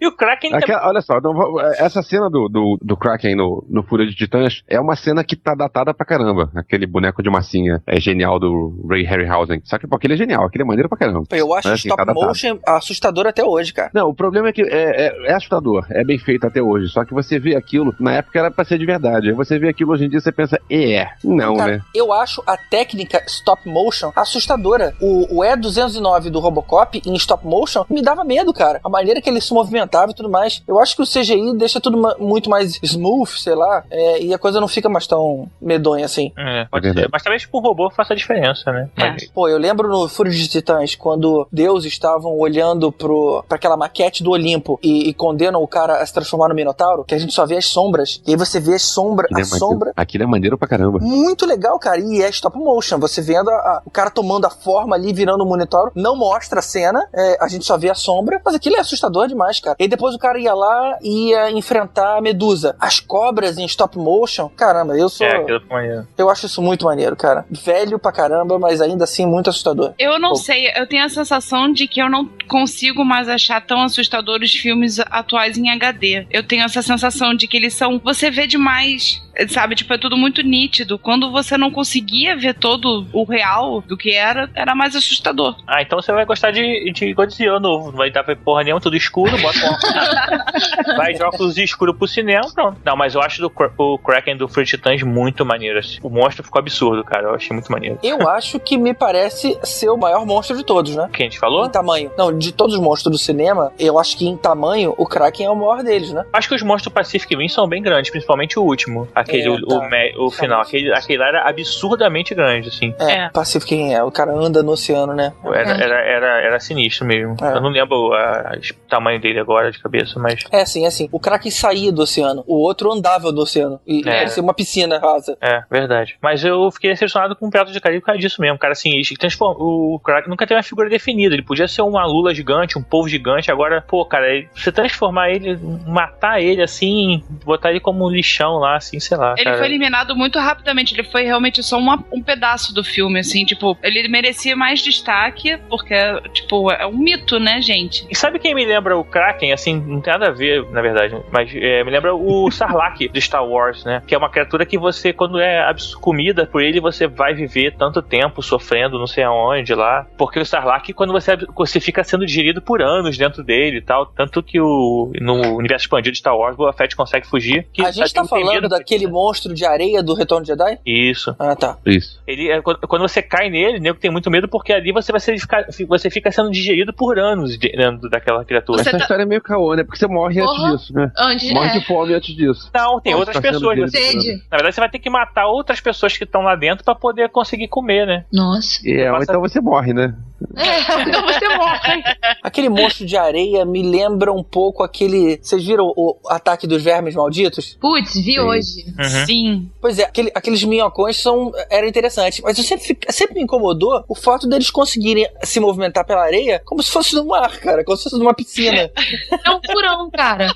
E 0.00 0.06
o 0.06 0.12
Kraken 0.16 0.50
também. 0.50 0.64
Aquela- 0.64 0.88
olha 0.88 1.00
só, 1.00 1.20
não 1.20 1.34
vou- 1.34 1.60
essa 1.60 2.02
cena 2.02 2.28
do, 2.30 2.48
do, 2.48 2.78
do 2.82 2.96
Kraken 2.96 3.34
no, 3.34 3.64
no 3.68 3.82
Fúria 3.82 4.06
de 4.06 4.14
Titãs 4.14 4.62
é 4.68 4.78
uma 4.80 4.96
cena 4.96 5.24
que 5.24 5.36
tá 5.36 5.54
datada 5.54 5.92
pra 5.94 6.06
caramba. 6.06 6.50
Aquele 6.54 6.86
boneco 6.86 7.22
de 7.22 7.30
massinha 7.30 7.82
é 7.86 7.98
genial 8.00 8.38
do 8.38 8.84
Ray 8.88 9.02
Harryhausen. 9.04 9.60
Só 9.64 9.78
que 9.78 9.86
pô, 9.86 9.96
aquele 9.96 10.14
é 10.14 10.16
genial, 10.16 10.44
aquele 10.44 10.62
é 10.62 10.66
maneiro 10.66 10.88
pra 10.88 10.98
caramba. 10.98 11.24
Eu 11.32 11.52
acho 11.54 11.68
Mas, 11.68 11.80
assim, 11.80 11.88
stop 11.88 12.04
tá 12.06 12.14
motion 12.14 12.58
assustador 12.66 13.26
até 13.26 13.44
hoje, 13.44 13.72
cara. 13.72 13.90
Não, 13.94 14.08
o 14.08 14.14
problema 14.14 14.48
é 14.48 14.52
que 14.52 14.62
é, 14.62 15.06
é- 15.06 15.30
é 15.30 15.34
assustador, 15.34 15.86
é 15.90 16.04
bem 16.04 16.18
feito 16.18 16.46
até 16.46 16.60
hoje. 16.62 16.88
Só 16.88 17.04
que 17.04 17.12
você 17.14 17.38
vê 17.38 17.54
aquilo, 17.56 17.94
na 17.98 18.12
época 18.14 18.38
era 18.38 18.50
pra 18.50 18.64
ser 18.64 18.78
de 18.78 18.86
verdade. 18.86 19.28
Aí 19.28 19.34
você 19.34 19.58
vê 19.58 19.68
aquilo 19.68 19.92
hoje 19.92 20.04
em 20.04 20.08
dia 20.08 20.18
e 20.18 20.22
você 20.22 20.32
pensa, 20.32 20.60
é, 20.70 21.06
não, 21.24 21.56
Cara, 21.56 21.72
né? 21.78 21.82
eu 21.94 22.12
acho 22.12 22.42
a 22.46 22.56
técnica 22.56 23.22
stop 23.26 23.68
motion 23.68 24.12
assustadora. 24.14 24.94
O, 25.00 25.40
o 25.40 25.44
E209 25.44 26.30
do 26.30 26.40
Robocop 26.40 27.00
em 27.04 27.14
stop 27.16 27.46
motion 27.46 27.84
me 27.88 28.02
dava 28.02 28.24
medo, 28.24 28.52
cara. 28.52 28.80
A 28.84 28.88
maneira 28.88 29.20
que 29.20 29.28
ele 29.30 29.40
se 29.40 29.52
movimentava 29.52 30.10
e 30.12 30.14
tudo 30.14 30.28
mais. 30.28 30.62
Eu 30.66 30.78
acho 30.80 30.96
que 30.96 31.02
o 31.02 31.06
CGI 31.06 31.54
deixa 31.56 31.80
tudo 31.80 31.98
muito 32.18 32.48
mais 32.50 32.78
smooth, 32.82 33.30
sei 33.40 33.54
lá, 33.54 33.84
é, 33.90 34.22
e 34.22 34.34
a 34.34 34.38
coisa 34.38 34.60
não 34.60 34.68
fica 34.68 34.88
mais 34.88 35.06
tão 35.06 35.48
medonha 35.60 36.04
assim. 36.04 36.32
É, 36.36 36.64
pode 36.66 36.88
É 36.88 36.92
ser. 36.92 37.08
Mas 37.12 37.22
talvez 37.22 37.46
pro 37.46 37.60
robô 37.60 37.90
faça 37.90 38.12
a 38.12 38.16
diferença, 38.16 38.70
né? 38.72 38.88
É. 38.96 39.10
Mas- 39.10 39.28
Pô, 39.32 39.48
eu 39.48 39.58
lembro 39.58 39.88
no 39.88 40.08
Fúria 40.08 40.32
de 40.32 40.48
Titãs, 40.48 40.94
quando 40.94 41.46
Deus 41.52 41.84
estavam 41.84 42.36
olhando 42.38 42.90
pro, 42.90 43.44
pra 43.48 43.56
aquela 43.56 43.76
maquete 43.76 44.22
do 44.22 44.30
Olimpo 44.30 44.78
e, 44.82 45.08
e 45.08 45.14
condenam 45.14 45.62
o 45.62 45.68
cara 45.68 46.02
a 46.02 46.06
se 46.06 46.12
transformar 46.12 46.48
no 46.48 46.54
Minotauro, 46.54 47.04
que 47.04 47.14
a 47.14 47.18
gente 47.18 47.32
só 47.32 47.46
vê 47.46 47.56
as 47.56 47.66
sombras, 47.66 48.20
e 48.26 48.30
aí 48.32 48.36
você 48.36 48.58
vê 48.60 48.74
as 48.74 48.82
sombras, 48.82 49.26
Aquilo 49.30 49.38
a 49.38 49.42
é, 49.42 49.44
maneiro, 49.44 49.58
sombra. 49.58 49.92
aquilo 49.96 50.24
é 50.24 50.26
maneiro 50.26 50.58
pra 50.58 50.68
caramba. 50.68 50.98
Muito 51.00 51.46
legal, 51.46 51.78
cara. 51.78 52.00
E 52.00 52.22
é 52.22 52.28
stop 52.30 52.56
motion. 52.58 52.98
Você 52.98 53.20
vendo 53.22 53.50
a- 53.50 53.54
a- 53.54 53.82
o 53.84 53.90
cara 53.90 54.10
tomando 54.10 54.44
a 54.46 54.50
forma 54.50 54.94
ali, 54.96 55.12
virando 55.12 55.42
o 55.44 55.46
monitor. 55.46 55.92
Não 55.94 56.16
mostra 56.16 56.58
a 56.58 56.62
cena, 56.62 57.06
é, 57.14 57.38
a 57.40 57.48
gente 57.48 57.64
só 57.64 57.76
vê 57.76 57.90
a 57.90 57.94
sombra. 57.94 58.40
Mas 58.44 58.54
aquilo 58.54 58.71
é 58.76 58.80
assustador 58.80 59.28
demais, 59.28 59.60
cara. 59.60 59.76
E 59.78 59.88
depois 59.88 60.14
o 60.14 60.18
cara 60.18 60.38
ia 60.38 60.54
lá 60.54 60.98
e 61.02 61.30
ia 61.30 61.50
enfrentar 61.50 62.18
a 62.18 62.20
Medusa. 62.20 62.76
As 62.80 63.00
cobras 63.00 63.58
em 63.58 63.64
stop 63.66 63.98
motion. 63.98 64.48
Caramba, 64.48 64.96
eu 64.96 65.08
sou. 65.08 65.26
É, 65.26 65.36
aquilo 65.36 65.60
foi 65.60 65.68
maneiro. 65.68 66.08
Eu 66.16 66.30
acho 66.30 66.46
isso 66.46 66.62
muito 66.62 66.84
maneiro, 66.84 67.16
cara. 67.16 67.44
Velho 67.50 67.98
pra 67.98 68.12
caramba, 68.12 68.58
mas 68.58 68.80
ainda 68.80 69.04
assim 69.04 69.26
muito 69.26 69.50
assustador. 69.50 69.92
Eu 69.98 70.18
não 70.18 70.30
Pô. 70.30 70.36
sei, 70.36 70.70
eu 70.76 70.86
tenho 70.86 71.04
a 71.04 71.08
sensação 71.08 71.72
de 71.72 71.86
que 71.86 72.00
eu 72.00 72.08
não 72.08 72.28
consigo 72.48 73.04
mais 73.04 73.28
achar 73.28 73.64
tão 73.64 73.82
assustador 73.82 74.40
os 74.42 74.52
filmes 74.52 74.98
atuais 74.98 75.56
em 75.56 75.70
HD. 75.70 76.26
Eu 76.30 76.42
tenho 76.42 76.64
essa 76.64 76.82
sensação 76.82 77.34
de 77.34 77.46
que 77.46 77.56
eles 77.56 77.74
são. 77.74 77.98
Você 78.02 78.30
vê 78.30 78.46
demais, 78.46 79.22
sabe? 79.48 79.74
Tipo, 79.74 79.94
é 79.94 79.98
tudo 79.98 80.16
muito 80.16 80.42
nítido. 80.42 80.98
Quando 80.98 81.30
você 81.30 81.56
não 81.56 81.70
conseguia 81.70 82.36
ver 82.36 82.54
todo 82.54 83.06
o 83.12 83.24
real 83.24 83.80
do 83.82 83.96
que 83.96 84.12
era, 84.12 84.50
era 84.54 84.74
mais 84.74 84.94
assustador. 84.94 85.56
Ah, 85.66 85.82
então 85.82 86.00
você 86.00 86.12
vai 86.12 86.24
gostar 86.24 86.50
de, 86.50 86.92
de 86.92 87.12
Godzilla 87.12 87.60
novo. 87.60 87.90
Não 87.90 87.98
vai 87.98 88.10
dar 88.10 88.24
pra 88.24 88.36
porra 88.36 88.64
nenhuma, 88.64 88.80
tudo 88.80 88.96
escuro, 88.96 89.36
bota 89.40 89.58
um... 89.58 90.96
Vai 90.96 91.14
de 91.14 91.22
óculos 91.22 91.56
escuro 91.58 91.94
pro 91.94 92.06
cinema, 92.06 92.42
pronto. 92.54 92.78
Não, 92.84 92.96
mas 92.96 93.14
eu 93.14 93.22
acho 93.22 93.40
do, 93.40 93.52
o 93.78 93.98
Kraken 93.98 94.36
do 94.36 94.48
Free 94.48 94.64
Titãs 94.64 95.02
muito 95.02 95.44
maneiro. 95.44 95.78
assim. 95.78 95.98
O 96.02 96.10
monstro 96.10 96.44
ficou 96.44 96.58
absurdo, 96.58 97.04
cara. 97.04 97.28
Eu 97.28 97.34
achei 97.34 97.54
muito 97.54 97.70
maneiro. 97.70 97.98
Eu 98.02 98.28
acho 98.28 98.58
que 98.60 98.76
me 98.76 98.94
parece 98.94 99.58
ser 99.62 99.88
o 99.90 99.96
maior 99.96 100.26
monstro 100.26 100.56
de 100.56 100.64
todos, 100.64 100.94
né? 100.94 101.04
O 101.04 101.08
que 101.08 101.22
a 101.22 101.26
gente 101.26 101.38
falou? 101.38 101.66
Em 101.66 101.70
tamanho. 101.70 102.10
Não, 102.16 102.36
de 102.36 102.52
todos 102.52 102.74
os 102.74 102.80
monstros 102.80 103.12
do 103.12 103.18
cinema, 103.18 103.72
eu 103.78 103.98
acho 103.98 104.16
que 104.16 104.26
em 104.26 104.36
tamanho 104.36 104.94
o 104.96 105.06
Kraken 105.06 105.46
é 105.46 105.50
o 105.50 105.56
maior 105.56 105.82
deles, 105.82 106.12
né? 106.12 106.24
Acho 106.32 106.48
que 106.48 106.54
os 106.54 106.62
monstros 106.62 106.92
do 106.92 106.94
Pacific 106.94 107.34
Rim 107.34 107.48
são 107.48 107.66
bem 107.66 107.82
grandes, 107.82 108.10
principalmente 108.10 108.58
o 108.58 108.62
último. 108.62 109.08
Aquele, 109.22 109.46
É, 109.46 109.50
o, 109.50 109.66
tá. 109.66 109.74
o, 109.76 109.90
me- 109.90 110.14
o 110.18 110.30
final. 110.30 110.60
Aquele, 110.60 110.92
aquele 110.92 111.18
lá 111.18 111.28
era 111.28 111.48
absurdamente 111.48 112.34
grande, 112.34 112.68
assim. 112.68 112.94
É, 112.98 113.12
É. 113.12 113.28
Pacific 113.30 113.74
Rim 113.74 113.92
é. 113.92 114.02
O 114.02 114.10
cara 114.10 114.32
anda 114.32 114.62
no 114.62 114.72
oceano, 114.72 115.12
né? 115.14 115.32
Era, 115.44 115.70
era, 115.82 116.00
era, 116.00 116.40
era 116.42 116.60
sinistro 116.60 117.06
mesmo. 117.06 117.36
É. 117.42 117.56
Eu 117.56 117.60
não 117.60 117.70
lembro 117.70 118.12
a- 118.12 118.52
o 118.58 118.88
tamanho 118.88 119.20
dele 119.20 119.38
agora 119.38 119.70
de 119.72 119.78
cabeça, 119.80 120.18
mas. 120.18 120.40
É 120.50 120.62
assim, 120.62 120.84
é 120.84 120.88
assim. 120.88 121.08
O 121.12 121.18
Kraken 121.20 121.50
saía 121.50 121.90
do 121.92 122.02
oceano. 122.02 122.44
O 122.46 122.56
outro 122.62 122.92
andava 122.92 123.32
do 123.32 123.40
oceano. 123.42 123.80
E 123.86 124.00
É. 124.00 124.18
parecia 124.18 124.42
uma 124.42 124.54
piscina 124.54 124.98
rasa. 124.98 125.36
É, 125.40 125.62
verdade. 125.70 126.16
Mas 126.20 126.44
eu 126.44 126.70
fiquei 126.70 126.90
decepcionado 126.90 127.36
com 127.36 127.46
o 127.46 127.50
Piratas 127.50 127.72
do 127.74 127.80
Caribe 127.80 128.00
por 128.00 128.06
causa 128.06 128.20
disso 128.20 128.40
mesmo. 128.40 128.58
Cara, 128.58 128.72
assim, 128.72 128.90
ele 128.90 129.04
transforma, 129.18 129.56
o 129.58 130.00
Kraken 130.02 130.30
nunca 130.30 130.46
teve 130.46 130.56
uma 130.58 130.62
figura 130.62 130.88
definida. 130.88 131.34
Ele 131.34 131.42
podia 131.42 131.68
ser 131.68 131.82
uma 131.82 132.04
lula 132.04 132.34
gigante, 132.34 132.78
um 132.78 132.82
povo 132.82 133.08
gigante. 133.08 133.50
Agora, 133.50 133.80
pô, 133.82 134.04
cara, 134.04 134.28
ele- 134.28 134.48
você 134.54 134.70
transformar 134.72 135.30
ele, 135.30 135.58
matar 135.86 136.40
ele 136.40 136.62
assim, 136.62 137.22
botar 137.44 137.70
ele 137.70 137.80
como 137.80 138.04
um 138.06 138.10
lixão 138.10 138.54
lá, 138.56 138.76
assim, 138.76 138.98
sei 139.14 139.18
lá. 139.18 139.34
Ele 139.36 139.44
cara. 139.44 139.58
foi 139.58 139.66
eliminado 139.66 140.16
muito 140.16 140.38
rapidamente. 140.38 140.94
Ele 140.94 141.04
foi 141.04 141.22
realmente 141.24 141.62
só 141.62 141.78
uma- 141.78 142.04
um 142.12 142.22
pedaço 142.22 142.74
do 142.74 142.82
filme, 142.84 143.20
assim. 143.20 143.44
Tipo, 143.44 143.76
ele 143.82 144.06
merecia 144.08 144.56
mais 144.56 144.80
destaque, 144.82 145.56
porque, 145.68 145.94
tipo, 146.32 146.70
é 146.70 146.86
um 146.86 146.96
mito, 146.96 147.38
né, 147.38 147.60
gente? 147.60 148.06
E 148.10 148.16
sabe 148.16 148.38
quem 148.38 148.54
me 148.54 148.64
lembra 148.64 148.96
o 148.96 149.04
Kraken? 149.04 149.52
Assim, 149.52 149.78
não 149.80 150.00
tem 150.00 150.12
nada 150.12 150.28
a 150.28 150.32
ver, 150.32 150.64
na 150.70 150.82
verdade, 150.82 151.16
mas 151.30 151.50
é, 151.54 151.82
me 151.84 151.90
lembra 151.90 152.14
o 152.14 152.50
Sarlacc 152.52 153.08
de 153.08 153.20
Star 153.20 153.44
Wars, 153.46 153.84
né? 153.84 154.02
Que 154.06 154.14
é 154.14 154.18
uma 154.18 154.30
criatura 154.30 154.64
que 154.66 154.78
você, 154.78 155.12
quando 155.12 155.40
é 155.40 155.64
comida 156.00 156.46
por 156.46 156.62
ele, 156.62 156.80
você 156.80 157.06
vai 157.06 157.34
viver 157.34 157.74
tanto 157.76 158.02
tempo 158.02 158.42
sofrendo, 158.42 158.98
não 158.98 159.06
sei 159.06 159.24
aonde 159.24 159.74
lá. 159.74 160.06
Porque 160.16 160.38
o 160.38 160.44
Sarlacc, 160.44 160.92
quando 160.92 161.12
você, 161.12 161.36
você 161.56 161.80
fica 161.80 162.02
sendo 162.04 162.26
digerido 162.26 162.60
por 162.60 162.82
anos 162.82 163.16
dentro 163.16 163.42
dele 163.42 163.78
e 163.78 163.82
tal. 163.82 164.06
Tanto 164.06 164.42
que 164.42 164.60
o, 164.60 165.10
no 165.20 165.56
universo 165.56 165.84
expandido 165.84 166.12
de 166.12 166.18
Star 166.18 166.36
Wars, 166.36 166.56
Boba 166.56 166.72
Fett 166.72 166.94
consegue 166.96 167.26
fugir. 167.26 167.66
Que 167.72 167.82
a 167.84 167.90
gente 167.90 168.12
tá 168.12 168.22
não 168.22 168.28
tem 168.28 168.40
falando 168.40 168.62
medo 168.62 168.68
daquele 169.02 169.06
monstro 169.12 169.54
de 169.54 169.64
areia 169.64 170.02
do 170.02 170.14
Retorno 170.14 170.44
de 170.44 170.48
Jedi? 170.52 170.78
Isso. 170.86 171.34
Ah, 171.38 171.54
tá. 171.56 171.78
Isso. 171.86 172.20
Ele, 172.26 172.50
é, 172.50 172.60
quando 172.62 173.02
você 173.02 173.22
cai 173.22 173.48
nele, 173.50 173.78
o 173.78 173.80
nego 173.80 173.98
tem 173.98 174.10
muito 174.10 174.30
medo 174.30 174.48
porque 174.48 174.72
ali 174.72 174.92
você 174.92 175.10
vai 175.12 175.20
ser, 175.20 175.38
ficar, 175.38 175.66
você 175.88 176.10
fica 176.10 176.30
sendo 176.30 176.50
digerido 176.50 176.92
por 176.92 177.18
anos 177.18 177.58
de- 177.58 177.72
dentro 177.72 178.08
daquela 178.08 178.44
criatura. 178.44 178.78
Você 178.82 178.88
Essa 178.88 178.98
tá- 178.98 179.04
história 179.04 179.22
é 179.22 179.26
meio 179.26 179.40
caô, 179.42 179.74
né? 179.74 179.82
Porque 179.84 179.98
você 179.98 180.06
morre 180.06 180.40
Porra. 180.40 180.68
antes 180.70 180.80
disso, 180.80 180.94
né? 180.94 181.10
Antes 181.18 181.52
Morre 181.52 181.68
é. 181.76 181.78
de 181.78 181.86
fome 181.86 182.14
antes 182.14 182.34
disso. 182.34 182.70
Não, 182.74 183.00
tem 183.00 183.14
outras 183.14 183.36
tá 183.36 183.42
pessoas. 183.42 183.78
Você, 183.78 183.98
Sede. 183.98 184.32
na 184.50 184.56
verdade, 184.56 184.74
você 184.74 184.80
vai 184.80 184.90
ter 184.90 184.98
que 184.98 185.10
matar 185.10 185.46
outras 185.46 185.80
pessoas 185.80 186.16
que 186.16 186.24
estão 186.24 186.42
lá 186.42 186.54
dentro 186.54 186.84
pra 186.84 186.94
poder 186.94 187.28
conseguir 187.30 187.68
comer, 187.68 188.06
né? 188.06 188.24
Nossa. 188.32 188.78
É, 188.88 189.10
ou 189.10 189.18
Passa- 189.18 189.32
então 189.32 189.40
você 189.40 189.60
morre, 189.60 189.92
né? 189.92 190.14
É, 190.56 190.80
então 191.08 191.22
você 191.22 191.48
morre. 191.56 192.02
Aquele 192.42 192.68
monstro 192.68 193.06
de 193.06 193.16
areia 193.16 193.64
me 193.64 193.82
lembra 193.82 194.32
um 194.32 194.42
pouco 194.42 194.82
aquele. 194.82 195.38
Vocês 195.42 195.64
viram 195.64 195.84
o 195.96 196.18
ataque 196.28 196.66
dos 196.66 196.82
vermes 196.82 197.14
malditos? 197.14 197.76
Putz, 197.80 198.14
vi 198.14 198.32
Sim. 198.34 198.40
hoje. 198.40 198.91
Uhum. 198.98 199.26
Sim. 199.26 199.70
Pois 199.80 199.98
é, 199.98 200.04
aquele- 200.04 200.32
aqueles 200.34 200.62
minhocões 200.64 201.20
são, 201.20 201.52
era 201.70 201.86
interessante. 201.88 202.42
Mas 202.42 202.56
eu 202.58 202.64
sempre, 202.64 202.98
sempre 203.10 203.34
me 203.36 203.42
incomodou 203.42 204.04
o 204.08 204.14
fato 204.14 204.48
deles 204.48 204.70
conseguirem 204.70 205.26
se 205.42 205.58
movimentar 205.60 206.04
pela 206.04 206.22
areia 206.22 206.60
como 206.64 206.82
se 206.82 206.90
fosse 206.90 207.14
no 207.14 207.24
mar, 207.26 207.58
cara. 207.58 207.84
Como 207.84 207.96
se 207.96 208.04
fosse 208.04 208.18
numa 208.18 208.34
piscina. 208.34 208.90
É 209.44 209.50
um 209.50 209.60
furão, 209.64 210.10
cara. 210.10 210.46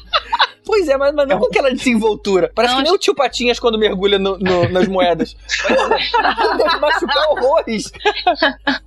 Pois 0.67 0.87
é, 0.89 0.97
mas, 0.99 1.15
mas 1.15 1.27
não 1.29 1.39
com 1.39 1.47
aquela 1.47 1.71
desenvoltura. 1.73 2.51
Parece 2.55 2.75
Não, 2.75 2.83
que 2.83 2.89
nem 2.89 2.95
o 2.95 2.99
tio 2.99 3.15
Patinhas 3.15 3.59
quando 3.59 3.79
mergulha 3.79 4.19
no- 4.19 4.37
no- 4.39 4.69
nas 4.69 4.87
moedas. 4.89 5.35
Deve 5.67 6.77
machucar 6.81 7.29
horrores. 7.31 7.91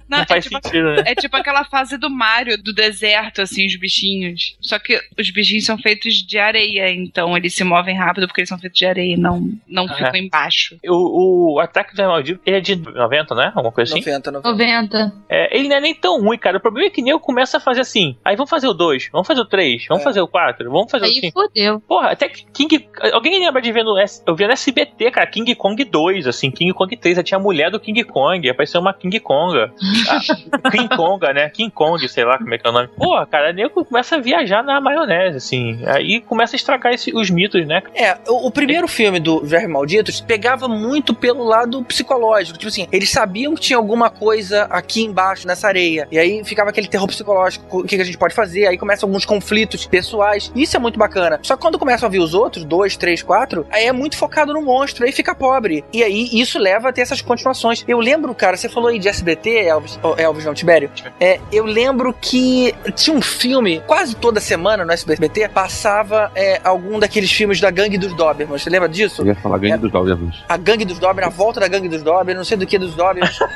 Não, 0.07 0.17
Não 0.17 0.23
é, 0.23 0.25
faz 0.25 0.43
tipo, 0.45 0.59
sentido, 0.63 0.91
né? 0.95 1.03
é 1.05 1.15
tipo 1.15 1.35
aquela 1.37 1.63
fase 1.65 1.97
do 1.97 2.09
Mario, 2.09 2.61
do 2.61 2.73
deserto, 2.73 3.41
assim, 3.41 3.65
os 3.65 3.75
bichinhos. 3.77 4.55
Só 4.59 4.77
que 4.79 4.99
os 5.17 5.29
bichinhos 5.31 5.65
são 5.65 5.77
feitos 5.77 6.15
de 6.15 6.37
areia, 6.37 6.91
então 6.91 7.35
eles 7.37 7.53
se 7.55 7.63
movem 7.63 7.95
rápido 7.95 8.27
porque 8.27 8.41
eles 8.41 8.49
são 8.49 8.57
feitos 8.59 8.77
de 8.77 8.85
areia, 8.85 9.15
não, 9.17 9.49
não 9.67 9.85
Ah, 9.85 9.93
ficam 9.95 10.15
embaixo. 10.15 10.77
O, 10.87 11.53
o 11.55 11.59
Ataque 11.59 11.95
do 11.95 12.01
Maldito 12.03 12.41
ele 12.45 12.57
é 12.57 12.61
de 12.61 12.75
90, 12.75 13.35
né? 13.35 13.51
Alguma 13.55 13.71
coisa 13.71 13.91
assim. 13.93 13.99
90, 14.01 14.31
90. 14.31 14.49
90. 14.51 15.13
É, 15.29 15.57
ele 15.57 15.67
não 15.69 15.75
é 15.75 15.81
nem 15.81 15.95
tão 15.95 16.19
ruim, 16.21 16.37
cara. 16.37 16.57
O 16.57 16.61
problema 16.61 16.87
é 16.87 16.89
que 16.91 17.01
nem 17.01 17.11
eu 17.11 17.19
começo 17.19 17.55
a 17.55 17.59
fazer 17.59 17.81
assim. 17.81 18.15
Aí 18.25 18.35
vamos 18.35 18.49
fazer 18.49 18.67
o 18.67 18.73
2, 18.73 19.09
vamos 19.11 19.27
fazer 19.27 19.41
o 19.41 19.45
3, 19.45 19.85
vamos 19.87 20.01
É. 20.01 20.03
fazer 20.03 20.21
o 20.21 20.27
4, 20.27 20.69
vamos 20.71 20.89
fazer 20.91 21.05
o 21.05 21.07
Aí 21.07 21.13
5. 21.19 21.39
Porra, 21.87 22.11
até 22.11 22.29
King. 22.29 22.87
Alguém 23.13 23.39
lembra 23.39 23.61
de 23.61 23.71
ver 23.71 23.83
no. 23.83 23.97
Eu 23.99 24.35
no 24.47 24.51
SBT, 24.53 25.11
cara, 25.11 25.27
King 25.27 25.53
Kong 25.55 25.83
2, 25.83 26.27
assim, 26.27 26.49
King 26.49 26.73
Kong 26.73 26.95
3. 26.95 27.17
Aí 27.17 27.23
tinha 27.23 27.37
a 27.37 27.41
mulher 27.41 27.69
do 27.69 27.79
King 27.79 28.03
Kong, 28.03 28.49
apareceu 28.49 28.79
uma 28.81 28.93
King 28.93 29.19
Konga. 29.19 29.71
Ah, 30.09 30.19
King 30.71 30.87
Konga, 30.95 31.33
né? 31.33 31.49
King 31.49 31.69
Kong, 31.71 32.07
sei 32.07 32.23
lá 32.23 32.37
como 32.37 32.53
é 32.53 32.57
que 32.57 32.65
é 32.65 32.69
o 32.69 32.73
nome. 32.73 32.87
Porra, 32.97 33.25
cara, 33.25 33.51
nego 33.53 33.83
começa 33.85 34.15
a 34.15 34.19
viajar 34.19 34.63
na 34.63 34.79
maionese, 34.79 35.37
assim. 35.37 35.79
Aí 35.85 36.21
começa 36.21 36.55
a 36.55 36.57
estragar 36.57 36.93
esse- 36.93 37.13
os 37.15 37.29
mitos, 37.29 37.65
né? 37.67 37.81
É, 37.93 38.17
o, 38.27 38.47
o 38.47 38.51
primeiro 38.51 38.87
filme 38.87 39.19
do 39.19 39.41
Vermes 39.41 39.69
Malditos 39.69 40.21
pegava 40.21 40.67
muito 40.67 41.13
pelo 41.13 41.43
lado 41.43 41.83
psicológico. 41.83 42.57
Tipo 42.57 42.69
assim, 42.69 42.87
eles 42.91 43.09
sabiam 43.11 43.53
que 43.55 43.61
tinha 43.61 43.77
alguma 43.77 44.09
coisa 44.09 44.63
aqui 44.69 45.03
embaixo, 45.03 45.45
nessa 45.47 45.67
areia. 45.67 46.07
E 46.11 46.17
aí 46.17 46.43
ficava 46.45 46.69
aquele 46.69 46.87
terror 46.87 47.07
psicológico. 47.07 47.79
O 47.79 47.83
que, 47.83 47.95
que 47.95 48.01
a 48.01 48.05
gente 48.05 48.17
pode 48.17 48.33
fazer? 48.33 48.67
Aí 48.67 48.77
começam 48.77 49.07
alguns 49.07 49.25
conflitos 49.25 49.85
pessoais. 49.85 50.51
Isso 50.55 50.75
é 50.75 50.79
muito 50.79 50.97
bacana. 50.97 51.39
Só 51.43 51.57
quando 51.59 51.77
começam 51.77 52.07
a 52.07 52.09
vir 52.09 52.19
os 52.19 52.33
outros, 52.33 52.63
dois, 52.63 52.95
três, 52.97 53.21
quatro, 53.21 53.65
aí 53.69 53.85
é 53.85 53.91
muito 53.91 54.17
focado 54.17 54.53
no 54.53 54.61
monstro. 54.61 55.05
Aí 55.05 55.11
fica 55.11 55.35
pobre. 55.35 55.83
E 55.93 56.03
aí 56.03 56.29
isso 56.33 56.57
leva 56.57 56.89
a 56.89 56.93
ter 56.93 57.01
essas 57.01 57.21
continuações. 57.21 57.83
Eu 57.87 57.99
lembro, 57.99 58.33
cara, 58.33 58.57
você 58.57 58.69
falou 58.69 58.89
aí 58.89 58.99
de 58.99 59.07
SBT, 59.07 59.65
Elvis, 59.65 59.99
oh, 60.01 60.15
Elvis 60.17 60.45
não, 60.45 60.53
Tibério. 60.53 60.89
É, 61.19 61.39
eu 61.51 61.65
lembro 61.65 62.13
que 62.13 62.73
tinha 62.95 63.15
um 63.15 63.21
filme, 63.21 63.81
quase 63.85 64.15
toda 64.15 64.39
semana 64.39 64.85
no 64.85 64.91
SBT, 64.91 65.49
passava 65.49 66.31
é, 66.35 66.59
algum 66.63 66.99
daqueles 66.99 67.31
filmes 67.31 67.59
da 67.59 67.69
Gangue 67.69 67.97
dos 67.97 68.13
Dobermans. 68.13 68.61
Você 68.61 68.69
lembra 68.69 68.87
disso? 68.89 69.21
Eu 69.21 69.27
ia 69.27 69.35
falar 69.35 69.57
gangue 69.57 69.73
É. 69.73 69.77
dos 69.77 69.91
Dobermans. 69.91 70.35
A 70.47 70.57
Gangue 70.57 70.85
dos 70.85 70.99
Dobermans, 70.99 71.33
a 71.33 71.37
volta 71.37 71.59
da 71.59 71.67
Gangue 71.67 71.89
dos 71.89 72.01
Dobermans, 72.03 72.37
não 72.37 72.43
sei 72.43 72.57
do 72.57 72.65
que 72.65 72.77
dos 72.77 72.95
Dobermans. 72.95 73.37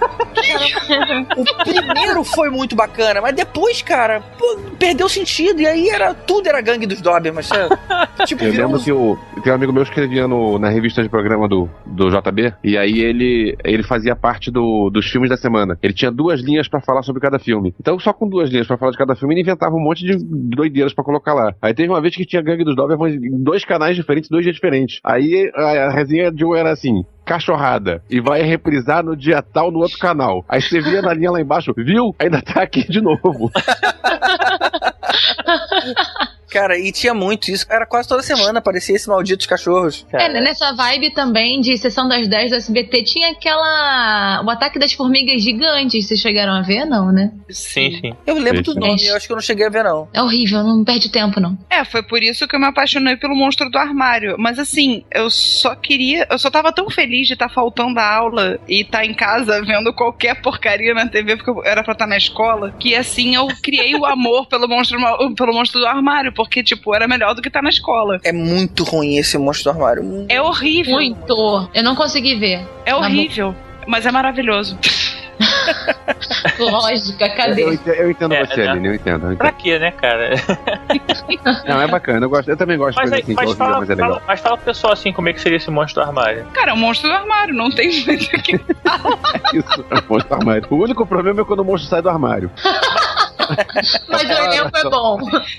O 1.38 1.64
primeiro 1.64 2.24
foi 2.24 2.50
muito 2.50 2.76
bacana, 2.76 3.22
mas 3.22 3.36
depois, 3.36 3.82
cara, 3.82 4.22
pô, 4.38 4.58
perdeu 4.78 5.08
sentido. 5.10 5.62
E 5.62 5.68
aí 5.68 5.90
era 5.90 6.14
tudo 6.14 6.48
era 6.48 6.62
Gangue 6.62 6.86
dos 6.86 7.02
Dobermans, 7.02 7.48
sabe? 7.48 7.76
Tipo, 8.26 8.44
Eu 8.44 8.54
lembro 8.54 8.80
que 8.80 8.92
o, 8.92 9.18
tem 9.44 9.52
um 9.52 9.56
amigo 9.56 9.74
meu 9.74 9.84
que 9.84 9.90
escrevia 9.90 10.28
no, 10.28 10.58
na 10.58 10.70
revista 10.70 11.04
de 11.04 11.10
programa 11.10 11.48
do, 11.48 11.70
do 11.86 12.10
JB, 12.10 12.54
e 12.64 12.78
aí 12.78 13.00
ele, 13.00 13.58
ele 13.64 13.84
fazia 13.84 14.16
parte 14.16 14.52
do, 14.52 14.90
dos 14.90 15.08
filmes 15.08 15.30
da 15.30 15.38
semana. 15.38 15.78
Ele 15.82 15.94
tinha 15.94 16.12
duas 16.12 16.42
linhas 16.42 16.68
pra 16.68 16.80
falar 16.80 17.04
sobre 17.04 17.22
cada 17.22 17.40
filme. 17.40 17.74
Então, 17.80 18.00
só 18.00 18.14
com 18.14 18.28
duas 18.28 18.50
linhas 18.50 18.68
pra 18.68 18.78
falar 18.78 18.92
de 18.92 18.98
cada 18.98 19.16
filme, 19.16 19.34
ele 19.34 19.42
inventava 19.42 19.76
um 19.76 19.84
monte 19.84 20.06
de 20.06 20.18
doideiras 20.18 20.94
pra 20.94 21.04
colocar 21.04 21.34
lá. 21.34 21.54
Aí 21.62 21.74
teve 21.74 21.90
uma 21.90 22.02
vez 22.02 22.16
que 22.16 22.26
tinha 22.26 22.42
Gangue 22.42 22.64
dos 22.64 22.76
Dobermans 22.76 23.16
em 23.16 23.44
dois 23.44 23.66
canais 23.66 23.96
diferentes, 23.96 24.30
dois 24.30 24.44
dias 24.44 24.56
diferentes. 24.56 25.00
Aí 25.04 25.52
a, 25.56 25.88
a 25.88 25.92
resenha 25.92 26.32
de 26.32 26.46
um 26.46 26.56
era 26.56 26.72
assim. 26.72 27.04
Cachorrada. 27.26 28.04
E 28.10 28.20
vai 28.20 28.42
reprisar 28.42 29.04
no 29.04 29.16
dia 29.16 29.42
tal 29.42 29.72
no 29.72 29.80
outro 29.80 29.98
canal. 29.98 30.44
Aí 30.48 30.62
você 30.62 30.82
via 30.82 31.02
na 31.02 31.14
linha 31.14 31.32
lá 31.32 31.40
embaixo, 31.40 31.74
viu? 31.76 32.14
Ainda 32.20 32.42
tá 32.42 32.62
aqui 32.62 32.86
de 32.90 33.02
novo. 33.02 33.50
Cara, 36.54 36.78
e 36.78 36.92
tinha 36.92 37.16
muito 37.16 37.50
isso. 37.50 37.66
Era 37.68 37.84
quase 37.84 38.08
toda 38.08 38.22
semana, 38.22 38.60
aparecia 38.60 38.96
esses 38.96 39.08
malditos 39.08 39.48
cachorros. 39.48 40.06
É, 40.14 40.30
nessa 40.30 40.72
vibe 40.74 41.12
também 41.12 41.60
de 41.60 41.76
Sessão 41.80 42.08
das 42.08 42.28
10 42.28 42.52
do 42.52 42.56
SBT 42.58 43.04
tinha 43.06 43.32
aquela. 43.32 44.44
O 44.46 44.50
ataque 44.52 44.78
das 44.78 44.94
formigas 44.94 45.42
gigantes. 45.42 46.06
Vocês 46.06 46.20
chegaram 46.20 46.54
a 46.54 46.62
ver, 46.62 46.86
não, 46.86 47.12
né? 47.12 47.32
Sim, 47.50 48.00
sim. 48.00 48.14
Eu 48.28 48.36
lembro 48.36 48.64
Sim, 48.64 48.74
do 48.74 48.80
nome, 48.80 49.04
eu 49.08 49.16
acho 49.16 49.26
que 49.26 49.34
eu 49.34 49.36
não 49.36 49.42
cheguei 49.42 49.66
a 49.66 49.70
ver, 49.70 49.84
não. 49.84 50.08
É 50.14 50.22
horrível, 50.22 50.64
não 50.64 50.84
perde 50.84 51.10
tempo, 51.10 51.40
não. 51.40 51.58
É, 51.70 51.84
foi 51.84 52.04
por 52.04 52.22
isso 52.22 52.48
que 52.48 52.56
eu 52.56 52.60
me 52.60 52.68
apaixonei 52.68 53.18
pelo 53.18 53.36
monstro 53.36 53.70
do 53.72 53.78
armário. 53.80 54.36
Mas 54.38 54.60
assim, 54.60 55.04
eu 55.12 55.32
só 55.32 55.76
queria. 55.76 56.28
Eu 56.30 56.38
só 56.38 56.52
tava 56.52 56.72
tão 56.72 56.88
feliz 56.88 57.26
de 57.26 57.34
estar 57.34 57.50
faltando 57.50 58.00
a 58.00 58.16
aula 58.16 58.60
e 58.68 58.82
estar 58.82 59.04
em 59.04 59.14
casa 59.16 59.60
vendo 59.66 59.92
qualquer 59.92 60.40
porcaria 60.40 60.94
na 60.94 61.08
TV, 61.08 61.36
porque 61.36 61.50
eu 61.50 61.64
era 61.66 61.84
pra 61.84 61.94
estar 61.94 62.06
na 62.06 62.18
escola, 62.18 62.72
que 62.80 62.96
assim 62.96 63.34
eu 63.34 63.48
criei 63.64 63.96
o 63.96 64.06
amor 64.06 64.46
pelo 64.48 64.68
monstro, 64.68 65.00
pelo 65.36 65.54
monstro 65.54 65.80
do 65.80 65.88
armário, 65.88 66.32
porque, 66.44 66.64
tipo, 66.64 66.94
era 66.94 67.08
melhor 67.08 67.34
do 67.34 67.42
que 67.42 67.48
estar 67.48 67.62
na 67.62 67.70
escola. 67.70 68.20
É 68.24 68.32
muito 68.32 68.84
ruim 68.84 69.18
esse 69.18 69.38
monstro 69.38 69.72
do 69.72 69.76
armário. 69.76 70.26
É 70.30 70.42
horrível. 70.42 70.94
Muito. 70.94 71.70
Eu 71.74 71.84
não 71.84 71.96
consegui 71.96 72.36
ver. 72.36 72.68
É 72.86 72.96
horrível. 72.96 73.56
Mas 73.88 74.06
é 74.06 74.12
maravilhoso. 74.12 74.78
Lógica, 76.60 77.30
cadê? 77.30 77.64
eu 77.86 78.12
entendo 78.12 78.34
É, 78.34 78.46
você, 78.46 78.64
né? 78.64 78.70
Aline, 78.70 78.88
eu 78.88 78.96
entendo. 78.96 79.32
Eu 79.32 79.38
Pra 79.38 79.52
quê, 79.52 79.80
né, 79.80 79.92
cara? 79.92 80.32
Não, 81.68 81.82
é 81.82 81.88
bacana. 81.88 82.26
Eu, 82.26 82.30
gosto, 82.30 82.50
eu 82.50 82.58
também 82.58 82.78
gosto 82.78 82.96
de 82.98 83.02
Mas, 83.02 83.10
coisa 83.10 83.16
aí, 83.16 83.22
assim, 83.22 83.34
mas, 83.34 83.58
fala, 83.58 83.80
mas 83.80 83.90
é 83.90 83.96
fala- 83.96 84.22
mas 84.28 84.40
fala 84.40 84.58
pro 84.58 84.66
pessoal 84.66 84.94
assim 84.94 85.12
como 85.12 85.30
é 85.30 85.34
que 85.34 85.42
seria 85.42 85.58
esse 85.58 85.70
monstro 85.72 86.02
do 86.02 86.08
armário. 86.08 86.46
Cara, 86.54 86.72
é 86.72 86.74
o 86.74 86.78
monstro 86.78 87.10
do 87.10 87.16
armário, 87.16 87.54
não 87.54 87.70
tem 87.70 87.90
muito 88.06 88.24
o 88.26 88.42
que. 88.42 88.54
Isso, 88.56 89.86
é 89.90 89.96
o 90.00 90.04
monstro 90.10 90.30
do 90.30 90.34
armário. 90.36 90.68
O 90.70 90.76
único 90.76 91.06
problema 91.06 91.42
é 91.42 91.46
quando 91.46 91.60
o 91.62 91.66
monstro 91.66 91.90
sai 91.90 92.02
do 92.02 92.10
armário. 92.10 92.52
Mas 94.08 94.24
o 94.24 94.32
elenco 94.32 94.78
é 94.78 94.84
bom. 94.90 95.18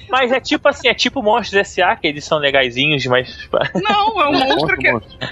Mas 0.08 0.32
é 0.32 0.40
tipo 0.40 0.68
assim, 0.68 0.88
é 0.88 0.94
tipo 0.94 1.22
monstros 1.22 1.60
S.A., 1.60 1.96
que 1.96 2.06
eles 2.06 2.24
são 2.24 2.38
legaisinhos, 2.38 3.04
mas. 3.06 3.48
Não, 3.74 4.20
é 4.20 4.28
um 4.28 4.38
monstro 4.38 4.76
que. 4.76 4.88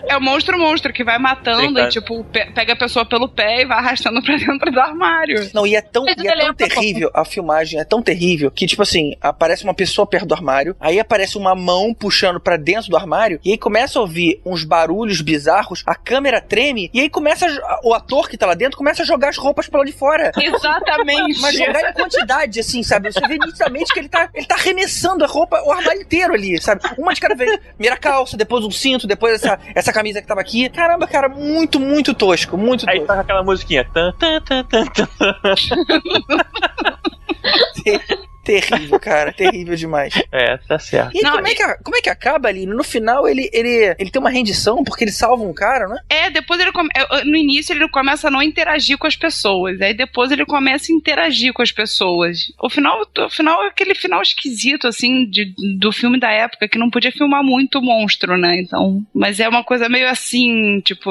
É 0.06 0.16
o 0.16 0.20
monstro 0.20 0.58
monstro 0.58 0.92
que 0.92 1.04
vai 1.04 1.18
matando 1.18 1.78
Sim, 1.80 1.86
e, 1.86 1.88
tipo, 1.88 2.24
pe- 2.24 2.50
pega 2.52 2.72
a 2.72 2.76
pessoa 2.76 3.04
pelo 3.04 3.28
pé 3.28 3.62
e 3.62 3.66
vai 3.66 3.78
arrastando 3.78 4.22
pra 4.22 4.36
dentro 4.36 4.70
do 4.70 4.80
armário. 4.80 5.50
Não, 5.54 5.66
e 5.66 5.74
é 5.74 5.80
tão, 5.80 6.06
e 6.06 6.10
é 6.10 6.14
tão 6.14 6.26
é 6.26 6.46
bom. 6.46 6.54
terrível, 6.54 7.10
a 7.14 7.24
filmagem 7.24 7.80
é 7.80 7.84
tão 7.84 8.02
terrível 8.02 8.50
que, 8.50 8.66
tipo 8.66 8.82
assim, 8.82 9.14
aparece 9.20 9.64
uma 9.64 9.74
pessoa 9.74 10.06
perto 10.06 10.26
do 10.26 10.34
armário, 10.34 10.76
aí 10.80 10.98
aparece 10.98 11.36
uma 11.38 11.54
mão 11.54 11.94
puxando 11.94 12.40
pra 12.40 12.56
dentro 12.56 12.90
do 12.90 12.96
armário, 12.96 13.40
e 13.44 13.52
aí 13.52 13.58
começa 13.58 13.98
a 13.98 14.02
ouvir 14.02 14.40
uns 14.44 14.64
barulhos 14.64 15.20
bizarros, 15.20 15.82
a 15.86 15.94
câmera 15.94 16.40
treme, 16.40 16.90
e 16.92 17.00
aí 17.00 17.08
começa 17.08 17.46
o 17.82 17.94
ator 17.94 18.28
que 18.28 18.36
tá 18.36 18.46
lá 18.46 18.54
dentro 18.54 18.76
começa 18.76 19.02
a 19.02 19.06
jogar 19.06 19.28
as 19.28 19.36
roupas 19.36 19.68
pra 19.68 19.80
lá 19.80 19.84
de 19.84 19.92
fora. 19.92 20.32
Exatamente. 20.36 21.40
Mas 21.40 21.56
jogar 21.56 21.90
em 21.90 21.92
quantidade, 21.92 22.51
assim, 22.60 22.82
sabe? 22.82 23.12
Você 23.12 23.20
vê 23.26 23.38
nitidamente 23.38 23.92
que 23.92 24.00
ele 24.00 24.08
tá, 24.08 24.28
ele 24.34 24.46
tá 24.46 24.54
arremessando 24.54 25.24
a 25.24 25.26
roupa, 25.26 25.60
o 25.64 25.72
armário 25.72 26.02
inteiro 26.02 26.34
ali, 26.34 26.60
sabe? 26.60 26.82
Uma 26.98 27.14
de 27.14 27.20
cada 27.20 27.34
vez. 27.34 27.58
Primeira 27.74 27.96
calça, 27.96 28.36
depois 28.36 28.64
um 28.64 28.70
cinto, 28.70 29.06
depois 29.06 29.34
essa, 29.34 29.58
essa 29.74 29.92
camisa 29.92 30.20
que 30.20 30.26
tava 30.26 30.40
aqui. 30.40 30.68
Caramba, 30.68 31.06
cara, 31.06 31.28
muito, 31.28 31.80
muito 31.80 32.14
tosco, 32.14 32.56
muito 32.56 32.88
Aí 32.88 32.98
tosco. 32.98 33.08
toca 33.08 33.20
aquela 33.20 33.42
musiquinha. 33.42 33.84
Tan, 33.92 34.12
tan, 34.18 34.40
tan, 34.42 34.64
tan, 34.64 34.86
tan. 34.86 35.08
Terrível, 38.44 38.98
cara, 38.98 39.32
terrível 39.36 39.76
demais. 39.76 40.14
É, 40.32 40.56
tá 40.58 40.78
certo. 40.78 41.16
E 41.16 41.22
Não, 41.22 41.32
como, 41.36 41.46
é 41.48 41.54
que, 41.54 41.62
a- 41.62 41.76
como 41.82 41.96
é 41.96 42.00
que 42.00 42.10
acaba 42.10 42.48
ali? 42.48 42.66
No 42.66 42.82
final 42.82 43.28
ele, 43.28 43.48
ele, 43.52 43.94
ele 43.98 44.10
tem 44.10 44.20
uma 44.20 44.30
rendição 44.30 44.82
porque 44.84 45.04
ele 45.04 45.12
salva 45.12 45.42
um 45.42 45.52
cara, 45.52 45.86
né? 45.88 45.96
É, 46.08 46.30
depois 46.30 46.60
ele 46.60 46.72
come... 46.72 46.88
no 47.24 47.36
início 47.36 47.72
ele 47.72 47.88
começa 47.88 48.28
a 48.28 48.30
não 48.30 48.42
interagir 48.42 48.98
com 48.98 49.06
as 49.06 49.16
pessoas. 49.16 49.80
Aí 49.80 49.94
depois 49.94 50.30
ele 50.30 50.44
começa 50.44 50.92
a 50.92 50.94
interagir 50.94 51.52
com 51.52 51.62
as 51.62 51.72
pessoas. 51.72 52.52
O 52.60 52.68
final, 52.68 53.02
o 53.18 53.28
final 53.30 53.62
é 53.64 53.68
aquele 53.68 53.94
final 53.94 54.20
esquisito, 54.22 54.86
assim, 54.88 55.24
de, 55.28 55.54
do 55.78 55.92
filme 55.92 56.18
da 56.18 56.30
época, 56.30 56.68
que 56.68 56.78
não 56.78 56.90
podia 56.90 57.12
filmar 57.12 57.42
muito 57.42 57.78
o 57.78 57.82
monstro, 57.82 58.36
né? 58.36 58.58
Então. 58.60 59.02
Mas 59.14 59.38
é 59.40 59.48
uma 59.48 59.62
coisa 59.64 59.88
meio 59.88 60.08
assim, 60.08 60.80
tipo, 60.80 61.10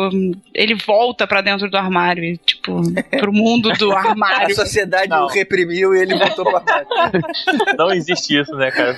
ele 0.53 0.75
volta 0.75 1.25
pra 1.25 1.41
dentro 1.41 1.69
do 1.69 1.77
armário, 1.77 2.23
e, 2.23 2.37
tipo, 2.37 2.81
pro 3.09 3.31
mundo 3.33 3.71
do 3.73 3.91
A 3.95 3.99
armário. 4.09 4.55
sociedade 4.55 5.09
Não. 5.09 5.25
o 5.25 5.27
reprimiu 5.27 5.93
e 5.95 6.01
ele 6.01 6.15
voltou 6.15 6.45
pro 6.45 6.57
armário. 6.57 6.87
Não 7.77 7.91
existe 7.91 8.39
isso, 8.39 8.55
né, 8.55 8.71
cara? 8.71 8.97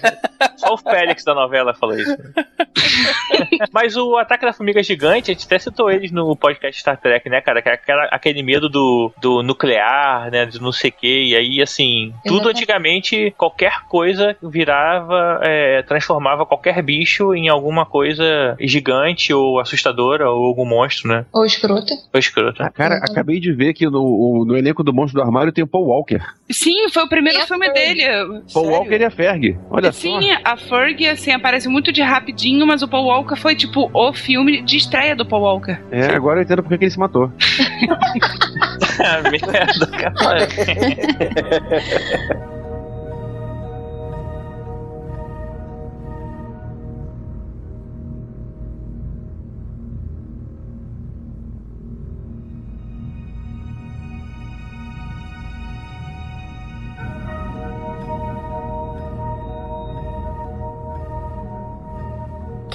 Só 0.57 0.73
o 0.73 0.77
Félix 0.77 1.23
da 1.23 1.33
novela 1.33 1.73
falou 1.73 1.97
isso. 1.97 2.15
Mas 3.71 3.95
o 3.95 4.17
Ataque 4.17 4.45
da 4.45 4.53
Formiga 4.53 4.81
Gigante, 4.83 5.31
a 5.31 5.33
gente 5.33 5.45
até 5.45 5.59
citou 5.59 5.91
eles 5.91 6.11
no 6.11 6.35
podcast 6.35 6.79
Star 6.79 6.99
Trek, 6.99 7.29
né, 7.29 7.41
cara? 7.41 7.61
Que 7.61 7.69
é 7.69 7.73
aquela, 7.73 8.03
aquele 8.05 8.43
medo 8.43 8.69
do, 8.69 9.11
do 9.21 9.43
nuclear, 9.43 10.29
né? 10.31 10.45
Do 10.45 10.59
não 10.59 10.71
sei 10.71 10.89
o 10.89 10.93
quê. 10.93 11.23
E 11.27 11.35
aí, 11.35 11.61
assim, 11.61 12.13
tudo 12.25 12.49
antigamente, 12.49 13.33
qualquer 13.37 13.81
coisa 13.87 14.35
virava, 14.41 15.39
é, 15.43 15.81
transformava 15.83 16.45
qualquer 16.45 16.81
bicho 16.81 17.33
em 17.33 17.49
alguma 17.49 17.85
coisa 17.85 18.55
gigante 18.59 19.33
ou 19.33 19.59
assustadora 19.59 20.29
ou 20.29 20.45
algum 20.45 20.65
monstro, 20.65 21.09
né? 21.09 21.25
Ou 21.31 21.45
escrota. 21.45 21.93
Ou 22.13 22.19
escroto. 22.19 22.61
Ah, 22.63 22.69
cara, 22.69 22.95
acabei 22.95 23.39
de 23.39 23.51
ver 23.51 23.73
que 23.73 23.85
no, 23.85 24.45
no 24.45 24.57
elenco 24.57 24.83
do 24.83 24.93
Monstro 24.93 25.21
do 25.21 25.25
Armário 25.25 25.51
tem 25.51 25.63
o 25.63 25.67
Paul 25.67 25.87
Walker. 25.87 26.21
Sim, 26.51 26.89
foi 26.89 27.03
o 27.03 27.09
primeiro 27.09 27.41
a 27.41 27.47
filme 27.47 27.71
dele. 27.71 28.03
Paul 28.53 28.65
Sério? 28.65 28.69
Walker 28.71 28.95
e 28.97 29.03
a 29.03 29.11
Ferg. 29.11 29.57
Olha 29.69 29.91
Sim, 29.91 30.21
só. 30.21 30.39
a 30.43 30.57
Ferg, 30.57 31.07
assim, 31.07 31.31
aparece 31.31 31.67
muito 31.67 31.91
de 31.91 32.01
rapidinho, 32.01 32.65
mas 32.65 32.81
o 32.81 32.87
Paul 32.87 33.05
Walker 33.07 33.35
foi, 33.35 33.55
tipo, 33.55 33.89
o 33.93 34.13
filme 34.13 34.61
de 34.61 34.77
estreia 34.77 35.15
do 35.15 35.25
Paul 35.25 35.43
Walker. 35.43 35.77
É, 35.91 36.13
agora 36.13 36.39
eu 36.39 36.43
entendo 36.43 36.61
porque 36.63 36.77
que 36.77 36.85
ele 36.85 36.91
se 36.91 36.99
matou. 36.99 37.31
Merda, 39.31 39.87
cara. 39.87 40.47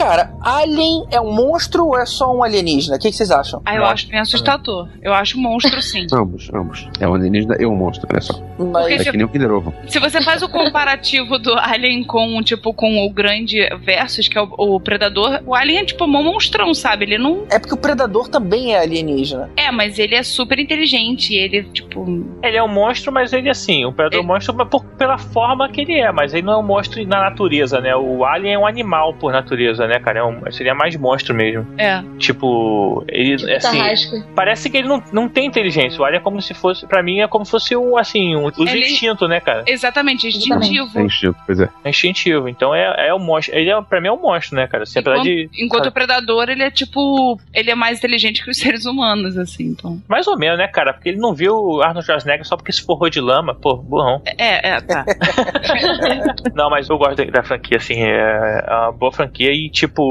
Cara, 0.08 0.37
Alien 0.48 1.06
é 1.10 1.20
um 1.20 1.32
monstro 1.32 1.86
ou 1.86 1.98
é 1.98 2.06
só 2.06 2.34
um 2.34 2.42
alienígena? 2.42 2.96
O 2.96 2.98
que, 2.98 3.10
que 3.10 3.16
vocês 3.16 3.30
acham? 3.30 3.60
Ah, 3.64 3.74
eu 3.74 3.80
Monstro 3.80 3.94
acho 3.94 4.08
bem 4.08 4.20
assustador. 4.20 4.88
Eu 5.02 5.12
acho 5.14 5.38
monstro, 5.38 5.80
sim. 5.82 6.06
Ambos, 6.12 6.50
ambos. 6.54 6.88
É 7.00 7.06
um 7.08 7.14
alienígena 7.14 7.56
e 7.60 7.66
um 7.66 7.74
monstro, 7.76 8.08
olha 8.10 8.20
só. 8.20 8.40
Mas 8.58 9.06
É 9.06 9.10
que 9.10 9.16
nem 9.16 9.26
o 9.26 9.28
Kinder 9.28 9.50
Ovo. 9.52 9.72
Se 9.86 9.98
você 9.98 10.20
faz 10.22 10.42
o 10.42 10.48
comparativo 10.48 11.38
do 11.38 11.54
Alien 11.58 12.02
com, 12.04 12.42
tipo, 12.42 12.72
com 12.74 13.06
o 13.06 13.10
grande 13.10 13.58
Versus, 13.82 14.26
que 14.28 14.36
é 14.38 14.42
o, 14.42 14.48
o 14.56 14.80
Predador, 14.80 15.40
o 15.46 15.54
Alien 15.54 15.78
é, 15.80 15.84
tipo, 15.84 16.04
um 16.04 16.08
monstrão, 16.08 16.74
sabe? 16.74 17.04
Ele 17.04 17.18
não... 17.18 17.44
é 17.50 17.58
porque 17.58 17.74
o 17.74 17.76
Predador 17.76 18.28
também 18.28 18.74
é 18.74 18.80
alienígena. 18.80 19.50
É, 19.56 19.70
mas 19.70 19.98
ele 19.98 20.14
é 20.14 20.22
super 20.22 20.58
inteligente, 20.58 21.34
ele, 21.34 21.62
tipo... 21.64 22.04
Ele 22.42 22.56
é 22.56 22.62
um 22.62 22.68
monstro, 22.68 23.12
mas 23.12 23.32
ele 23.32 23.48
assim, 23.48 23.84
o 23.84 23.92
predador 23.92 24.20
é 24.20 24.22
um 24.22 24.26
monstro 24.26 24.54
mas 24.54 24.68
por- 24.68 24.84
pela 24.84 25.18
forma 25.18 25.68
que 25.68 25.80
ele 25.82 25.94
é, 25.94 26.10
mas 26.10 26.32
ele 26.34 26.42
não 26.42 26.54
é 26.54 26.56
um 26.58 26.62
monstro 26.62 27.04
na 27.06 27.20
natureza, 27.20 27.80
né? 27.80 27.94
O 27.94 28.24
alien 28.24 28.54
é 28.54 28.58
um 28.58 28.66
animal 28.66 29.14
por 29.14 29.30
natureza, 29.32 29.86
né, 29.86 29.98
cara? 30.00 30.18
É 30.20 30.24
um- 30.24 30.37
seria 30.50 30.74
mais 30.74 30.96
monstro 30.96 31.34
mesmo. 31.34 31.66
É. 31.78 32.02
Tipo, 32.18 33.04
ele 33.08 33.36
Tipo, 33.36 33.52
assim, 33.52 33.78
Tarrasco. 33.78 34.24
parece 34.34 34.70
que 34.70 34.76
ele 34.78 34.88
não, 34.88 35.02
não 35.12 35.28
tem 35.28 35.46
inteligência. 35.46 36.00
O 36.00 36.04
alien 36.04 36.20
é 36.20 36.22
como 36.22 36.40
se 36.40 36.54
fosse, 36.54 36.86
pra 36.86 37.02
mim, 37.02 37.20
é 37.20 37.28
como 37.28 37.44
se 37.44 37.50
fosse 37.50 37.76
um 37.76 37.96
assim, 37.96 38.36
um, 38.36 38.46
os 38.46 38.58
Ele- 38.58 38.80
instintos, 38.80 39.28
né, 39.28 39.40
cara? 39.40 39.64
Exatamente, 39.66 40.26
instintivo. 40.28 40.98
É 40.98 41.02
instinto, 41.02 41.36
pois 41.46 41.60
é. 41.60 41.68
É 41.84 41.90
instintivo. 41.90 42.48
Então 42.48 42.74
é, 42.74 43.08
é 43.08 43.14
um 43.14 43.18
monstro. 43.18 43.54
Ele 43.56 43.70
é, 43.70 43.80
pra 43.82 44.00
mim 44.00 44.08
é 44.08 44.12
um 44.12 44.20
monstro, 44.20 44.56
né, 44.56 44.66
cara? 44.66 44.82
Assim, 44.84 44.98
Enquanto, 45.00 45.22
de. 45.22 45.48
enquanto 45.58 45.86
o 45.86 45.92
Predador, 45.92 46.48
ele 46.48 46.62
é, 46.62 46.70
tipo... 46.70 47.38
Ele 47.54 47.70
é 47.70 47.74
mais 47.74 47.98
inteligente 47.98 48.42
que 48.44 48.50
os 48.50 48.56
seres 48.58 48.84
humanos, 48.86 49.36
assim, 49.38 49.64
então... 49.66 50.00
Mais 50.08 50.26
ou 50.26 50.36
menos, 50.38 50.58
né, 50.58 50.68
cara? 50.68 50.92
Porque 50.92 51.08
ele 51.10 51.18
não 51.18 51.34
viu 51.34 51.54
o 51.54 51.82
Arnold 51.82 52.04
Schwarzenegger 52.06 52.46
só 52.46 52.56
porque 52.56 52.72
se 52.72 52.82
forrou 52.84 53.08
de 53.10 53.20
lama. 53.20 53.54
Pô, 53.54 53.76
burrão. 53.76 54.22
É, 54.38 54.68
é, 54.70 54.80
tá. 54.80 55.04
Não, 56.54 56.70
mas 56.70 56.88
eu 56.88 56.98
gosto 56.98 57.16
da, 57.16 57.24
da 57.30 57.42
franquia, 57.42 57.76
assim, 57.78 58.00
é, 58.02 58.64
é 58.66 58.74
uma 58.74 58.92
boa 58.92 59.12
franquia 59.12 59.50
e, 59.52 59.68
tipo, 59.70 60.02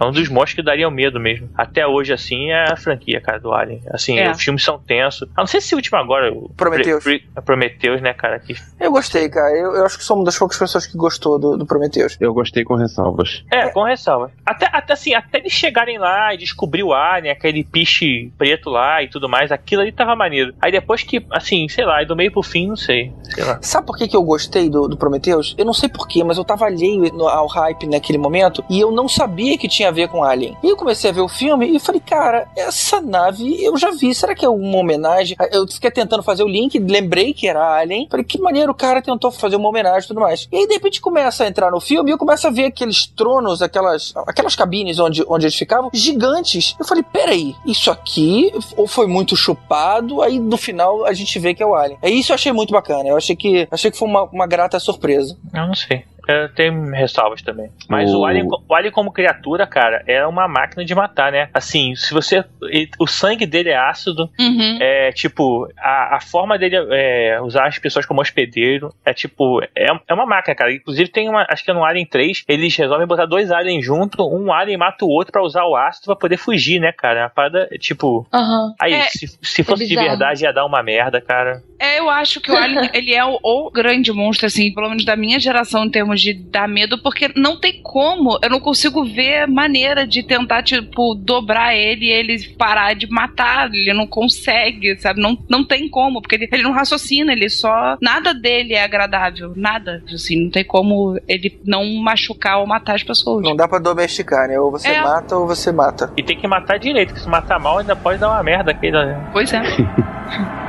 é 0.00 0.04
um 0.04 0.10
dos 0.12 0.28
monstros 0.28 0.54
que 0.54 0.62
daria 0.62 0.90
medo 0.90 1.18
mesmo. 1.20 1.48
Até 1.56 1.86
hoje, 1.86 2.12
assim, 2.12 2.50
é 2.50 2.70
a 2.72 2.76
franquia, 2.76 3.20
cara, 3.20 3.38
do 3.38 3.52
Alien. 3.52 3.80
Assim, 3.90 4.18
É. 4.18 4.30
os 4.30 4.42
filmes 4.42 4.62
são 4.62 4.78
tensos. 4.78 5.28
Ah, 5.36 5.40
não 5.42 5.46
sei 5.46 5.60
se 5.60 5.74
o 5.74 5.78
último 5.78 5.98
agora, 5.98 6.32
o 6.32 6.48
Prometheus. 6.56 7.02
Pre- 7.04 7.18
Pre- 7.34 7.42
Prometheus, 7.42 8.00
né, 8.00 8.12
cara? 8.14 8.38
Que... 8.38 8.54
Eu 8.80 8.90
gostei, 8.92 9.28
cara. 9.28 9.50
Eu, 9.56 9.74
eu 9.74 9.84
acho 9.86 9.98
que 9.98 10.04
sou 10.04 10.16
uma 10.16 10.24
das 10.24 10.38
poucas 10.38 10.58
pessoas 10.58 10.86
que 10.86 10.96
gostou 10.96 11.38
do, 11.38 11.56
do 11.56 11.66
Prometheus. 11.66 12.16
Eu 12.20 12.32
gostei 12.34 12.64
com 12.64 12.74
ressalvas. 12.74 13.44
É, 13.50 13.68
com 13.68 13.82
ressalva. 13.84 14.30
Até, 14.46 14.68
até 14.72 14.92
assim, 14.92 15.14
até 15.14 15.38
eles 15.38 15.52
chegarem 15.52 15.98
lá 15.98 16.32
e 16.34 16.38
descobrir 16.38 16.82
o 16.82 16.92
Alien, 16.92 17.32
aquele 17.32 17.64
piche 17.64 18.32
preto 18.38 18.70
lá 18.70 19.02
e 19.02 19.08
tudo 19.08 19.28
mais, 19.28 19.50
aquilo 19.52 19.82
ali 19.82 19.92
tava 19.92 20.14
maneiro. 20.14 20.54
Aí 20.60 20.70
depois 20.72 21.02
que, 21.02 21.24
assim, 21.30 21.68
sei 21.68 21.84
lá, 21.84 22.02
e 22.02 22.06
do 22.06 22.14
meio 22.16 22.30
pro 22.32 22.42
fim, 22.42 22.68
não 22.68 22.76
sei. 22.76 23.12
Sei 23.24 23.44
lá. 23.44 23.58
Sabe 23.62 23.86
por 23.86 23.96
que, 23.96 24.06
que 24.08 24.16
eu 24.16 24.22
gostei 24.22 24.68
do, 24.68 24.86
do 24.88 24.96
Prometheus? 24.96 25.54
Eu 25.58 25.64
não 25.64 25.72
sei 25.72 25.88
porquê, 25.88 26.22
mas 26.24 26.36
eu 26.38 26.44
tava 26.44 26.66
alheio 26.66 27.12
no- 27.12 27.28
ao 27.28 27.46
hype 27.46 27.86
naquele 27.86 28.18
momento 28.18 28.64
e 28.70 28.80
eu 28.80 28.90
não 28.90 29.08
sabia 29.08 29.47
que 29.56 29.68
tinha 29.68 29.88
a 29.88 29.92
ver 29.92 30.08
com 30.08 30.22
Alien. 30.22 30.56
E 30.62 30.68
eu 30.68 30.76
comecei 30.76 31.10
a 31.10 31.12
ver 31.12 31.20
o 31.20 31.28
filme 31.28 31.74
e 31.74 31.78
falei, 31.78 32.00
cara, 32.00 32.48
essa 32.56 33.00
nave 33.00 33.62
eu 33.62 33.76
já 33.76 33.90
vi. 33.90 34.14
Será 34.14 34.34
que 34.34 34.44
é 34.44 34.48
uma 34.48 34.78
homenagem? 34.78 35.36
Eu 35.52 35.66
fiquei 35.66 35.90
tentando 35.90 36.22
fazer 36.22 36.42
o 36.42 36.48
link, 36.48 36.78
lembrei 36.78 37.32
que 37.32 37.48
era 37.48 37.78
Alien. 37.78 38.08
Falei, 38.10 38.24
que 38.24 38.40
maneiro, 38.40 38.72
o 38.72 38.74
cara 38.74 39.00
tentou 39.00 39.30
fazer 39.30 39.56
uma 39.56 39.68
homenagem 39.68 40.04
e 40.04 40.08
tudo 40.08 40.20
mais. 40.20 40.48
E 40.50 40.56
aí, 40.56 40.66
de 40.66 40.74
repente, 40.74 41.00
começa 41.00 41.44
a 41.44 41.46
entrar 41.46 41.70
no 41.70 41.80
filme 41.80 42.10
e 42.10 42.12
eu 42.12 42.18
começo 42.18 42.46
a 42.46 42.50
ver 42.50 42.66
aqueles 42.66 43.06
tronos, 43.06 43.62
aquelas, 43.62 44.12
aquelas 44.26 44.56
cabines 44.56 44.98
onde, 44.98 45.24
onde 45.28 45.46
eles 45.46 45.56
ficavam, 45.56 45.90
gigantes. 45.92 46.74
Eu 46.78 46.84
falei, 46.84 47.02
peraí, 47.02 47.54
isso 47.64 47.90
aqui 47.90 48.52
ou 48.76 48.86
foi 48.86 49.06
muito 49.06 49.36
chupado, 49.36 50.22
aí 50.22 50.38
no 50.38 50.56
final 50.56 51.04
a 51.04 51.12
gente 51.12 51.38
vê 51.38 51.54
que 51.54 51.62
é 51.62 51.66
o 51.66 51.74
Alien. 51.74 51.98
É 52.02 52.10
isso 52.10 52.32
eu 52.32 52.34
achei 52.34 52.52
muito 52.52 52.72
bacana. 52.72 53.08
Eu 53.08 53.16
achei 53.16 53.36
que, 53.36 53.68
achei 53.70 53.90
que 53.90 53.98
foi 53.98 54.08
uma, 54.08 54.24
uma 54.24 54.46
grata 54.46 54.78
surpresa. 54.80 55.36
Eu 55.54 55.66
não 55.66 55.74
sei. 55.74 56.04
Eu 56.28 56.48
tenho 56.50 56.90
ressalvas 56.90 57.40
também. 57.42 57.70
Mas 57.88 58.12
o, 58.12 58.20
O- 58.20 58.26
Alien, 58.26 58.46
o 58.68 58.74
Alien 58.74 58.92
como 58.92 59.10
criatura, 59.12 59.66
cara, 59.66 60.02
é 60.06 60.24
uma 60.26 60.46
máquina 60.46 60.84
de 60.84 60.94
matar, 60.94 61.32
né? 61.32 61.48
Assim, 61.54 61.94
se 61.96 62.12
você. 62.12 62.44
ele- 62.64 62.90
O 62.98 63.06
sangue 63.06 63.46
dele 63.46 63.70
é 63.70 63.76
ácido. 63.78 64.28
Uhum. 64.38 64.78
É 64.80 65.10
tipo, 65.12 65.66
a, 65.78 66.16
a 66.16 66.20
forma 66.20 66.58
dele 66.58 66.76
é 66.90 67.40
usar 67.40 67.66
as 67.66 67.78
pessoas 67.78 68.04
como 68.04 68.20
hospedeiro 68.20 68.92
é 69.04 69.14
tipo, 69.14 69.62
é, 69.74 69.86
é 70.06 70.14
uma 70.14 70.26
máquina, 70.26 70.54
cara. 70.54 70.72
Inclusive 70.72 71.08
tem 71.10 71.28
uma, 71.28 71.46
acho 71.48 71.64
que 71.64 71.70
é 71.70 71.74
no 71.74 71.84
Alien 71.84 72.04
3, 72.06 72.44
eles 72.46 72.76
resolvem 72.76 73.06
botar 73.06 73.24
dois 73.26 73.50
aliens 73.50 73.84
junto, 73.84 74.22
um 74.28 74.52
alien 74.52 74.76
mata 74.76 75.04
o 75.04 75.08
outro 75.08 75.32
pra 75.32 75.42
usar 75.42 75.64
o 75.64 75.74
ácido 75.76 76.06
pra 76.06 76.16
poder 76.16 76.36
fugir, 76.36 76.78
né, 76.80 76.92
cara? 76.92 77.24
A 77.26 77.30
parada, 77.30 77.68
é, 77.72 77.78
tipo, 77.78 78.26
Aham. 78.32 78.74
aí, 78.80 78.92
É, 78.92 79.02
se, 79.04 79.26
se 79.42 79.62
fosse 79.64 79.84
de 79.84 79.90
bizarro. 79.90 80.08
verdade 80.10 80.44
ia 80.44 80.52
dar 80.52 80.66
uma 80.66 80.82
merda, 80.82 81.20
cara. 81.20 81.62
É, 81.80 81.98
eu 82.00 82.10
acho 82.10 82.40
que 82.40 82.50
o 82.50 82.56
Alien, 82.56 82.90
ele 82.92 83.14
é 83.14 83.24
o, 83.24 83.38
o 83.42 83.70
grande 83.70 84.12
monstro, 84.12 84.46
assim, 84.46 84.72
pelo 84.74 84.88
menos 84.88 85.04
da 85.04 85.16
minha 85.16 85.38
geração, 85.40 85.84
em 85.84 85.90
termos 85.90 86.17
de 86.20 86.34
dar 86.34 86.68
medo, 86.68 86.98
porque 87.02 87.30
não 87.36 87.58
tem 87.58 87.80
como, 87.82 88.38
eu 88.42 88.50
não 88.50 88.60
consigo 88.60 89.04
ver 89.04 89.46
maneira 89.46 90.06
de 90.06 90.22
tentar, 90.22 90.62
tipo, 90.62 91.14
dobrar 91.14 91.74
ele 91.74 92.06
e 92.06 92.10
ele 92.10 92.38
parar 92.56 92.94
de 92.94 93.06
matar, 93.08 93.68
ele 93.72 93.92
não 93.92 94.06
consegue, 94.06 94.98
sabe? 94.98 95.20
Não, 95.20 95.36
não 95.48 95.64
tem 95.64 95.88
como, 95.88 96.20
porque 96.20 96.34
ele, 96.36 96.48
ele 96.52 96.62
não 96.62 96.72
raciocina, 96.72 97.32
ele 97.32 97.48
só. 97.48 97.96
Nada 98.00 98.32
dele 98.34 98.74
é 98.74 98.82
agradável, 98.82 99.52
nada. 99.56 100.02
Assim, 100.12 100.44
não 100.44 100.50
tem 100.50 100.64
como 100.64 101.18
ele 101.26 101.58
não 101.64 101.84
machucar 101.96 102.58
ou 102.58 102.66
matar 102.66 102.94
as 102.96 103.02
pessoas. 103.02 103.42
Não 103.42 103.56
dá 103.56 103.66
pra 103.68 103.78
domesticar, 103.78 104.48
né? 104.48 104.58
Ou 104.58 104.70
você 104.70 104.88
É. 104.88 105.02
mata 105.02 105.36
ou 105.36 105.46
você 105.46 105.72
mata. 105.72 106.12
E 106.16 106.22
tem 106.22 106.36
que 106.36 106.46
matar 106.46 106.78
direito, 106.78 107.08
porque 107.08 107.22
se 107.22 107.28
matar 107.28 107.58
mal 107.58 107.78
ainda 107.78 107.96
pode 107.96 108.18
dar 108.18 108.30
uma 108.30 108.42
merda 108.42 108.70
aquele. 108.70 108.96
Pois 109.32 109.52
é. 109.52 109.62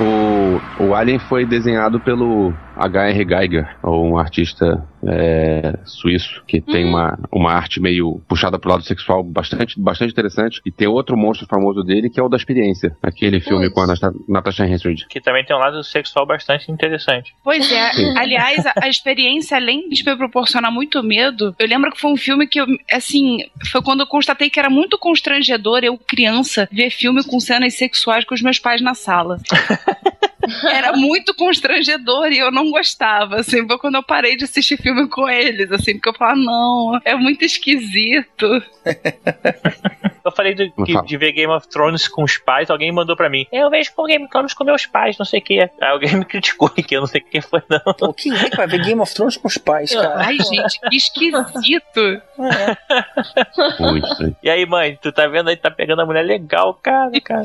O, 0.00 0.37
o 0.80 0.94
Alien 0.94 1.18
foi 1.18 1.44
desenhado 1.44 2.00
pelo 2.00 2.52
H.R. 2.76 3.24
Geiger, 3.24 3.76
ou 3.82 4.06
um 4.06 4.16
artista 4.18 4.84
é, 5.06 5.74
suíço, 5.84 6.42
que 6.46 6.60
tem 6.60 6.86
Hum. 6.86 6.90
uma, 6.90 7.18
uma 7.32 7.52
arte 7.52 7.80
meio 7.80 8.20
puxada 8.28 8.58
pro 8.58 8.70
lado 8.70 8.82
sexual 8.84 9.22
bastante, 9.24 9.80
bastante 9.80 10.12
interessante. 10.12 10.60
E 10.64 10.70
tem 10.70 10.86
outro 10.86 11.16
monstro 11.16 11.46
famoso 11.48 11.82
dele, 11.82 12.08
que 12.10 12.20
é 12.20 12.22
o 12.22 12.28
da 12.28 12.36
Experiência, 12.36 12.96
aquele 13.02 13.40
filme 13.40 13.64
Putz. 13.70 13.74
com 13.74 13.80
a 13.82 13.86
Nata- 13.88 14.12
Natasha 14.28 14.66
Henstridge. 14.66 15.06
Que 15.08 15.20
também 15.20 15.44
tem 15.44 15.56
um 15.56 15.58
lado 15.58 15.82
sexual 15.82 16.24
bastante 16.26 16.70
interessante. 16.70 17.34
Pois 17.42 17.70
é. 17.72 17.90
Aliás, 18.18 18.64
a, 18.66 18.72
a 18.82 18.88
experiência, 18.88 19.56
além 19.56 19.88
de 19.88 20.04
me 20.04 20.16
proporcionar 20.16 20.70
muito 20.72 21.02
medo, 21.02 21.54
eu 21.58 21.66
lembro 21.66 21.90
que 21.90 22.00
foi 22.00 22.12
um 22.12 22.16
filme 22.16 22.46
que, 22.46 22.60
eu, 22.60 22.66
assim, 22.92 23.38
foi 23.72 23.82
quando 23.82 24.00
eu 24.00 24.06
constatei 24.06 24.48
que 24.50 24.58
era 24.60 24.70
muito 24.70 24.96
constrangedor 24.98 25.80
eu, 25.82 25.98
criança, 25.98 26.68
ver 26.70 26.90
filme 26.90 27.24
com 27.24 27.40
cenas 27.40 27.74
sexuais 27.76 28.24
com 28.24 28.34
os 28.34 28.42
meus 28.42 28.58
pais 28.58 28.80
na 28.80 28.94
sala. 28.94 29.38
Era 30.70 30.92
muito 30.92 31.34
constrangedor 31.34 32.30
e 32.32 32.38
eu 32.38 32.50
não 32.50 32.70
gostava, 32.70 33.36
assim, 33.36 33.66
foi 33.66 33.78
quando 33.78 33.96
eu 33.96 34.02
parei 34.02 34.36
de 34.36 34.44
assistir 34.44 34.76
filme 34.76 35.08
com 35.08 35.28
eles, 35.28 35.70
assim, 35.72 35.94
porque 35.94 36.08
eu 36.08 36.14
falava, 36.14 36.38
não, 36.38 37.00
é 37.04 37.14
muito 37.14 37.44
esquisito. 37.44 38.62
Eu 40.24 40.32
falei 40.32 40.54
do- 40.54 40.70
fala. 40.92 41.06
de 41.06 41.16
ver 41.16 41.32
Game 41.32 41.50
of 41.50 41.66
Thrones 41.68 42.06
com 42.06 42.22
os 42.22 42.36
pais, 42.36 42.68
alguém 42.68 42.92
mandou 42.92 43.16
pra 43.16 43.30
mim. 43.30 43.46
Eu 43.50 43.70
vejo 43.70 43.94
com 43.94 44.04
Game 44.04 44.22
of 44.24 44.30
Thrones 44.30 44.52
com 44.52 44.62
meus 44.62 44.84
pais, 44.84 45.16
não 45.16 45.24
sei 45.24 45.40
o 45.40 45.42
que. 45.42 45.58
Aí 45.58 45.70
alguém 45.80 46.16
me 46.16 46.24
criticou 46.26 46.68
que 46.84 46.94
eu 46.94 47.00
não 47.00 47.06
sei 47.06 47.22
quem 47.22 47.40
foi, 47.40 47.62
não. 47.70 47.78
É 47.78 48.50
que 48.50 48.56
vai 48.56 48.66
ver 48.66 48.84
Game 48.84 49.00
of 49.00 49.14
Thrones 49.14 49.38
com 49.38 49.48
os 49.48 49.56
pais, 49.56 49.94
cara? 49.94 50.16
Ai, 50.18 50.36
gente, 50.36 50.80
que 50.80 50.96
esquisito. 50.96 52.20
Estranho. 52.36 54.36
E 54.42 54.50
aí, 54.50 54.66
mãe, 54.66 54.98
tu 55.00 55.10
tá 55.12 55.26
vendo 55.26 55.48
aí, 55.48 55.56
tá 55.56 55.70
pegando 55.70 56.02
a 56.02 56.06
mulher 56.06 56.22
legal, 56.24 56.74
cara, 56.74 57.10
cara. 57.22 57.44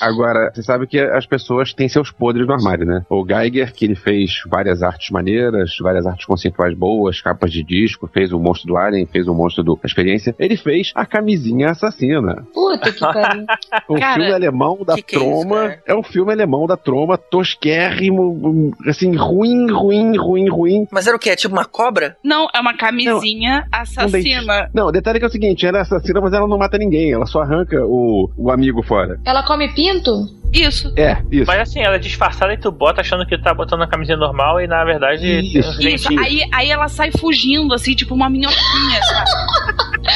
Agora, 0.00 0.50
você 0.54 0.62
sabe 0.62 0.86
que 0.86 0.98
as 1.00 1.25
pessoas 1.26 1.72
têm 1.72 1.88
seus 1.88 2.10
podres 2.10 2.46
no 2.46 2.52
armário, 2.52 2.84
né? 2.84 3.04
O 3.08 3.24
Geiger, 3.24 3.72
que 3.72 3.84
ele 3.84 3.94
fez 3.94 4.40
várias 4.46 4.82
artes 4.82 5.10
maneiras, 5.10 5.76
várias 5.80 6.06
artes 6.06 6.26
conceituais 6.26 6.76
boas, 6.76 7.20
capas 7.20 7.52
de 7.52 7.62
disco, 7.62 8.08
fez 8.12 8.32
o 8.32 8.38
monstro 8.38 8.68
do 8.68 8.76
Alien, 8.76 9.06
fez 9.06 9.26
o 9.28 9.34
monstro 9.34 9.62
do 9.62 9.76
da 9.76 9.86
experiência. 9.86 10.34
Ele 10.38 10.56
fez 10.56 10.92
a 10.94 11.04
camisinha 11.06 11.70
assassina. 11.70 12.46
Puta 12.52 12.92
que 12.92 13.00
pariu. 13.00 13.46
Um 13.88 13.98
Cara, 13.98 14.14
filme 14.14 14.32
alemão 14.32 14.78
da 14.84 14.94
que 14.94 15.02
que 15.02 15.16
é 15.16 15.18
isso, 15.18 15.40
Troma. 15.40 15.56
cara? 15.56 15.82
É, 15.86 15.94
um 15.94 16.02
filme 16.02 16.32
alemão 16.32 16.66
da 16.66 16.76
Troma, 16.76 17.16
tosquérrimo, 17.16 18.22
um, 18.22 18.72
assim, 18.88 19.14
ruim, 19.14 19.70
ruim, 19.70 20.16
ruim, 20.16 20.48
ruim. 20.48 20.86
Mas 20.90 21.06
era 21.06 21.16
o 21.16 21.20
quê? 21.20 21.30
É 21.30 21.36
tipo 21.36 21.54
uma 21.54 21.64
cobra? 21.64 22.16
Não, 22.24 22.48
é 22.54 22.60
uma 22.60 22.76
camisinha 22.76 23.66
assassina. 23.70 24.70
Não, 24.74 24.88
o 24.88 24.92
detalhe 24.92 25.16
é 25.16 25.20
que 25.20 25.24
é 25.24 25.28
o 25.28 25.30
seguinte, 25.30 25.66
ela 25.66 25.78
é 25.78 25.80
assassina, 25.82 26.20
mas 26.20 26.32
ela 26.32 26.48
não 26.48 26.58
mata 26.58 26.78
ninguém, 26.78 27.12
ela 27.12 27.26
só 27.26 27.40
arranca 27.40 27.84
o, 27.84 28.30
o 28.36 28.50
amigo 28.50 28.82
fora. 28.82 29.20
Ela 29.24 29.44
come 29.44 29.72
pinto? 29.74 30.10
Isso. 30.56 30.92
É, 30.96 31.22
isso. 31.30 31.46
Mas 31.46 31.60
assim, 31.60 31.80
ela 31.80 31.96
é 31.96 31.98
disfarçada 31.98 32.52
e 32.52 32.56
tu 32.56 32.70
bota 32.70 33.00
achando 33.00 33.26
que 33.26 33.36
tá 33.38 33.52
botando 33.52 33.82
a 33.82 33.86
camisinha 33.86 34.16
normal 34.16 34.60
e 34.60 34.66
na 34.66 34.84
verdade 34.84 35.26
Isso. 35.56 35.80
Isso, 35.80 36.08
aí, 36.18 36.42
aí 36.52 36.70
ela 36.70 36.88
sai 36.88 37.10
fugindo, 37.12 37.74
assim, 37.74 37.94
tipo 37.94 38.14
uma 38.14 38.28
minhoquinha, 38.30 39.02
sabe? 39.02 39.30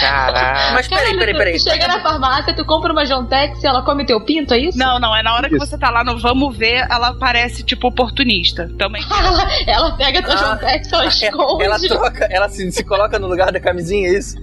Caralho. 0.01 0.75
Mas 0.75 0.89
peraí, 0.89 1.19
peraí, 1.19 1.35
peraí. 1.37 1.53
Tu 1.55 1.71
chega 1.71 1.89
na 1.89 2.01
farmácia, 2.01 2.55
tu 2.55 2.65
compra 2.65 2.93
uma 2.93 3.05
Jontex 3.05 3.63
e 3.63 3.67
ela 3.67 3.83
come 3.83 4.05
teu 4.05 4.21
pinto, 4.21 4.55
é 4.55 4.59
isso? 4.59 4.79
Não, 4.79 4.99
não, 4.99 5.15
é 5.15 5.23
na 5.23 5.35
hora 5.35 5.49
que 5.49 5.57
Isso. 5.57 5.67
você 5.67 5.77
tá 5.77 5.91
lá 5.91 6.05
no 6.05 6.19
Vamos 6.19 6.57
Ver, 6.57 6.87
ela 6.91 7.15
parece, 7.15 7.63
tipo, 7.63 7.89
oportunista. 7.89 8.71
Também. 8.79 9.03
Ela, 9.21 9.49
ela 9.67 9.93
pega 9.97 10.23
tua 10.23 10.35
Ah, 10.35 10.37
Jontex, 10.37 10.93
ela 10.93 11.07
esconde. 11.07 11.65
Ela 11.65 11.79
troca, 11.79 12.29
ela 12.31 12.49
se, 12.49 12.71
se 12.73 12.85
coloca 12.85 13.19
no 13.19 13.27
lugar 13.27 13.53
da 13.53 13.61
camisinha, 13.61 14.09
é 14.09 14.19
isso? 14.19 14.37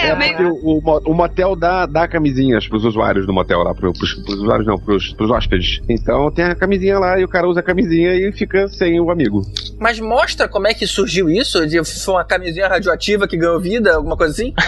É, 0.00 0.08
É 0.08 0.14
meio- 0.16 0.36
porque 0.36 0.44
o, 0.66 0.78
o 0.78 0.82
mo- 0.82 1.02
o 1.06 1.14
motel 1.14 1.56
dá, 1.56 1.86
dá 1.86 2.06
camisinhas 2.08 2.66
pros 2.68 2.84
usuários 2.84 3.26
do 3.26 3.32
motel 3.32 3.62
lá, 3.62 3.74
pro, 3.74 3.92
pros, 3.92 4.14
pros 4.14 4.34
usuários 4.40 4.66
não, 4.66 4.78
pros, 4.78 5.12
pros 5.14 5.30
hóspedes. 5.30 5.80
Então 5.88 6.30
tem 6.30 6.44
a 6.44 6.54
camisinha 6.54 6.98
lá 6.98 7.18
e 7.18 7.24
o 7.24 7.28
cara 7.28 7.48
usa 7.48 7.60
a 7.60 7.62
camisinha 7.62 8.14
e 8.14 8.32
fica 8.32 8.68
sem 8.68 9.00
o 9.00 9.10
amigo. 9.10 9.42
Mas 9.78 9.98
mostra 10.00 10.48
como 10.48 10.66
é 10.66 10.74
que 10.74 10.86
surgiu 10.86 11.28
isso? 11.30 11.66
De 11.66 11.78
foi 11.84 12.14
uma 12.14 12.24
camisinha 12.24 12.68
radioativa 12.68 13.26
que 13.28 13.36
ganhou 13.36 13.60
vida, 13.60 13.94
alguma 13.96 14.16
coisa 14.16 14.32
assim? 14.32 14.52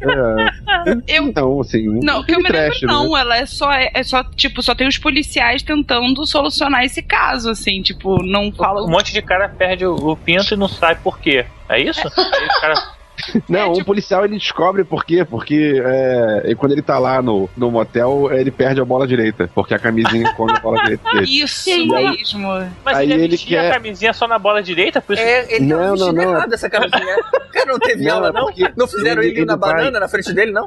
É, 0.00 1.16
Eu- 1.18 1.24
Então, 1.28 1.60
assim, 1.60 1.88
um 1.88 2.00
Não, 2.02 2.22
que 2.22 2.32
eu 2.32 2.38
me 2.38 2.44
lembro, 2.44 2.58
trash, 2.58 2.82
né? 2.82 2.88
não. 2.88 3.16
Ela 3.16 3.38
é 3.38 3.46
só, 3.46 3.72
é, 3.72 3.90
é 3.94 4.02
só, 4.02 4.22
tipo, 4.22 4.62
só 4.62 4.74
tem 4.74 4.86
os 4.86 4.98
policiais 4.98 5.62
tentando 5.62 6.24
solucionar 6.26 6.84
esse 6.84 7.02
caso, 7.02 7.50
assim, 7.50 7.82
tipo, 7.82 8.22
não 8.22 8.46
Um 8.48 8.52
falam. 8.52 8.86
monte 8.88 9.12
de 9.12 9.22
cara 9.22 9.48
perde 9.48 9.86
o, 9.86 9.94
o 9.94 10.16
pinto 10.16 10.54
e 10.54 10.56
não 10.56 10.68
sabe 10.68 11.00
por 11.02 11.18
quê. 11.18 11.44
É 11.68 11.80
isso? 11.80 12.00
Aí 12.16 12.46
o 12.46 12.60
cara. 12.60 12.95
Não, 13.48 13.72
um 13.72 13.84
policial 13.84 14.24
ele 14.24 14.36
descobre 14.38 14.84
por 14.84 15.04
quê, 15.04 15.24
porque 15.24 15.82
é, 15.84 16.54
quando 16.56 16.72
ele 16.72 16.82
tá 16.82 16.98
lá 16.98 17.20
no, 17.22 17.48
no 17.56 17.70
motel, 17.70 18.28
ele 18.32 18.50
perde 18.50 18.80
a 18.80 18.84
bola 18.84 19.06
direita, 19.06 19.50
porque 19.54 19.74
a 19.74 19.78
camisinha 19.78 20.32
come 20.34 20.52
a 20.56 20.60
bola 20.60 20.80
direita 20.82 21.10
dele. 21.10 21.26
Isso 21.42 21.68
E 21.70 21.72
aí? 21.72 21.88
mesmo. 22.16 22.48
Mas 22.84 22.96
Aí 22.98 23.10
ele, 23.12 23.24
ele 23.24 23.38
quer- 23.38 23.70
a 23.70 23.74
camisinha 23.74 24.12
só 24.12 24.26
na 24.28 24.38
bola 24.38 24.62
direita, 24.62 25.00
por 25.00 25.14
isso 25.14 25.22
É, 25.22 25.54
ele 25.56 25.66
Não, 25.66 25.78
tava 25.78 25.96
não, 25.96 26.12
não. 26.12 26.22
errado 26.36 26.52
essa 26.52 26.68
camisinha. 26.70 27.16
O 27.16 27.52
cara 27.52 27.66
não 27.72 27.78
teve 27.78 28.04
Não, 28.04 28.14
aula, 28.14 28.28
é 28.28 28.32
não? 28.32 28.44
porque 28.46 28.72
Não 28.76 28.86
fizeram 28.86 29.22
ele- 29.22 29.32
ele, 29.32 29.40
ir 29.42 29.46
na 29.46 29.52
ele 29.54 29.60
vai- 29.60 29.74
banana 29.74 30.00
na 30.00 30.08
frente 30.08 30.32
dele, 30.32 30.52
não? 30.52 30.66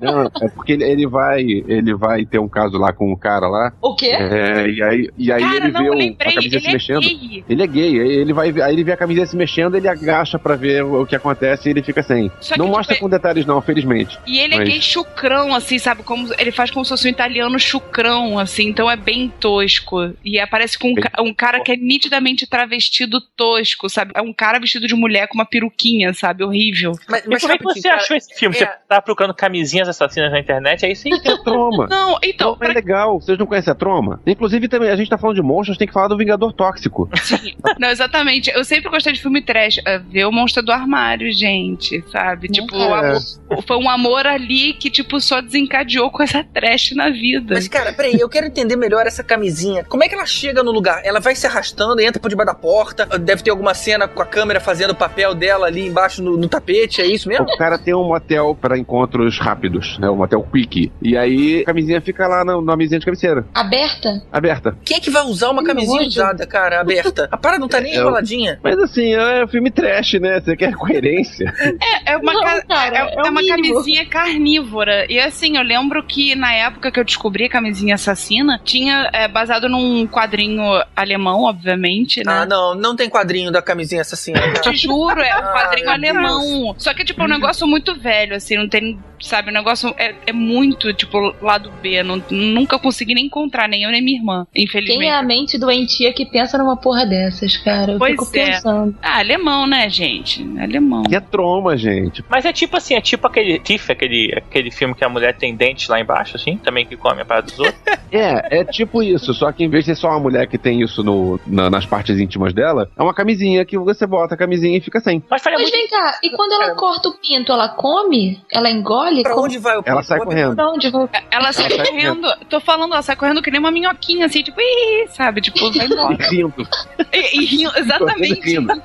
Não, 0.00 0.24
é 0.42 0.48
porque 0.54 0.72
ele, 0.72 0.84
ele 0.84 1.06
vai 1.06 1.42
ele 1.42 1.94
vai 1.94 2.24
ter 2.24 2.38
um 2.38 2.48
caso 2.48 2.78
lá 2.78 2.92
com 2.92 3.12
o 3.12 3.16
cara 3.16 3.48
lá, 3.48 3.72
O 3.80 3.94
quê? 3.94 4.06
é, 4.10 4.68
e 4.68 4.82
aí, 4.82 5.10
e 5.18 5.32
aí 5.32 5.42
Cara, 5.42 5.56
ele 5.56 5.72
não, 5.72 5.80
vê 5.82 5.88
a 6.20 6.24
camisinha 6.34 6.56
ele 6.56 6.60
se 6.60 6.68
é 6.68 6.72
mexendo. 6.72 7.00
gay. 7.00 7.44
Ele 7.48 7.62
é 7.62 7.66
gay, 7.66 8.00
aí 8.00 8.12
ele 8.12 8.32
vai 8.32 8.48
aí 8.60 8.72
ele 8.72 8.84
vê 8.84 8.92
a 8.92 8.96
camisinha 8.96 9.26
se 9.26 9.36
mexendo, 9.36 9.76
ele 9.76 9.88
agacha 9.88 10.38
pra 10.38 10.54
ver 10.54 10.84
o, 10.84 11.02
o 11.02 11.06
que 11.06 11.16
acontece 11.16 11.68
e 11.68 11.72
ele 11.72 11.82
fica 11.82 11.97
sem. 12.02 12.30
Só 12.40 12.56
não 12.56 12.66
tipo, 12.66 12.76
mostra 12.76 12.96
é- 12.96 12.98
com 12.98 13.08
detalhes 13.08 13.46
não, 13.46 13.60
felizmente. 13.62 14.18
E 14.26 14.38
ele 14.38 14.54
é 14.54 14.58
Mas- 14.58 14.68
gay 14.68 14.80
chucrão, 14.80 15.54
assim, 15.54 15.78
sabe? 15.78 16.02
Como 16.02 16.28
ele 16.38 16.50
faz 16.52 16.70
como 16.70 16.84
se 16.84 16.88
fosse 16.90 17.06
um 17.06 17.10
italiano 17.10 17.58
chucrão, 17.58 18.38
assim, 18.38 18.68
então 18.68 18.90
é 18.90 18.96
bem 18.96 19.32
tosco. 19.40 20.12
E 20.24 20.38
aparece 20.38 20.78
com 20.78 20.90
um, 20.90 20.94
ca- 20.94 21.12
um 21.22 21.32
cara 21.34 21.60
que 21.60 21.72
é 21.72 21.76
nitidamente 21.76 22.46
travestido 22.46 23.20
tosco, 23.36 23.88
sabe? 23.88 24.12
É 24.14 24.22
um 24.22 24.32
cara 24.32 24.58
vestido 24.58 24.86
de 24.86 24.94
mulher 24.94 25.28
com 25.28 25.34
uma 25.34 25.44
peruquinha, 25.46 26.12
sabe? 26.14 26.44
Horrível. 26.44 26.92
Mas, 27.08 27.24
E 27.24 27.40
como 27.40 27.52
é 27.52 27.58
que 27.58 27.64
você 27.64 27.82
cara, 27.88 27.96
achou 27.96 28.16
esse 28.16 28.34
filme? 28.38 28.56
é- 28.56 28.58
Você 28.58 28.66
tá 28.88 29.00
procurando 29.02 29.34
camisinhas 29.34 29.88
assassinas 29.88 30.30
na 30.32 30.40
internet, 30.40 30.84
aí 30.84 30.94
sim. 30.94 31.10
É 31.14 31.36
troma. 31.42 31.86
Não, 31.88 32.18
então, 32.22 32.52
Troma 32.54 32.64
é 32.64 32.66
pra 32.66 32.74
legal, 32.74 33.20
vocês 33.20 33.38
não 33.38 33.46
conhecem 33.46 33.70
a 33.70 33.74
Troma? 33.74 34.20
Inclusive, 34.26 34.68
também, 34.68 34.90
a 34.90 34.96
gente 34.96 35.08
tá 35.08 35.18
falando 35.18 35.36
de 35.36 35.42
monstros, 35.42 35.76
tem 35.78 35.86
que 35.86 35.92
falar 35.92 36.08
do 36.08 36.16
Vingador 36.16 36.52
Tóxico. 36.52 37.08
Sim. 37.22 37.54
Não, 37.78 37.88
exatamente. 37.90 38.50
Eu 38.50 38.64
sempre 38.64 38.90
gostei 38.90 39.12
de 39.12 39.20
filme 39.20 39.42
trash. 39.42 39.80
É, 39.86 39.98
Ver 39.98 40.24
o 40.26 40.32
monstro 40.32 40.62
do 40.62 40.72
armário, 40.72 41.30
gente, 41.32 41.87
sabe? 42.10 42.48
Tipo, 42.48 42.74
o 42.76 42.80
É. 42.80 42.98
amor- 43.10 43.62
foi 43.66 43.76
um 43.76 43.88
amor 43.88 44.26
ali 44.26 44.72
que, 44.74 44.90
tipo, 44.90 45.20
só 45.20 45.40
desencadeou 45.40 46.10
coisa 46.10 46.44
trash 46.52 46.92
na 46.94 47.10
vida. 47.10 47.54
Mas, 47.54 47.68
cara, 47.68 47.92
peraí, 47.92 48.18
eu 48.18 48.28
quero 48.28 48.46
entender 48.46 48.76
melhor 48.76 49.06
essa 49.06 49.22
camisinha. 49.24 49.84
Como 49.84 50.02
é 50.04 50.08
que 50.08 50.14
ela 50.14 50.26
chega 50.26 50.62
no 50.62 50.70
lugar? 50.70 51.00
Ela 51.04 51.20
vai 51.20 51.34
se 51.34 51.46
arrastando, 51.46 52.00
entra 52.00 52.20
por 52.20 52.28
debaixo 52.28 52.52
da 52.52 52.58
porta. 52.58 53.06
Deve 53.18 53.42
ter 53.42 53.50
alguma 53.50 53.74
cena 53.74 54.06
com 54.08 54.22
a 54.22 54.26
câmera 54.26 54.60
fazendo 54.60 54.90
o 54.90 54.94
papel 54.94 55.34
dela 55.34 55.66
ali 55.66 55.86
embaixo 55.86 56.22
no, 56.22 56.36
no 56.36 56.48
tapete, 56.48 57.00
é 57.00 57.06
isso 57.06 57.28
mesmo? 57.28 57.44
O 57.46 57.56
cara 57.56 57.78
tem 57.78 57.94
um 57.94 58.04
motel 58.06 58.56
pra 58.60 58.76
encontros 58.78 59.38
rápidos, 59.38 59.98
né? 59.98 60.08
Um 60.10 60.16
motel 60.16 60.42
quick. 60.42 60.90
E 61.02 61.16
aí 61.16 61.62
a 61.62 61.64
camisinha 61.66 62.00
fica 62.00 62.26
lá 62.26 62.44
na, 62.44 62.60
na 62.60 62.76
mesinha 62.76 62.98
de 63.00 63.04
cabeceira, 63.06 63.46
Aberta? 63.54 64.22
aberta. 64.32 64.76
Quem 64.84 64.96
é 64.96 65.00
que 65.00 65.10
vai 65.10 65.22
usar 65.22 65.50
uma 65.50 65.62
camisinha 65.64 65.96
nojo. 66.02 66.08
usada, 66.08 66.46
cara, 66.46 66.80
aberta? 66.80 67.28
A 67.30 67.36
parada 67.36 67.60
não 67.60 67.68
tá 67.68 67.80
nem 67.80 67.92
É, 67.94 67.96
enroladinha. 67.98 68.58
Mas 68.62 68.78
assim, 68.78 69.14
é 69.14 69.46
filme 69.46 69.70
trash, 69.70 70.14
né? 70.14 70.40
Você 70.40 70.56
quer 70.56 70.74
coerência? 70.74 71.52
É 72.04 72.16
uma, 72.16 72.32
Não, 72.32 72.40
ca- 72.42 72.62
cara, 72.62 72.96
é, 72.96 73.00
é 73.00 73.14
é 73.16 73.22
uma 73.30 73.46
camisinha 73.46 74.06
carnívora. 74.06 75.06
E 75.10 75.18
assim, 75.18 75.56
eu 75.56 75.62
lembro 75.62 76.02
que 76.02 76.34
na 76.34 76.52
época 76.52 76.90
que 76.90 76.98
eu 77.00 77.04
descobri 77.04 77.44
a 77.44 77.48
camisinha 77.48 77.94
assassina, 77.94 78.60
tinha 78.64 79.08
é, 79.12 79.28
baseado 79.28 79.68
num 79.68 80.06
quadrinho 80.06 80.62
alemão, 80.96 81.42
obviamente, 81.44 82.22
né? 82.24 82.40
Ah, 82.42 82.46
não, 82.46 82.74
não 82.74 82.96
tem 82.96 83.08
quadrinho 83.08 83.50
da 83.50 83.60
camisinha 83.62 84.00
assassina. 84.02 84.40
cara. 84.40 84.60
Te 84.60 84.76
juro, 84.76 85.20
é 85.20 85.34
um 85.36 85.42
Ah, 85.44 85.52
quadrinho 85.52 85.86
meu 85.86 85.94
alemão. 85.94 86.74
Só 86.78 86.94
que, 86.94 87.04
tipo, 87.04 87.20
é 87.20 87.24
um 87.24 87.28
negócio 87.28 87.66
muito 87.66 87.94
velho, 87.94 88.34
assim, 88.36 88.56
não 88.56 88.68
tem. 88.68 88.98
Sabe, 89.20 89.50
o 89.50 89.52
negócio 89.52 89.92
é, 89.98 90.14
é 90.28 90.32
muito, 90.32 90.92
tipo, 90.94 91.34
lado 91.42 91.72
B. 91.82 92.04
Não, 92.04 92.22
nunca 92.30 92.78
consegui 92.78 93.14
nem 93.14 93.26
encontrar, 93.26 93.68
nem 93.68 93.82
eu 93.82 93.90
nem 93.90 94.00
minha 94.00 94.16
irmã, 94.16 94.46
infelizmente. 94.54 95.00
Quem 95.00 95.10
é 95.10 95.14
a 95.14 95.22
mente 95.24 95.58
doentia 95.58 96.12
que 96.12 96.24
pensa 96.24 96.56
numa 96.56 96.76
porra 96.76 97.04
dessas, 97.04 97.56
cara? 97.56 97.92
Eu 97.92 97.98
Pois 97.98 98.12
fico 98.12 98.28
é. 98.36 98.46
pensando. 98.52 98.96
Ah, 99.02 99.18
alemão, 99.18 99.66
né, 99.66 99.90
gente? 99.90 100.40
Alemão. 100.60 101.02
Que 101.02 101.16
é 101.16 101.20
troma, 101.58 101.76
gente. 101.76 102.24
Mas 102.28 102.44
é 102.44 102.52
tipo 102.52 102.76
assim, 102.76 102.94
é 102.94 103.00
tipo 103.00 103.26
aquele 103.26 103.58
Tiff, 103.58 103.90
aquele, 103.90 104.32
aquele 104.36 104.70
filme 104.70 104.94
que 104.94 105.04
a 105.04 105.08
mulher 105.08 105.36
tem 105.36 105.54
dentes 105.54 105.88
lá 105.88 106.00
embaixo, 106.00 106.36
assim, 106.36 106.56
também 106.58 106.86
que 106.86 106.96
come 106.96 107.22
a 107.22 107.24
parada 107.24 107.46
dos 107.46 107.58
outros. 107.58 107.78
É, 108.10 108.60
é 108.60 108.64
tipo 108.64 109.02
isso, 109.02 109.34
só 109.34 109.52
que 109.52 109.62
em 109.62 109.68
vez 109.68 109.84
de 109.84 109.94
ser 109.94 110.00
só 110.00 110.08
uma 110.08 110.18
mulher 110.18 110.46
que 110.46 110.56
tem 110.56 110.80
isso 110.80 111.02
no, 111.04 111.38
na- 111.46 111.68
nas 111.68 111.84
partes 111.84 112.18
íntimas 112.18 112.54
dela, 112.54 112.88
é 112.96 113.02
uma 113.02 113.12
camisinha 113.12 113.66
que 113.66 113.76
você 113.76 114.06
bota 114.06 114.34
a 114.34 114.38
camisinha 114.38 114.78
e 114.78 114.80
fica 114.80 114.98
sem. 114.98 115.22
Mas 115.30 115.42
Mas 115.44 115.60
muito. 115.60 115.70
vem 115.70 115.86
cá, 115.88 116.18
e 116.22 116.30
quando 116.30 116.52
ela 116.52 116.74
corta 116.74 117.10
o 117.10 117.18
pinto, 117.18 117.52
ela 117.52 117.68
come? 117.68 118.40
Ela 118.50 118.70
engole? 118.70 119.22
Pra 119.22 119.32
Como- 119.34 119.44
onde 119.44 119.58
vai 119.58 119.76
o 119.76 119.82
Ela 119.84 120.02
sai 120.02 120.20
correndo. 120.20 120.54
Pra 120.56 120.70
onde 120.70 120.88
vai? 120.90 121.06
Ela 121.30 121.52
sai 121.52 121.66
Ela 121.66 121.76
sai 121.84 121.86
correndo, 121.86 122.28
tô 122.48 122.58
falando, 122.60 122.92
ela 122.94 123.02
sai 123.02 123.14
correndo 123.14 123.42
que 123.42 123.50
nem 123.50 123.60
uma 123.60 123.70
minhoquinha, 123.70 124.24
assim, 124.24 124.42
tipo, 124.42 124.58
ih, 124.58 125.06
sabe? 125.08 125.42
Tipo, 125.42 125.70
vai 125.70 125.86
E 125.86 125.92
embora. 125.92 126.16
rindo. 126.30 126.66
E, 127.12 127.40
e 127.40 127.44
rindo, 127.44 127.72
exatamente. 127.76 128.40
rindo. 128.40 128.82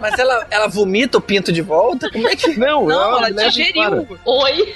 Mas 0.00 0.18
ela, 0.18 0.46
ela 0.50 0.68
vomita 0.68 1.18
o 1.18 1.20
pinto 1.20 1.52
de 1.52 1.60
volta? 1.60 1.71
Como 2.12 2.28
é 2.28 2.36
que. 2.36 2.54
Não, 2.58 2.86
Não, 2.86 3.18
ela 3.18 3.28
leva 3.28 3.42
e 3.42 3.50
digeriu. 3.50 4.06
para. 4.06 4.18
Oi? 4.24 4.74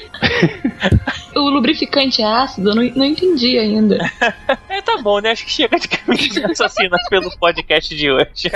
o 1.36 1.50
lubrificante 1.50 2.22
é 2.22 2.24
ácido? 2.26 2.70
Eu 2.70 2.74
não, 2.74 2.82
não 2.94 3.04
entendi 3.04 3.58
ainda. 3.58 3.98
É, 4.68 4.82
tá 4.82 4.98
bom, 4.98 5.20
né? 5.20 5.30
Acho 5.30 5.44
que 5.46 5.50
chega 5.52 5.78
de 5.78 5.88
camisinhas 5.88 6.60
assassinas 6.60 7.00
pelo 7.08 7.30
podcast 7.38 7.94
de 7.94 8.10
hoje. 8.10 8.50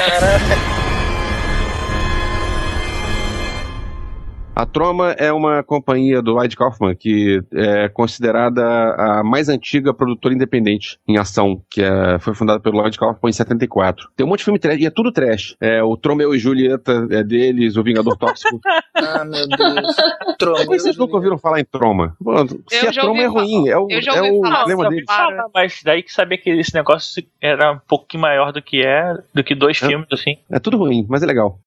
A 4.55 4.67
Troma 4.67 5.13
é 5.13 5.33
uma 5.33 5.63
companhia 5.63 6.21
do 6.21 6.33
Lloyd 6.33 6.55
Kaufman 6.55 6.95
que 6.95 7.41
é 7.55 7.89
considerada 7.89 8.63
a 8.99 9.23
mais 9.25 9.49
antiga 9.49 9.95
produtora 9.95 10.35
independente 10.35 10.99
em 11.09 11.17
ação, 11.17 11.63
que 11.71 11.81
é- 11.83 12.19
foi 12.19 12.35
fundada 12.35 12.61
pelo 12.61 12.77
Lloyd 12.79 12.99
Kaufman 12.99 13.31
em 13.31 13.33
74. 13.33 14.09
Tem 14.17 14.27
um 14.27 14.29
monte 14.29 14.41
de 14.41 14.45
filme 14.45 14.59
trash, 14.59 14.79
e 14.81 14.85
é 14.87 14.91
tudo 14.91 15.13
trash. 15.13 15.57
É, 15.61 15.83
o 15.83 15.97
Tromeu 15.97 16.35
e 16.35 16.39
Julieta 16.39 17.07
é 17.11 17.23
deles, 17.23 17.77
o 17.77 17.83
Vingador 17.83 18.17
Tóxico. 18.19 18.61
Ah, 19.03 19.25
meu 19.25 19.47
Deus. 19.49 19.97
Troma. 20.39 20.65
Vocês 20.67 20.95
nunca 20.99 21.15
ouviram 21.17 21.39
falar 21.39 21.59
em 21.61 21.65
Troma? 21.65 22.15
Mano, 22.21 22.49
se 22.69 22.87
a 22.87 22.93
Troma 22.93 23.23
é 23.23 23.27
ruim, 23.27 23.67
é 23.69 23.79
o, 23.79 23.87
eu 23.89 24.03
já 24.03 24.15
é 24.17 24.21
o 24.31 24.43
falar, 24.43 24.57
problema 24.59 24.91
deles. 24.91 25.07
para. 25.07 25.47
Mas 25.55 25.81
daí 25.83 26.03
que 26.03 26.13
saber 26.13 26.37
que 26.37 26.51
esse 26.51 26.75
negócio 26.75 27.23
era 27.41 27.73
um 27.73 27.79
pouquinho 27.89 28.21
maior 28.21 28.53
do 28.53 28.61
que 28.61 28.83
é, 28.85 29.15
do 29.33 29.43
que 29.43 29.55
dois 29.55 29.81
É. 29.83 29.87
filmes, 29.87 30.07
assim. 30.13 30.37
É 30.51 30.59
tudo 30.59 30.77
ruim, 30.77 31.07
mas 31.09 31.23
é 31.23 31.27
legal. 31.27 31.59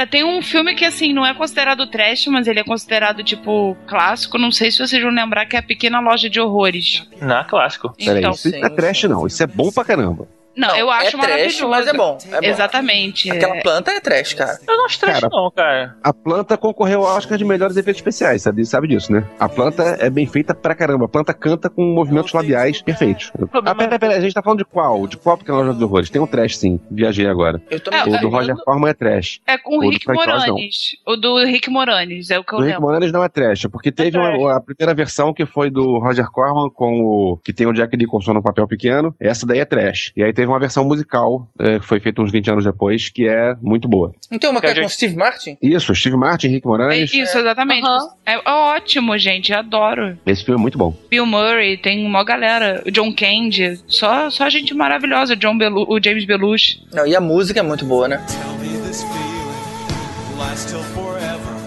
Cara, 0.00 0.10
tem 0.10 0.24
um 0.24 0.40
filme 0.40 0.74
que, 0.74 0.84
assim, 0.86 1.12
não 1.12 1.26
é 1.26 1.34
considerado 1.34 1.86
trash, 1.86 2.26
mas 2.28 2.46
ele 2.46 2.60
é 2.60 2.64
considerado, 2.64 3.22
tipo, 3.22 3.76
clássico. 3.86 4.38
Não 4.38 4.50
sei 4.50 4.70
se 4.70 4.78
vocês 4.78 5.02
vão 5.02 5.12
lembrar 5.12 5.44
que 5.44 5.56
é 5.56 5.58
a 5.58 5.62
Pequena 5.62 6.00
Loja 6.00 6.30
de 6.30 6.40
Horrores. 6.40 7.06
Não, 7.20 7.36
é 7.40 7.44
clássico. 7.44 7.92
Peraí, 7.98 8.20
Então, 8.20 8.30
isso 8.30 8.50
não 8.50 8.64
é 8.66 8.70
trash, 8.70 9.00
sim. 9.00 9.08
não. 9.08 9.26
Isso 9.26 9.42
é 9.42 9.46
bom 9.46 9.70
pra 9.70 9.84
caramba. 9.84 10.26
Não, 10.56 10.76
eu 10.76 10.90
acho 10.90 11.08
é 11.08 11.10
trash, 11.10 11.20
maravilhoso. 11.60 11.68
mas 11.68 11.86
é 11.86 11.92
bom. 11.92 12.18
É 12.30 12.40
bom. 12.40 12.46
Exatamente. 12.46 13.30
Aquela 13.30 13.56
é. 13.56 13.62
planta 13.62 13.90
é 13.90 14.00
trash, 14.00 14.34
cara. 14.34 14.58
Eu 14.66 14.76
não 14.76 14.84
acho 14.86 14.98
trash, 15.00 15.20
Cara, 15.20 15.28
não, 15.32 15.50
cara. 15.50 15.96
A 16.02 16.12
planta 16.12 16.56
concorreu 16.56 17.04
ao 17.06 17.16
Oscar 17.16 17.36
de 17.38 17.44
melhores 17.44 17.76
efeitos 17.76 18.00
especiais, 18.00 18.42
sabe, 18.42 18.64
sabe 18.64 18.88
disso, 18.88 19.12
né? 19.12 19.26
A 19.38 19.48
planta 19.48 19.82
é 20.00 20.08
bem 20.10 20.26
feita 20.26 20.54
pra 20.54 20.74
caramba. 20.74 21.04
A 21.06 21.08
planta 21.08 21.32
canta 21.34 21.68
com 21.70 21.82
movimentos 21.82 22.32
labiais 22.32 22.82
perfeitos. 22.82 23.32
Ah, 23.64 23.74
pera, 23.74 23.98
pera, 23.98 24.16
a 24.16 24.20
gente 24.20 24.34
tá 24.34 24.42
falando 24.42 24.58
de 24.58 24.64
qual? 24.64 25.06
De 25.06 25.16
qual 25.16 25.36
Pequena 25.38 25.58
Loja 25.58 25.72
dos 25.72 25.82
Horrores? 25.82 26.10
Tem 26.10 26.20
um 26.20 26.26
trash, 26.26 26.56
sim. 26.58 26.78
Viajei 26.90 27.26
agora. 27.26 27.60
Eu 27.70 27.80
tô 27.80 27.90
É, 27.90 28.02
O 28.04 28.20
do 28.20 28.28
Roger 28.28 28.56
Corman 28.56 28.90
é 28.90 28.94
trash. 28.94 29.40
É 29.46 29.56
com 29.58 29.76
o 29.76 29.78
O 29.78 29.82
do 29.82 29.88
Rick 29.90 30.06
não. 30.08 30.14
Moranis. 30.14 30.96
O 31.06 31.16
do 31.16 31.44
Rick 31.44 31.70
Moranis, 31.70 32.30
é 32.30 32.38
o 32.38 32.44
que 32.44 32.52
eu 32.52 32.58
O 32.58 32.62
Rick 32.62 32.72
lembro. 32.74 32.82
Moranis 32.88 33.12
não 33.12 33.22
é 33.24 33.28
trash, 33.28 33.66
porque 33.70 33.90
teve 33.92 34.12
trash. 34.12 34.38
uma- 34.38 34.56
a 34.56 34.60
primeira 34.60 34.94
versão 34.94 35.32
que 35.32 35.46
foi 35.46 35.70
do 35.70 35.98
Roger 35.98 36.26
Corman 36.30 36.70
com 36.70 37.00
o 37.02 37.36
que 37.44 37.52
tem 37.52 37.66
o 37.66 37.72
Jack 37.72 37.96
Nicholson 37.96 38.34
no 38.34 38.42
papel 38.42 38.66
pequeno. 38.66 39.14
Essa 39.20 39.46
daí 39.46 39.58
é 39.60 39.64
trash. 39.64 40.12
E 40.16 40.22
aí 40.22 40.32
teve 40.40 40.50
uma 40.50 40.58
versão 40.58 40.84
musical 40.84 41.46
é, 41.58 41.78
que 41.78 41.84
foi 41.86 42.00
feita 42.00 42.22
uns 42.22 42.32
20 42.32 42.50
anos 42.50 42.64
depois, 42.64 43.08
que 43.10 43.28
é 43.28 43.54
muito 43.60 43.86
boa. 43.88 44.12
Tem 44.40 44.48
uma 44.50 44.60
Que 44.60 44.66
a 44.66 44.70
cara 44.70 44.82
com 44.82 44.88
gente- 44.88 44.94
Steve 44.96 45.16
Martin? 45.16 45.58
Isso, 45.60 45.94
Steve 45.94 46.16
Martin, 46.16 46.48
Rick 46.48 46.66
É 46.66 46.68
Moranis. 46.68 47.12
isso, 47.12 47.38
exatamente. 47.38 47.86
Aham. 47.86 48.08
É, 48.24 48.34
é 48.34 48.50
ótimo, 48.50 49.16
gente. 49.18 49.52
Adoro. 49.52 50.18
Esse 50.24 50.44
filme 50.44 50.58
é 50.58 50.62
muito 50.62 50.78
bom. 50.78 50.94
Bill 51.10 51.26
Murray, 51.26 51.76
tem 51.76 52.06
uma 52.06 52.24
galera. 52.24 52.82
O 52.86 52.90
John 52.90 53.12
Candy. 53.14 53.78
Só, 53.86 54.30
só 54.30 54.48
gente 54.48 54.72
maravilhosa. 54.74 55.34
O, 55.34 55.36
John 55.36 55.58
Belu 55.58 55.84
o 55.88 56.02
James 56.02 56.24
Belushi. 56.24 56.82
Não, 56.92 57.06
e 57.06 57.14
a 57.14 57.20
música 57.20 57.60
é 57.60 57.62
muito 57.62 57.84
boa, 57.84 58.08
né? 58.08 58.16
Tell 58.28 58.54
me 58.58 58.78
this 58.86 59.02
feeling 59.02 60.38
lasts 60.38 60.70
till 60.70 60.82
forever. 60.94 61.60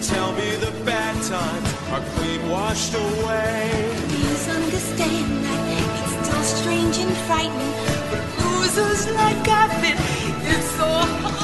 Tell 0.00 0.32
me 0.32 0.56
the 0.64 0.72
bad 0.84 1.14
times 1.16 1.68
are 1.92 2.02
clean 2.16 2.50
washed 2.50 2.94
away. 2.94 3.70
Please 4.08 4.50
understand 4.50 5.26
that 5.44 5.60
it's 5.92 6.28
still 6.28 6.42
strange 6.42 6.98
and 7.00 7.14
frightening. 7.26 7.79
Losers 8.80 9.14
like 9.14 9.46
I've 9.48 9.82
been, 9.82 9.98
it's 10.50 10.70
so 10.70 10.86
hard 10.86 11.39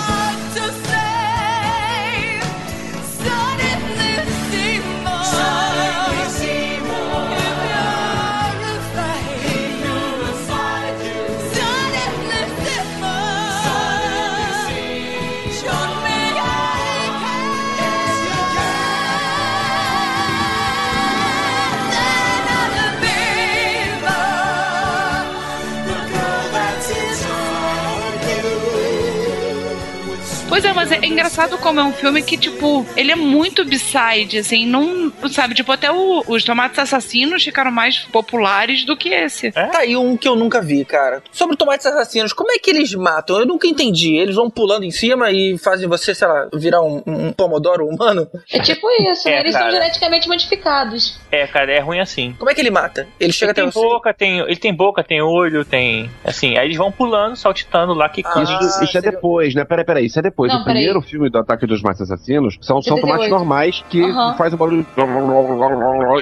Pois 30.57 30.65
é, 30.65 30.73
mas 30.73 30.91
é 30.91 31.05
engraçado 31.05 31.59
como 31.59 31.79
é 31.79 31.85
um 31.85 31.93
filme 31.93 32.23
que, 32.23 32.35
tipo, 32.39 32.87
ele 32.97 33.13
é 33.13 33.15
muito 33.15 33.63
b-side, 33.63 34.39
assim, 34.39 34.65
não. 34.65 35.13
Sabe, 35.31 35.55
tipo, 35.55 35.71
até 35.71 35.93
o- 35.93 36.25
os 36.27 36.45
tomates 36.45 36.79
assassinos 36.79 37.45
ficaram 37.45 37.71
mais 37.71 37.99
populares 37.99 38.83
do 38.87 38.97
que 38.97 39.11
esse. 39.11 39.53
Tá 39.53 39.81
aí 39.81 39.95
um 39.99 40.17
que 40.17 40.27
eu 40.27 40.35
nunca 40.35 40.63
vi, 40.63 40.83
cara. 40.87 41.23
Sobre 41.31 41.57
tomates 41.59 41.85
assassinos, 41.85 42.33
como 42.33 42.51
é 42.53 42.59
que 42.59 42.71
eles 42.71 42.95
matam? 42.95 43.39
Eu 43.39 43.45
nunca 43.45 43.67
entendi. 43.67 44.17
Eles 44.17 44.35
vão 44.35 44.49
pulando 44.49 44.85
em 44.85 44.91
cima 44.91 45.31
e 45.31 45.59
fazem 45.59 45.87
você, 45.87 46.15
sei 46.15 46.27
lá, 46.27 46.49
virar 46.55 46.81
um, 46.81 47.03
um 47.07 47.33
pomodoro 47.35 47.87
humano? 47.87 48.27
É 48.51 48.59
tipo 48.59 48.89
isso, 49.03 49.29
É, 49.29 49.33
né? 49.33 49.41
Eles 49.41 49.53
cara. 49.53 49.71
são 49.71 49.79
geneticamente 49.79 50.27
modificados. 50.27 51.21
É, 51.31 51.47
cara, 51.47 51.71
é 51.71 51.81
ruim 51.81 52.01
assim. 52.01 52.35
Como 52.39 52.51
é 52.51 52.55
que 52.55 52.63
ele 52.63 52.71
mata? 52.71 53.07
Ele 53.21 53.31
chega 53.31 53.51
Ele 53.51 53.61
até 53.61 53.63
tem 53.63 53.71
você. 53.71 53.79
boca, 53.87 54.15
tem, 54.15 54.39
ele 54.39 54.57
tem 54.57 54.73
boca, 54.73 55.05
tem 55.05 55.21
olho, 55.21 55.67
tem. 55.67 56.11
Assim, 56.25 56.57
aí 56.57 56.67
eles 56.67 56.79
vão 56.79 56.91
pulando, 56.91 57.37
saltitando 57.37 57.93
lá, 57.93 58.09
que 58.09 58.23
Ah, 58.25 58.43
Isso, 58.43 58.55
isso 58.65 58.83
é 58.85 58.87
seria- 58.87 59.11
depois, 59.11 59.55
né? 59.55 59.63
Peraí, 59.63 59.85
peraí, 59.85 60.07
isso 60.07 60.19
é 60.19 60.23
depois. 60.23 60.46
Não, 60.53 60.61
o 60.61 60.65
primeiro 60.65 61.01
filme 61.03 61.29
do 61.31 61.39
Ataque 61.39 61.67
dos 61.67 61.83
Matos 61.83 62.03
Assassinos 62.03 62.57
são, 62.61 62.81
são 62.83 62.97
78. 62.97 63.01
tomates 63.07 63.31
normais 63.31 63.85
que 63.89 64.03
Aham. 64.03 64.35
faz 64.37 64.53
o 64.53 64.57
barulho 64.57 64.87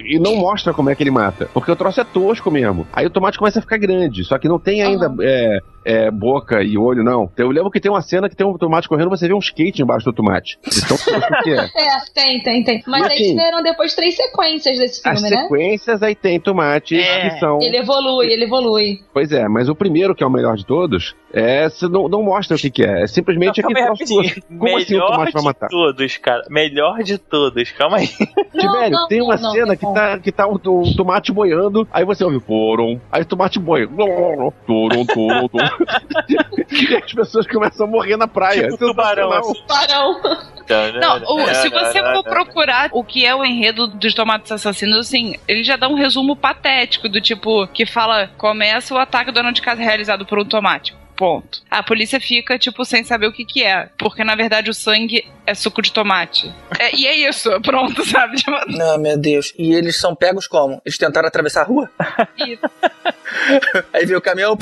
e 0.04 0.18
não 0.18 0.36
mostra 0.36 0.72
como 0.72 0.90
é 0.90 0.94
que 0.94 1.02
ele 1.02 1.10
mata. 1.10 1.48
Porque 1.52 1.70
o 1.70 1.76
troço 1.76 2.00
é 2.00 2.04
tosco 2.04 2.50
mesmo. 2.50 2.86
Aí 2.92 3.06
o 3.06 3.10
tomate 3.10 3.38
começa 3.38 3.58
a 3.58 3.62
ficar 3.62 3.78
grande, 3.78 4.24
só 4.24 4.38
que 4.38 4.48
não 4.48 4.58
tem 4.58 4.82
ainda 4.82 5.06
Aham. 5.06 5.16
é, 5.22 5.58
é, 5.84 6.10
boca 6.10 6.62
e 6.62 6.76
olho, 6.78 7.02
não. 7.02 7.30
Eu 7.36 7.48
lembro 7.50 7.70
que 7.70 7.80
tem 7.80 7.90
uma 7.90 8.02
cena 8.02 8.28
que 8.28 8.36
tem 8.36 8.46
um 8.46 8.56
tomate 8.56 8.88
correndo, 8.88 9.10
você 9.10 9.26
vê 9.28 9.34
um 9.34 9.38
skate 9.38 9.82
embaixo 9.82 10.04
do 10.04 10.12
tomate. 10.12 10.58
Então, 10.66 10.96
o 10.96 11.42
que 11.42 11.50
é? 11.50 11.64
É, 11.84 12.00
tem, 12.14 12.42
tem, 12.42 12.64
tem. 12.64 12.82
Mas 12.86 13.02
E 13.02 13.04
aí 13.12 13.12
assim, 13.18 13.30
tiveram 13.30 13.62
depois 13.62 13.94
três 13.94 14.16
sequências 14.16 14.78
desse 14.78 15.06
As 15.06 15.20
filme, 15.20 15.34
né? 15.36 15.42
sequências 15.42 16.02
aí 16.02 16.14
tem 16.14 16.40
tomates 16.40 16.98
É. 16.98 17.28
que 17.30 17.38
são. 17.38 17.60
Ele 17.60 17.76
evolui, 17.78 18.32
ele 18.32 18.44
evolui. 18.44 19.00
Pois 19.12 19.30
é, 19.32 19.48
mas 19.48 19.68
o 19.68 19.74
primeiro, 19.74 20.14
que 20.14 20.22
é 20.22 20.26
o 20.26 20.30
melhor 20.30 20.56
de 20.56 20.64
todos, 20.64 21.14
é, 21.32 21.66
não, 21.90 22.08
não 22.08 22.22
mostra 22.22 22.56
o 22.56 22.58
que, 22.60 22.70
que 22.70 22.84
é. 22.84 23.02
É 23.02 23.06
simplesmente 23.06 23.60
aquele 23.60 23.78
aí, 23.78 23.86
troço. 23.86 24.02
Rapidinho. 24.22 24.58
Como 24.58 24.76
assim 24.76 24.84
o 24.84 24.90
Melhor 24.98 25.06
tomate 25.12 25.32
vai 25.32 25.40
de 25.42 25.46
matar? 25.46 25.68
todos, 25.68 26.16
cara. 26.18 26.42
Melhor 26.50 27.02
de 27.02 27.18
todos. 27.18 27.70
Calma 27.72 27.96
aí. 27.98 28.08
Tibério, 28.08 28.90
não, 28.90 29.08
tem 29.08 29.22
uma 29.22 29.36
não, 29.36 29.50
cena 29.52 29.66
não, 29.66 29.76
que 29.76 29.84
não. 29.84 29.94
tá, 29.94 30.18
que 30.18 30.32
tá 30.32 30.46
um, 30.48 30.54
um 30.64 30.94
tomate 30.96 31.32
boiando, 31.32 31.86
aí 31.92 32.04
você 32.04 32.24
ouve 32.24 32.40
porom, 32.40 32.98
aí 33.10 33.22
o 33.22 33.26
tomate 33.26 33.58
boia. 33.58 33.86
Torom, 33.94 34.50
torom, 34.66 35.04
torom. 35.06 35.68
e 36.70 36.96
as 36.96 37.12
pessoas 37.12 37.46
começam 37.46 37.86
a 37.86 37.90
morrer 37.90 38.16
na 38.16 38.26
praia. 38.28 38.68
Tipo 38.70 38.78
tubarão, 38.78 39.32
assim. 39.32 39.62
Parão. 39.66 40.20
Não, 41.00 41.22
o- 41.36 41.54
se 41.54 41.68
você 41.68 42.02
for 42.02 42.24
procurar 42.24 42.88
o 42.92 43.04
que 43.04 43.26
é 43.26 43.34
o 43.34 43.44
enredo 43.44 43.86
dos 43.86 44.14
tomates 44.14 44.50
assassinos, 44.50 44.98
assim, 44.98 45.34
ele 45.46 45.62
já 45.62 45.76
dá 45.76 45.88
um 45.88 45.94
resumo 45.94 46.34
patético 46.34 47.08
do 47.08 47.20
tipo 47.20 47.66
que 47.68 47.84
fala: 47.84 48.30
começa 48.38 48.94
o 48.94 48.98
ataque 48.98 49.30
do 49.30 49.34
dono 49.34 49.52
de 49.52 49.60
casa 49.60 49.82
realizado 49.82 50.24
por 50.24 50.38
um 50.38 50.44
tomate. 50.44 50.94
Ponto. 51.16 51.62
A 51.70 51.82
polícia 51.82 52.20
fica, 52.20 52.58
tipo, 52.58 52.84
sem 52.84 53.04
saber 53.04 53.26
o 53.26 53.32
que 53.32 53.44
que 53.44 53.62
é. 53.62 53.88
Porque, 53.96 54.24
na 54.24 54.34
verdade, 54.34 54.70
o 54.70 54.74
sangue 54.74 55.24
é 55.46 55.54
suco 55.54 55.80
de 55.80 55.92
tomate. 55.92 56.52
É, 56.78 56.94
e 56.94 57.06
é 57.06 57.14
isso, 57.28 57.50
pronto, 57.62 58.04
sabe? 58.04 58.36
Ah, 58.80 58.98
meu 58.98 59.16
Deus. 59.16 59.52
E 59.56 59.72
eles 59.72 59.98
são 59.98 60.14
pegos 60.14 60.46
como? 60.46 60.80
Eles 60.84 60.98
tentaram 60.98 61.28
atravessar 61.28 61.62
a 61.62 61.64
rua? 61.64 61.90
Isso. 62.36 62.62
Aí 63.92 64.04
veio 64.06 64.18
o 64.18 64.22
caminhão 64.22 64.56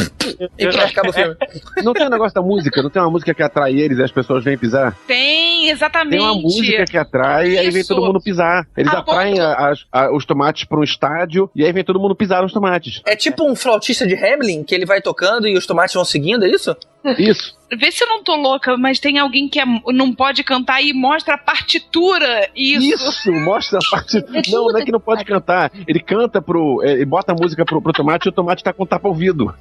e 0.59 0.67
pronto, 0.69 0.85
acaba 0.85 1.11
o 1.11 1.13
filme. 1.13 1.37
Não 1.83 1.93
tem 1.93 2.07
um 2.07 2.11
negócio 2.11 2.35
da 2.35 2.43
música, 2.43 2.83
não 2.83 2.91
tem 2.91 3.03
uma 3.03 3.11
música 3.11 3.35
que 3.35 3.43
atrai 3.43 3.75
eles 3.75 3.99
e 3.99 4.03
as 4.03 4.11
pessoas 4.13 4.45
vêm 4.45 4.57
pisar? 4.57 4.97
Tem, 5.07 5.69
exatamente. 5.71 6.11
Tem 6.19 6.21
uma 6.21 6.35
música 6.35 6.85
que 6.85 6.97
atrai 6.97 7.49
e 7.51 7.59
aí 7.59 7.71
vem 7.71 7.81
Isso. 7.81 7.95
todo 7.95 8.05
mundo 8.07 8.21
pisar. 8.21 8.67
Eles 8.77 8.93
Ah, 8.93 8.99
atraem 8.99 9.35
ponto. 9.35 9.45
a- 9.45 9.73
a- 9.93 10.13
os 10.15 10.25
tomates 10.25 10.65
para 10.65 10.79
um 10.79 10.85
estádio 10.85 11.51
e 11.55 11.65
aí 11.65 11.73
vem 11.73 11.83
todo 11.85 11.99
mundo 12.01 12.15
pisar 12.15 12.43
nos 12.43 12.53
tomates. 12.53 13.01
É 13.07 13.17
tipo 13.17 13.45
um 13.49 13.57
flautista 13.57 14.07
de 14.07 14.15
Hamlin, 14.15 14.63
que 14.63 14.75
ele 14.75 14.87
vai 14.87 15.01
tocando 15.01 15.49
e 15.49 15.57
os 15.57 15.67
tomates 15.67 15.95
vão 15.95 16.05
seguindo, 16.05 16.45
é 16.45 16.49
isso? 16.49 16.77
Isso. 17.19 17.57
Vê 17.74 17.91
se 17.91 18.05
eu 18.05 18.09
não 18.09 18.23
tô 18.23 18.37
louca, 18.37 18.77
mas 18.77 19.01
tem 19.01 19.19
alguém 19.19 19.49
que 19.49 19.59
é- 19.59 19.65
não 19.95 20.12
pode 20.15 20.45
cantar 20.45 20.83
e 20.83 20.93
mostra 20.93 21.37
a 21.37 21.39
partitura. 21.39 22.51
Isso. 22.55 23.09
Isso, 23.09 23.33
mostra 23.33 23.79
a. 23.79 23.99
É 24.19 24.43
Não, 24.51 24.66
não 24.69 24.79
é 24.79 24.85
que 24.85 24.93
não 24.93 25.01
pode 25.01 25.24
cantar. 25.24 25.73
Ele 25.89 25.99
canta 26.01 26.43
pro. 26.43 26.83
é, 26.85 26.93
Ele 26.93 27.07
bota 27.07 27.33
a 27.33 27.35
música 27.35 27.65
pro, 27.65 27.81
pro 27.81 27.93
tomate 27.95 28.27
e 28.27 28.29
o 28.29 28.33
tomate 28.33 28.62
tá 28.62 28.74
com 28.74 28.85
tapa 28.85 29.09
ouvido. 29.09 29.55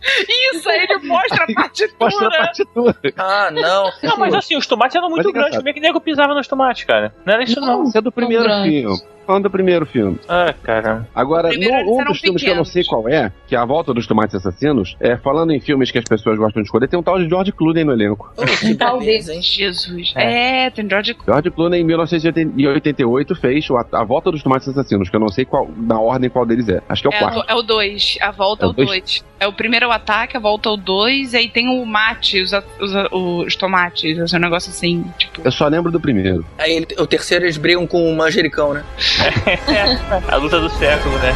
Isso, 0.54 0.70
aí 0.70 0.80
ele 0.90 1.08
mostra 1.08 1.46
a 1.46 1.48
partitura. 1.56 1.96
Mostra 2.02 2.28
a 2.28 2.32
partitura. 2.32 2.96
Ah, 3.18 3.50
não. 3.50 3.92
Não, 4.04 4.18
mas 4.18 4.34
assim, 4.34 4.58
os 4.58 4.68
tomates 4.68 4.96
eram 4.98 5.10
muito 5.10 5.24
Mas 5.28 5.36
é 5.36 5.40
grandes. 5.40 5.58
Como 5.58 5.70
é 5.70 5.74
que 5.74 5.80
nego 5.80 6.02
pisava 6.02 6.34
nos 6.34 6.48
tomates, 6.50 6.84
cara? 6.84 7.16
Não 7.26 7.34
era 7.34 7.44
isso, 7.44 7.62
não. 7.62 7.84
Isso 7.86 7.98
é 7.98 8.02
do 8.02 8.12
primeiro 8.12 8.44
filme. 8.64 9.00
Falando 9.26 9.44
do 9.44 9.50
primeiro 9.50 9.86
filme. 9.86 10.20
Ah, 10.28 10.54
cara. 10.64 11.08
Agora, 11.16 11.50
no- 11.50 12.00
um 12.00 12.04
dos 12.04 12.20
filmes 12.20 12.44
que 12.44 12.50
eu 12.50 12.56
não 12.56 12.66
sei 12.66 12.84
pequenos. 12.84 13.04
qual 13.04 13.14
é, 13.14 13.32
que 13.48 13.56
é 13.56 13.60
A 13.60 13.66
Volta 13.66 13.94
dos 13.94 14.06
Tomates 14.08 14.36
Assassinos, 14.36 14.96
é, 15.00 15.16
falando 15.16 15.52
em 15.52 15.60
filmes 15.60 15.92
que 15.92 15.98
as 15.98 16.04
pessoas 16.06 16.38
gostam 16.38 16.62
de 16.62 16.68
escolher, 16.68 16.88
tem 16.88 17.00
um 17.00 17.04
tal 17.04 17.18
de 17.20 17.30
George 17.30 17.52
Clooney 17.52 17.84
no 17.84 17.92
elenco. 17.94 18.34
Oh, 18.36 18.44
que 18.44 18.76
Tal 18.76 19.00
beleza, 19.00 19.34
hein? 19.36 19.42
Jesus. 19.42 20.14
É, 20.16 20.70
tem 20.70 20.90
George 20.90 21.16
George 21.26 21.52
Clooney, 21.52 21.82
em 21.82 21.84
1988, 21.84 23.36
fez 23.36 23.70
o 23.70 23.78
A, 23.78 23.86
A 23.94 24.04
Volta 24.04 24.32
dos 24.32 24.42
Tomates 24.44 24.68
Assassinos, 24.68 25.10
que 25.10 25.16
eu 25.16 25.20
não 25.20 25.30
sei 25.30 25.46
qual, 25.46 25.70
na 25.78 26.00
ordem 26.00 26.30
qual 26.30 26.46
deles 26.46 26.68
é. 26.70 26.82
Acho 26.90 27.02
que 27.04 27.08
é 27.08 27.12
o 27.12 27.14
É, 27.14 27.20
quarto. 27.20 27.40
o- 27.40 27.44
é 27.48 27.56
o 27.56 27.62
2. 27.62 28.18
A 28.22 28.32
volta 28.32 28.66
É 28.66 28.68
é 28.68 28.70
o 28.70 28.74
dois? 28.74 28.88
2. 28.90 29.24
É 29.40 29.48
o 29.48 29.54
primeiro 29.54 29.86
é 29.86 29.88
o 29.88 29.92
ataque, 29.92 30.38
a 30.38 30.40
volta 30.40 30.70
é 30.70 30.72
o 30.72 30.78
2, 30.78 31.34
e 31.34 31.38
aí 31.38 31.50
tem 31.50 31.68
o 31.68 31.86
mate, 31.86 32.42
os, 32.42 32.52
os, 32.54 32.92
os 33.14 33.56
tomates, 33.56 34.18
assim, 34.20 34.36
um 34.36 34.40
negócio 34.40 34.70
assim, 34.72 35.04
tipo. 35.18 35.42
Eu 35.44 35.52
só 35.52 35.68
lembro 35.68 35.92
do 35.92 36.00
primeiro. 36.00 36.46
Aí 36.58 36.74
ele- 36.78 36.88
o 37.00 37.08
terceiro 37.08 37.46
eles 37.46 37.58
brigam 37.58 37.86
com 37.88 38.12
o 38.12 38.16
manjericão, 38.16 38.74
né? 38.74 38.84
A 40.28 40.36
luta 40.38 40.60
do 40.60 40.70
século, 40.70 41.18
né? 41.20 41.34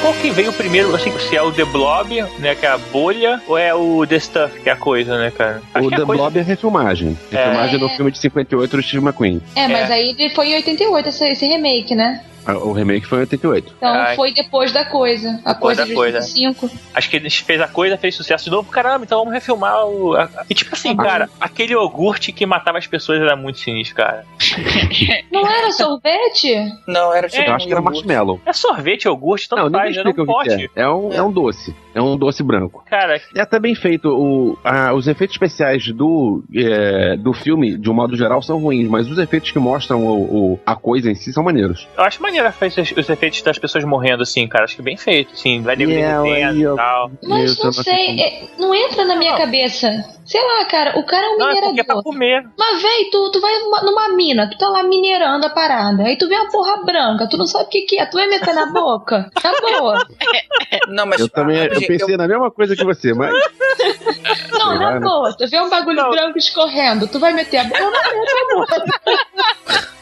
qual 0.06 0.14
que 0.14 0.30
veio 0.30 0.54
primeiro, 0.54 0.94
assim, 0.96 1.12
se 1.18 1.36
é 1.36 1.42
o 1.42 1.52
The 1.52 1.66
Blob, 1.66 2.24
né, 2.38 2.54
que 2.54 2.64
é 2.64 2.70
a 2.70 2.78
bolha, 2.78 3.42
ou 3.48 3.58
é 3.58 3.74
o 3.74 4.06
The 4.06 4.20
Stuff, 4.20 4.60
que 4.60 4.70
é 4.70 4.74
a 4.74 4.76
coisa, 4.76 5.18
né, 5.18 5.32
cara? 5.32 5.64
Acho 5.74 5.88
O 5.88 5.90
que 5.90 5.96
é 5.96 5.98
The 5.98 6.06
coisa... 6.06 6.22
Blob 6.22 6.38
é 6.38 6.42
refilmagem. 6.44 7.18
Refilmagem 7.32 7.80
do 7.80 7.90
filme 7.90 8.12
de 8.12 8.20
58 8.20 8.78
do 8.78 8.84
Steve 8.84 9.04
McQueen. 9.04 9.42
É, 9.56 9.68
mas 9.68 9.90
aí 9.90 10.16
ele 10.16 10.30
foi 10.30 10.50
em 10.50 10.56
88 10.58 11.10
esse, 11.10 11.28
esse 11.28 11.48
remake, 11.48 11.96
né? 11.96 12.22
Ah, 12.46 12.58
O 12.58 12.72
remake 12.74 13.06
foi 13.08 13.20
em 13.20 13.22
88. 13.22 13.74
Então 13.78 13.90
Ai. 13.94 14.16
foi 14.16 14.34
depois 14.34 14.72
da 14.72 14.86
coisa. 14.86 15.30
A 15.44 15.54
Depois 15.54 15.58
coisa 15.60 15.82
da 15.82 15.88
de 15.88 15.94
coisa. 15.94 16.18
85. 16.20 16.70
Acho 16.94 17.10
que 17.10 17.16
ele 17.16 17.30
fez 17.30 17.62
a 17.62 17.68
coisa, 17.68 17.98
fez 17.98 18.16
sucesso 18.16 18.46
de 18.46 18.52
novo. 18.52 18.70
Caramba, 18.72 19.04
então 19.06 19.20
vamos 19.20 19.34
refilmar 19.34 19.86
o. 19.86 20.14
E 20.50 20.54
tipo 20.54 20.74
assim, 20.76 20.96
cara, 20.96 21.30
aquele 21.40 21.74
iogurte 21.74 22.32
que 22.32 22.46
matava 22.46 22.78
as 22.78 22.88
pessoas 22.88 23.20
era 23.22 23.36
muito 23.36 23.60
sinistro, 23.60 23.96
cara. 23.98 24.26
Não 25.32 25.48
era 25.48 25.72
sorvete? 25.72 26.56
Não, 26.88 27.14
era 27.14 27.28
tipo. 27.30 27.44
Eu 27.44 27.54
acho 27.56 27.66
que 27.68 27.72
era 27.74 27.82
iogurte. 27.82 28.06
marshmallow. 28.08 28.42
É 28.46 28.54
sorvete, 28.54 29.06
iogurte, 29.06 29.50
tanto 29.50 29.60
Não, 29.64 29.70
ninguém 29.70 29.82
faz, 29.82 29.98
era 29.98 30.08
um 30.08 30.12
explica 30.12 30.32
o 30.32 30.40
que, 30.44 30.50
pote. 30.50 30.72
é. 30.76 30.82
É 30.84 30.90
um, 30.90 31.14
é 31.14 31.22
um 31.24 31.32
doce. 31.32 31.76
É 31.94 32.02
um 32.02 32.18
doce 32.18 32.44
branco. 32.44 32.84
Cara, 32.90 33.20
É 33.36 33.42
até 33.42 33.60
bem 33.60 33.74
feito. 33.76 34.10
O, 34.10 34.58
a- 34.64 34.94
os 34.94 35.08
efeitos 35.08 35.36
especiais 35.36 35.88
do, 35.92 36.44
é, 36.54 37.16
do 37.18 37.34
filme, 37.34 37.78
de 37.78 37.90
um 37.90 37.94
modo 37.94 38.16
geral, 38.18 38.42
são 38.42 38.60
ruins, 38.60 38.88
mas 38.90 39.10
os 39.10 39.18
efeitos 39.18 39.52
que 39.52 39.60
mostram 39.60 40.06
o, 40.06 40.54
o- 40.54 40.60
a 40.66 40.76
coisa 40.76 41.10
em 41.10 41.16
si 41.16 41.32
são 41.32 41.44
maneiros. 41.44 41.88
eu 41.98 42.04
acho 42.04 42.22
maneiro 42.22 42.35
fazer 42.52 42.82
os- 42.82 42.92
os 42.92 43.10
efeitos 43.10 43.42
das 43.42 43.58
pessoas 43.58 43.84
morrendo, 43.84 44.24
assim, 44.24 44.48
cara. 44.48 44.64
Acho 44.66 44.76
que 44.76 44.82
bem 44.82 44.98
feito, 44.98 45.34
assim. 45.34 45.62
Vai 45.62 45.76
Yeah, 45.76 46.22
derretendo 46.24 46.62
eu- 46.62 46.74
e 46.74 46.78
tal. 46.78 47.12
Mas 47.24 47.58
não 47.58 47.66
eu 47.66 47.66
não 47.66 47.72
sei, 47.84 48.20
é, 48.22 48.44
não 48.58 48.74
entra 48.76 49.06
na 49.06 49.16
minha 49.16 49.32
Não. 49.32 49.38
cabeça. 49.40 49.90
Sei 50.26 50.42
lá, 50.42 50.66
cara, 50.66 50.98
o 50.98 51.06
cara 51.06 51.24
é 51.26 51.30
um 51.30 51.38
Não, 51.38 51.50
é 51.50 51.54
porque 51.54 51.58
é 51.58 51.62
pra 51.62 51.70
minerador. 51.96 52.04
comer. 52.04 52.46
Mas, 52.58 52.82
véi, 52.82 53.10
tu, 53.12 53.30
tu 53.32 53.40
vai 53.40 53.54
numa, 53.60 53.82
numa 53.84 54.10
mina, 54.16 54.50
tu 54.50 54.58
tá 54.58 54.68
lá 54.70 54.82
minerando 54.84 55.46
a 55.46 55.50
parada. 55.52 56.04
Aí 56.04 56.18
tu 56.18 56.28
vê 56.28 56.36
uma 56.36 56.50
porra 56.50 56.78
branca, 56.84 57.28
tu 57.30 57.38
não 57.38 57.46
sabe 57.46 57.66
o 57.66 57.70
que, 57.70 57.82
que 57.82 58.00
é. 58.00 58.06
Tu 58.08 58.18
vai 58.18 58.28
meter 58.28 58.54
na 58.56 58.66
boca? 58.68 59.30
Tá 59.42 59.52
boa. 59.62 60.04
Não, 60.90 61.06
mas. 61.06 61.20
Eu 61.22 61.30
também 61.30 61.58
eu 61.66 61.80
pensei 61.88 62.18
na 62.18 62.28
mesma 62.28 62.50
coisa 62.52 62.76
que 62.76 62.84
você, 62.84 63.14
mas 63.14 63.32
Não, 64.52 64.70
Sei 64.70 64.80
na 64.80 64.86
lá, 64.86 64.94
né? 64.96 65.00
boa. 65.00 65.34
Tu 65.38 65.48
vê 65.48 65.60
um 65.62 65.70
bagulho 65.70 65.98
Não. 66.02 66.10
branco 66.10 66.38
escorrendo, 66.38 67.08
tu 67.08 67.20
vai 67.20 67.32
meter 67.34 67.58
a 67.60 67.64
boca 67.66 67.84
ou 67.84 67.92
não 67.92 68.20
meter 68.20 68.38
a 68.40 68.56
boca? 68.56 69.96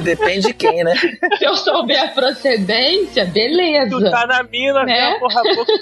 Depende 0.00 0.48
de 0.48 0.54
quem, 0.54 0.82
né? 0.84 0.94
Se 1.38 1.44
eu 1.44 1.54
souber 1.56 2.02
a 2.02 2.08
procedência, 2.08 3.24
Tu 3.26 3.32
beleza. 3.32 4.10
tá 4.10 4.26
na 4.26 4.42
mina, 4.42 4.84
Né? 4.84 4.94
vê 4.94 5.00
a 5.16 5.18
porra 5.18 5.42
boca. 5.54 5.72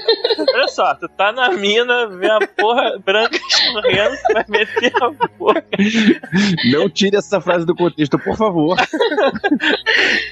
Olha 0.55 0.69
só, 0.69 0.95
tu 0.95 1.09
tá 1.09 1.33
na 1.33 1.51
mina, 1.53 2.07
vê 2.09 2.31
a 2.31 2.39
porra 2.59 2.99
branca 3.05 3.37
escorrendo, 3.37 4.17
tu 4.27 4.33
vai 4.35 4.45
meter 4.49 4.93
a 5.03 5.11
boca. 5.39 5.65
não 6.73 6.89
tire 6.89 7.17
essa 7.17 7.41
frase 7.41 7.65
do 7.65 7.75
contexto, 7.75 8.19
por 8.19 8.37
favor. 8.37 8.77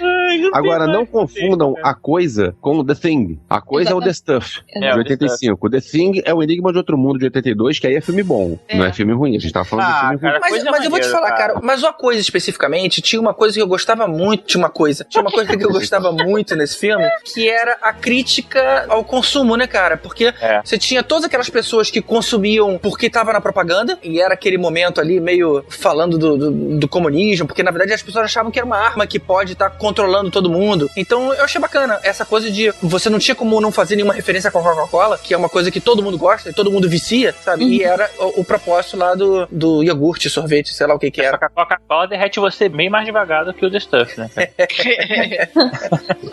Ai, 0.00 0.38
não 0.38 0.50
Agora, 0.54 0.86
não 0.86 1.06
confundam 1.06 1.74
a 1.82 1.94
coisa 1.94 2.54
com 2.60 2.84
The 2.84 2.94
Thing. 2.94 3.40
A 3.48 3.60
coisa 3.60 3.90
é 3.90 3.94
o 3.94 4.00
The 4.00 4.12
Stuff, 4.12 4.60
É, 4.74 4.80
de 4.80 4.86
o 5.00 5.04
The 5.04 5.12
85. 5.14 5.70
The 5.70 5.80
Thing 5.80 6.22
é 6.24 6.34
o 6.34 6.42
Enigma 6.42 6.72
de 6.72 6.78
Outro 6.78 6.96
Mundo, 6.98 7.18
de 7.18 7.24
82, 7.26 7.78
que 7.78 7.86
aí 7.86 7.94
é 7.96 8.00
filme 8.00 8.22
bom. 8.22 8.58
É. 8.68 8.76
Não 8.76 8.84
é 8.84 8.92
filme 8.92 9.12
ruim. 9.12 9.36
A 9.36 9.38
gente 9.40 9.52
tava 9.52 9.64
falando 9.64 9.86
Ah, 9.86 9.90
de 9.92 9.98
filme 10.00 10.14
ruim. 10.16 10.20
cara, 10.20 10.38
Mas, 10.40 10.64
mas 10.64 10.84
eu 10.84 10.90
vou 10.90 10.98
te 11.00 11.06
maneira, 11.06 11.08
falar, 11.12 11.28
cara. 11.36 11.54
cara. 11.54 11.60
mas 11.62 11.82
uma 11.82 11.92
coisa 11.92 12.20
especificamente, 12.20 13.00
tinha 13.00 13.20
uma 13.20 13.27
coisa 13.34 13.54
que 13.54 13.62
eu 13.62 13.66
gostava 13.66 14.06
muito, 14.06 14.44
tinha 14.44 14.60
uma 14.62 14.70
coisa, 14.70 15.04
tinha 15.04 15.22
uma 15.22 15.30
coisa 15.30 15.56
que 15.56 15.64
eu 15.64 15.70
gostava 15.70 16.10
muito 16.12 16.54
nesse 16.56 16.76
filme, 16.78 17.08
que 17.24 17.48
era 17.48 17.76
a 17.82 17.92
crítica 17.92 18.86
ao 18.88 19.04
consumo, 19.04 19.56
né, 19.56 19.66
cara? 19.66 19.96
Porque 19.96 20.32
É. 20.40 20.60
você 20.64 20.78
tinha 20.78 21.02
todas 21.02 21.24
aquelas 21.24 21.48
pessoas 21.50 21.90
que 21.90 22.00
consumiam 22.00 22.78
porque 22.78 23.08
tava 23.10 23.32
na 23.32 23.40
propaganda, 23.40 23.98
e 24.02 24.20
era 24.20 24.34
aquele 24.34 24.58
momento 24.58 25.00
ali 25.00 25.20
meio 25.20 25.64
falando 25.68 26.18
do, 26.18 26.36
do, 26.36 26.78
do 26.78 26.88
comunismo, 26.88 27.46
porque 27.46 27.62
na 27.62 27.70
verdade 27.70 27.92
as 27.92 28.02
pessoas 28.02 28.24
achavam 28.24 28.50
que 28.50 28.58
era 28.58 28.66
uma 28.66 28.78
arma 28.78 29.06
que 29.06 29.18
pode 29.18 29.52
estar 29.52 29.70
controlando 29.70 30.30
todo 30.30 30.50
mundo. 30.50 30.88
Então 30.96 31.32
eu 31.34 31.44
achei 31.44 31.60
bacana 31.60 31.98
essa 32.02 32.24
coisa 32.24 32.50
de 32.50 32.72
você 32.82 33.08
não 33.10 33.18
tinha 33.18 33.34
como 33.34 33.60
não 33.60 33.70
fazer 33.72 33.96
nenhuma 33.96 34.14
referência 34.14 34.50
com 34.50 34.58
a 34.58 34.62
Coca-Cola, 34.62 35.18
que 35.18 35.34
é 35.34 35.36
uma 35.36 35.48
coisa 35.48 35.70
que 35.70 35.80
todo 35.80 36.02
mundo 36.02 36.18
gosta 36.18 36.50
e 36.50 36.52
todo 36.52 36.70
mundo 36.70 36.88
vicia, 36.88 37.34
sabe? 37.44 37.64
E 37.64 37.82
era 37.82 38.10
o, 38.18 38.40
o 38.40 38.44
propósito 38.44 38.96
lá 38.96 39.14
do, 39.14 39.46
do 39.50 39.82
iogurte, 39.82 40.28
sorvete, 40.30 40.72
sei 40.74 40.86
lá 40.86 40.94
o 40.94 40.98
que 40.98 41.10
que 41.10 41.20
era. 41.20 41.38
Coca-Cola 41.38 42.06
derrete 42.06 42.40
você 42.40 42.68
bem 42.68 42.88
mais 42.90 43.04
devagar 43.04 43.17
do 43.44 43.54
que 43.54 43.64
o 43.64 43.70
The 43.70 43.80
Stuff, 43.80 44.18
né? 44.18 44.30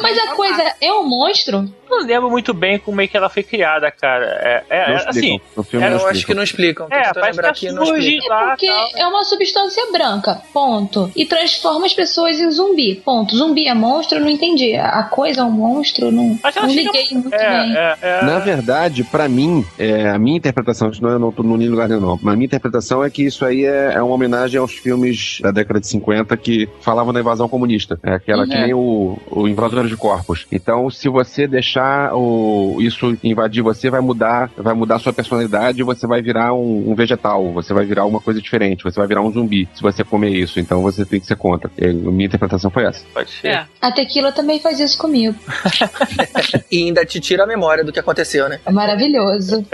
Mas 0.02 0.18
a 0.18 0.36
coisa 0.36 0.76
é 0.82 0.91
um 0.91 1.07
monstro? 1.07 1.72
Não 1.90 2.06
lembro 2.06 2.30
muito 2.30 2.53
bem 2.53 2.78
como 2.80 2.99
é 3.02 3.07
que 3.07 3.16
ela 3.16 3.30
foi 3.30 3.44
criada, 3.44 3.90
cara. 3.91 4.26
É, 4.26 4.64
é, 4.70 4.88
Não 4.90 4.94
é, 4.94 4.98
explicam. 4.98 5.36
assim. 5.36 5.41
no 5.56 5.64
filme 5.64 5.86
é, 5.86 5.90
não 5.90 5.99
Eu 5.99 6.07
acho 6.07 6.26
que 6.26 6.34
não 6.34 6.44
explicam. 6.44 6.88
É, 6.90 7.14
parece 7.14 7.40
que 7.40 7.45
aqui, 7.48 7.72
não 7.72 7.86
surge 7.86 8.16
explica. 8.16 8.34
lá. 8.34 8.48
Porque 8.49 8.68
tal. 8.68 8.90
é 8.95 9.07
uma 9.07 9.24
substância 9.24 9.91
branca, 9.91 10.41
ponto. 10.53 11.12
E 11.16 11.26
transforma 11.26 11.86
as 11.86 11.94
pessoas 11.94 12.40
em 12.40 12.49
zumbi, 12.52 12.95
ponto. 12.95 13.36
Zumbi 13.36 13.68
é 13.68 13.74
monstro, 13.74 14.18
eu 14.18 14.22
não 14.22 14.30
entendi. 14.30 14.76
A 14.76 15.03
coisa 15.03 15.41
é 15.41 15.44
um 15.44 15.52
monstro, 15.52 16.12
não, 16.12 16.38
não 16.44 16.52
chega- 16.52 16.68
liguei 16.68 17.06
muito 17.12 17.30
bem. 17.30 17.40
É, 17.40 17.98
é, 18.02 18.20
é. 18.22 18.22
Na 18.26 18.40
verdade, 18.40 19.03
pra 19.03 19.28
mim, 19.30 19.66
é, 19.78 20.10
a 20.10 20.18
minha 20.20 20.38
interpretação, 20.38 20.90
isso 20.90 21.02
não 21.03 21.10
eu 21.12 21.20
não 21.20 21.32
tô 21.32 21.44
no 21.44 21.56
lugar 21.56 21.88
nenhum, 21.88 22.02
não. 22.02 22.20
Mas 22.22 22.34
a 22.34 22.38
minha 22.38 22.45
interpretação 22.45 23.03
é 23.03 23.10
que 23.10 23.24
isso 23.24 23.45
aí 23.45 23.66
é, 23.66 23.94
é 23.95 24.02
uma 24.02 24.14
homenagem 24.16 24.60
aos 24.60 24.74
filmes 24.74 25.40
da 25.41 25.52
década 25.52 25.80
de 25.80 25.88
50 25.88 26.36
que 26.38 26.68
falavam 26.82 27.14
da 27.14 27.20
invasão 27.20 27.48
comunista. 27.48 27.99
É 28.03 28.14
aquela 28.14 28.45
que 28.48 28.56
Uhum. 28.56 28.62
nem 28.62 28.74
o, 28.74 29.18
o 29.30 29.48
invasor 29.48 29.88
de 29.88 29.95
corpos. 29.98 30.45
Então, 30.52 30.90
se 30.90 31.10
você 31.10 31.45
deixar 31.48 31.75
o, 32.14 32.78
isso 32.80 33.18
invadir 33.24 33.62
você, 33.62 33.90
vai 33.90 34.02
mudar, 34.02 34.50
vai 34.58 34.74
mudar 34.74 34.96
a 34.96 35.00
sua 35.00 35.14
personalidade 35.14 35.80
e 35.80 35.84
você 35.84 36.08
vai 36.08 36.22
virar 36.22 36.54
um, 36.54 36.92
um 36.92 36.96
vegetal, 36.96 37.52
você 37.52 37.74
vai 37.74 37.86
virar 37.86 38.06
uma 38.06 38.20
coisa 38.20 38.42
diferente, 38.42 38.84
você 38.84 39.00
vai 39.00 39.08
virar 39.08 39.22
um 39.22 39.32
zumbi 39.32 39.68
se 39.74 39.82
você 39.82 40.04
comer 40.04 40.30
isso. 40.30 40.60
Então 40.60 40.82
você 40.82 41.06
tem 41.06 41.20
que 41.20 41.26
ser 41.26 41.36
contra. 41.36 41.70
E 41.78 41.88
minha 41.88 42.28
interpretação 42.28 42.70
foi 42.70 42.86
essa. 42.86 43.06
Pode 43.14 43.30
ser. 43.32 43.48
É. 43.48 43.66
A 43.82 43.92
tequila 43.92 44.32
também 44.32 44.60
faz 44.60 44.80
isso 44.80 44.98
comigo. 44.98 45.36
E 46.72 46.84
ainda 46.84 47.06
te 47.06 47.20
tira 47.20 47.44
a 47.44 47.48
memória 47.48 47.84
do 47.84 47.92
que 47.92 48.00
aconteceu, 48.00 48.50
né? 48.50 48.60
É 48.66 48.72
maravilhoso. 48.72 49.66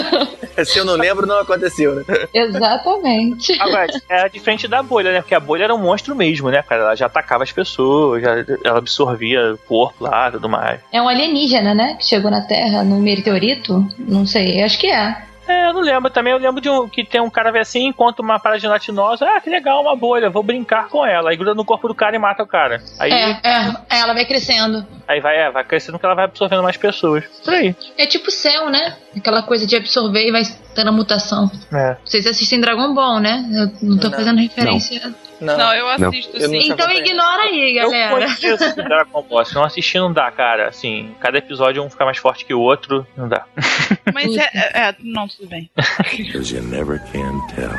Se 0.64 0.78
eu 0.78 0.84
não 0.84 0.94
lembro, 0.94 1.26
não 1.26 1.40
aconteceu, 1.40 1.94
né? 1.96 2.04
Exatamente. 2.32 3.60
Agora, 3.60 3.86
era 4.08 4.28
diferente 4.28 4.68
da 4.68 4.82
bolha, 4.82 5.12
né? 5.12 5.20
Porque 5.20 5.34
a 5.34 5.40
bolha 5.40 5.64
era 5.64 5.74
um 5.74 5.78
monstro 5.78 6.14
mesmo, 6.14 6.50
né, 6.50 6.62
cara? 6.62 6.82
Ela 6.82 6.94
já 6.94 7.06
atacava 7.06 7.42
as 7.42 7.52
pessoas, 7.52 8.22
já, 8.22 8.44
ela 8.64 8.78
absorvia 8.78 9.54
o 9.54 9.58
corpo 9.58 10.04
lá 10.04 10.28
e 10.28 10.32
tudo 10.32 10.48
mais. 10.48 10.80
É 10.92 11.00
um 11.00 11.08
alienígena, 11.08 11.43
né? 11.74 11.94
Que 11.98 12.06
chegou 12.06 12.30
na 12.30 12.42
Terra 12.42 12.82
num 12.82 13.00
meteorito. 13.00 13.86
Não 13.98 14.26
sei, 14.26 14.62
acho 14.62 14.78
que 14.78 14.86
é. 14.90 15.16
É, 15.46 15.66
eu 15.68 15.74
não 15.74 15.82
lembro 15.82 16.10
também. 16.10 16.32
Eu 16.32 16.38
lembro 16.38 16.58
de 16.60 16.70
um 16.70 16.88
que 16.88 17.04
tem 17.04 17.20
um 17.20 17.28
cara 17.28 17.52
vê 17.52 17.58
assim, 17.58 17.86
encontra 17.86 18.22
uma 18.22 18.38
parada 18.40 18.58
gelatinosa. 18.58 19.26
Ah, 19.26 19.40
que 19.42 19.50
legal, 19.50 19.82
uma 19.82 19.94
bolha, 19.94 20.30
vou 20.30 20.42
brincar 20.42 20.88
com 20.88 21.04
ela. 21.04 21.28
Aí 21.30 21.36
gruda 21.36 21.54
no 21.54 21.66
corpo 21.66 21.86
do 21.86 21.94
cara 21.94 22.16
e 22.16 22.18
mata 22.18 22.42
o 22.42 22.46
cara. 22.46 22.82
Aí, 22.98 23.12
É, 23.12 23.30
é, 23.42 23.72
é, 23.90 23.98
ela 24.00 24.14
vai 24.14 24.24
crescendo. 24.24 24.86
aí 25.06 25.20
vai, 25.20 25.36
é, 25.36 25.50
vai 25.50 25.62
crescendo 25.62 25.98
que 25.98 26.06
ela 26.06 26.14
vai 26.14 26.24
absorvendo 26.24 26.62
mais 26.62 26.78
pessoas. 26.78 27.24
Por 27.44 27.52
aí. 27.52 27.76
É 27.98 28.06
tipo 28.06 28.30
céu, 28.30 28.70
né? 28.70 28.96
Aquela 29.14 29.42
coisa 29.42 29.66
de 29.66 29.76
absorver 29.76 30.26
e 30.26 30.32
vai 30.32 30.42
tendo 30.74 30.88
a 30.88 30.92
mutação. 30.92 31.50
É. 31.72 31.96
Vocês 32.04 32.26
assistem 32.26 32.60
Dragon 32.60 32.94
Ball, 32.94 33.20
né? 33.20 33.44
Eu 33.52 33.88
não 33.88 33.98
tô 33.98 34.08
Não. 34.10 34.16
fazendo 34.16 34.38
referência. 34.40 35.00
Não. 35.40 35.56
Não, 35.58 35.74
eu 35.74 35.98
Não. 35.98 36.08
assisto 36.08 36.36
Eu 36.36 36.48
sim. 36.48 36.68
nunca 36.70 36.84
Então 36.84 36.90
ignora 36.92 37.42
aí, 37.42 37.76
Eu 37.76 37.90
galera. 37.90 38.10
conheço 38.36 38.76
Dragon 38.76 39.22
Ball. 39.28 39.44
Se 39.44 39.54
não 39.54 39.64
assistir, 39.64 39.98
não 39.98 40.12
dá, 40.12 40.30
cara. 40.30 40.68
Assim, 40.68 41.14
cada 41.20 41.36
episódio 41.38 41.82
um 41.82 41.90
fica 41.90 42.04
mais 42.04 42.18
forte 42.18 42.44
que 42.44 42.54
o 42.54 42.60
outro, 42.60 43.06
não 43.16 43.28
dá. 43.28 43.44
Mas 44.14 44.34
é, 44.36 44.48
é, 44.54 44.88
é, 44.88 44.94
Não, 45.00 45.26
tudo 45.28 45.48
bem. 45.48 45.70
Because 46.16 46.54
you 46.54 46.62
never 46.62 46.98
can 47.12 47.40
tell. 47.54 47.72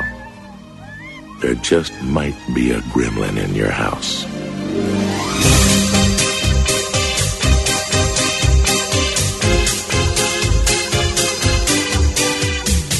There 1.40 1.58
just 1.62 1.92
might 2.02 2.36
be 2.54 2.72
a 2.72 2.80
gremlin 2.94 3.36
in 3.38 3.54
your 3.54 3.70
house. 3.70 4.24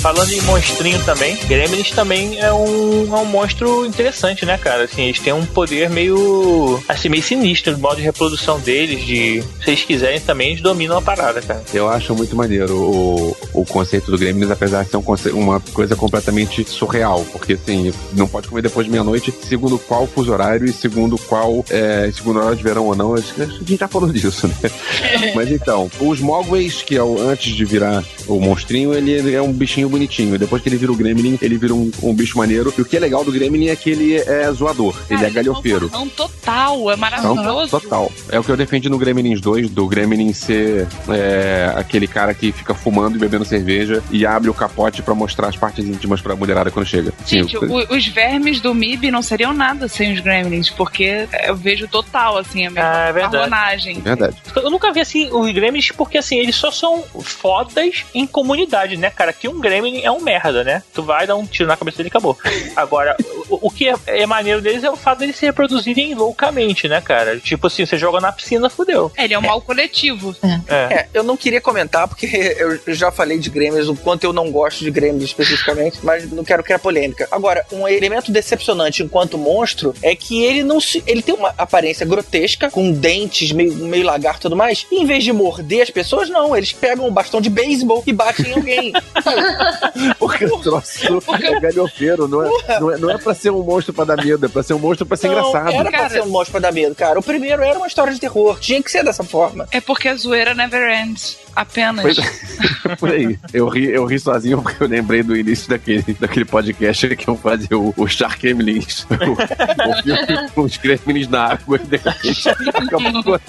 Falando 0.06 0.30
em 0.32 0.40
monstrinho 0.42 1.04
também, 1.04 1.36
Gremlins 1.48 1.90
também 1.90 2.38
é 2.38 2.52
um, 2.52 3.12
é 3.12 3.18
um 3.18 3.24
monstro 3.24 3.84
interessante, 3.84 4.46
né, 4.46 4.56
cara? 4.56 4.84
Assim, 4.84 5.02
eles 5.02 5.18
têm 5.18 5.32
um 5.32 5.44
poder 5.44 5.90
meio. 5.90 6.80
assim, 6.86 7.08
meio 7.08 7.24
sinistro 7.24 7.72
no 7.72 7.78
modo 7.78 7.96
de 7.96 8.02
reprodução 8.02 8.60
deles. 8.60 9.04
De. 9.04 9.42
Se 9.64 9.70
eles 9.70 9.82
quiserem 9.82 10.20
também, 10.20 10.50
eles 10.50 10.60
dominam 10.60 10.96
a 10.96 11.02
parada, 11.02 11.42
cara. 11.42 11.60
Eu 11.74 11.88
acho 11.88 12.14
muito 12.14 12.36
maneiro 12.36 12.72
o, 12.76 13.36
o 13.52 13.64
conceito 13.64 14.08
do 14.08 14.16
Gremlins, 14.16 14.48
apesar 14.48 14.84
de 14.84 14.90
ser 14.90 14.96
um 14.96 15.02
conce- 15.02 15.30
uma 15.30 15.58
coisa 15.58 15.96
completamente 15.96 16.64
surreal, 16.70 17.26
porque 17.32 17.54
assim, 17.54 17.92
não 18.12 18.28
pode 18.28 18.46
comer 18.46 18.62
depois 18.62 18.86
de 18.86 18.92
meia-noite, 18.92 19.34
segundo 19.42 19.76
qual 19.76 20.06
fuso 20.06 20.30
horário 20.32 20.66
e 20.66 20.72
segundo 20.72 21.18
qual, 21.18 21.64
é, 21.68 22.08
segundo 22.14 22.38
hora 22.38 22.54
de 22.54 22.62
verão 22.62 22.84
ou 22.86 22.94
não, 22.94 23.14
acho 23.14 23.34
que 23.34 23.42
a 23.42 23.46
gente 23.46 23.76
já 23.76 23.88
falou 23.88 24.12
disso, 24.12 24.46
né? 24.46 24.54
Mas 25.34 25.50
então, 25.50 25.90
os 25.98 26.20
Mogways, 26.20 26.80
que 26.82 26.96
é 26.96 27.02
o 27.02 27.20
antes 27.20 27.56
de 27.56 27.64
virar 27.64 28.04
o 28.28 28.38
monstrinho, 28.38 28.94
ele, 28.94 29.10
ele 29.10 29.34
é 29.34 29.42
um 29.42 29.52
bichinho 29.52 29.95
bonitinho. 29.96 30.38
Depois 30.38 30.62
que 30.62 30.68
ele 30.68 30.76
vira 30.76 30.92
o 30.92 30.96
Gremlin, 30.96 31.38
ele 31.40 31.56
vira 31.56 31.74
um, 31.74 31.90
um 32.02 32.14
bicho 32.14 32.36
maneiro. 32.38 32.72
E 32.76 32.80
o 32.80 32.84
que 32.84 32.96
é 32.96 33.00
legal 33.00 33.24
do 33.24 33.32
Gremlin 33.32 33.68
é 33.68 33.76
que 33.76 33.90
ele 33.90 34.16
é 34.16 34.50
zoador, 34.52 34.94
ele 35.10 35.20
é 35.20 35.22
Cara, 35.22 35.32
galhofeiro. 35.34 35.90
Não, 35.92 36.08
total, 36.08 36.90
é 36.90 36.96
maravilhoso. 36.96 37.70
total. 37.70 38.12
É 38.30 38.38
o 38.38 38.44
que 38.44 38.50
eu 38.50 38.56
defendi 38.56 38.88
no 38.88 38.98
Gremlins 38.98 39.40
2, 39.40 39.70
do 39.70 39.86
Gremlin 39.86 40.32
ser 40.32 40.86
é, 41.08 41.72
aquele 41.76 42.06
cara 42.06 42.34
que 42.34 42.52
fica 42.52 42.74
fumando 42.74 43.16
e 43.16 43.18
bebendo 43.18 43.44
cerveja 43.44 44.02
e 44.10 44.26
abre 44.26 44.50
o 44.50 44.54
capote 44.54 45.02
pra 45.02 45.14
mostrar 45.14 45.48
as 45.48 45.56
partes 45.56 45.84
íntimas 45.84 46.20
pra 46.20 46.36
mulherada 46.36 46.70
quando 46.70 46.86
chega. 46.86 47.12
Sim, 47.24 47.42
Gente, 47.42 47.56
o- 47.58 47.94
os 47.94 48.06
vermes 48.06 48.60
do 48.60 48.74
MIB 48.74 49.10
não 49.10 49.22
seriam 49.22 49.52
nada 49.52 49.88
sem 49.88 50.12
os 50.12 50.20
Gremlins, 50.20 50.70
porque 50.70 51.26
eu 51.46 51.56
vejo 51.56 51.88
total, 51.88 52.38
assim, 52.38 52.66
a 52.66 52.70
minha 52.70 52.84
Ah, 52.86 53.08
é 53.08 53.12
verdade. 53.12 53.36
hormonagem. 53.36 54.00
verdade. 54.00 54.36
Eu 54.54 54.70
nunca 54.70 54.92
vi 54.92 55.00
assim 55.00 55.28
os 55.32 55.50
Gremlins 55.52 55.90
porque 55.90 56.18
assim, 56.18 56.36
eles 56.38 56.54
só 56.56 56.70
são 56.70 57.02
fodas 57.22 58.04
em 58.14 58.26
comunidade, 58.26 58.96
né, 58.96 59.10
cara? 59.10 59.32
Que 59.32 59.48
um 59.48 59.60
Gremlin 59.60 59.85
é 60.02 60.10
um 60.10 60.20
merda, 60.20 60.64
né? 60.64 60.82
Tu 60.92 61.02
vai 61.02 61.26
dar 61.26 61.36
um 61.36 61.46
tiro 61.46 61.68
na 61.68 61.76
cabeça 61.76 61.98
dele 61.98 62.08
e 62.08 62.10
acabou. 62.10 62.36
Agora, 62.74 63.16
o, 63.48 63.68
o 63.68 63.70
que 63.70 63.88
é, 63.88 63.94
é 64.06 64.26
maneiro 64.26 64.60
deles 64.60 64.84
é 64.84 64.90
o 64.90 64.96
fato 64.96 65.20
deles 65.20 65.36
se 65.36 65.46
reproduzirem 65.46 66.14
loucamente, 66.14 66.88
né, 66.88 67.00
cara? 67.00 67.38
Tipo 67.38 67.66
assim, 67.66 67.86
você 67.86 67.96
joga 67.96 68.20
na 68.20 68.32
piscina, 68.32 68.68
fudeu. 68.68 69.12
Ele 69.16 69.34
é 69.34 69.38
um 69.38 69.42
mal 69.42 69.60
coletivo. 69.60 70.34
É. 70.68 70.94
É, 70.94 71.08
eu 71.14 71.22
não 71.22 71.36
queria 71.36 71.60
comentar, 71.60 72.08
porque 72.08 72.26
eu 72.58 72.94
já 72.94 73.10
falei 73.10 73.38
de 73.38 73.50
Gremlins, 73.50 73.88
o 73.88 73.96
quanto 73.96 74.24
eu 74.24 74.32
não 74.32 74.50
gosto 74.50 74.84
de 74.84 74.90
Gremlins 74.90 75.24
especificamente, 75.24 75.98
mas 76.02 76.30
não 76.30 76.44
quero 76.44 76.62
criar 76.62 76.78
polêmica. 76.78 77.28
Agora, 77.30 77.64
um 77.72 77.86
elemento 77.86 78.32
decepcionante 78.32 79.02
enquanto 79.02 79.38
monstro 79.38 79.94
é 80.02 80.14
que 80.14 80.42
ele 80.42 80.62
não 80.62 80.80
se. 80.80 81.02
Ele 81.06 81.22
tem 81.22 81.34
uma 81.34 81.54
aparência 81.56 82.06
grotesca, 82.06 82.70
com 82.70 82.92
dentes 82.92 83.52
meio, 83.52 83.74
meio 83.74 84.04
lagarto 84.04 84.40
e 84.40 84.42
tudo 84.42 84.56
mais, 84.56 84.86
e 84.90 84.96
em 84.96 85.06
vez 85.06 85.24
de 85.24 85.32
morder 85.32 85.82
as 85.82 85.90
pessoas, 85.90 86.28
não, 86.28 86.56
eles 86.56 86.72
pegam 86.72 87.06
um 87.06 87.12
bastão 87.12 87.40
de 87.40 87.50
beisebol 87.50 88.02
e 88.06 88.12
batem 88.12 88.50
em 88.50 88.54
alguém. 88.54 88.92
Porque 90.18 90.44
o 90.44 90.58
troço 90.58 91.22
é 91.42 91.60
galhofeiro, 91.60 92.28
não 92.28 92.42
é, 92.42 92.50
não, 92.80 92.90
é, 92.90 92.98
não 92.98 93.10
é 93.10 93.18
pra 93.18 93.34
ser 93.34 93.50
um 93.50 93.62
monstro 93.62 93.92
pra 93.92 94.04
dar 94.04 94.16
medo, 94.16 94.46
é 94.46 94.48
pra 94.48 94.62
ser 94.62 94.74
um 94.74 94.78
monstro 94.78 95.06
pra 95.06 95.16
ser 95.16 95.28
Não, 95.28 95.38
engraçado. 95.38 95.72
Era 95.72 95.90
pra 95.90 96.10
ser 96.10 96.22
um 96.22 96.28
monstro 96.28 96.52
pra 96.52 96.60
dar 96.60 96.72
medo, 96.72 96.94
cara. 96.94 97.18
O 97.18 97.22
primeiro 97.22 97.62
era 97.62 97.76
uma 97.76 97.86
história 97.86 98.12
de 98.12 98.20
terror, 98.20 98.58
tinha 98.58 98.82
que 98.82 98.90
ser 98.90 99.04
dessa 99.04 99.24
forma. 99.24 99.66
É 99.70 99.80
porque 99.80 100.08
a 100.08 100.16
zoeira 100.16 100.54
never 100.54 100.90
ends. 100.90 101.38
Apenas. 101.56 102.02
Pois 102.02 102.18
é. 102.18 102.96
Por 103.00 103.10
aí. 103.10 103.38
Eu 103.50 103.66
ri, 103.66 103.90
eu 103.90 104.04
ri 104.04 104.18
sozinho 104.18 104.60
porque 104.60 104.82
eu 104.82 104.86
lembrei 104.86 105.22
do 105.22 105.34
início 105.34 105.70
daquele, 105.70 106.04
daquele 106.20 106.44
podcast 106.44 107.16
que 107.16 107.28
eu 107.28 107.34
fazia 107.34 107.78
o, 107.78 107.94
o 107.96 108.06
Shark 108.06 108.42
Gremlins. 108.42 109.06
O, 109.26 109.32
o 109.32 110.02
filme 110.02 110.50
com 110.50 110.60
os 110.62 110.76
Gremlins 110.76 111.28
na 111.28 111.52
água 111.52 111.80
e 111.82 111.86
de 111.86 111.96
repente 111.96 112.48
acabou. 112.48 113.40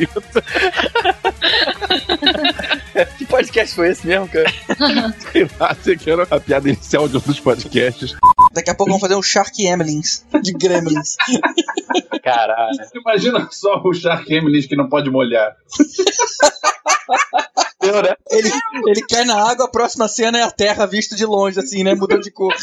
Que 3.17 3.25
podcast 3.25 3.75
foi 3.75 3.89
esse 3.89 4.05
mesmo, 4.05 4.27
cara? 4.27 4.51
Sei 5.31 5.49
lá, 5.59 5.75
sei 5.81 5.97
que 5.97 6.09
era 6.09 6.23
a 6.29 6.39
piada 6.39 6.69
inicial 6.69 7.07
de 7.07 7.17
um 7.17 7.19
dos 7.19 7.39
podcasts. 7.39 8.15
Daqui 8.51 8.69
a 8.69 8.75
pouco 8.75 8.91
vamos 8.91 9.01
fazer 9.01 9.15
um 9.15 9.23
Shark 9.23 9.65
Emlins 9.65 10.25
de 10.41 10.53
Gremlins. 10.53 11.15
Caralho. 12.23 12.77
Imagina 12.95 13.47
só 13.51 13.81
o 13.83 13.93
Shark 13.93 14.31
Emily 14.33 14.67
que 14.67 14.75
não 14.75 14.89
pode 14.89 15.09
molhar. 15.09 15.55
Ele, 18.29 18.51
ele 18.87 19.01
cai 19.07 19.23
na 19.23 19.49
água, 19.49 19.65
a 19.65 19.71
próxima 19.71 20.07
cena 20.07 20.39
é 20.39 20.43
a 20.43 20.51
Terra 20.51 20.85
vista 20.85 21.15
de 21.15 21.25
longe, 21.25 21.59
assim, 21.59 21.83
né? 21.83 21.95
Mudando 21.95 22.21
de 22.21 22.31
cor. 22.31 22.53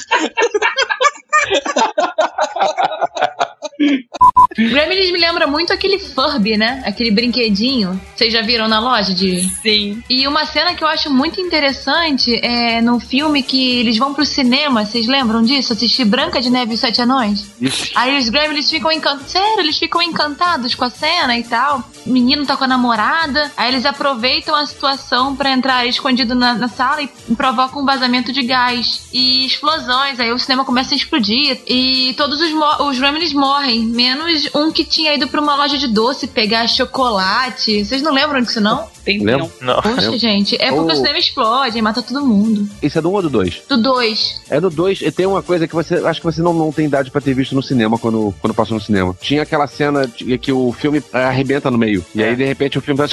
Gremlins 4.56 5.10
me 5.10 5.18
lembra 5.18 5.46
muito 5.46 5.72
aquele 5.72 5.98
Furby, 5.98 6.56
né? 6.56 6.82
Aquele 6.86 7.10
brinquedinho. 7.10 8.00
Vocês 8.14 8.32
já 8.32 8.42
viram 8.42 8.68
na 8.68 8.78
loja 8.78 9.12
de. 9.12 9.40
Sim. 9.62 10.02
E 10.08 10.26
uma 10.28 10.46
cena 10.46 10.74
que 10.74 10.84
eu 10.84 10.88
acho 10.88 11.10
muito 11.10 11.40
interessante 11.40 12.38
é 12.44 12.80
no 12.80 13.00
filme 13.00 13.42
que 13.42 13.80
eles 13.80 13.96
vão 13.98 14.14
pro 14.14 14.24
cinema. 14.24 14.84
Vocês 14.84 15.06
lembram 15.06 15.42
disso? 15.42 15.72
Assistir 15.72 16.04
Branca 16.04 16.40
de 16.40 16.50
Neve 16.50 16.72
e 16.72 16.74
os 16.74 16.80
Sete 16.80 17.02
Anões? 17.02 17.50
Aí 17.94 18.16
os 18.16 18.28
Gremlins 18.28 18.70
ficam 18.70 18.92
encantados. 18.92 19.32
Sério, 19.32 19.60
eles 19.60 19.78
ficam 19.78 20.00
encantados 20.00 20.74
com 20.74 20.84
a 20.84 20.90
cena 20.90 21.36
e 21.36 21.42
tal. 21.42 21.82
O 22.06 22.10
menino 22.10 22.46
tá 22.46 22.56
com 22.56 22.64
a 22.64 22.68
namorada. 22.68 23.50
Aí 23.56 23.72
eles 23.72 23.84
aproveitam 23.84 24.54
a 24.54 24.64
situação 24.66 25.34
pra 25.34 25.50
entrar 25.50 25.86
escondido 25.86 26.34
na, 26.34 26.54
na 26.54 26.68
sala 26.68 27.02
e 27.02 27.08
provocam 27.34 27.82
um 27.82 27.84
vazamento 27.84 28.32
de 28.32 28.42
gás 28.42 29.08
e 29.12 29.44
explosões. 29.46 30.20
Aí 30.20 30.32
o 30.32 30.38
cinema 30.38 30.64
começa 30.64 30.94
a 30.94 30.96
explodir 30.96 31.33
e 31.66 32.14
todos 32.14 32.40
os, 32.40 32.50
os 32.86 32.98
Gremlins 32.98 33.32
morrem, 33.32 33.84
menos 33.86 34.48
um 34.54 34.70
que 34.70 34.84
tinha 34.84 35.14
ido 35.14 35.26
pra 35.28 35.40
uma 35.40 35.54
loja 35.56 35.76
de 35.78 35.88
doce 35.88 36.26
pegar 36.26 36.66
chocolate. 36.68 37.84
Vocês 37.84 38.02
não 38.02 38.12
lembram 38.12 38.40
disso, 38.40 38.60
não? 38.60 38.88
Lembra? 39.06 39.50
Não. 39.60 39.82
Poxa, 39.82 40.16
gente, 40.18 40.56
é 40.56 40.70
porque 40.70 40.90
Oh. 40.90 40.92
o 40.92 40.96
cinema 40.96 41.18
explode, 41.18 41.76
aí 41.76 41.82
mata 41.82 42.02
todo 42.02 42.24
mundo. 42.24 42.66
Isso 42.82 42.98
é 42.98 43.02
do 43.02 43.10
1 43.10 43.12
ou 43.12 43.22
do 43.22 43.30
2? 43.30 43.62
Do 43.68 43.76
2. 43.76 44.42
É 44.48 44.60
no 44.60 44.70
2, 44.70 45.02
e 45.02 45.10
tem 45.10 45.26
uma 45.26 45.42
coisa 45.42 45.68
que 45.68 45.74
você. 45.74 45.96
Acho 45.96 46.20
que 46.20 46.26
você 46.26 46.40
não, 46.40 46.52
não 46.54 46.72
tem 46.72 46.86
idade 46.86 47.10
pra 47.10 47.20
ter 47.20 47.34
visto 47.34 47.54
no 47.54 47.62
cinema 47.62 47.98
quando, 47.98 48.34
quando 48.40 48.54
passou 48.54 48.74
no 48.76 48.80
cinema. 48.82 49.14
Tinha 49.20 49.42
aquela 49.42 49.66
cena 49.66 50.06
de, 50.06 50.38
que 50.38 50.52
o 50.52 50.72
filme 50.72 51.02
é, 51.12 51.24
arrebenta 51.24 51.70
no 51.70 51.76
meio. 51.78 52.04
E 52.14 52.22
aí, 52.22 52.34
de 52.34 52.44
repente, 52.44 52.78
o 52.78 52.80
filme 52.80 52.96
faz. 52.98 53.12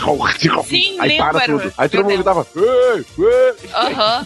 Sim, 0.68 0.98
aí 1.00 1.18
para 1.18 1.40
lembro. 1.40 1.60
tudo. 1.60 1.74
Aí 1.78 1.90
todo 1.90 2.04
mundo 2.04 2.10
lembro. 2.10 2.24
tava. 2.24 2.48
Aham. 3.74 4.26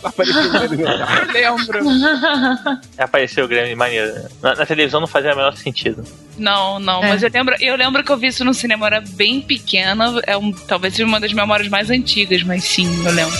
do 0.68 0.76
lugar. 0.76 1.28
Lembro. 1.34 2.80
Apareceu 2.98 3.46
o 3.46 3.48
Gremlin 3.48 3.76
maneiro. 3.86 4.14
Na, 4.42 4.56
na 4.56 4.66
televisão 4.66 5.00
não 5.00 5.08
fazia 5.08 5.34
o 5.34 5.36
menor 5.36 5.56
sentido. 5.58 6.04
Não, 6.38 6.80
não, 6.80 7.04
É. 7.04 7.10
mas 7.10 7.24
eu 7.24 7.30
lembro, 7.34 7.56
eu 7.60 7.76
lembro 7.76 8.04
que 8.04 8.12
eu 8.12 8.18
vi 8.18 8.28
isso 8.28 8.44
no 8.44 8.54
cinema, 8.54 8.86
era 8.88 9.02
bem 9.02 9.42
pequena, 9.42 10.20
é 10.28 10.36
um, 10.38 10.52
talvez 10.52 10.94
seja 10.96 11.08
uma 11.08 11.20
das 11.20 11.32
memórias 11.32 11.70
mais 11.70 11.90
antigas, 11.90 12.44
mas 12.44 12.64
sim, 12.64 12.88
eu 13.06 13.12
lembro. 13.14 13.36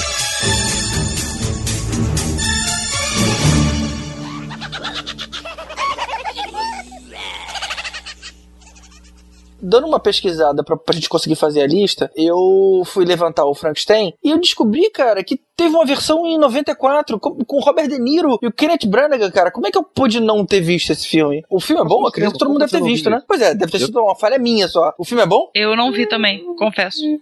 Dando 9.68 9.88
uma 9.88 10.00
pesquisada 10.00 10.64
pra, 10.64 10.78
pra 10.78 10.94
gente 10.94 11.10
conseguir 11.10 11.36
fazer 11.36 11.62
a 11.62 11.68
lista, 11.68 12.12
eu 12.16 12.84
fui 12.86 13.06
levantar 13.06 13.46
o 13.46 13.56
Frankenstein 13.56 14.14
e 14.24 14.30
eu 14.30 14.40
descobri, 14.40 14.90
cara, 14.92 15.24
que 15.24 15.40
teve 15.56 15.76
uma 15.76 15.86
versão 15.86 16.26
em 16.26 16.38
94 16.38 17.20
com, 17.20 17.44
com 17.44 17.58
o 17.58 17.62
Robert 17.62 17.88
De 17.88 18.00
Niro 18.00 18.38
e 18.42 18.48
o 18.48 18.52
Kenneth 18.52 18.88
Branagh, 18.88 19.32
cara. 19.32 19.52
Como 19.52 19.66
é 19.66 19.72
que 19.72 19.78
eu 19.78 19.84
pude 19.84 20.20
não 20.20 20.46
ter 20.46 20.62
visto 20.62 20.92
esse 20.92 21.08
filme? 21.08 21.44
O 21.50 21.60
filme 21.60 21.82
é 21.82 21.86
bom? 21.86 22.02
Eu 22.02 22.08
acredito 22.08 22.34
que 22.34 22.40
todo 22.40 22.50
mundo 22.50 22.60
deve 22.60 22.72
ter 22.72 22.80
você 22.80 22.86
visto, 22.86 23.10
né? 23.10 23.22
Pois 23.28 23.42
é, 23.42 23.56
deve 23.56 23.72
ter 23.72 23.80
sido 23.80 24.00
uma 24.00 24.16
falha 24.16 24.38
minha 24.38 24.68
só. 24.68 24.94
O 24.98 25.04
filme 25.04 25.24
é 25.24 25.26
bom? 25.26 25.50
Eu 25.56 25.76
não 25.76 25.92
vi 25.92 26.08
também, 26.08 26.46
confesso. 26.56 27.02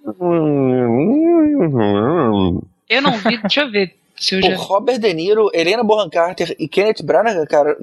Eu 2.90 3.02
não 3.02 3.14
vi, 3.14 3.38
deixa 3.42 3.62
eu 3.62 3.72
ver 3.72 4.03
se 4.16 4.40
Pô, 4.40 4.48
já. 4.50 4.56
Robert 4.58 5.00
De 5.00 5.14
Niro, 5.14 5.50
Helena 5.54 5.84
Bonham 5.84 6.10
Carter 6.10 6.56
e 6.60 6.68
Kenneth 6.68 7.04
Branagh, 7.04 7.46
cara, 7.48 7.76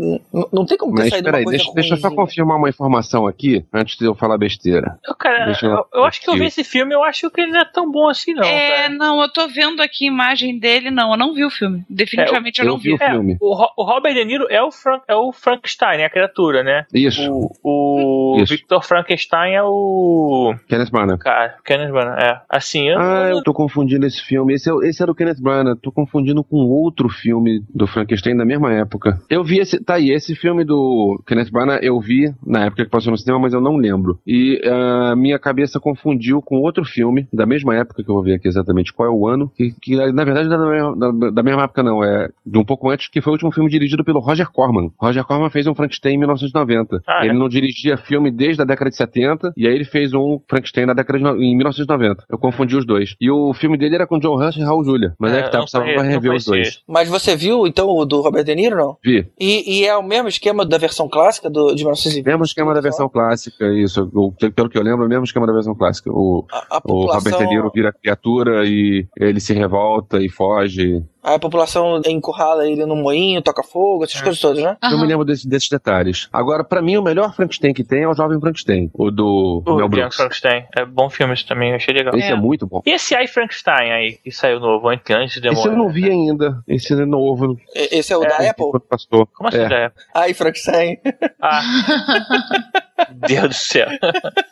não 0.52 0.64
tem 0.64 0.76
como 0.78 0.94
ter 0.94 1.02
Mas 1.02 1.10
saído 1.10 1.24
peraí, 1.24 1.40
uma 1.42 1.44
coisa 1.44 1.58
deixa, 1.58 1.72
deixa 1.74 1.94
eu 1.94 1.98
só 1.98 2.10
confirmar 2.14 2.56
uma 2.56 2.68
informação 2.68 3.26
aqui, 3.26 3.64
antes 3.72 3.96
de 3.98 4.04
eu 4.04 4.14
falar 4.14 4.38
besteira. 4.38 4.98
Eu, 5.06 5.14
cara, 5.14 5.52
eu- 5.62 5.70
eu, 5.70 5.86
eu 5.94 6.04
acho 6.04 6.20
que 6.20 6.30
eu 6.30 6.34
vi 6.34 6.46
esse 6.46 6.64
filme, 6.64 6.94
eu 6.94 7.02
acho 7.02 7.30
que 7.30 7.40
ele 7.40 7.52
não 7.52 7.60
é 7.60 7.64
tão 7.64 7.90
bom 7.90 8.08
assim, 8.08 8.32
não. 8.32 8.44
é, 8.44 8.82
cara. 8.84 8.88
não, 8.90 9.20
eu 9.22 9.28
tô 9.32 9.46
vendo 9.48 9.80
aqui 9.82 10.04
a 10.04 10.08
imagem 10.12 10.58
dele, 10.58 10.90
não, 10.90 11.10
eu 11.12 11.18
não 11.18 11.34
vi 11.34 11.44
o 11.44 11.50
filme. 11.50 11.84
Definitivamente 11.90 12.60
eu, 12.60 12.64
eu 12.66 12.70
não 12.72 12.78
vi 12.78 12.90
vi. 12.90 12.94
o 12.94 12.98
filme. 12.98 13.36
O, 13.40 13.54
Ro- 13.54 13.72
o 13.76 13.82
Robert 13.84 14.14
De 14.14 14.24
Niro 14.24 14.46
é 14.48 14.62
o, 14.62 14.70
Frank, 14.70 15.02
é 15.08 15.14
o 15.14 15.32
Frankenstein, 15.32 15.98
é 16.00 16.04
a 16.04 16.10
criatura, 16.10 16.62
né? 16.62 16.86
Isso, 16.94 17.20
O, 17.62 18.36
o 18.36 18.40
Isso. 18.42 18.52
Victor 18.54 18.84
Frankenstein 18.84 19.54
é 19.54 19.62
o. 19.62 20.54
Kenneth 20.68 20.90
Branagh. 20.90 21.18
Cara, 21.18 21.56
Kenneth 21.64 21.90
Branagh, 21.90 22.18
é. 22.22 22.40
Assim, 22.48 22.88
eu, 22.88 22.98
Ah, 22.98 23.28
eu- 23.30 23.36
eu 23.38 23.42
tô 23.42 23.52
confundindo 23.52 24.06
esse 24.06 24.22
filme. 24.22 24.54
Esse 24.54 24.68
é, 24.70 24.72
o- 24.72 24.82
esse 24.82 25.02
é 25.02 25.06
do 25.06 25.14
Kenneth 25.14 25.40
Branagh. 25.40 25.76
Tô 25.82 25.90
confundindo 25.90 26.19
com 26.44 26.58
outro 26.58 27.08
filme 27.08 27.62
do 27.74 27.86
Frankenstein 27.86 28.36
da 28.36 28.44
mesma 28.44 28.72
época. 28.72 29.20
Eu 29.28 29.42
vi 29.42 29.58
esse. 29.58 29.82
Tá 29.82 29.94
aí, 29.94 30.10
esse 30.10 30.34
filme 30.34 30.64
do 30.64 31.22
Kenneth 31.26 31.50
Branagh 31.50 31.80
eu 31.82 32.00
vi 32.00 32.32
na 32.46 32.66
época 32.66 32.84
que 32.84 32.90
passou 32.90 33.10
no 33.10 33.18
cinema, 33.18 33.40
mas 33.40 33.52
eu 33.52 33.60
não 33.60 33.76
lembro. 33.76 34.18
E 34.26 34.60
a 34.64 35.16
minha 35.16 35.38
cabeça 35.38 35.80
confundiu 35.80 36.40
com 36.40 36.56
outro 36.56 36.84
filme 36.84 37.26
da 37.32 37.46
mesma 37.46 37.74
época, 37.76 38.02
que 38.02 38.10
eu 38.10 38.14
vou 38.14 38.22
ver 38.22 38.34
aqui 38.34 38.48
exatamente 38.48 38.92
qual 38.92 39.08
é 39.08 39.12
o 39.12 39.26
ano. 39.26 39.50
Que, 39.56 39.72
que, 39.80 39.96
na 40.12 40.24
verdade 40.24 40.48
não 40.48 40.56
é 40.56 40.58
da 40.58 40.70
mesma, 40.70 40.96
da, 40.96 41.30
da 41.30 41.42
mesma 41.42 41.64
época, 41.64 41.82
não. 41.82 42.04
É 42.04 42.28
de 42.44 42.58
um 42.58 42.64
pouco 42.64 42.90
antes, 42.90 43.08
que 43.08 43.20
foi 43.20 43.32
o 43.32 43.34
último 43.34 43.52
filme 43.52 43.70
dirigido 43.70 44.04
pelo 44.04 44.20
Roger 44.20 44.50
Corman. 44.50 44.90
Roger 44.98 45.24
Corman 45.24 45.50
fez 45.50 45.66
um 45.66 45.74
Frankenstein 45.74 46.14
em 46.14 46.18
1990. 46.18 47.02
Ah, 47.06 47.24
ele 47.24 47.34
é? 47.34 47.38
não 47.38 47.48
dirigia 47.48 47.96
filme 47.96 48.30
desde 48.30 48.62
a 48.62 48.64
década 48.64 48.90
de 48.90 48.96
70, 48.96 49.52
e 49.56 49.66
aí 49.66 49.74
ele 49.74 49.84
fez 49.84 50.14
um 50.14 50.40
Frankenstein 50.48 50.86
na 50.86 50.94
década 50.94 51.18
de, 51.18 51.24
em 51.44 51.56
1990. 51.56 52.24
Eu 52.28 52.38
confundi 52.38 52.76
os 52.76 52.86
dois. 52.86 53.14
E 53.20 53.30
o 53.30 53.52
filme 53.54 53.76
dele 53.76 53.96
era 53.96 54.06
com 54.06 54.18
John 54.18 54.36
Rush 54.36 54.56
e 54.56 54.62
Raul 54.62 54.84
Julia. 54.84 55.14
Mas 55.18 55.32
é, 55.32 55.40
É, 55.40 55.42
que 55.42 55.50
tá, 55.50 55.58
precisava 55.58 55.86
rever 56.10 56.32
os 56.34 56.44
dois. 56.44 56.82
Mas 56.86 57.08
você 57.08 57.34
viu, 57.36 57.66
então, 57.66 57.88
o 57.88 58.04
do 58.04 58.20
Robert 58.20 58.44
De 58.44 58.54
Niro, 58.54 58.76
não? 58.76 58.96
Vi. 59.04 59.26
E, 59.38 59.80
e 59.80 59.84
é 59.86 59.96
o 59.96 60.02
mesmo 60.02 60.28
esquema 60.28 60.64
da 60.64 60.78
versão 60.78 61.08
clássica 61.08 61.48
do, 61.50 61.68
de 61.74 61.82
1920? 61.82 62.24
Mesmo 62.26 62.44
esquema 62.44 62.74
da 62.74 62.80
versão 62.80 63.08
clássica, 63.08 63.66
isso. 63.72 64.10
O- 64.14 64.32
pelo 64.52 64.68
que 64.68 64.78
eu 64.78 64.82
lembro, 64.82 65.02
é 65.04 65.06
o 65.06 65.08
mesmo 65.08 65.24
esquema 65.24 65.46
da 65.46 65.52
versão 65.52 65.74
clássica. 65.74 66.10
O, 66.12 66.44
A, 66.50 66.66
a 66.70 66.78
o 66.78 66.80
população, 66.82 67.32
Robert 67.32 67.48
De 67.48 67.54
Niro 67.54 67.70
vira 67.74 67.92
criatura 67.92 68.64
e 68.66 69.06
ele 69.18 69.40
se 69.40 69.52
revolta 69.54 70.18
e 70.22 70.28
foge. 70.28 71.02
A 71.22 71.38
população 71.38 72.00
encurrala 72.06 72.66
ele 72.68 72.84
no 72.86 72.96
moinho, 72.96 73.42
toca 73.42 73.62
fogo, 73.62 74.04
essas 74.04 74.20
coisas 74.20 74.40
todas, 74.40 74.62
né? 74.62 74.76
Eu 74.82 74.98
me 74.98 75.06
lembro 75.06 75.24
desse- 75.24 75.48
desses 75.48 75.68
detalhes. 75.68 76.28
Agora, 76.32 76.64
pra 76.64 76.80
mim, 76.82 76.96
o 76.96 77.02
melhor 77.02 77.34
Frankenstein 77.34 77.72
que 77.74 77.84
tem 77.84 78.02
é 78.02 78.08
o 78.08 78.14
Jovem 78.14 78.40
Frankenstein. 78.40 78.90
O 78.94 79.10
do 79.10 79.62
o 79.66 79.76
Mel 79.76 79.88
Brooks. 79.88 80.16
Frankenstein. 80.16 80.64
É 80.76 80.84
bom 80.84 81.10
filme 81.10 81.34
esse 81.34 81.46
também, 81.46 81.74
achei 81.74 81.92
legal. 81.94 82.14
Esse 82.16 82.32
é. 82.32 82.34
muito 82.36 82.66
bom. 82.66 82.80
E 82.86 82.90
esse 82.90 83.14
I 83.14 83.26
Frankenstein 83.26 83.92
aí, 83.92 84.12
que 84.22 84.30
saiu 84.30 84.60
novo, 84.60 84.88
antes, 84.88 85.04
antes 85.14 85.40
do 85.40 85.48
Esse 85.48 85.58
eu 85.58 85.70
demônio? 85.72 85.84
não 85.84 85.88
vi 85.92 86.08
ainda. 86.10 86.62
Esse 86.66 86.92
é 86.92 87.04
novo. 87.04 87.56
E- 87.74 87.98
Esse 87.98 88.12
é 88.12 88.16
o 88.16 88.20
da 88.20 88.36
Apple? 88.36 88.66
Passou. 88.88 89.26
Como 89.26 89.48
assim, 89.48 89.58
É. 89.58 89.84
é. 89.86 89.90
Ai, 90.14 90.32
Frankenstein. 90.34 90.98
Ah, 91.40 91.60
Deus 93.28 93.48
do 93.48 93.54
céu. 93.54 93.88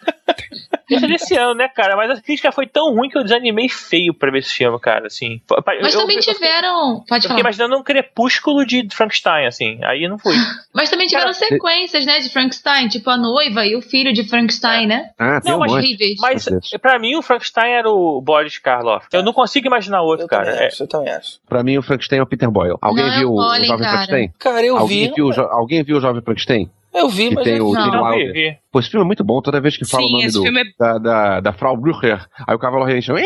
Esse 0.91 1.05
é 1.05 1.09
desse 1.09 1.37
ano, 1.37 1.55
né, 1.55 1.69
cara? 1.69 1.97
Mas 1.97 2.11
a 2.11 2.21
crítica 2.23 2.51
foi 2.53 2.67
tão 2.67 2.95
ruim 2.95 3.09
que 3.09 3.19
eu 3.19 3.23
desanimei 3.23 3.69
feio 3.69 4.15
pra 4.15 4.31
ver 4.31 4.39
esse 4.39 4.53
filme, 4.55 4.79
cara, 4.81 5.07
assim. 5.07 5.41
Mas 5.83 5.95
eu, 5.95 6.01
também 6.01 6.17
eu, 6.17 6.23
tiveram. 6.23 7.05
Pode 7.09 7.11
Eu 7.11 7.15
fiquei 7.23 7.29
falar. 7.29 7.41
imaginando 7.41 7.77
um 7.77 7.83
crepúsculo 7.83 8.65
de 8.65 8.89
Frankenstein, 8.93 9.47
assim. 9.47 9.79
Aí 9.85 10.05
eu 10.05 10.11
não 10.11 10.19
fui. 10.19 10.35
Mas 10.75 10.89
também 10.91 11.07
tiveram 11.07 11.33
Cara, 11.33 11.35
sequências, 11.35 12.07
né, 12.07 12.21
de 12.21 12.29
Frankenstein, 12.31 12.89
tipo 12.89 13.11
a 13.11 13.17
noiva 13.17 13.65
e 13.67 13.75
o 13.77 13.83
filho 13.83 14.13
de 14.13 14.25
Frankenstein, 14.29 14.87
né? 14.87 15.11
Ah, 15.19 15.41
tem 15.41 15.51
Não, 15.53 15.59
um 15.59 15.61
mas- 15.61 15.73
monte. 15.73 15.85
Horríveis. 15.85 16.17
Mas 16.21 16.47
pra 16.81 16.99
mim 16.99 17.17
o 17.17 17.23
Frankenstein 17.23 17.73
era 17.73 17.91
o 17.91 18.21
Boris 18.21 18.59
Karloff. 18.59 19.07
Eu 19.13 19.23
não 19.23 19.33
consigo 19.33 19.67
imaginar 19.67 20.03
outro, 20.03 20.25
Eu 20.25 20.29
cara. 20.29 20.45
também 20.47 20.61
É, 20.63 20.67
acho, 20.69 20.83
eu 20.83 20.87
também 20.89 21.13
acho. 21.13 21.39
Pra 21.49 21.63
mim, 21.63 21.79
o 21.79 21.83
Frankenstein 21.83 22.19
é 22.21 22.23
o 22.23 22.27
Peter 22.27 22.51
Boyle. 22.51 22.77
Alguém 22.81 23.05
Não, 23.07 23.19
viu 23.19 23.31
o 23.31 23.37
olhem, 23.37 23.65
Jovem 23.67 23.85
cara. 23.85 23.97
Frankenstein? 23.99 24.33
Cara, 24.39 24.63
eu 24.65 24.77
Alguém 24.77 25.09
vi. 25.09 25.15
viu, 25.15 25.27
o 25.29 25.41
alguém 25.51 25.83
viu 25.83 25.97
o 25.97 26.01
Jovem 26.01 26.23
Frankenstein? 26.23 26.71
Eu 26.99 27.09
vi, 27.09 27.33
mas 27.33 27.45
tem 27.45 27.57
eu 27.57 27.69
o 27.69 27.73
Não. 27.73 27.91
Não, 27.91 28.11
vi. 28.11 28.57
Pô, 28.71 28.81
esse 28.81 28.91
filme 28.91 29.05
é 29.05 29.07
muito 29.07 29.25
bom. 29.25 29.41
Toda 29.41 29.61
vez 29.61 29.77
que 29.77 29.87
fala 29.87 30.05
o 30.05 30.07
Sim, 30.07 30.13
nome 30.13 30.25
esse 30.27 30.39
do, 30.39 30.47
é 30.47 30.65
da, 30.79 30.99
da, 30.99 31.41
da 31.41 31.53
Frau 31.53 31.77
Brücher, 31.77 32.27
aí 32.47 32.55
o 32.55 32.59
cavalo 32.59 32.85
rei 32.85 33.01
chama. 33.01 33.21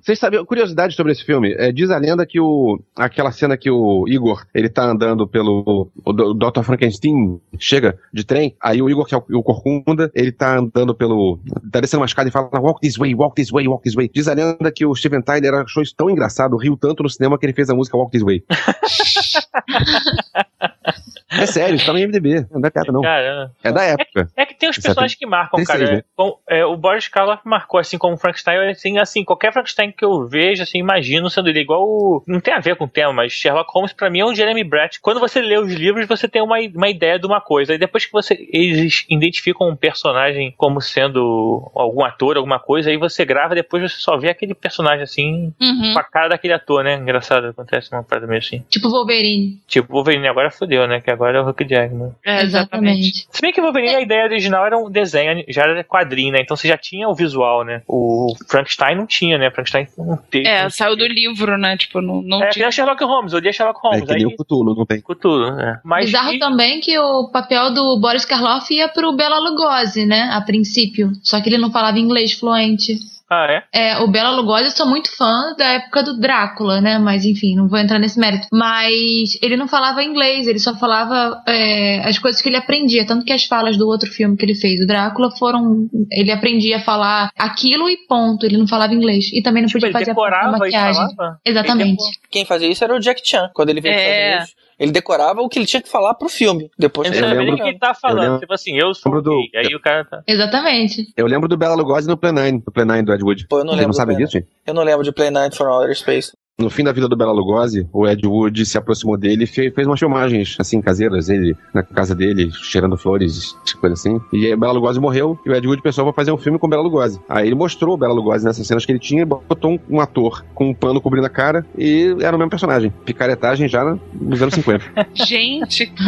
Vocês 0.00 0.18
sabiam, 0.18 0.44
curiosidade 0.44 0.94
sobre 0.94 1.12
esse 1.12 1.24
filme, 1.24 1.52
é, 1.58 1.72
diz 1.72 1.90
a 1.90 1.98
lenda 1.98 2.24
que 2.24 2.38
o, 2.38 2.80
aquela 2.96 3.32
cena 3.32 3.56
que 3.56 3.70
o 3.70 4.04
Igor, 4.06 4.44
ele 4.54 4.68
tá 4.68 4.84
andando 4.84 5.26
pelo, 5.26 5.90
o, 6.04 6.10
o 6.10 6.34
Dr. 6.34 6.62
Frankenstein 6.62 7.40
chega 7.58 7.98
de 8.12 8.24
trem, 8.24 8.54
aí 8.62 8.80
o 8.80 8.88
Igor, 8.88 9.06
que 9.06 9.14
é 9.14 9.18
o, 9.18 9.24
o 9.38 9.42
Corcunda, 9.42 10.10
ele 10.14 10.30
tá 10.30 10.58
andando 10.58 10.94
pelo, 10.94 11.40
tá 11.72 11.80
descendo 11.80 12.02
uma 12.02 12.06
escada 12.06 12.28
e 12.28 12.32
fala, 12.32 12.48
walk 12.60 12.80
this 12.80 12.96
way, 12.96 13.14
walk 13.14 13.34
this 13.34 13.50
way, 13.50 13.66
walk 13.66 13.82
this 13.82 13.96
way. 13.96 14.08
Diz 14.12 14.28
a 14.28 14.34
lenda 14.34 14.70
que 14.70 14.86
o 14.86 14.94
Steven 14.94 15.22
Tyler 15.22 15.54
achou 15.54 15.82
isso 15.82 15.94
tão 15.96 16.08
engraçado, 16.08 16.56
riu 16.56 16.76
tanto 16.76 17.02
no 17.02 17.10
cinema 17.10 17.38
que 17.38 17.46
ele 17.46 17.52
fez 17.52 17.68
a 17.70 17.74
música 17.74 17.96
Walk 17.96 18.12
This 18.12 18.22
Way. 18.22 18.44
é 21.30 21.46
sério, 21.46 21.76
isso 21.76 21.86
tá 21.86 21.92
no 21.92 21.98
MDB, 21.98 22.46
não 22.50 22.60
é 22.66 22.70
piada 22.70 22.92
não. 22.92 23.02
Cara, 23.02 23.50
É 23.62 23.72
da 23.72 23.82
época. 23.84 24.28
é 24.36 24.46
que 24.46 24.54
tem 24.54 24.68
os 24.68 24.78
personagens 24.78 25.18
que 25.18 25.26
marcam, 25.26 25.56
36, 25.56 25.80
cara. 25.88 25.96
né? 25.98 26.02
Bom, 26.16 26.38
é, 26.48 26.64
o 26.64 26.76
Boris 26.76 27.08
Karloff 27.08 27.42
marcou, 27.46 27.78
assim 27.80 27.96
como 27.98 28.14
o 28.14 28.18
Frankenstein. 28.18 28.70
Assim, 28.70 28.98
assim, 28.98 29.24
qualquer 29.24 29.52
Frankenstein 29.52 29.92
que 29.92 30.04
eu 30.04 30.26
vejo, 30.26 30.62
assim, 30.62 30.78
imagino 30.78 31.28
sendo 31.30 31.48
ele 31.48 31.60
igual. 31.60 31.82
o- 31.86 32.22
Não 32.26 32.40
tem 32.40 32.52
a 32.54 32.60
ver 32.60 32.76
com 32.76 32.84
o 32.84 32.88
tema, 32.88 33.12
mas 33.12 33.32
Sherlock 33.32 33.70
Holmes 33.72 33.92
pra 33.92 34.10
mim 34.10 34.20
é 34.20 34.24
um 34.26 34.34
Jeremy 34.34 34.64
Brett. 34.64 35.00
Quando 35.00 35.20
você 35.20 35.40
lê 35.40 35.58
os 35.58 35.72
livros, 35.72 36.06
você 36.06 36.28
tem 36.28 36.42
uma, 36.42 36.56
uma 36.74 36.88
ideia 36.88 37.18
de 37.18 37.26
uma 37.26 37.40
coisa. 37.40 37.74
E 37.74 37.78
depois 37.78 38.04
que 38.06 38.12
você 38.12 38.34
eles 38.52 39.04
identificam 39.08 39.68
um 39.68 39.76
personagem 39.76 40.52
como 40.56 40.80
sendo 40.80 41.70
algum 41.74 42.04
ator, 42.04 42.36
alguma 42.36 42.58
coisa, 42.58 42.90
aí 42.90 42.96
você 42.96 43.24
grava, 43.24 43.54
depois 43.54 43.82
você 43.82 43.98
só 44.00 44.16
vê 44.16 44.30
aquele 44.30 44.54
personagem 44.54 45.02
assim, 45.02 45.52
Uhum. 45.60 45.92
com 45.94 45.98
a 45.98 46.04
cara 46.04 46.28
daquele 46.28 46.52
ator, 46.54 46.82
né? 46.84 46.94
Engraçado, 46.94 47.46
acontece 47.48 47.92
uma 47.92 48.02
parada 48.02 48.26
meio 48.26 48.38
assim. 48.38 48.64
Tipo 48.68 48.88
Wolverine. 48.90 49.58
Tipo, 49.66 49.92
o 49.92 49.96
Wolverine 49.96 50.28
agora 50.28 50.50
fodeu, 50.50 50.86
né? 50.86 51.00
Que 51.00 51.10
agora 51.20 51.38
é 51.38 51.42
o 51.42 51.48
Hugh 51.48 51.64
Jackman. 51.68 52.10
É, 52.24 52.42
exatamente. 52.42 53.26
Se 53.30 53.40
bem 53.42 53.52
que 53.52 53.60
o 53.60 53.64
Wolverine, 53.64 53.94
a 53.96 54.00
ideia 54.00 54.24
original 54.24 54.64
era 54.66 54.78
um 54.78 54.90
desenho, 54.90 55.44
já 55.48 55.62
era 55.62 55.84
quadrinho, 55.84 56.32
né? 56.32 56.40
Então 56.42 56.56
você 56.56 56.66
já 56.68 56.76
tinha 56.78 57.08
o 57.08 57.14
visual, 57.14 57.64
né? 57.64 57.82
O 57.86 58.34
Frankenstein 58.48 58.96
não 58.96 59.06
tinha, 59.06 59.38
né? 59.38 59.50
Frankenstein 59.50 59.86
não 59.98 60.16
teve. 60.16 60.46
É, 60.48 60.68
saiu 60.70 60.96
do 60.96 61.06
livro, 61.06 61.56
né? 61.58 61.76
Tipo, 61.76 62.00
não, 62.00 62.22
não 62.22 62.42
É, 62.42 62.46
que 62.46 62.54
tinha. 62.54 62.64
nem 62.66 62.72
Sherlock 62.72 63.02
Holmes, 63.04 63.32
eu 63.32 63.38
li 63.40 63.52
Sherlock 63.52 63.78
É 63.78 63.88
Holmes. 63.88 64.00
que 64.06 64.14
nem 64.14 64.16
aí 64.18 64.26
o 64.26 64.36
Cthulhu, 64.36 64.74
não 64.74 64.86
tem. 64.86 65.02
tudo, 65.20 65.54
né? 65.56 65.80
Mas 65.84 66.06
Bizarro 66.06 66.32
e- 66.32 66.38
também 66.38 66.80
que 66.80 66.98
o 66.98 67.28
papel 67.30 67.72
do 67.74 67.98
Boris 68.00 68.24
Karloff 68.24 68.72
ia 68.72 68.88
pro 68.88 69.12
Bela 69.12 69.38
Lugosi, 69.38 70.06
né? 70.06 70.30
A 70.32 70.40
princípio. 70.40 71.12
Só 71.22 71.40
que 71.40 71.48
ele 71.48 71.58
não 71.58 71.70
falava 71.70 71.98
inglês 71.98 72.32
fluente. 72.32 72.94
Ah, 73.32 73.46
é? 73.48 73.62
É, 73.72 73.98
o 73.98 74.08
Bela 74.08 74.30
Lugosi, 74.30 74.64
eu 74.64 74.70
sou 74.72 74.86
muito 74.86 75.08
fã 75.16 75.54
da 75.56 75.64
época 75.74 76.02
do 76.02 76.18
Drácula, 76.18 76.80
né? 76.80 76.98
Mas 76.98 77.24
enfim, 77.24 77.54
não 77.54 77.68
vou 77.68 77.78
entrar 77.78 77.98
nesse 78.00 78.18
mérito. 78.18 78.48
Mas 78.52 79.38
ele 79.40 79.56
não 79.56 79.68
falava 79.68 80.02
inglês, 80.02 80.48
ele 80.48 80.58
só 80.58 80.74
falava 80.76 81.40
é, 81.46 82.00
as 82.00 82.18
coisas 82.18 82.42
que 82.42 82.48
ele 82.48 82.56
aprendia. 82.56 83.06
Tanto 83.06 83.24
que 83.24 83.32
as 83.32 83.44
falas 83.44 83.76
do 83.76 83.86
outro 83.86 84.10
filme 84.10 84.36
que 84.36 84.44
ele 84.44 84.54
fez, 84.56 84.80
o 84.82 84.86
Drácula, 84.86 85.30
foram. 85.38 85.88
Ele 86.10 86.32
aprendia 86.32 86.78
a 86.78 86.80
falar 86.80 87.30
aquilo 87.38 87.88
e 87.88 87.96
ponto. 88.08 88.44
Ele 88.44 88.56
não 88.56 88.66
falava 88.66 88.92
inglês. 88.94 89.30
E 89.32 89.40
também 89.42 89.62
não 89.62 89.68
Tipo, 89.68 89.80
podia 89.80 89.88
ele 89.98 89.98
fazer 90.04 90.10
a 90.10 90.48
e 90.48 90.50
maquiagem. 90.58 90.94
falava? 91.16 91.38
Exatamente. 91.44 92.02
Quem 92.30 92.44
fazia 92.44 92.68
isso 92.68 92.82
era 92.82 92.96
o 92.96 93.00
Jack 93.00 93.22
Chan, 93.24 93.48
quando 93.54 93.70
ele 93.70 93.80
veio 93.80 93.94
É. 93.94 93.98
Estados 93.98 94.34
Unidos. 94.48 94.59
Ele 94.80 94.90
decorava 94.92 95.42
o 95.42 95.48
que 95.48 95.58
ele 95.58 95.66
tinha 95.66 95.82
que 95.82 95.88
falar 95.90 96.14
pro 96.14 96.26
filme. 96.28 96.70
Depois 96.78 97.10
não 97.10 97.14
Eu 97.16 97.20
sabia 97.22 97.38
lembro- 97.40 97.56
que 97.62 97.68
ele 97.68 97.78
tá 97.78 97.92
falando. 97.92 98.20
lembro- 98.22 98.38
Tipo 98.40 98.54
assim, 98.54 98.76
eu 98.78 98.94
sou 98.94 99.12
lembro 99.12 99.22
do- 99.30 99.36
gay. 99.52 99.60
Aí 99.66 99.74
o 99.74 99.80
cara 99.80 100.04
tá. 100.06 100.22
Exatamente. 100.26 101.12
Eu 101.14 101.26
lembro 101.26 101.46
do 101.46 101.56
Bela 101.56 101.74
Lugosi 101.74 102.08
no 102.08 102.16
Plan 102.16 102.32
9, 102.32 102.52
no 102.52 102.72
Plan 102.72 102.86
9 102.86 103.02
do 103.02 103.12
Ed 103.12 103.22
Wood. 103.22 103.46
Pô, 103.46 103.58
eu 103.58 103.64
não 103.64 103.74
Você 103.74 103.76
lembro 103.76 103.82
não 103.88 103.90
do 103.90 103.96
sabe 103.96 104.16
disso, 104.16 104.32
gente? 104.32 104.48
Eu 104.66 104.72
não 104.72 104.82
lembro 104.82 105.04
de 105.04 105.12
Play 105.12 105.30
Night 105.30 105.54
for 105.54 105.68
Outer 105.68 105.94
Space. 105.94 106.32
No 106.60 106.70
fim 106.70 106.84
da 106.84 106.92
vida 106.92 107.08
do 107.08 107.16
Bela 107.16 107.32
Lugosi, 107.32 107.88
o 107.92 108.06
Ed 108.06 108.26
Wood 108.26 108.64
se 108.66 108.76
aproximou 108.78 109.16
dele 109.16 109.44
e 109.44 109.46
fe- 109.46 109.70
fez 109.70 109.86
umas 109.86 109.98
filmagens, 109.98 110.56
assim, 110.58 110.80
caseiras, 110.80 111.28
ele 111.28 111.56
na 111.74 111.82
casa 111.82 112.14
dele, 112.14 112.50
cheirando 112.52 112.96
flores, 112.96 113.56
coisa 113.80 113.94
assim. 113.94 114.20
E 114.32 114.46
aí 114.46 114.54
o 114.54 114.58
Bela 114.58 114.72
Lugosi 114.72 115.00
morreu 115.00 115.38
e 115.44 115.50
o 115.50 115.54
Ed 115.54 115.66
Wood 115.66 115.82
pensou, 115.82 116.04
vou 116.04 116.12
fazer 116.12 116.32
um 116.32 116.36
filme 116.38 116.58
com 116.58 116.66
o 116.66 116.70
Bela 116.70 116.82
Lugosi. 116.82 117.20
Aí 117.28 117.46
ele 117.46 117.54
mostrou 117.54 117.94
o 117.94 117.96
Bela 117.96 118.12
Lugosi 118.12 118.44
nessas 118.44 118.66
cenas 118.66 118.84
que 118.84 118.92
ele 118.92 118.98
tinha 118.98 119.22
e 119.22 119.24
botou 119.24 119.72
um, 119.72 119.78
um 119.96 120.00
ator 120.00 120.44
com 120.54 120.68
um 120.70 120.74
pano 120.74 121.00
cobrindo 121.00 121.26
a 121.26 121.30
cara 121.30 121.64
e 121.76 122.14
era 122.20 122.34
o 122.36 122.38
mesmo 122.38 122.50
personagem. 122.50 122.92
Picaretagem 123.04 123.68
já 123.68 123.96
nos 124.12 124.42
anos 124.42 124.54
50. 124.54 124.84
Gente. 125.14 125.90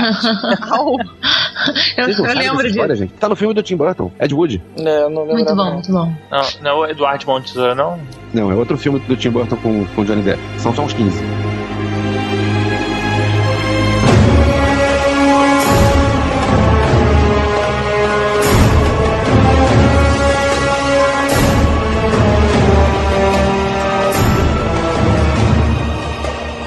Eu, 1.96 2.08
não 2.08 2.26
eu 2.26 2.34
lembro 2.34 2.56
disso. 2.58 2.68
história, 2.70 2.94
gente? 2.96 3.12
Tá 3.14 3.28
no 3.28 3.36
filme 3.36 3.54
do 3.54 3.62
Tim 3.62 3.76
Burton, 3.76 4.10
Ed 4.20 4.34
Wood. 4.34 4.60
Eu 4.76 5.10
não 5.10 5.22
lembro. 5.22 5.34
Muito 5.34 5.54
bom, 5.54 5.72
muito 5.74 5.92
bom. 5.92 6.12
Não, 6.30 6.42
não 6.62 6.70
é 6.70 6.74
o 6.74 6.86
Eduardo 6.86 7.24
de 7.40 7.46
Tesoura, 7.52 7.74
não? 7.74 7.98
Não, 8.34 8.50
é 8.50 8.54
outro 8.54 8.76
filme 8.78 8.98
do 9.00 9.16
Tim 9.16 9.30
Burton 9.30 9.56
com, 9.56 9.84
com 9.94 10.04
Johnny 10.04 10.22
Depp. 10.22 10.41
São 10.58 10.74
só 10.74 10.82
uns 10.82 10.92
15. 10.92 11.22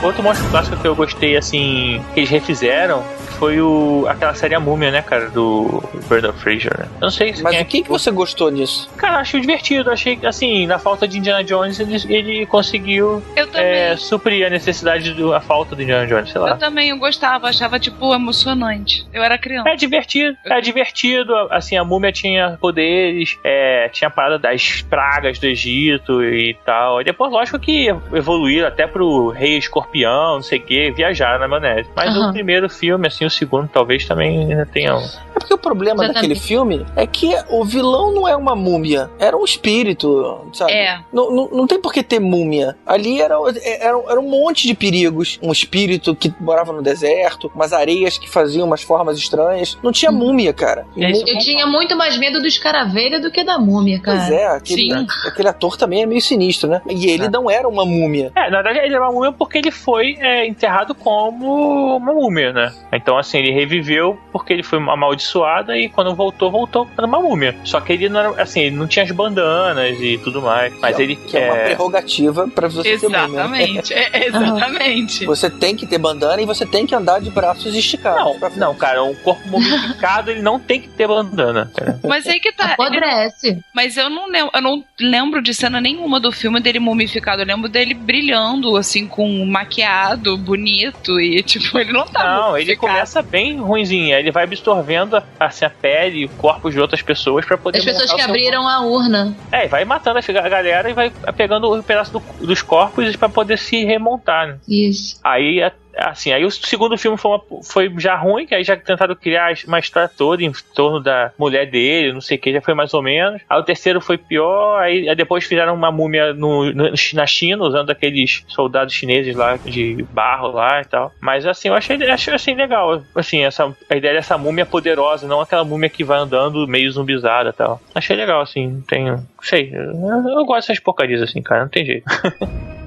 Outro 0.03 0.21
monstro 0.21 0.47
clássico 0.49 0.77
que 0.77 0.87
eu 0.87 0.95
gostei, 0.95 1.35
assim, 1.35 1.99
que 2.13 2.19
eles 2.19 2.29
refizeram, 2.29 3.03
foi 3.35 3.61
o, 3.61 4.05
aquela 4.07 4.33
série 4.33 4.55
A 4.55 4.59
Múmia, 4.59 4.91
né, 4.91 5.01
cara, 5.01 5.29
do 5.29 5.83
Bernard 6.09 6.37
Fraser, 6.39 6.77
né? 6.77 6.85
Eu 6.95 7.01
não 7.01 7.09
sei 7.09 7.33
se 7.33 7.43
Mas 7.43 7.51
quem 7.51 7.59
é 7.59 7.63
o 7.63 7.65
que, 7.65 7.83
que 7.83 7.89
você 7.89 8.11
gostou 8.11 8.51
disso? 8.51 8.89
Cara, 8.97 9.17
achei 9.19 9.39
divertido. 9.39 9.91
Achei 9.91 10.15
que, 10.15 10.25
assim, 10.25 10.65
na 10.65 10.79
falta 10.79 11.07
de 11.07 11.17
Indiana 11.19 11.43
Jones, 11.43 11.79
ele, 11.79 11.95
ele 12.09 12.45
conseguiu 12.45 13.21
Eu 13.35 13.47
é, 13.53 13.95
suprir 13.97 14.45
a 14.45 14.49
necessidade, 14.49 15.11
do, 15.13 15.33
a 15.33 15.39
falta 15.41 15.75
do 15.75 15.81
Indiana 15.81 16.07
Jones, 16.07 16.31
sei 16.31 16.39
Eu 16.41 16.45
lá. 16.45 16.55
também 16.55 16.89
eu 16.89 16.97
gostava, 16.97 17.47
achava, 17.47 17.79
tipo, 17.79 18.13
emocionante. 18.13 19.05
Eu 19.13 19.23
era 19.23 19.37
criança. 19.37 19.69
É 19.69 19.75
divertido, 19.75 20.37
é 20.45 20.61
divertido. 20.61 21.33
Assim, 21.51 21.77
a 21.77 21.83
múmia 21.83 22.11
tinha 22.11 22.57
poderes, 22.59 23.37
é, 23.43 23.89
tinha 23.89 24.07
a 24.07 24.11
parada 24.11 24.39
das 24.39 24.81
pragas 24.81 25.39
do 25.39 25.45
Egito 25.45 26.23
e 26.23 26.55
tal. 26.65 27.01
E 27.01 27.03
depois, 27.03 27.31
lógico 27.31 27.59
que 27.59 27.87
evoluíram 28.13 28.67
até 28.67 28.87
pro 28.87 29.29
Rei 29.29 29.57
Escorpião, 29.57 30.35
não 30.35 30.41
sei 30.41 30.59
o 30.59 30.61
que, 30.61 30.91
viajaram 30.91 31.39
na 31.39 31.47
maionese. 31.47 31.89
Mas 31.95 32.15
Aham. 32.15 32.29
o 32.29 32.33
primeiro 32.33 32.69
filme, 32.69 33.07
assim, 33.07 33.24
o 33.27 33.31
segundo, 33.31 33.69
talvez 33.71 34.05
também 34.05 34.51
ainda 34.51 34.65
tenha 34.65 34.95
um. 34.95 35.03
É 35.35 35.39
porque 35.39 35.53
o 35.53 35.57
problema 35.57 36.03
Exatamente. 36.03 36.13
daquele 36.13 36.35
filme 36.35 36.85
é 36.95 37.05
que 37.05 37.35
o 37.49 37.63
vilão 37.63 38.13
não 38.13 38.27
é 38.27 38.35
uma 38.35 38.55
múmia, 38.55 39.09
era 39.19 39.35
um 39.35 39.43
espírito, 39.43 40.47
sabe? 40.53 40.71
É. 40.71 40.99
Não, 41.11 41.31
não, 41.31 41.49
não 41.49 41.67
tem 41.67 41.79
por 41.79 41.93
que 41.93 42.03
ter 42.03 42.19
múmia. 42.19 42.75
Ali 42.85 43.21
era, 43.21 43.35
era, 43.63 43.97
era 44.09 44.19
um 44.19 44.29
monte 44.29 44.67
de 44.67 44.73
perigos. 44.73 45.39
Um 45.41 45.51
espírito 45.51 46.15
que 46.15 46.33
morava 46.39 46.71
no 46.71 46.81
deserto, 46.81 47.51
umas 47.53 47.73
areias 47.73 48.17
que 48.17 48.29
faziam 48.29 48.67
umas 48.67 48.81
formas 48.81 49.17
estranhas. 49.17 49.77
Não 49.83 49.91
tinha 49.91 50.11
múmia, 50.11 50.53
cara. 50.53 50.85
É 50.97 51.11
Eu 51.11 51.37
tinha 51.39 51.65
muito 51.67 51.95
mais 51.95 52.17
medo 52.17 52.41
do 52.41 52.47
escaravelho 52.47 53.21
do 53.21 53.31
que 53.31 53.43
da 53.43 53.57
múmia, 53.57 53.99
cara. 53.99 54.19
Pois 54.19 54.31
é, 54.31 54.45
aquele, 54.47 54.81
Sim. 54.81 55.07
aquele 55.25 55.47
ator 55.47 55.77
também 55.77 56.03
é 56.03 56.05
meio 56.05 56.21
sinistro, 56.21 56.69
né? 56.69 56.81
E 56.89 57.09
ele 57.09 57.29
não 57.29 57.49
era 57.49 57.67
uma 57.67 57.85
múmia. 57.85 58.31
É, 58.35 58.49
na 58.49 58.61
verdade 58.61 58.79
ele 58.79 58.95
era 58.95 59.03
uma 59.03 59.11
múmia 59.11 59.31
porque 59.31 59.57
ele 59.57 59.71
foi 59.71 60.17
é, 60.19 60.47
enterrado 60.47 60.93
como 60.95 61.97
uma 61.97 62.13
múmia, 62.13 62.53
né? 62.53 62.73
Então, 62.93 63.14
assim, 63.17 63.37
ele 63.39 63.51
reviveu 63.51 64.19
porque 64.31 64.51
ele 64.53 64.63
foi 64.63 64.79
amaldiçoado 64.79 65.73
e 65.75 65.89
quando 65.89 66.13
voltou, 66.15 66.51
voltou 66.51 66.85
para 66.85 67.05
uma 67.05 67.19
múmia. 67.19 67.55
Só 67.63 67.79
que 67.79 67.93
ele 67.93 68.09
não 68.09 68.19
era, 68.19 68.41
assim, 68.41 68.61
ele 68.61 68.75
não 68.75 68.87
tinha 68.87 69.03
as 69.05 69.11
bandanas 69.11 69.97
e 69.99 70.17
tudo 70.23 70.41
mais. 70.41 70.73
Mas 70.79 70.95
que 70.95 71.01
é- 71.01 71.05
ele 71.05 71.15
Que 71.15 71.37
é 71.37 71.51
uma 71.51 71.63
prerrogativa 71.63 72.47
pra 72.47 72.67
você 72.67 72.97
ter 72.97 73.07
múmia. 73.07 73.27
né? 73.27 73.33
Exatamente. 73.63 73.93
É, 73.93 74.27
exatamente. 74.27 75.25
Você 75.25 75.49
tem 75.49 75.75
que 75.75 75.85
ter 75.87 75.97
bandana 75.97 76.41
e 76.41 76.45
você 76.45 76.65
tem 76.65 76.85
que 76.85 76.93
andar 76.95 77.19
de 77.21 77.29
braços 77.29 77.73
esticados. 77.75 78.39
Não, 78.39 78.49
não, 78.57 78.75
cara, 78.75 79.03
um 79.03 79.15
corpo 79.15 79.47
mumificado 79.47 80.31
ele 80.31 80.41
não 80.41 80.59
tem 80.59 80.79
que 80.81 80.87
ter 80.89 81.07
bandana. 81.07 81.71
cara. 81.75 81.99
Mas 82.03 82.27
aí 82.27 82.39
que 82.39 82.51
tá. 82.51 82.73
Apodrece. 82.73 83.59
Mas 83.73 83.97
eu 83.97 84.09
não, 84.09 84.27
lembro, 84.27 84.51
eu 84.53 84.61
não 84.61 84.83
lembro 84.99 85.41
de 85.41 85.53
cena 85.53 85.79
nenhuma 85.79 86.19
do 86.19 86.31
filme 86.31 86.59
dele 86.59 86.79
mumificado. 86.79 87.41
Eu 87.41 87.45
lembro 87.45 87.69
dele 87.69 87.93
brilhando, 87.93 88.75
assim, 88.77 89.07
com 89.07 89.45
maquiado, 89.45 90.37
bonito. 90.37 91.19
E, 91.19 91.41
tipo, 91.43 91.77
ele 91.79 91.91
não 91.93 92.05
tá. 92.05 92.23
Não, 92.23 92.57
ele 92.57 92.75
mumificado. 92.75 92.87
Começa 93.05 93.21
bem 93.21 93.59
ruimzinho. 93.61 94.15
aí 94.15 94.21
Ele 94.21 94.31
vai 94.31 94.43
absorvendo 94.43 95.21
assim, 95.39 95.65
a 95.65 95.69
pele 95.69 96.21
e 96.21 96.25
o 96.25 96.29
corpo 96.29 96.69
de 96.71 96.79
outras 96.79 97.01
pessoas 97.01 97.45
pra 97.45 97.57
poder 97.57 97.77
As 97.77 97.85
pessoas 97.85 98.11
que 98.11 98.21
o 98.21 98.23
abriram 98.25 98.67
a 98.67 98.81
urna. 98.81 99.35
É, 99.51 99.67
vai 99.67 99.85
matando 99.85 100.17
a 100.19 100.49
galera 100.49 100.89
e 100.89 100.93
vai 100.93 101.11
pegando 101.37 101.73
um 101.73 101.81
pedaço 101.83 102.11
do- 102.13 102.45
dos 102.45 102.61
corpos 102.63 103.15
pra 103.15 103.29
poder 103.29 103.57
se 103.57 103.85
remontar, 103.85 104.47
né? 104.47 104.57
Isso. 104.67 105.19
Aí 105.23 105.61
Assim, 105.97 106.31
aí 106.33 106.43
o 106.45 106.51
segundo 106.51 106.97
filme 106.97 107.17
foi, 107.17 107.31
uma- 107.31 107.43
foi 107.63 107.93
já 107.99 108.15
ruim, 108.15 108.45
que 108.45 108.55
aí 108.55 108.63
já 108.63 108.75
tentaram 108.75 109.15
criar 109.15 109.53
uma 109.67 109.79
história 109.79 110.09
toda 110.15 110.43
em 110.43 110.51
torno 110.73 110.99
da 111.01 111.31
mulher 111.37 111.69
dele, 111.69 112.13
não 112.13 112.21
sei 112.21 112.37
o 112.37 112.39
que, 112.41 112.53
já 112.53 112.61
foi 112.61 112.73
mais 112.73 112.93
ou 112.93 113.01
menos. 113.01 113.41
Aí 113.49 113.59
o 113.59 113.63
terceiro 113.63 114.01
foi 114.01 114.17
pior, 114.17 114.79
aí, 114.81 115.07
aí 115.09 115.15
depois 115.15 115.45
fizeram 115.45 115.73
uma 115.73 115.91
múmia 115.91 116.33
no, 116.33 116.71
no- 116.73 116.91
na 117.13 117.25
China, 117.27 117.63
usando 117.63 117.89
aqueles 117.89 118.43
soldados 118.47 118.93
chineses 118.93 119.35
lá 119.35 119.57
de 119.57 120.05
barro 120.11 120.49
lá 120.51 120.81
e 120.81 120.85
tal. 120.85 121.13
Mas 121.21 121.45
assim, 121.45 121.69
eu 121.69 121.73
achei, 121.75 121.97
achei 122.09 122.33
assim 122.33 122.55
legal. 122.55 123.03
Assim, 123.15 123.43
essa, 123.43 123.73
a 123.89 123.95
ideia 123.95 124.13
dessa 124.15 124.37
múmia 124.37 124.65
poderosa, 124.65 125.27
não 125.27 125.41
aquela 125.41 125.63
múmia 125.63 125.89
que 125.89 126.03
vai 126.03 126.17
andando 126.19 126.67
meio 126.67 126.91
zumbizada 126.91 127.49
e 127.49 127.53
tal. 127.53 127.81
Achei 127.93 128.15
legal, 128.15 128.41
assim, 128.41 128.81
tenho. 128.87 129.17
Sei, 129.41 129.71
eu, 129.73 130.29
eu 130.39 130.45
gosto 130.45 130.67
dessas 130.67 130.79
porcarias 130.79 131.21
assim, 131.21 131.41
cara, 131.41 131.61
não 131.61 131.69
tem 131.69 131.85
jeito. 131.85 132.05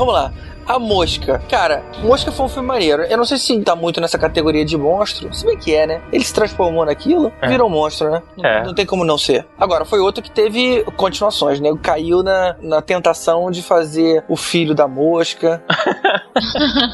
Vamos 0.00 0.14
lá. 0.14 0.32
A 0.74 0.78
Mosca. 0.78 1.42
Cara, 1.50 1.82
Mosca 2.02 2.30
foi 2.30 2.46
um 2.46 2.48
filme 2.48 2.68
maneiro. 2.68 3.02
Eu 3.02 3.16
não 3.16 3.24
sei 3.24 3.38
se 3.38 3.60
tá 3.62 3.74
muito 3.74 4.00
nessa 4.00 4.16
categoria 4.18 4.64
de 4.64 4.76
monstro. 4.76 5.32
Se 5.34 5.44
bem 5.44 5.58
que 5.58 5.74
é, 5.74 5.86
né? 5.86 6.00
Ele 6.12 6.22
se 6.22 6.32
transformou 6.32 6.84
naquilo, 6.84 7.32
É. 7.40 7.48
virou 7.48 7.68
monstro, 7.68 8.08
né? 8.10 8.22
Não, 8.36 8.48
É. 8.48 8.64
não 8.64 8.72
tem 8.74 8.86
como 8.86 9.04
não 9.04 9.18
ser. 9.18 9.44
Agora, 9.58 9.84
foi 9.84 9.98
outro 9.98 10.22
que 10.22 10.30
teve 10.30 10.84
continuações, 10.96 11.58
né? 11.60 11.70
Caiu 11.82 12.22
na, 12.22 12.54
na 12.62 12.80
tentação 12.80 13.50
de 13.50 13.62
fazer 13.62 14.22
o 14.28 14.36
filho 14.36 14.74
da 14.74 14.86
mosca. 14.86 15.62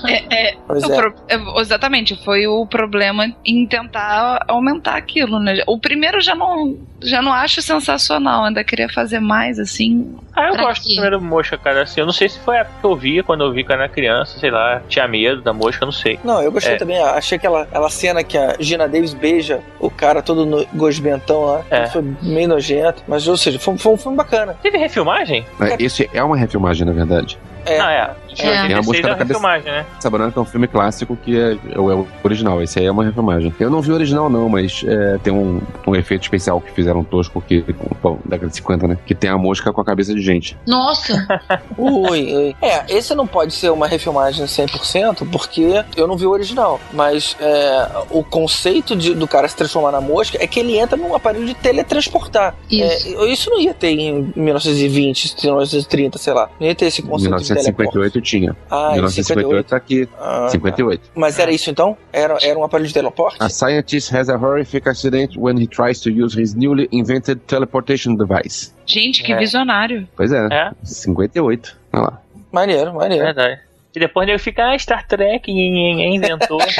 É, 0.09 0.51
é, 0.51 0.57
Pois 0.67 0.83
é. 0.89 0.97
pro- 0.97 1.15
é, 1.29 1.61
exatamente, 1.61 2.17
foi 2.25 2.47
o 2.47 2.67
problema 2.67 3.27
em 3.45 3.67
tentar 3.67 4.45
aumentar 4.49 4.97
aquilo, 4.97 5.39
né? 5.39 5.63
O 5.67 5.79
primeiro 5.79 6.21
já 6.21 6.35
não, 6.35 6.77
já 7.03 7.21
não 7.23 7.33
acho 7.33 7.61
sensacional, 7.63 8.45
ainda 8.45 8.65
queria 8.65 8.89
fazer 8.89 9.21
mais, 9.21 9.59
assim. 9.59 10.17
Ah, 10.35 10.49
eu 10.49 10.57
gosto 10.57 10.83
quê? 10.83 10.89
do 10.89 10.95
primeiro 10.95 11.21
mosca, 11.23 11.57
cara. 11.59 11.83
Assim, 11.83 12.01
eu 12.01 12.07
não 12.07 12.13
sei 12.13 12.29
se 12.29 12.39
foi 12.41 12.57
a 12.57 12.61
época 12.61 12.77
que 12.81 12.87
eu 12.87 12.97
via, 12.97 13.23
quando 13.23 13.45
eu 13.45 13.53
vi 13.53 13.63
quando 13.67 13.81
era 13.81 13.89
criança, 13.89 14.39
sei 14.39 14.51
lá, 14.51 14.81
tinha 14.89 15.07
medo 15.09 15.43
da 15.43 15.53
mosca, 15.53 15.85
não 15.85 15.93
sei. 15.93 16.19
Não, 16.25 16.43
eu 16.43 16.51
gostei 16.53 16.75
É. 16.75 16.77
também. 16.77 16.99
Achei 16.99 17.37
aquela, 17.37 17.63
aquela 17.63 17.91
cena 17.91 18.23
que 18.25 18.39
a 18.39 18.57
Gina 18.59 18.89
Davis 18.89 19.13
beija 19.15 19.61
o 19.81 19.91
cara 19.91 20.23
todo 20.23 20.47
no, 20.47 20.67
gosbentão 20.75 21.45
lá. 21.45 21.63
É. 21.71 21.87
Foi 21.87 22.03
meio 22.23 22.49
nojento. 22.49 23.03
Mas, 23.07 23.27
ou 23.29 23.37
seja, 23.37 23.59
foi, 23.59 23.77
foi 23.77 23.93
um 23.93 23.97
filme 23.97 24.17
bacana. 24.17 24.57
Teve 24.63 24.79
refilmagem? 24.79 25.45
É, 25.61 25.83
Esse 25.83 26.09
é 26.13 26.23
uma 26.23 26.37
refilmagem, 26.37 26.87
na 26.87 26.93
verdade. 26.93 27.39
É. 27.67 27.79
Não, 27.79 27.89
é. 27.89 28.15
Tem 28.37 28.75
a 28.75 28.83
música 28.83 29.09
da 29.09 29.15
é 29.15 29.17
cabeça. 29.17 29.25
refilmagem, 29.25 29.73
né? 29.73 29.87
Sabanana 29.99 30.31
que 30.31 30.39
é 30.39 30.43
um 30.43 30.45
filme 30.45 30.69
clássico 30.69 31.17
que 31.17 31.39
é, 31.39 31.57
é 31.73 31.79
o 31.79 31.91
é 31.91 31.95
o 31.95 32.07
original. 32.23 32.63
Esse 32.63 32.79
aí 32.79 32.87
é 32.87 32.91
uma 32.91 33.05
refilmagem. 33.05 33.55
Eu 33.59 33.71
não 33.71 33.81
vi 33.81 33.91
o 33.93 33.95
original, 33.95 34.29
não, 34.29 34.49
mas 34.49 34.85
é, 34.87 35.19
tem 35.23 35.33
um, 35.33 35.61
um 35.87 35.97
efeito 35.97 36.23
especial 36.23 36.61
que 36.61 36.71
fizeram 36.73 37.03
tosco 37.03 37.41
que, 37.41 37.65
bom, 38.03 38.19
década 38.25 38.49
de 38.51 38.57
50, 38.57 38.89
né? 38.89 38.99
Que 39.07 39.15
tem 39.15 39.31
a 39.31 39.39
mosca 39.39 39.73
com 39.73 39.81
a 39.81 39.85
cabeça 39.85 40.15
de 40.15 40.21
gente. 40.21 40.57
Nossa! 40.67 41.27
Ui, 41.79 42.35
ui. 42.35 42.57
É, 42.63 42.85
esse 42.89 43.15
não 43.15 43.27
pode 43.27 43.53
ser 43.55 43.71
uma 43.71 43.87
refilmagem 43.87 44.45
100%, 44.45 45.29
porque 45.31 45.83
eu 45.97 46.07
não 46.07 46.17
vi 46.17 46.27
o 46.27 46.31
original. 46.31 46.81
Mas 46.93 47.37
é, 47.41 47.89
o 48.11 48.23
conceito 48.23 48.95
de- 48.97 49.15
do 49.15 49.27
cara 49.27 49.49
se 49.49 49.57
transformar 49.57 49.93
na 49.93 50.01
mosca 50.01 50.37
é 50.41 50.47
que 50.47 50.61
ele 50.61 50.77
entra 50.79 50.97
num 50.97 51.15
aparelho 51.15 51.47
de 51.47 51.55
teletransportar. 51.55 52.55
Isso. 52.71 53.09
É, 53.21 53.33
isso 53.33 53.51
não 53.51 53.61
ia 53.61 53.73
ter 53.75 53.91
em 53.91 54.33
1920, 54.37 55.37
1930, 55.43 56.19
sei 56.19 56.33
lá. 56.33 56.49
Não 56.61 56.67
ia 56.67 56.75
ter 56.75 56.87
esse 56.87 57.03
conceito 57.03 57.37
de 57.37 57.47
teleporte. 57.49 57.56
1958 57.57 58.21
tinha. 58.21 58.57
Ah, 58.71 58.91
em 58.93 58.97
1958 58.97 59.69
tá 59.69 59.77
aqui. 59.77 60.09
Ah, 60.19 60.49
58. 60.51 61.11
Mas 61.15 61.39
era 61.39 61.51
isso 61.51 61.71
então? 61.71 61.97
Era, 62.13 62.37
era 62.43 62.59
um 62.59 62.65
aparelho 62.65 62.89
de 62.89 62.95
teleporte? 62.95 63.37
A 63.41 63.49
scientist 63.49 64.15
has 64.15 64.29
a 64.29 64.37
horrific 64.37 64.89
accident 64.89 65.37
when 65.37 65.59
he 65.61 65.67
tries 65.67 66.01
to 66.01 66.11
use 66.11 66.41
his 66.41 66.55
newly 66.55 66.89
invented 66.93 67.41
teleportation 67.47 68.15
device. 68.15 68.73
Gente, 68.87 69.23
que 69.23 69.33
É. 69.33 69.39
visionário. 69.39 70.09
Pois 70.17 70.33
é, 70.33 70.47
É. 70.51 70.71
58. 70.83 71.77
Olha 71.93 72.03
lá. 72.03 72.21
Maneiro, 72.53 72.95
maneiro. 72.95 73.25
Verdade. 73.25 73.61
E 73.95 73.99
depois 73.99 74.29
ele 74.29 74.39
fica, 74.39 74.73
ah, 74.73 74.79
Star 74.79 75.07
Trek, 75.07 75.51
inventou. 75.51 76.59
Ainda 76.61 76.77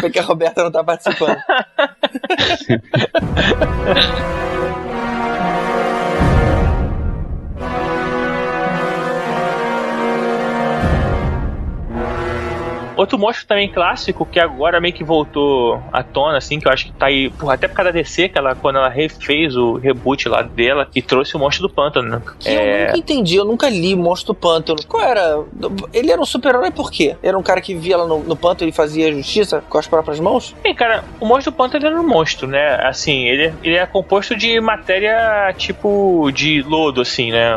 bem 0.00 0.10
que 0.10 0.18
a 0.20 0.22
Roberta 0.22 0.62
não 0.62 0.70
tá 0.70 0.84
participando. 0.84 1.36
Outro 13.00 13.18
monstro 13.18 13.46
também 13.46 13.66
clássico, 13.66 14.26
que 14.26 14.38
agora 14.38 14.78
meio 14.78 14.92
que 14.92 15.02
voltou 15.02 15.82
à 15.90 16.02
tona, 16.02 16.36
assim, 16.36 16.58
que 16.60 16.68
eu 16.68 16.72
acho 16.72 16.84
que 16.84 16.92
tá 16.92 17.06
aí, 17.06 17.30
porra, 17.30 17.54
até 17.54 17.66
por 17.66 17.74
causa 17.74 17.90
da 17.90 17.98
DC, 17.98 18.28
que 18.28 18.38
ela, 18.38 18.54
quando 18.54 18.76
ela 18.76 18.90
refez 18.90 19.56
o 19.56 19.74
reboot 19.76 20.28
lá 20.28 20.42
dela, 20.42 20.86
e 20.94 21.00
trouxe 21.00 21.34
o 21.34 21.38
monstro 21.38 21.66
do 21.66 21.72
pântano, 21.72 22.10
né? 22.10 22.22
Que 22.38 22.48
eu 22.48 22.60
É, 22.60 22.86
nunca 22.86 22.98
entendi, 22.98 23.36
eu 23.36 23.44
nunca 23.46 23.70
li 23.70 23.96
Monstro 23.96 24.34
do 24.34 24.38
Pântano. 24.38 24.80
Qual 24.86 25.02
era? 25.02 25.42
Ele 25.94 26.12
era 26.12 26.20
um 26.20 26.26
super-herói 26.26 26.70
por 26.70 26.90
quê? 26.90 27.16
Era 27.22 27.38
um 27.38 27.42
cara 27.42 27.60
que 27.60 27.74
via 27.74 27.96
lá 27.96 28.06
no, 28.06 28.20
no 28.20 28.36
pântano 28.36 28.68
e 28.68 28.72
fazia 28.72 29.10
justiça 29.12 29.62
com 29.66 29.78
as 29.78 29.86
próprias 29.86 30.20
mãos? 30.20 30.54
Bem, 30.62 30.74
cara, 30.74 31.02
o 31.18 31.24
monstro 31.24 31.52
do 31.52 31.56
pântano 31.56 31.86
era 31.86 31.98
um 31.98 32.06
monstro, 32.06 32.46
né? 32.46 32.76
Assim, 32.86 33.28
ele, 33.28 33.54
ele 33.62 33.76
é 33.76 33.86
composto 33.86 34.36
de 34.36 34.60
matéria 34.60 35.52
tipo 35.56 36.30
de 36.32 36.62
lodo, 36.62 37.00
assim, 37.00 37.30
né? 37.30 37.56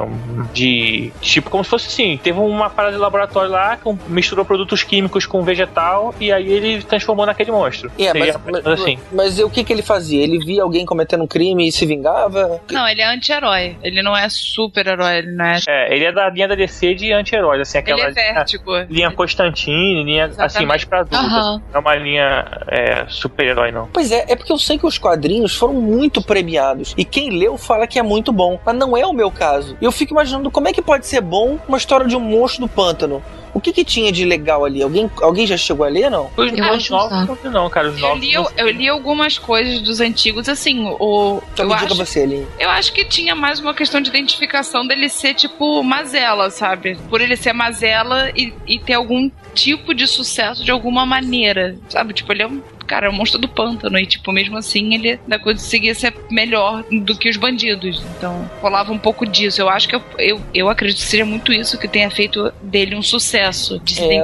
De. 0.53 1.11
Tipo, 1.21 1.49
como 1.49 1.63
se 1.63 1.69
fosse 1.69 1.87
assim: 1.87 2.17
teve 2.21 2.39
uma 2.39 2.69
parada 2.69 2.95
de 2.95 3.01
laboratório 3.01 3.51
lá, 3.51 3.75
que 3.75 3.83
misturou 4.07 4.45
produtos 4.45 4.83
químicos 4.83 5.25
com 5.33 5.41
vegetal, 5.41 6.13
e 6.19 6.31
aí 6.31 6.47
ele 6.47 6.83
transformou 6.83 7.25
naquele 7.25 7.51
monstro. 7.51 7.91
É, 7.97 8.13
mas, 8.13 8.37
mas, 8.45 8.67
assim. 8.67 8.99
mas 9.11 9.39
o 9.39 9.49
que, 9.49 9.63
que 9.63 9.73
ele 9.73 9.81
fazia? 9.81 10.23
Ele 10.23 10.37
via 10.37 10.61
alguém 10.61 10.85
cometendo 10.85 11.23
um 11.23 11.27
crime 11.27 11.67
e 11.67 11.71
se 11.71 11.87
vingava? 11.87 12.61
Não, 12.69 12.87
ele 12.87 13.01
é 13.01 13.11
anti-herói. 13.11 13.75
Ele 13.81 14.03
não 14.03 14.15
é 14.15 14.29
super-herói, 14.29 15.17
ele 15.17 15.31
não 15.31 15.45
é. 15.45 15.57
É, 15.67 15.95
ele 15.95 16.05
é 16.05 16.11
da 16.11 16.29
linha 16.29 16.47
da 16.47 16.53
DC 16.53 16.93
de 16.93 17.11
anti-heróis, 17.11 17.61
assim, 17.61 17.79
Ele 17.79 17.93
aquela 17.93 18.09
é 18.09 18.11
vértigo. 18.11 18.77
linha 18.87 19.09
Constantine, 19.09 20.03
linha 20.03 20.25
assim, 20.25 20.33
Exatamente. 20.35 20.67
mais 20.67 20.83
pra 20.83 20.99
adultos. 20.99 21.27
Aham. 21.27 21.61
Não 21.71 21.75
é 21.75 21.79
uma 21.79 21.95
linha 21.95 22.45
é, 22.67 23.05
super-herói, 23.07 23.71
não. 23.71 23.87
Pois 23.87 24.11
é, 24.11 24.25
é 24.29 24.35
porque 24.35 24.53
eu 24.53 24.59
sei 24.59 24.77
que 24.77 24.85
os 24.85 24.99
quadrinhos 24.99 25.55
foram 25.55 25.73
muito 25.73 26.21
premiados. 26.21 26.93
E 26.95 27.03
quem 27.03 27.31
leu 27.31 27.57
fala 27.57 27.87
que 27.87 27.97
é 27.97 28.03
muito 28.03 28.31
bom. 28.31 28.59
Mas 28.63 28.75
não 28.75 28.95
é 28.95 29.03
o 29.03 29.13
meu 29.13 29.31
caso. 29.31 29.75
E 29.81 29.85
eu 29.85 29.91
fico 29.91 30.13
imaginando 30.13 30.51
como 30.51 30.67
é 30.67 30.73
que 30.73 30.81
pode 30.81 31.07
ser 31.07 31.21
bom 31.21 31.57
uma 31.67 31.79
história 31.79 32.05
de 32.05 32.15
um 32.15 32.19
monstro 32.19 32.61
do 32.61 32.69
pântano. 32.69 33.23
O 33.53 33.61
que 33.61 33.71
que 33.71 33.83
tinha 33.85 34.11
de 34.11 34.25
legal 34.25 34.65
ali? 34.65 34.81
Alguém, 34.81 35.09
alguém 35.21 35.45
já 35.45 35.55
chegou 35.55 35.85
a 35.85 35.89
ler, 35.89 36.09
não? 36.09 36.29
Os, 36.35 36.47
Eu 36.51 36.53
os 36.53 36.59
acho 36.61 36.91
novos 36.91 37.43
não, 37.43 37.51
não, 37.51 37.69
cara. 37.69 37.89
Os 37.89 37.95
Eu 37.95 38.01
novos. 38.01 38.19
li, 38.23 38.33
eu 38.33 38.69
li 38.69 38.89
algumas 38.89 39.37
coisas 39.37 39.79
dos 39.81 39.99
antigos, 39.99 40.49
assim, 40.49 40.85
o. 40.99 41.41
Então 41.53 41.65
eu 41.65 41.73
acho, 41.73 41.95
você, 41.95 42.47
eu 42.59 42.69
acho 42.69 42.91
que 42.93 43.05
tinha 43.05 43.35
mais 43.35 43.59
uma 43.59 43.73
questão 43.73 44.01
de 44.01 44.09
identificação 44.09 44.85
dele 44.87 45.07
ser, 45.09 45.33
tipo, 45.35 45.83
mazela, 45.83 46.49
sabe? 46.49 46.97
Por 47.09 47.21
ele 47.21 47.35
ser 47.35 47.53
mazela 47.53 48.31
e, 48.35 48.53
e 48.65 48.79
ter 48.79 48.93
algum 48.93 49.29
tipo 49.53 49.93
de 49.93 50.07
sucesso 50.07 50.63
de 50.63 50.71
alguma 50.71 51.05
maneira, 51.05 51.77
sabe? 51.89 52.13
Tipo, 52.13 52.33
ele 52.33 52.41
é 52.43 52.47
um. 52.47 52.61
Cara, 52.93 53.07
é 53.07 53.09
um 53.09 53.13
monstro 53.13 53.39
do 53.41 53.47
pântano. 53.47 53.97
E, 53.97 54.05
tipo, 54.05 54.31
mesmo 54.31 54.55
assim, 54.55 54.93
ele 54.93 55.19
ainda 55.23 55.39
conseguia 55.39 55.95
ser 55.95 56.13
melhor 56.29 56.83
do 56.91 57.17
que 57.17 57.27
os 57.27 57.37
bandidos. 57.37 58.03
Então, 58.17 58.47
rolava 58.61 58.91
um 58.93 58.99
pouco 58.99 59.25
disso. 59.25 59.59
Eu 59.59 59.67
acho 59.67 59.87
que 59.89 59.95
eu, 59.95 60.01
eu, 60.19 60.39
eu 60.53 60.69
acredito 60.69 60.97
que 60.99 61.07
seja 61.07 61.25
muito 61.25 61.51
isso 61.51 61.79
que 61.79 61.87
tenha 61.87 62.11
feito 62.11 62.53
dele 62.61 62.95
um 62.95 63.01
sucesso. 63.01 63.79
De 63.79 63.99
É, 63.99 64.23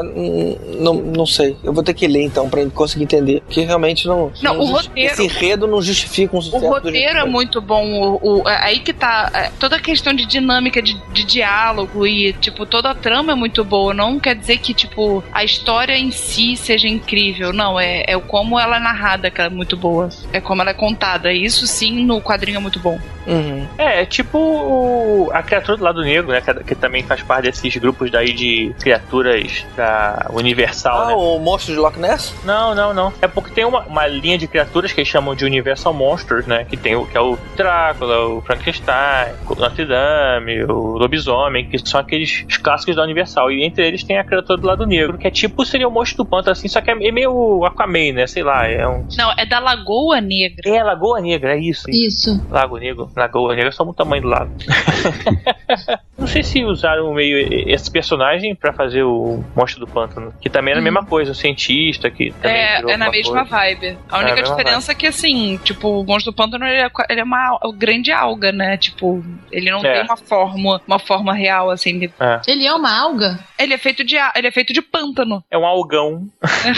não, 0.79 0.93
não 0.93 1.25
sei. 1.25 1.57
Eu 1.63 1.73
vou 1.73 1.83
ter 1.83 1.95
que 1.95 2.05
ler 2.05 2.21
então 2.21 2.47
pra 2.47 2.63
conseguir 2.67 3.05
entender. 3.05 3.41
Porque 3.41 3.61
realmente 3.61 4.05
não. 4.07 4.31
Não, 4.39 4.59
o 4.59 4.67
justi- 4.67 4.87
roteiro- 4.89 5.11
Esse 5.13 5.23
enredo 5.23 5.65
não 5.67 5.81
justifica 5.81 6.35
um 6.35 6.39
O 6.39 6.41
sucesso. 6.43 6.61
jeito 6.61 6.73
roteiro 6.75 7.17
é 7.19 7.25
muito 7.25 7.59
bom. 7.59 8.19
O, 8.21 8.41
o- 8.43 8.47
é 8.49 8.65
aí 8.65 8.79
que 8.81 8.93
tá. 8.93 9.31
é, 9.33 9.49
Toda 9.59 9.77
a 9.77 9.79
questão 9.79 10.13
de 10.13 10.27
dinâmica 10.27 10.79
de, 10.79 10.95
de 11.11 11.23
diálogo 11.23 12.05
e, 12.05 12.33
tipo, 12.33 12.67
toda 12.67 12.91
a 12.91 12.95
trama 12.95 13.31
é 13.31 13.35
muito 13.35 13.63
boa. 13.63 13.95
Não 13.95 14.19
quer 14.19 14.35
dizer 14.35 14.57
que, 14.59 14.75
tipo, 14.75 15.23
a 15.31 15.43
história 15.43 15.97
em 15.97 16.11
si 16.11 16.55
seja 16.55 16.87
incrível. 16.87 17.51
Não, 17.51 17.79
é, 17.79 18.03
é 18.05 18.15
o 18.15 18.21
como 18.21 18.58
ela 18.59 18.77
é 18.77 18.79
narrada 18.79 19.31
que 19.31 19.41
é 19.41 19.49
muito 19.49 19.75
boa. 19.77 20.09
É 20.31 20.39
como 20.41 20.61
ela 20.61 20.71
é 20.71 20.73
contada. 20.73 21.31
Isso 21.31 21.65
sim, 21.67 22.05
no 22.05 22.21
quadrinho 22.21 22.57
é 22.57 22.61
muito 22.61 22.79
bom. 22.79 22.99
Uhum. 23.31 23.67
É, 23.77 24.01
é 24.01 24.05
tipo 24.05 24.37
o- 24.37 25.29
a 25.33 25.41
criatura 25.43 25.77
do 25.77 25.83
lado 25.83 26.01
negro, 26.01 26.31
né? 26.31 26.41
Que, 26.41 26.53
que 26.63 26.75
também 26.75 27.03
faz 27.03 27.21
parte 27.23 27.43
desses 27.45 27.75
grupos 27.77 28.11
daí 28.11 28.33
de 28.33 28.73
criaturas 28.79 29.65
da 29.75 30.27
Universal, 30.33 31.01
Ah, 31.03 31.07
né? 31.07 31.13
o 31.15 31.39
monstro 31.39 31.73
de 31.73 31.79
Loch 31.79 31.97
Ness? 31.99 32.33
Não, 32.43 32.73
não, 32.75 32.93
não. 32.93 33.13
É 33.21 33.27
porque 33.27 33.51
tem 33.51 33.65
uma, 33.65 33.81
uma 33.81 34.07
linha 34.07 34.37
de 34.37 34.47
criaturas 34.47 34.91
que 34.91 34.99
eles 34.99 35.07
chamam 35.09 35.35
de 35.35 35.45
Universal 35.45 35.93
Monsters, 35.93 36.45
né? 36.45 36.65
Que 36.65 36.77
tem 36.77 36.95
o 36.95 37.05
que 37.05 37.17
é 37.17 37.21
o 37.21 37.37
Drácula, 37.55 38.25
o 38.27 38.41
Frankenstein, 38.41 39.33
o 39.47 39.55
Notre 39.55 39.85
Dame, 39.85 40.63
o 40.63 40.97
lobisomem, 40.97 41.67
que 41.67 41.77
são 41.79 41.99
aqueles 41.99 42.45
os 42.47 42.57
clássicos 42.57 42.95
da 42.95 43.03
Universal. 43.03 43.51
E 43.51 43.63
entre 43.63 43.85
eles 43.87 44.03
tem 44.03 44.17
a 44.17 44.23
criatura 44.23 44.57
do 44.59 44.67
lado 44.67 44.85
negro, 44.85 45.17
que 45.17 45.27
é 45.27 45.31
tipo 45.31 45.65
seria 45.65 45.87
o 45.87 45.91
monstro 45.91 46.23
do 46.23 46.25
pântano, 46.29 46.51
assim, 46.53 46.67
só 46.67 46.81
que 46.81 46.89
é 46.91 46.95
meio 46.95 47.63
Aquaman, 47.65 48.13
né? 48.13 48.27
Sei 48.27 48.43
lá, 48.43 48.67
é 48.67 48.87
um. 48.87 49.05
Não, 49.17 49.31
é 49.37 49.45
da 49.45 49.59
Lagoa 49.59 50.21
Negra. 50.21 50.61
É 50.65 50.83
Lagoa 50.83 51.19
Negra, 51.21 51.55
é 51.55 51.59
isso. 51.59 51.89
Isso. 51.89 52.43
Lago 52.49 52.77
Negro. 52.77 53.09
Lagoa 53.19 53.55
Negra 53.55 53.71
são 53.71 53.85
do 53.85 53.93
tamanho 53.93 54.21
do 54.23 54.27
lago. 54.29 54.51
Não 56.17 56.27
sei 56.27 56.43
se 56.43 56.63
usaram 56.65 57.13
meio 57.13 57.69
esse 57.69 57.89
personagem 57.89 58.53
pra 58.53 58.73
fazer 58.73 59.03
o 59.03 59.43
Monstro 59.55 59.85
do 59.85 59.91
Pântano, 59.91 60.33
que 60.41 60.49
também 60.49 60.71
era 60.71 60.81
a 60.81 60.83
mesma 60.83 61.05
coisa, 61.05 61.31
o 61.31 61.35
cientista 61.35 62.09
que 62.11 62.31
também 62.41 62.57
É, 62.57 62.75
virou 62.77 62.91
é 62.91 62.97
na 62.97 63.09
mesma 63.09 63.45
coisa. 63.45 63.49
vibe. 63.49 63.97
A 64.09 64.17
É, 64.17 64.19
única 64.19 64.33
a 64.33 64.35
mesma 64.35 64.55
diferença 64.57 64.91
é 64.91 64.95
que, 64.95 65.07
assim, 65.07 65.57
tipo, 65.63 66.01
o 66.01 66.03
monstro 66.05 66.31
do 66.31 66.35
pântano 66.35 66.65
ele 66.65 66.81
é, 66.81 66.89
ele 67.09 67.21
é 67.21 67.23
uma 67.23 67.57
grande 67.77 68.11
alga, 68.11 68.51
né? 68.51 68.75
Tipo, 68.77 69.23
ele 69.51 69.71
não 69.71 69.79
É. 69.79 69.93
tem 69.93 70.03
uma 70.03 70.17
forma, 70.17 70.81
uma 70.85 70.99
forma 70.99 71.33
real, 71.33 71.69
assim. 71.69 71.99
de- 71.99 72.11
É. 72.19 72.41
Ele 72.47 72.65
é 72.65 72.73
uma 72.73 72.91
alga? 72.99 73.39
Ele 73.57 73.73
é 73.73 73.77
feito 73.77 74.03
de, 74.03 74.17
a- 74.17 74.33
ele 74.35 74.47
é 74.47 74.51
feito 74.51 74.73
de 74.73 74.81
pântano. 74.81 75.43
É 75.49 75.57
um 75.57 75.65
algão. 75.65 76.27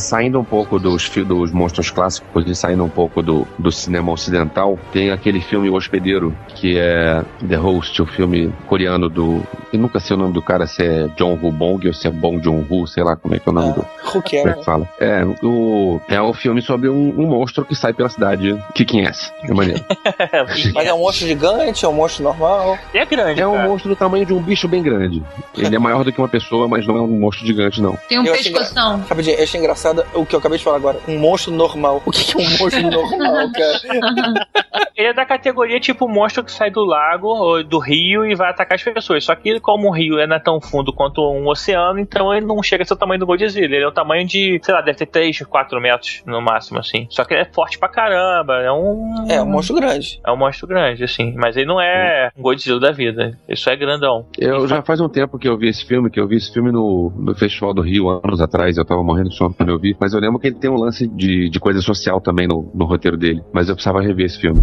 Saindo 0.00 0.40
um 0.40 0.44
pouco 0.44 0.78
dos, 0.78 1.08
dos 1.08 1.52
monstros 1.52 1.90
clássicos 1.90 2.44
e 2.46 2.54
saindo 2.54 2.84
um 2.84 2.88
pouco 2.88 3.22
do, 3.22 3.46
do 3.58 3.70
cinema 3.70 4.10
ocidental, 4.10 4.78
tem 4.92 5.10
aquele 5.10 5.40
filme 5.40 5.68
O 5.68 5.74
Hospedeiro, 5.74 6.34
que 6.54 6.78
é 6.78 7.22
The 7.46 7.56
Host, 7.56 8.00
o 8.02 8.06
filme 8.06 8.52
coreano 8.66 9.08
do. 9.08 9.42
Eu 9.72 9.78
nunca 9.78 10.00
sei 10.00 10.16
o 10.16 10.18
nome 10.18 10.32
do 10.32 10.42
cara, 10.42 10.66
se 10.66 10.82
é 10.82 11.06
John 11.16 11.38
Woo 11.40 11.52
Bong 11.52 11.86
ou 11.86 11.94
se 11.94 12.08
é 12.08 12.10
Bong 12.10 12.42
Joon-ho, 12.42 12.86
sei 12.86 13.04
lá 13.04 13.14
como 13.14 13.34
é 13.34 13.38
que 13.38 13.48
é 13.48 13.52
o 13.52 13.54
nome 13.54 13.72
do. 13.74 13.80
Who 13.80 14.22
Como 14.22 14.48
é 14.48 14.52
que 14.54 14.64
fala? 14.64 14.88
É, 14.98 15.24
o, 15.42 16.00
é 16.08 16.20
o 16.20 16.32
filme 16.32 16.62
sobre 16.62 16.88
um, 16.88 17.14
um 17.20 17.26
monstro 17.26 17.64
que 17.64 17.74
sai 17.74 17.92
pela 17.92 18.08
cidade 18.08 18.58
kicking 18.74 19.06
ass. 19.06 19.32
É 19.42 19.52
maneiro. 19.52 19.84
Mas 20.74 20.86
é 20.86 20.94
um 20.94 20.98
monstro 20.98 21.26
gigante, 21.26 21.84
é 21.84 21.88
um 21.88 21.92
monstro 21.92 22.24
normal. 22.24 22.78
É 22.94 23.04
grande. 23.04 23.40
É 23.40 23.46
um 23.46 23.62
monstro 23.62 23.90
do 23.90 23.96
tamanho 23.96 24.24
de 24.24 24.32
um 24.32 24.40
bicho 24.40 24.66
bem 24.66 24.82
grande. 24.82 25.22
Ele 25.56 25.76
é 25.76 25.78
maior 25.78 26.04
do 26.04 26.12
que 26.12 26.20
uma 26.20 26.28
pessoa, 26.28 26.66
mas 26.68 26.86
não 26.86 26.96
é 26.96 27.00
um 27.00 27.06
monstro 27.06 27.46
gigante, 27.46 27.80
não. 27.80 27.96
Tem 28.08 28.18
um 28.18 28.24
Eu 28.24 28.34
achei 28.34 28.52
pescoção. 28.52 29.04
Rapidinho, 29.08 29.36
eu 29.36 29.44
achei 29.44 29.60
engraçado 29.60 29.89
o 30.14 30.26
que 30.26 30.34
eu 30.34 30.38
acabei 30.38 30.58
de 30.58 30.64
falar 30.64 30.76
agora. 30.76 30.98
Um 31.08 31.18
monstro 31.18 31.52
normal. 31.52 32.02
O 32.04 32.10
que 32.10 32.32
é 32.32 32.36
um 32.36 32.58
monstro 32.58 32.82
normal, 32.90 33.50
cara? 33.52 34.46
Ele 34.96 35.08
é 35.08 35.14
da 35.14 35.24
categoria 35.24 35.80
tipo 35.80 36.06
monstro 36.06 36.44
que 36.44 36.52
sai 36.52 36.70
do 36.70 36.84
lago 36.84 37.28
ou 37.28 37.64
do 37.64 37.78
rio 37.78 38.26
e 38.26 38.34
vai 38.34 38.50
atacar 38.50 38.76
as 38.76 38.82
pessoas. 38.82 39.24
Só 39.24 39.34
que 39.34 39.58
como 39.60 39.88
o 39.88 39.90
rio 39.90 40.18
é 40.18 40.26
não 40.26 40.36
é 40.36 40.38
tão 40.38 40.60
fundo 40.60 40.92
quanto 40.92 41.22
um 41.22 41.48
oceano, 41.48 41.98
então 41.98 42.34
ele 42.34 42.44
não 42.44 42.62
chega 42.62 42.82
a 42.82 42.86
ser 42.86 42.92
o 42.92 42.96
tamanho 42.96 43.20
do 43.20 43.26
Godzilla. 43.26 43.64
Ele 43.64 43.84
é 43.84 43.88
o 43.88 43.92
tamanho 43.92 44.26
de, 44.26 44.60
sei 44.62 44.74
lá, 44.74 44.82
deve 44.82 44.98
ter 44.98 45.06
3, 45.06 45.40
4 45.40 45.80
metros 45.80 46.22
no 46.26 46.42
máximo, 46.42 46.78
assim. 46.78 47.06
Só 47.08 47.24
que 47.24 47.32
ele 47.32 47.42
é 47.42 47.44
forte 47.46 47.78
pra 47.78 47.88
caramba. 47.88 48.60
É 48.60 48.70
um. 48.70 49.26
É, 49.28 49.40
um 49.40 49.46
monstro 49.46 49.76
grande. 49.76 50.20
É 50.26 50.30
um 50.30 50.36
monstro 50.36 50.66
grande, 50.66 51.02
assim. 51.02 51.32
Mas 51.34 51.56
ele 51.56 51.66
não 51.66 51.80
é 51.80 52.30
um 52.36 52.42
Godzilla 52.42 52.78
da 52.78 52.92
vida. 52.92 53.38
Ele 53.48 53.56
só 53.56 53.70
é 53.70 53.76
grandão. 53.76 54.26
Eu 54.38 54.68
já 54.68 54.82
faz 54.82 55.00
um 55.00 55.08
tempo 55.08 55.38
que 55.38 55.48
eu 55.48 55.56
vi 55.56 55.68
esse 55.68 55.84
filme, 55.84 56.10
que 56.10 56.20
eu 56.20 56.28
vi 56.28 56.36
esse 56.36 56.52
filme 56.52 56.70
no, 56.70 57.10
no 57.16 57.34
Festival 57.34 57.72
do 57.72 57.80
Rio, 57.80 58.10
anos 58.10 58.40
atrás, 58.40 58.76
eu 58.76 58.84
tava 58.84 59.02
morrendo 59.02 59.30
de 59.30 59.36
sono 59.36 59.54
quando 59.70 59.74
eu 59.74 59.78
vi, 59.78 59.96
mas 60.00 60.12
eu 60.12 60.20
lembro 60.20 60.38
que 60.38 60.48
ele 60.48 60.56
tem 60.56 60.70
um 60.70 60.76
lance 60.76 61.06
de, 61.06 61.48
de 61.48 61.60
coisa 61.60 61.80
social 61.80 62.20
também 62.20 62.48
no, 62.48 62.70
no 62.74 62.84
roteiro 62.84 63.16
dele, 63.16 63.42
mas 63.52 63.68
eu 63.68 63.74
precisava 63.74 64.02
rever 64.02 64.26
esse 64.26 64.40
filme. 64.40 64.60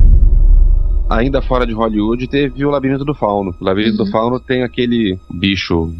Ainda 1.10 1.42
fora 1.42 1.66
de 1.66 1.74
Hollywood, 1.74 2.28
teve 2.28 2.66
o 2.66 2.70
Labirinto 2.70 3.06
do 3.06 3.14
Fauno. 3.14 3.56
O 3.60 3.64
Labirinto 3.64 3.98
do 3.98 4.12
Fauno 4.12 4.40
tem 4.40 4.64
aquele 4.64 5.18
bicho, 5.34 5.94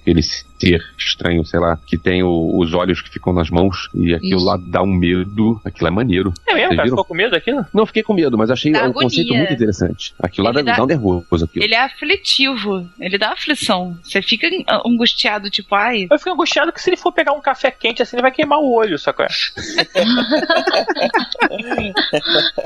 aquele 0.00 0.22
ser 0.58 0.82
estranho, 0.98 1.44
sei 1.44 1.60
lá, 1.60 1.78
que 1.86 1.96
tem 1.96 2.22
o- 2.22 2.58
os 2.58 2.72
olhos 2.74 3.00
que 3.00 3.08
ficam 3.10 3.32
nas 3.32 3.48
mãos, 3.50 3.88
e 3.94 4.14
aquilo 4.14 4.36
Isso. 4.38 4.44
lá 4.46 4.58
dá 4.60 4.82
um 4.82 4.86
medo, 4.92 5.60
aquilo 5.64 5.88
é 5.88 5.90
maneiro. 5.90 6.32
É 6.48 6.54
mesmo, 6.54 6.76
cara? 6.76 6.88
Ficou 6.88 7.04
com 7.04 7.14
medo 7.14 7.30
daquilo? 7.32 7.64
Não 7.72 7.86
fiquei 7.86 8.02
com 8.02 8.12
medo, 8.14 8.36
mas 8.36 8.50
achei 8.50 8.72
Dá 8.72 8.84
um 8.84 8.92
conceito 8.92 9.28
agonia. 9.28 9.38
muito 9.44 9.52
interessante. 9.54 10.14
Aquilo 10.20 10.44
lá 10.46 10.50
Ele 10.52 10.62
dá, 10.62 10.72
dá- 10.72 10.76
dá 10.78 10.84
um 10.84 10.86
nervoso. 10.86 11.44
Aquilo. 11.44 11.64
Ele 11.64 11.74
é 11.74 11.80
aflitivo. 11.84 12.88
Ele 12.98 13.16
dá 13.18 13.30
aflição. 13.32 13.96
Você 14.02 14.20
fica 14.22 14.48
angustiado, 14.84 15.48
tipo, 15.50 15.74
ai. 15.74 16.06
Eu 16.10 16.18
fico 16.18 16.30
angustiado 16.30 16.72
que 16.72 16.80
se 16.80 16.90
ele 16.90 16.96
for 16.96 17.12
pegar 17.12 17.32
um 17.32 17.40
café 17.40 17.70
quente 17.70 18.02
assim, 18.02 18.16
ele 18.16 18.22
vai 18.22 18.32
queimar 18.32 18.58
o 18.58 18.72
olho, 18.72 18.98
sacou? 18.98 19.26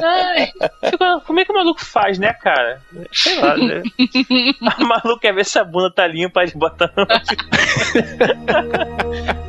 Ai, 0.03 0.53
Fico, 0.91 1.21
como 1.27 1.41
é 1.41 1.45
que 1.45 1.53
o 1.53 1.55
maluco 1.55 1.85
faz, 1.85 2.19
né, 2.19 2.33
cara? 2.33 2.81
Sei 3.13 3.39
lá, 3.39 3.57
né? 3.57 3.83
O 4.81 4.85
maluco 4.87 5.19
quer 5.21 5.35
ver 5.35 5.45
se 5.45 5.59
a 5.59 5.65
bunda 5.65 5.91
tá 5.91 6.07
limpa, 6.07 6.43
ele 6.43 6.53
bota 6.55 6.91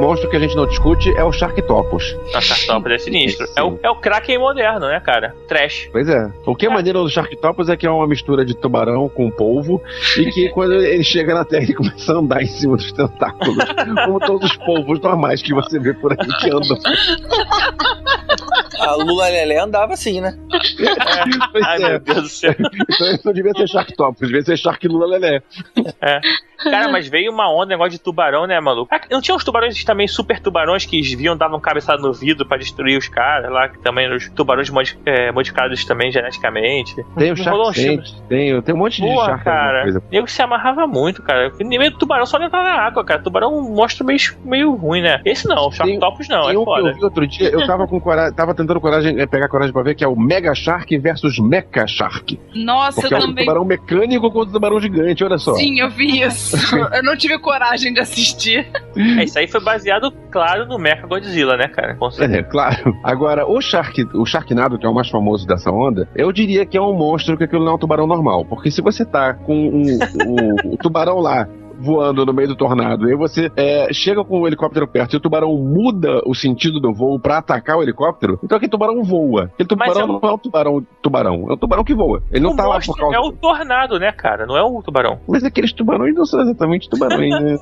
monstro 0.00 0.30
que 0.30 0.36
a 0.36 0.40
gente 0.40 0.56
não 0.56 0.66
discute 0.66 1.10
é 1.16 1.22
o 1.22 1.30
Sharktopus. 1.30 2.16
A 2.34 2.40
cartópolis 2.40 3.02
é 3.02 3.04
sinistro. 3.04 3.46
É 3.54 3.62
o, 3.62 3.78
é 3.82 3.90
o 3.90 3.96
Kraken 3.96 4.38
moderno, 4.38 4.88
né, 4.88 4.98
cara? 4.98 5.34
Trash. 5.46 5.88
Pois 5.92 6.08
é. 6.08 6.32
O 6.46 6.56
que 6.56 6.66
é 6.66 6.68
maneiro 6.70 7.02
do 7.02 7.10
Sharktopus 7.10 7.68
é 7.68 7.76
que 7.76 7.86
é 7.86 7.90
uma 7.90 8.06
mistura 8.06 8.44
de 8.44 8.54
tubarão 8.54 9.08
com 9.08 9.30
polvo 9.30 9.82
e 10.16 10.30
que 10.30 10.48
quando 10.54 10.72
ele 10.74 11.04
chega 11.04 11.34
na 11.34 11.44
Terra 11.44 11.64
ele 11.64 11.74
começa 11.74 12.12
a 12.12 12.16
andar 12.16 12.42
em 12.42 12.46
cima 12.46 12.76
dos 12.76 12.90
tentáculos. 12.92 13.64
como 14.06 14.18
todos 14.20 14.50
os 14.50 14.56
polvos 14.56 15.00
normais 15.00 15.42
que 15.42 15.52
você 15.52 15.78
vê 15.78 15.92
por 15.92 16.12
aí 16.12 16.16
que 16.18 16.50
andam. 16.50 16.78
A 18.80 18.94
Lula 18.94 19.28
Lelé 19.28 19.58
andava 19.58 19.92
assim, 19.92 20.20
né? 20.20 20.36
Pois 21.52 21.64
Ai, 21.64 21.82
é. 21.82 21.88
meu 21.90 22.00
Deus 22.00 22.22
do 22.22 22.28
céu. 22.28 22.54
Então 22.58 23.06
ele 23.06 23.20
não 23.24 23.32
devia 23.32 23.52
ser 23.52 23.68
Sharktopus, 23.68 24.28
devia 24.28 24.42
ser 24.42 24.56
Shark 24.56 24.86
Lula 24.88 25.06
Lelé. 25.06 25.42
É. 26.00 26.20
Cara, 26.62 26.88
mas 26.88 27.08
veio 27.08 27.32
uma 27.32 27.50
onda, 27.50 27.66
negócio 27.66 27.92
de 27.92 27.98
tubarão, 27.98 28.46
né, 28.46 28.60
maluco? 28.60 28.94
Não 29.10 29.20
tinha 29.22 29.34
uns 29.34 29.42
tubarões 29.42 29.82
também, 29.82 30.06
super 30.06 30.38
tubarões, 30.40 30.84
que 30.84 31.00
viam, 31.16 31.34
davam 31.34 31.58
cabeçada 31.58 32.02
no 32.02 32.12
vidro 32.12 32.46
pra 32.46 32.58
destruir 32.58 32.98
os 32.98 33.08
caras 33.08 33.50
lá, 33.50 33.68
que 33.70 33.78
também 33.78 34.04
eram 34.04 34.16
os 34.16 34.28
tubarões 34.30 34.68
modi- 34.68 34.98
é, 35.06 35.32
modificados 35.32 35.82
também 35.86 36.12
geneticamente. 36.12 36.94
Tem 37.16 37.30
o 37.30 37.32
um 37.32 37.36
Shark 37.36 38.02
tem, 38.28 38.60
tem 38.62 38.74
um 38.74 38.78
monte 38.78 39.00
de 39.00 39.08
Shark 39.14 39.42
cara. 39.42 39.82
coisa. 39.82 40.02
Eu 40.12 40.26
se 40.26 40.42
amarrava 40.42 40.86
muito, 40.86 41.22
cara. 41.22 41.50
Nem 41.60 41.78
meio 41.78 41.96
tubarão 41.96 42.26
só 42.26 42.36
entrar 42.38 42.62
na 42.62 42.74
água, 42.74 43.02
cara. 43.04 43.22
Tubarão 43.22 43.58
mostra 43.62 44.04
meio, 44.04 44.18
meio 44.44 44.74
ruim, 44.74 45.00
né? 45.00 45.22
Esse 45.24 45.48
não, 45.48 45.68
o 45.68 45.72
Sharktopus 45.72 46.28
não, 46.28 46.46
Tem 46.46 46.54
é 46.54 46.58
um 46.58 46.64
que 46.64 46.70
eu 46.70 46.74
foda. 46.74 46.92
vi 46.92 47.04
outro 47.04 47.26
dia, 47.26 47.48
eu 47.48 47.66
tava 47.66 47.86
com 47.86 47.98
coragem, 47.98 48.34
tava 48.34 48.54
tentando 48.54 48.69
coragem, 48.78 49.18
eh, 49.18 49.26
pegar 49.26 49.48
coragem 49.48 49.72
pra 49.72 49.82
ver, 49.82 49.94
que 49.94 50.04
é 50.04 50.08
o 50.08 50.14
Mega 50.14 50.54
Shark 50.54 50.96
versus 50.98 51.38
Mecha 51.38 51.86
Shark. 51.86 52.38
Nossa, 52.54 53.00
Porque 53.00 53.14
eu 53.14 53.18
é 53.18 53.20
um 53.20 53.26
também. 53.28 53.44
tubarão 53.44 53.64
mecânico 53.64 54.30
contra 54.30 54.50
um 54.50 54.52
tubarão 54.52 54.80
gigante, 54.80 55.24
olha 55.24 55.38
só. 55.38 55.54
Sim, 55.54 55.80
eu 55.80 55.90
vi 55.90 56.20
isso. 56.20 56.56
eu 56.94 57.02
não 57.02 57.16
tive 57.16 57.38
coragem 57.38 57.92
de 57.92 58.00
assistir. 58.00 58.66
É, 58.96 59.24
isso 59.24 59.38
aí 59.38 59.48
foi 59.48 59.60
baseado, 59.60 60.12
claro, 60.30 60.66
no 60.66 60.78
Mecha 60.78 61.06
Godzilla, 61.06 61.56
né, 61.56 61.68
cara? 61.68 61.94
Com 61.94 62.10
certeza. 62.10 62.40
É, 62.40 62.42
claro. 62.42 62.94
Agora, 63.02 63.46
o, 63.46 63.60
Shark, 63.60 64.06
o 64.14 64.26
Sharknado, 64.26 64.78
que 64.78 64.86
é 64.86 64.88
o 64.88 64.94
mais 64.94 65.08
famoso 65.08 65.46
dessa 65.46 65.70
onda, 65.70 66.08
eu 66.14 66.30
diria 66.32 66.66
que 66.66 66.76
é 66.76 66.80
um 66.80 66.92
monstro 66.92 67.36
que 67.36 67.44
aquilo 67.44 67.64
não 67.64 67.72
é 67.72 67.74
um 67.76 67.78
tubarão 67.78 68.06
normal. 68.06 68.44
Porque 68.44 68.70
se 68.70 68.82
você 68.82 69.04
tá 69.04 69.34
com 69.34 69.54
um, 69.54 69.98
o, 70.26 70.74
o 70.74 70.76
tubarão 70.76 71.18
lá 71.18 71.48
voando 71.80 72.24
no 72.26 72.32
meio 72.32 72.48
do 72.48 72.56
tornado, 72.56 73.08
e 73.08 73.12
aí 73.12 73.16
você 73.16 73.50
é, 73.56 73.88
chega 73.92 74.24
com 74.24 74.40
o 74.40 74.46
helicóptero 74.46 74.86
perto 74.86 75.14
e 75.14 75.16
o 75.16 75.20
tubarão 75.20 75.56
muda 75.56 76.20
o 76.26 76.34
sentido 76.34 76.78
do 76.80 76.92
voo 76.92 77.18
pra 77.18 77.38
atacar 77.38 77.76
o 77.78 77.82
helicóptero, 77.82 78.38
então 78.42 78.56
aquele 78.56 78.70
tubarão 78.70 79.02
voa. 79.02 79.44
Aquele 79.54 79.68
tubarão 79.68 80.00
é 80.00 80.04
um- 80.04 80.20
não 80.20 80.28
é 80.28 80.32
um 80.32 80.38
tubarão 80.38 80.86
tubarão, 81.02 81.46
é 81.50 81.52
um 81.54 81.56
tubarão 81.56 81.84
que 81.84 81.94
voa. 81.94 82.22
Ele 82.30 82.44
não 82.44 82.52
o 82.52 82.56
tá 82.56 82.66
lá 82.66 82.78
por 82.80 82.96
causa... 82.96 83.16
é 83.16 83.18
o 83.20 83.32
tornado, 83.32 83.98
né, 83.98 84.12
cara? 84.12 84.46
Não 84.46 84.56
é 84.56 84.62
o 84.62 84.82
tubarão. 84.82 85.18
Mas 85.28 85.42
aqueles 85.44 85.72
tubarões 85.72 86.14
não 86.14 86.24
são 86.24 86.40
exatamente 86.40 86.88
tubarões, 86.88 87.30
né? 87.40 87.56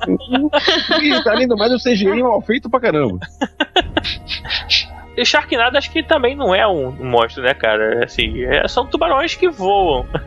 e, 1.01 1.29
além 1.29 1.47
do 1.47 1.55
mais, 1.57 1.71
o 1.73 1.77
CGI 1.77 2.19
é 2.19 2.23
mal 2.23 2.41
feito 2.41 2.69
pra 2.69 2.79
caramba. 2.79 3.19
E 5.17 5.25
Sharknado 5.25 5.77
acho 5.77 5.91
que 5.91 6.01
também 6.03 6.35
não 6.35 6.53
é 6.55 6.65
um, 6.67 6.87
um 6.89 7.09
monstro, 7.09 7.43
né, 7.43 7.53
cara? 7.53 8.05
Assim, 8.05 8.43
é- 8.43 8.67
são 8.67 8.85
tubarões 8.85 9.35
que 9.35 9.49
voam. 9.49 10.05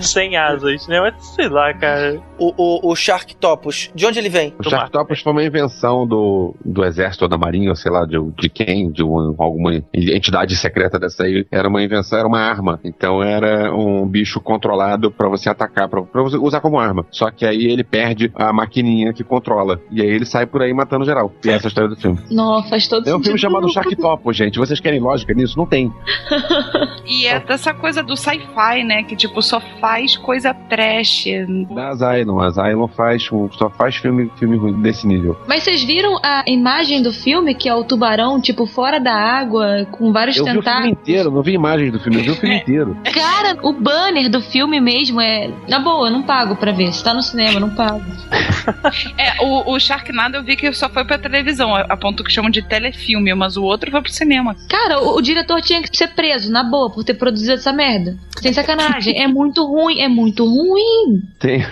Sem 0.00 0.36
asas, 0.36 0.86
né? 0.88 1.00
Mas 1.00 1.14
sei 1.34 1.48
lá, 1.48 1.72
cara. 1.74 2.20
O, 2.38 2.52
o, 2.56 2.92
o 2.92 2.96
Sharktopus, 2.96 3.90
de 3.94 4.04
onde 4.06 4.18
ele 4.18 4.28
vem? 4.28 4.54
O 4.58 4.68
Sharktopus 4.68 5.20
foi 5.22 5.32
uma 5.32 5.42
invenção 5.44 6.06
do, 6.06 6.54
do 6.64 6.84
exército 6.84 7.24
ou 7.24 7.28
da 7.28 7.38
marinha, 7.38 7.70
ou 7.70 7.76
sei 7.76 7.90
lá, 7.90 8.04
de, 8.04 8.16
de 8.38 8.48
quem, 8.48 8.90
de 8.90 9.02
uma- 9.02 9.34
alguma 9.38 9.72
entidade 9.94 10.56
secreta 10.56 10.98
dessa 10.98 11.22
aí. 11.24 11.46
Era 11.50 11.68
uma 11.68 11.82
invenção, 11.82 12.18
era 12.18 12.28
uma 12.28 12.40
arma. 12.40 12.80
Então 12.84 13.22
era 13.22 13.72
um 13.74 14.06
bicho 14.06 14.40
controlado 14.40 15.10
pra 15.10 15.28
você 15.28 15.48
atacar, 15.48 15.88
pra, 15.88 16.02
pra 16.02 16.22
você 16.22 16.36
usar 16.36 16.60
como 16.60 16.78
arma. 16.78 17.06
Só 17.10 17.30
que 17.30 17.46
aí 17.46 17.64
ele 17.66 17.84
perde 17.84 18.30
a 18.34 18.52
maquininha 18.52 19.12
que 19.12 19.24
controla. 19.24 19.80
E 19.90 20.02
aí 20.02 20.08
ele 20.08 20.26
sai 20.26 20.44
por 20.46 20.55
aí 20.62 20.72
matando 20.72 21.04
geral. 21.04 21.32
E 21.44 21.50
essa 21.50 21.64
é 21.64 21.66
a 21.66 21.68
história 21.68 21.90
do 21.90 21.96
filme. 21.96 22.18
Não, 22.30 22.62
faz 22.64 22.86
todo 22.88 23.06
É 23.08 23.14
um 23.16 23.22
filme 23.22 23.38
chamado 23.38 23.68
Sharktopus, 23.68 24.36
gente. 24.36 24.58
Vocês 24.58 24.80
querem 24.80 25.00
lógica 25.00 25.32
nisso? 25.34 25.56
Não 25.56 25.66
tem. 25.66 25.92
E 27.08 27.24
é 27.26 27.38
dessa 27.38 27.72
coisa 27.72 28.02
do 28.02 28.16
sci-fi, 28.16 28.82
né? 28.82 29.04
Que 29.04 29.14
tipo, 29.14 29.40
só 29.40 29.60
faz 29.80 30.16
coisa 30.16 30.52
trash. 30.52 31.26
Da 31.72 31.90
Asylum. 31.90 32.40
A 32.40 32.46
Asylum 32.46 32.88
faz, 32.88 33.22
só 33.52 33.70
faz 33.70 33.94
filme, 33.94 34.28
filme 34.36 34.56
ruim 34.56 34.80
desse 34.82 35.06
nível. 35.06 35.38
Mas 35.46 35.62
vocês 35.62 35.84
viram 35.84 36.18
a 36.20 36.42
imagem 36.48 37.00
do 37.02 37.12
filme, 37.12 37.54
que 37.54 37.68
é 37.68 37.74
o 37.74 37.84
tubarão, 37.84 38.40
tipo, 38.40 38.66
fora 38.66 38.98
da 38.98 39.14
água, 39.14 39.86
com 39.92 40.12
vários 40.12 40.36
Eu 40.36 40.44
vi 40.44 40.50
o 40.50 40.52
filme 40.54 40.64
tentáculos? 40.64 40.98
inteiro, 40.98 41.30
não 41.30 41.42
vi 41.42 41.52
imagens 41.52 41.92
do 41.92 42.00
filme, 42.00 42.18
eu 42.18 42.24
vi 42.24 42.30
o 42.30 42.34
filme 42.34 42.56
inteiro. 42.60 42.96
Cara, 43.04 43.36
Cara, 43.36 43.58
o 43.62 43.72
banner 43.72 44.28
do 44.30 44.40
filme 44.40 44.80
mesmo 44.80 45.20
é. 45.20 45.48
Na 45.68 45.78
boa, 45.78 46.08
eu 46.08 46.12
não 46.12 46.22
pago 46.22 46.56
pra 46.56 46.72
ver. 46.72 46.92
Se 46.92 47.04
tá 47.04 47.14
no 47.14 47.22
cinema, 47.22 47.54
eu 47.54 47.60
não 47.60 47.70
pago. 47.70 48.02
É, 49.18 49.42
o, 49.42 49.72
o 49.74 49.78
Sharknado 49.78 50.36
eu 50.36 50.42
vi 50.46 50.56
que 50.56 50.72
só 50.72 50.88
foi 50.88 51.04
pra 51.04 51.18
televisão, 51.18 51.74
a, 51.74 51.80
a 51.80 51.96
ponto 51.96 52.22
que 52.22 52.32
chamam 52.32 52.50
de 52.50 52.62
telefilme, 52.62 53.34
mas 53.34 53.56
o 53.56 53.64
outro 53.64 53.90
foi 53.90 54.00
pro 54.00 54.12
cinema. 54.12 54.54
Cara, 54.70 55.00
o, 55.00 55.16
o 55.16 55.20
diretor 55.20 55.60
tinha 55.60 55.82
que 55.82 55.94
ser 55.94 56.14
preso, 56.14 56.50
na 56.50 56.62
boa, 56.62 56.90
por 56.90 57.04
ter 57.04 57.14
produzido 57.14 57.54
essa 57.54 57.72
merda. 57.72 58.16
Sem 58.40 58.52
sacanagem. 58.52 59.20
é 59.20 59.26
muito 59.26 59.66
ruim, 59.66 60.00
é 60.00 60.08
muito 60.08 60.44
ruim. 60.44 61.22
Tem, 61.40 61.66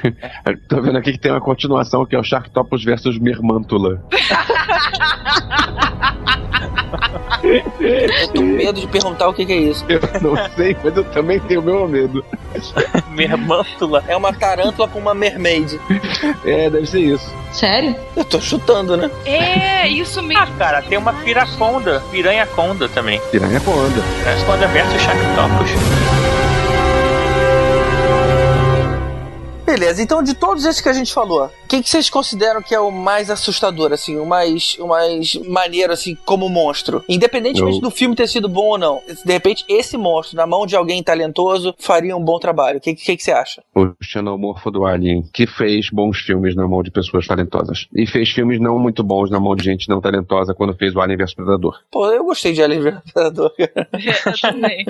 tô 0.69 0.83
vendo 0.83 0.99
aqui 0.99 1.13
que 1.13 1.19
tem 1.19 1.31
uma 1.31 1.41
continuação 1.41 2.05
que 2.05 2.17
é 2.17 2.19
o 2.19 2.25
Sharktopus 2.25 2.85
versus 2.85 3.19
Mermantula. 3.19 4.03
Eu 7.81 8.29
com 8.29 8.43
medo 8.43 8.81
de 8.81 8.87
perguntar 8.87 9.29
o 9.29 9.35
que, 9.35 9.45
que 9.45 9.53
é 9.53 9.57
isso. 9.57 9.85
Eu 9.89 10.01
não 10.21 10.37
sei, 10.55 10.77
mas 10.83 10.97
eu 10.97 11.05
também 11.05 11.41
tenho 11.41 11.63
meu 11.63 11.87
medo. 11.87 12.25
Mermântula. 13.11 14.03
É 14.09 14.17
uma 14.17 14.33
tarântula 14.33 14.89
com 14.89 14.99
uma 14.99 15.15
mermaid. 15.15 15.81
É, 16.45 16.71
deve 16.71 16.87
ser 16.87 17.01
isso. 17.01 17.31
Sério? 17.53 17.95
Eu 18.17 18.25
tô 18.25 18.41
chutando, 18.41 18.97
né? 18.97 19.11
É, 19.25 19.89
isso 19.89 20.23
mesmo. 20.23 20.43
Ah, 20.43 20.49
cara, 20.59 20.83
tem 20.83 20.99
uma 20.99 21.13
piraconda. 21.13 22.03
Piranha-conda 22.11 22.89
também. 22.89 23.21
Piranha 23.31 23.61
Conda. 23.61 24.03
Piranha-conda 24.19 24.67
versus 24.69 25.03
Sharktopus. 25.03 25.71
Beleza, 29.65 30.03
então 30.03 30.23
de 30.23 30.35
todos 30.35 30.65
esses 30.65 30.81
que 30.81 30.89
a 30.89 30.93
gente 30.93 31.13
falou, 31.13 31.51
que, 31.77 31.83
que 31.83 31.89
vocês 31.91 32.09
consideram 32.11 32.63
que 32.63 32.75
é 32.75 32.81
o 32.81 32.91
mais 32.91 33.31
assustador, 33.31 33.93
assim, 33.93 34.19
o 34.19 34.27
mais, 34.27 34.77
o 34.79 34.87
mais 34.87 35.35
maneiro, 35.47 35.93
assim, 35.93 36.17
como 36.25 36.49
monstro? 36.49 37.05
Independentemente 37.09 37.77
Eu- 37.77 37.83
do 37.83 37.91
filme 37.91 38.15
ter 38.15 38.29
sido 38.29 38.49
bom 38.49 38.67
ou 38.71 38.79
não. 38.79 39.01
De 39.25 39.33
repente, 39.33 39.65
esse 39.69 39.97
monstro, 39.97 40.37
na 40.37 40.47
mão 40.47 40.67
de 40.67 40.77
alguém 40.77 41.03
talentoso, 41.03 41.75
faria 41.79 42.17
um 42.17 42.23
bom 42.25 42.39
trabalho. 42.39 42.79
O 42.79 42.81
que, 42.81 42.95
que, 42.95 43.17
que 43.17 43.23
você 43.23 43.33
acha? 43.33 43.63
O 43.75 43.93
xenomorfo 44.03 44.71
do 44.71 44.85
Alien, 44.87 45.23
que 45.33 45.47
fez 45.47 45.89
bons 45.91 46.19
filmes 46.19 46.55
na 46.55 46.67
mão 46.67 46.83
de 46.83 46.91
pessoas 46.91 47.27
talentosas. 47.27 47.87
E 47.95 48.07
fez 48.07 48.31
filmes 48.31 48.61
não 48.61 48.79
muito 48.79 49.03
bons 49.03 49.31
na 49.31 49.41
mão 49.41 49.55
de 49.57 49.65
gente 49.65 49.89
não 49.89 50.01
talentosa 50.01 50.55
quando 50.55 50.75
fez 50.75 50.95
o 50.95 51.01
Alien 51.01 51.19
vs 51.19 51.35
Predador. 51.35 51.81
Pô, 51.91 52.07
eu 52.09 52.25
gostei 52.25 52.53
de 52.53 52.63
Alien 52.63 52.81
vs 52.83 53.13
Predador. 53.13 53.53
É, 53.59 53.65
eu 54.29 54.41
também. 54.41 54.85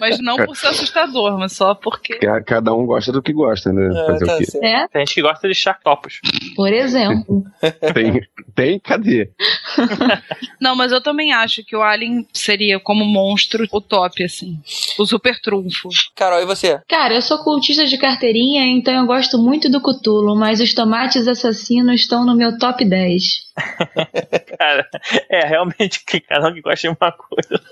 Mas 0.00 0.18
não 0.20 0.36
por 0.36 0.56
ser 0.56 0.68
assustador, 0.68 1.38
mas 1.38 1.52
só 1.52 1.74
porque. 1.74 2.14
Ca- 2.16 2.42
Cada 2.42 2.72
um 2.74 2.86
gosta 2.86 3.12
do 3.12 3.22
que 3.22 3.32
gosta, 3.32 3.72
né? 3.72 3.86
É, 3.88 4.06
Fazer 4.06 4.26
tá 4.26 4.34
o 4.34 4.38
quê? 4.38 4.44
É, 4.62 4.88
Tem 4.88 5.00
gente 5.06 5.14
que 5.14 5.22
gosta 5.22 5.48
de 5.48 5.54
Sharktopus. 5.54 6.20
Por 6.54 6.72
exemplo. 6.72 7.44
Tem, 7.94 8.20
tem? 8.54 8.78
Cadê? 8.78 9.30
Não, 10.60 10.74
mas 10.74 10.92
eu 10.92 11.00
também 11.00 11.32
acho 11.32 11.64
que 11.64 11.76
o 11.76 11.82
Alien 11.82 12.26
seria, 12.32 12.78
como 12.78 13.04
monstro, 13.04 13.66
o 13.72 13.80
top, 13.80 14.22
assim. 14.24 14.58
O 14.98 15.06
super 15.06 15.40
trunfo. 15.40 15.88
Carol, 16.14 16.40
e 16.40 16.46
você? 16.46 16.80
Cara, 16.88 17.14
eu 17.14 17.22
sou 17.22 17.38
cultista 17.38 17.86
de 17.86 17.96
carteirinha, 17.96 18.64
então 18.66 18.94
eu 18.94 19.06
gosto 19.06 19.38
muito 19.38 19.70
do 19.70 19.80
Cutulo, 19.80 20.36
mas 20.36 20.60
os 20.60 20.74
tomates 20.74 21.26
assassinos 21.26 22.00
estão 22.00 22.24
no 22.24 22.36
meu 22.36 22.58
top 22.58 22.84
10. 22.84 23.22
Cara, 24.58 24.88
é 25.28 25.46
realmente 25.46 26.04
que 26.04 26.20
cada 26.20 26.48
um 26.48 26.54
que 26.54 26.60
gosta 26.60 26.88
de 26.88 26.96
uma 27.00 27.12
coisa. 27.12 27.62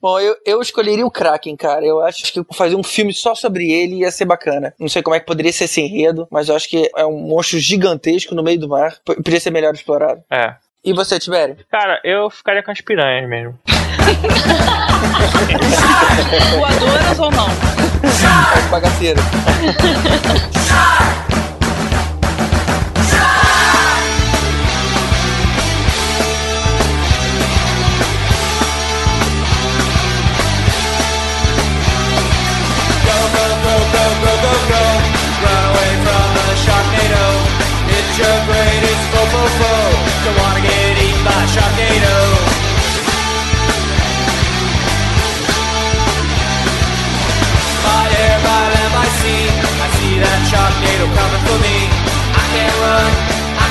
Bom, 0.00 0.18
eu, 0.18 0.36
eu 0.44 0.60
escolheria 0.60 1.06
o 1.06 1.10
Kraken, 1.10 1.56
cara. 1.56 1.84
Eu 1.84 2.00
acho 2.02 2.32
que 2.32 2.42
fazer 2.54 2.76
um 2.76 2.82
filme 2.82 3.12
só 3.12 3.34
sobre 3.34 3.70
ele 3.70 3.96
ia 3.96 4.10
ser 4.10 4.24
bacana. 4.24 4.74
Não 4.78 4.88
sei 4.88 5.02
como 5.02 5.14
é 5.14 5.20
que 5.20 5.26
poderia 5.26 5.52
ser 5.52 5.64
esse 5.64 5.80
enredo, 5.80 6.26
mas 6.30 6.48
eu 6.48 6.56
acho 6.56 6.68
que 6.68 6.90
é 6.96 7.04
um 7.04 7.20
monstro 7.20 7.58
gigantesco 7.58 8.34
no 8.34 8.42
meio 8.42 8.58
do 8.58 8.68
mar. 8.68 8.96
Poderia 9.04 9.40
ser 9.40 9.50
melhor 9.50 9.74
explorado. 9.74 10.22
É. 10.30 10.54
E 10.82 10.92
você, 10.94 11.18
Tibério? 11.18 11.56
Cara, 11.70 12.00
eu 12.02 12.30
ficaria 12.30 12.62
com 12.62 12.70
as 12.70 12.80
piranhas 12.80 13.28
mesmo. 13.28 13.58
Voadoras 16.56 17.18
ou 17.18 17.30
não? 17.30 17.48
Bagaceiro. 18.70 19.20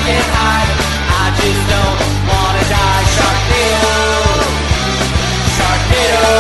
I 0.09 1.25
just 1.37 1.63
don't 1.73 1.99
wanna 2.29 2.63
die. 2.73 3.05
Sharknado. 3.15 3.97
Sharknado. 5.55 6.37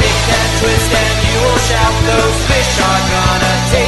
Pick 0.00 0.16
that 0.30 0.48
twist 0.60 0.90
and 1.02 1.16
you 1.26 1.36
will 1.44 1.60
shout. 1.68 1.94
Those 2.08 2.38
fish 2.48 2.74
are 2.88 3.02
gonna 3.12 3.54
take 3.72 3.85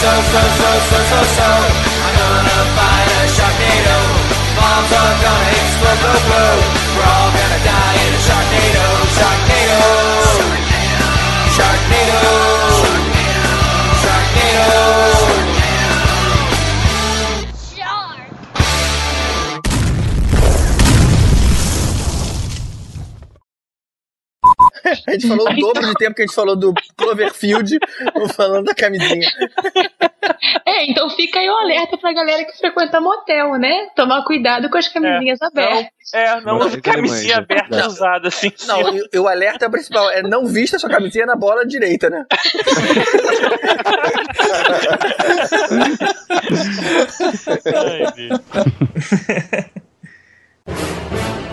So, 0.00 0.08
so, 0.08 0.40
so, 0.40 0.70
so, 0.88 0.98
so, 1.12 1.20
so. 1.36 1.48
I'm 2.00 2.16
gonna 2.16 2.60
fight 2.72 3.10
a 3.20 3.28
Sharknado. 3.36 3.98
Bombs 4.56 4.92
are 4.96 5.16
gonna 5.20 5.50
explode, 5.60 6.00
blow, 6.00 6.56
blow. 6.96 7.19
A 25.10 25.14
gente 25.14 25.26
falou 25.26 25.50
o 25.50 25.56
dobro 25.56 25.84
de 25.86 25.94
tempo 25.94 26.14
que 26.14 26.22
a 26.22 26.24
gente 26.26 26.34
falou 26.34 26.54
do 26.54 26.72
Cloverfield, 26.96 27.78
falando 28.36 28.66
da 28.66 28.74
camisinha. 28.74 29.28
É, 30.64 30.88
então 30.88 31.10
fica 31.10 31.40
aí 31.40 31.50
o 31.50 31.56
alerta 31.56 31.98
pra 31.98 32.12
galera 32.12 32.44
que 32.44 32.56
frequenta 32.56 33.00
motel, 33.00 33.56
né? 33.56 33.88
Tomar 33.96 34.22
cuidado 34.24 34.70
com 34.70 34.78
as 34.78 34.86
camisinhas 34.86 35.42
abertas. 35.42 35.90
É, 36.14 36.40
não 36.42 36.58
usa 36.58 36.80
camisinha 36.80 37.34
manhã, 37.34 37.42
aberta 37.42 37.76
né? 37.76 37.86
usada 37.86 38.28
assim. 38.28 38.52
Não, 38.68 38.80
e, 39.12 39.18
o 39.18 39.26
alerta 39.26 39.68
principal 39.68 40.08
é 40.10 40.22
não 40.22 40.46
vista 40.46 40.78
sua 40.78 40.88
camisinha 40.88 41.26
na 41.26 41.34
bola 41.34 41.66
direita, 41.66 42.08
né? 42.08 42.24
Ai. 47.74 48.04